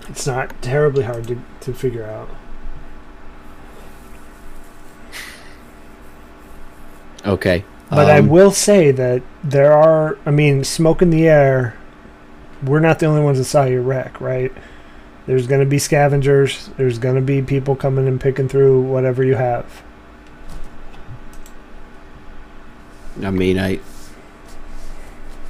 it's 0.10 0.28
not 0.28 0.62
terribly 0.62 1.04
hard 1.04 1.28
to, 1.28 1.42
to 1.62 1.74
figure 1.74 2.06
out. 2.06 2.30
Okay. 7.26 7.64
But 7.90 8.10
I 8.10 8.20
Um, 8.20 8.28
will 8.28 8.52
say 8.52 8.92
that 8.92 9.22
there 9.44 9.72
are, 9.72 10.18
I 10.26 10.32
mean, 10.32 10.64
smoke 10.64 11.02
in 11.02 11.10
the 11.10 11.28
air. 11.28 11.76
We're 12.66 12.80
not 12.80 13.00
the 13.00 13.06
only 13.08 13.22
ones 13.22 13.38
that 13.38 13.46
saw 13.46 13.66
your 13.66 13.82
wreck, 13.82 14.22
right? 14.22 14.52
There's 15.26 15.48
going 15.48 15.62
to 15.62 15.66
be 15.66 15.80
scavengers. 15.80 16.70
There's 16.78 17.00
going 17.00 17.16
to 17.16 17.22
be 17.22 17.42
people 17.42 17.76
coming 17.76 18.08
and 18.08 18.20
picking 18.20 18.48
through 18.48 18.82
whatever 18.82 19.24
you 19.24 19.36
have. 19.36 19.84
I 23.22 23.32
mean, 23.32 23.60
I, 23.60 23.80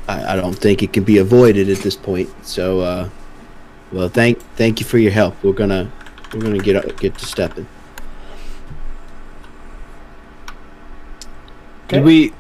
I, 0.08 0.34
I 0.34 0.36
don't 0.36 0.54
think 0.54 0.84
it 0.84 0.94
can 0.94 1.04
be 1.04 1.18
avoided 1.18 1.70
at 1.70 1.80
this 1.80 1.96
point. 1.96 2.30
So, 2.46 2.82
uh, 2.82 3.10
well, 3.92 4.10
thank, 4.10 4.40
thank 4.56 4.80
you 4.80 4.86
for 4.86 4.98
your 4.98 5.12
help. 5.12 5.42
We're 5.44 5.54
gonna, 5.54 5.92
we're 6.34 6.42
gonna 6.42 6.60
get 6.60 6.98
get 6.98 7.18
to 7.18 7.26
stepping. 7.26 7.68
Did 11.88 12.04
we? 12.04 12.34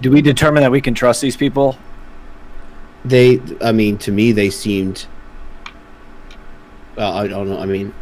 Do 0.00 0.10
we 0.10 0.22
determine 0.22 0.62
that 0.62 0.70
we 0.72 0.80
can 0.80 0.94
trust 0.94 1.20
these 1.20 1.36
people? 1.36 1.76
They, 3.04 3.40
I 3.60 3.72
mean, 3.72 3.98
to 3.98 4.12
me, 4.12 4.32
they 4.32 4.50
seemed. 4.50 5.06
Well, 6.96 7.12
I 7.12 7.26
don't 7.26 7.48
know. 7.48 7.58
I 7.58 7.66
mean, 7.66 7.92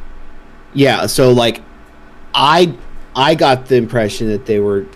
yeah. 0.75 1.07
So, 1.07 1.33
like, 1.33 1.63
I, 2.35 2.75
I 3.17 3.35
got 3.35 3.67
the 3.67 3.77
impression 3.77 4.29
that 4.29 4.47
they 4.47 4.61
were 4.61 4.87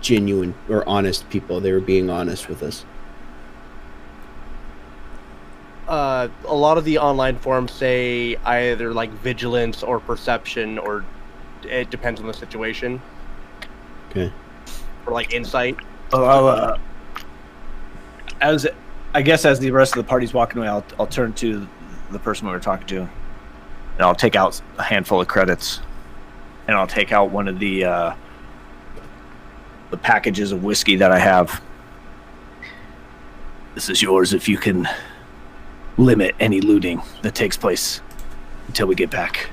genuine 0.00 0.54
or 0.68 0.86
honest 0.88 1.28
people. 1.30 1.60
They 1.60 1.72
were 1.72 1.80
being 1.80 2.10
honest 2.10 2.48
with 2.48 2.62
us. 2.62 2.84
Uh, 5.88 6.28
a 6.46 6.54
lot 6.54 6.78
of 6.78 6.84
the 6.84 6.98
online 6.98 7.36
forums 7.36 7.70
say 7.70 8.36
either 8.44 8.92
like 8.92 9.10
vigilance 9.10 9.84
or 9.84 10.00
perception, 10.00 10.78
or 10.78 11.04
it 11.62 11.90
depends 11.90 12.20
on 12.20 12.26
the 12.26 12.34
situation, 12.34 13.00
Okay. 14.10 14.32
or 15.06 15.12
like 15.12 15.32
insight. 15.32 15.76
Oh, 16.12 16.24
uh, 16.24 16.78
as 18.40 18.66
I 19.16 19.22
guess 19.22 19.46
as 19.46 19.58
the 19.58 19.70
rest 19.70 19.96
of 19.96 20.04
the 20.04 20.08
party's 20.08 20.34
walking 20.34 20.58
away, 20.58 20.68
I'll, 20.68 20.84
I'll 21.00 21.06
turn 21.06 21.32
to 21.34 21.66
the 22.10 22.18
person 22.18 22.46
we 22.46 22.52
were 22.52 22.60
talking 22.60 22.86
to, 22.88 23.00
and 23.00 24.00
I'll 24.00 24.14
take 24.14 24.36
out 24.36 24.60
a 24.76 24.82
handful 24.82 25.22
of 25.22 25.26
credits, 25.26 25.80
and 26.68 26.76
I'll 26.76 26.86
take 26.86 27.12
out 27.12 27.30
one 27.30 27.48
of 27.48 27.58
the 27.58 27.84
uh, 27.84 28.14
the 29.90 29.96
packages 29.96 30.52
of 30.52 30.62
whiskey 30.62 30.96
that 30.96 31.12
I 31.12 31.18
have. 31.18 31.62
This 33.74 33.88
is 33.88 34.02
yours 34.02 34.34
if 34.34 34.50
you 34.50 34.58
can 34.58 34.86
limit 35.96 36.34
any 36.38 36.60
looting 36.60 37.00
that 37.22 37.34
takes 37.34 37.56
place 37.56 38.02
until 38.66 38.86
we 38.86 38.94
get 38.94 39.08
back. 39.08 39.48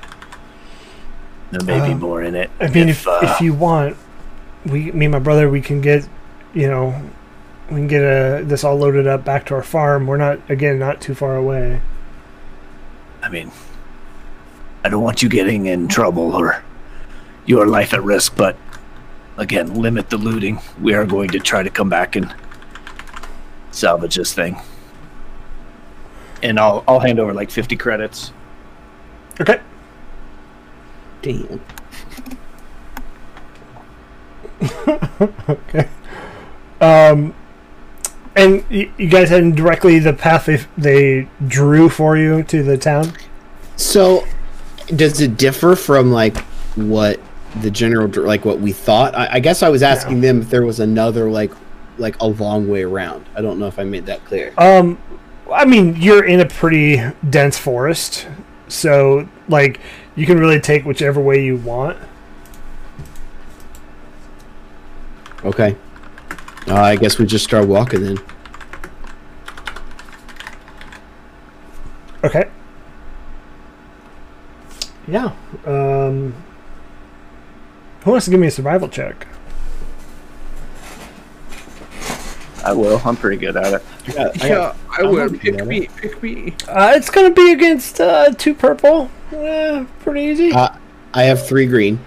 There 1.52 1.64
may 1.64 1.86
be 1.86 1.94
Um, 1.94 2.00
more 2.00 2.22
in 2.22 2.34
it. 2.34 2.50
I 2.60 2.68
mean, 2.68 2.90
if, 2.90 3.08
uh, 3.08 3.20
if 3.22 3.40
you 3.40 3.54
want, 3.54 3.96
we, 4.66 4.92
me 4.92 5.06
and 5.06 5.12
my 5.12 5.20
brother, 5.20 5.48
we 5.48 5.62
can 5.62 5.80
get, 5.80 6.06
you 6.52 6.68
know, 6.68 7.00
we 7.70 7.76
can 7.76 7.86
get 7.86 8.02
a, 8.02 8.42
this 8.44 8.64
all 8.64 8.76
loaded 8.76 9.06
up 9.06 9.24
back 9.24 9.46
to 9.46 9.54
our 9.54 9.62
farm. 9.62 10.06
We're 10.06 10.16
not, 10.16 10.38
again, 10.50 10.78
not 10.78 11.00
too 11.00 11.14
far 11.14 11.36
away. 11.36 11.80
I 13.22 13.28
mean, 13.30 13.50
I 14.84 14.90
don't 14.90 15.02
want 15.02 15.22
you 15.22 15.28
getting 15.28 15.66
in 15.66 15.88
trouble 15.88 16.34
or 16.34 16.62
your 17.46 17.66
life 17.66 17.94
at 17.94 18.02
risk, 18.02 18.36
but 18.36 18.56
again, 19.38 19.74
limit 19.74 20.10
the 20.10 20.18
looting. 20.18 20.60
We 20.80 20.94
are 20.94 21.06
going 21.06 21.30
to 21.30 21.38
try 21.38 21.62
to 21.62 21.70
come 21.70 21.88
back 21.88 22.16
and 22.16 22.34
salvage 23.70 24.16
this 24.16 24.34
thing. 24.34 24.56
And 26.42 26.58
I'll 26.60 26.84
I'll 26.86 27.00
hand 27.00 27.18
over 27.18 27.32
like 27.32 27.50
50 27.50 27.76
credits. 27.76 28.32
Okay. 29.40 29.60
Damn. 31.22 31.60
okay. 35.48 35.88
Um, 36.80 37.34
and 38.36 38.64
you 38.70 39.08
guys 39.08 39.28
had 39.28 39.54
directly 39.54 39.98
the 39.98 40.12
path 40.12 40.46
they, 40.46 40.58
they 40.76 41.28
drew 41.46 41.88
for 41.88 42.16
you 42.16 42.42
to 42.44 42.62
the 42.62 42.76
town? 42.76 43.12
So, 43.76 44.24
does 44.94 45.20
it 45.20 45.36
differ 45.36 45.76
from 45.76 46.10
like 46.10 46.36
what 46.76 47.20
the 47.60 47.70
general 47.70 48.08
like 48.08 48.44
what 48.44 48.60
we 48.60 48.72
thought? 48.72 49.14
I, 49.14 49.34
I 49.34 49.40
guess 49.40 49.62
I 49.62 49.68
was 49.68 49.82
asking 49.82 50.20
them 50.20 50.42
if 50.42 50.50
there 50.50 50.64
was 50.64 50.80
another 50.80 51.30
like 51.30 51.52
like 51.98 52.20
a 52.20 52.26
long 52.26 52.68
way 52.68 52.82
around. 52.82 53.26
I 53.34 53.40
don't 53.40 53.58
know 53.58 53.66
if 53.66 53.78
I 53.78 53.84
made 53.84 54.06
that 54.06 54.24
clear. 54.24 54.52
Um, 54.58 54.98
I 55.52 55.64
mean, 55.64 55.96
you're 55.96 56.24
in 56.24 56.40
a 56.40 56.46
pretty 56.46 57.02
dense 57.28 57.58
forest, 57.58 58.26
so 58.68 59.28
like 59.48 59.80
you 60.16 60.26
can 60.26 60.38
really 60.38 60.60
take 60.60 60.84
whichever 60.84 61.20
way 61.20 61.44
you 61.44 61.56
want. 61.56 61.98
Okay. 65.44 65.76
Uh, 66.66 66.74
I 66.74 66.96
guess 66.96 67.18
we 67.18 67.26
just 67.26 67.44
start 67.44 67.68
walking 67.68 68.02
then. 68.02 68.18
Okay. 72.22 72.48
Yeah. 75.06 75.32
Um, 75.66 76.34
who 78.02 78.10
wants 78.12 78.24
to 78.24 78.30
give 78.30 78.40
me 78.40 78.46
a 78.46 78.50
survival 78.50 78.88
check? 78.88 79.26
I 82.64 82.72
will. 82.72 82.98
I'm 83.04 83.16
pretty 83.16 83.36
good 83.36 83.56
at 83.58 83.74
it. 83.74 83.82
I 84.08 84.12
got, 84.12 84.42
I 84.42 84.48
Yeah, 84.48 84.74
I 84.90 85.02
I'm 85.02 85.10
would 85.10 85.34
okay 85.34 85.52
pick 85.52 85.66
me, 85.66 85.78
it. 85.82 85.96
pick 85.96 86.22
me. 86.22 86.54
Uh, 86.66 86.94
it's 86.96 87.10
gonna 87.10 87.30
be 87.30 87.52
against 87.52 88.00
uh, 88.00 88.30
two 88.38 88.54
purple. 88.54 89.10
Pretty 89.30 90.20
easy. 90.22 90.50
Uh, 90.52 90.70
I 91.12 91.24
have 91.24 91.46
three 91.46 91.66
green. 91.66 92.00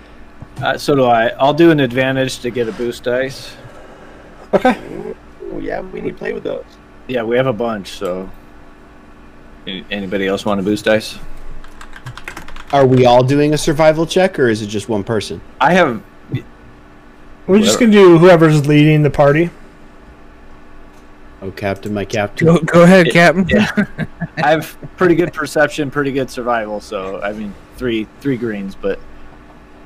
Uh, 0.60 0.76
so 0.76 0.96
do 0.96 1.04
I. 1.06 1.28
I'll 1.40 1.54
do 1.54 1.70
an 1.70 1.80
advantage 1.80 2.40
to 2.40 2.50
get 2.50 2.68
a 2.68 2.72
boost 2.72 3.04
dice. 3.04 3.56
Okay. 4.54 5.16
Oh, 5.52 5.60
yeah, 5.60 5.82
we 5.82 6.02
need 6.02 6.12
to 6.12 6.18
play 6.18 6.34
with 6.34 6.44
those. 6.44 6.66
Yeah, 7.08 7.24
we 7.24 7.38
have 7.38 7.48
a 7.48 7.54
bunch. 7.54 7.90
So, 7.90 8.30
anybody 9.66 10.28
else 10.28 10.46
want 10.46 10.60
a 10.60 10.64
boost 10.64 10.86
dice? 10.86 11.18
Are 12.72 12.86
we 12.86 13.06
all 13.06 13.24
doing 13.24 13.54
a 13.54 13.58
survival 13.58 14.06
check, 14.06 14.38
or 14.38 14.50
is 14.50 14.62
it 14.62 14.68
just 14.68 14.90
one 14.90 15.04
person? 15.04 15.42
I 15.62 15.74
have. 15.74 16.04
We're 17.48 17.62
just 17.62 17.80
gonna 17.80 17.94
do 17.94 18.18
whoever's 18.18 18.68
leading 18.68 19.04
the 19.04 19.10
party. 19.10 19.50
Oh, 21.42 21.52
Captain, 21.52 21.94
my 21.94 22.04
Captain. 22.04 22.46
Go, 22.46 22.60
go 22.60 22.84
ahead, 22.84 23.10
Captain. 23.12 23.48
Yeah, 23.48 23.72
I 24.38 24.50
have 24.50 24.78
pretty 24.98 25.16
good 25.16 25.32
perception, 25.32 25.90
pretty 25.90 26.12
good 26.12 26.30
survival. 26.30 26.82
So 26.82 27.22
I 27.22 27.32
mean, 27.32 27.54
three 27.78 28.06
three 28.20 28.36
greens, 28.36 28.76
but 28.76 29.00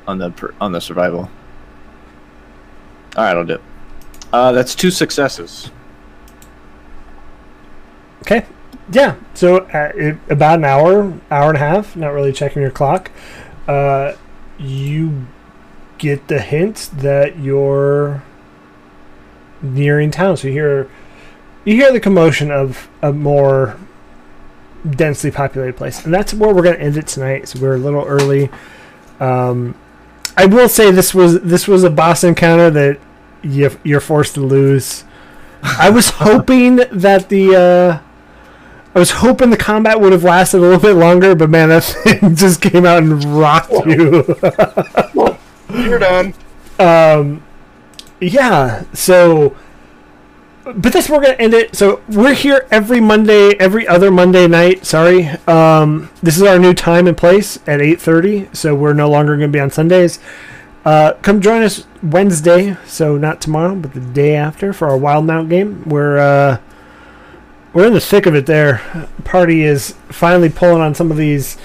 on 0.07 0.17
the 0.17 0.53
on 0.59 0.71
the 0.71 0.81
survival. 0.81 1.29
All 3.15 3.23
right, 3.25 3.38
I'll 3.38 3.45
do 3.45 3.55
it. 3.55 3.61
Uh, 4.32 4.52
that's 4.52 4.76
two 4.76 4.91
successes. 4.91 5.72
Okay. 8.22 8.45
Yeah. 8.91 9.16
So 9.34 9.58
uh, 9.58 9.91
it, 9.95 10.18
about 10.30 10.60
an 10.60 10.66
hour, 10.66 11.14
hour 11.30 11.49
and 11.49 11.58
a 11.58 11.60
half. 11.60 11.95
Not 11.95 12.10
really 12.10 12.32
checking 12.32 12.62
your 12.62 12.72
clock. 12.72 13.12
Uh, 13.68 14.14
you 14.58 15.28
get 15.98 16.28
the 16.28 16.40
hint 16.40 16.90
that 16.94 17.40
you're 17.40 18.24
nearing 19.62 20.12
town. 20.12 20.38
So 20.38 20.48
you 20.48 20.53
hear 20.53 20.90
you 21.64 21.76
hear 21.76 21.91
the 21.91 21.99
commotion 21.99 22.52
of 22.52 22.90
a 23.02 23.14
more 23.14 23.78
densely 24.90 25.30
populated 25.30 25.78
place, 25.78 26.03
and 26.03 26.14
that's 26.14 26.34
where 26.34 26.53
we're 26.53 26.64
going 26.64 26.76
to 26.76 26.82
end 26.82 26.98
it 26.98 27.08
tonight. 27.08 27.48
So 27.48 27.60
we're 27.60 27.76
a 27.76 27.80
little 27.80 28.03
early. 28.03 28.49
Um, 29.20 29.76
I 30.36 30.45
will 30.45 30.70
say 30.70 30.91
this 30.91 31.14
was 31.14 31.41
this 31.41 31.68
was 31.68 31.84
a 31.84 31.90
boss 31.90 32.24
encounter 32.24 32.70
that 32.72 32.99
you're 33.43 33.99
forced 34.01 34.35
to 34.35 34.41
lose. 34.41 35.03
I 35.63 35.89
was 35.89 36.09
hoping 36.09 36.77
that 36.91 37.30
the 37.30 37.55
uh, 37.55 37.99
I 38.95 38.99
was 38.99 39.11
hoping 39.11 39.49
the 39.51 39.57
combat 39.57 40.01
would 40.01 40.11
have 40.11 40.23
lasted 40.23 40.57
a 40.57 40.61
little 40.61 40.80
bit 40.80 40.93
longer, 40.95 41.35
but 41.35 41.49
man, 41.49 41.69
that 41.69 41.84
thing 41.84 42.35
just 42.35 42.61
came 42.61 42.85
out 42.85 43.03
and 43.03 43.23
rocked 43.23 43.72
you. 43.85 44.35
You're 45.69 45.99
done. 45.99 46.34
um, 46.80 47.43
yeah. 48.19 48.84
So, 48.93 49.55
but 50.65 50.91
that's 50.93 51.09
where 51.09 51.19
we're 51.19 51.26
gonna 51.26 51.38
end 51.38 51.53
it. 51.53 51.76
So 51.76 52.01
we're 52.09 52.34
here 52.34 52.68
every 52.72 52.99
Monday, 52.99 53.53
every 53.59 53.88
other 53.88 54.11
Monday 54.11 54.47
night. 54.47 54.85
Sorry. 54.85 55.27
Um, 55.47 56.09
this 56.22 56.35
is 56.38 56.43
our 56.43 56.59
new 56.59 56.73
time 56.73 57.07
and 57.07 57.15
place 57.15 57.59
at 57.68 57.81
eight 57.81 58.01
thirty. 58.01 58.49
So 58.53 58.76
we're 58.76 58.93
no 58.93 59.09
longer 59.09 59.35
gonna 59.35 59.47
be 59.47 59.59
on 59.59 59.69
Sundays. 59.69 60.19
Uh, 60.84 61.14
come 61.22 61.41
join 61.41 61.62
us 61.62 61.86
Wednesday. 62.02 62.76
So 62.86 63.18
not 63.18 63.41
tomorrow, 63.41 63.76
but 63.76 63.94
the 63.94 63.99
day 63.99 64.36
after 64.36 64.74
for 64.74 64.90
our 64.90 64.98
Wildemount 64.98 65.49
game. 65.49 65.84
We're 65.88 66.18
uh, 66.18 66.60
we're 67.74 67.88
in 67.88 67.94
the 67.94 68.02
thick 68.02 68.26
of 68.26 68.36
it. 68.36 68.45
There, 68.45 69.08
party 69.24 69.64
is 69.64 69.95
finally 70.10 70.49
pulling 70.49 70.82
on 70.82 70.95
some 70.95 71.12
of 71.12 71.18
these, 71.18 71.58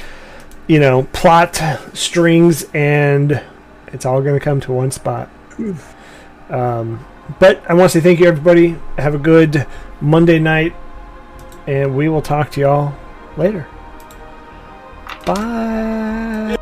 you 0.67 0.79
know, 0.79 1.05
plot 1.13 1.61
strings, 1.95 2.65
and 2.75 3.43
it's 3.89 4.05
all 4.05 4.21
going 4.23 4.39
to 4.39 4.45
come 4.45 4.61
to 4.61 4.73
one 4.73 4.91
spot. 4.91 5.31
Um, 6.49 7.05
but 7.41 7.63
I 7.69 7.75
want 7.75 7.91
to 7.91 7.99
say 7.99 8.03
thank 8.03 8.21
you, 8.21 8.27
everybody. 8.27 8.77
Have 8.99 9.15
a 9.15 9.19
good 9.19 9.67
Monday 10.01 10.39
night, 10.39 10.75
and 11.67 11.97
we 11.97 12.09
will 12.09 12.23
talk 12.23 12.51
to 12.53 12.61
y'all 12.61 12.95
later. 13.37 13.67
Bye. 15.25 16.56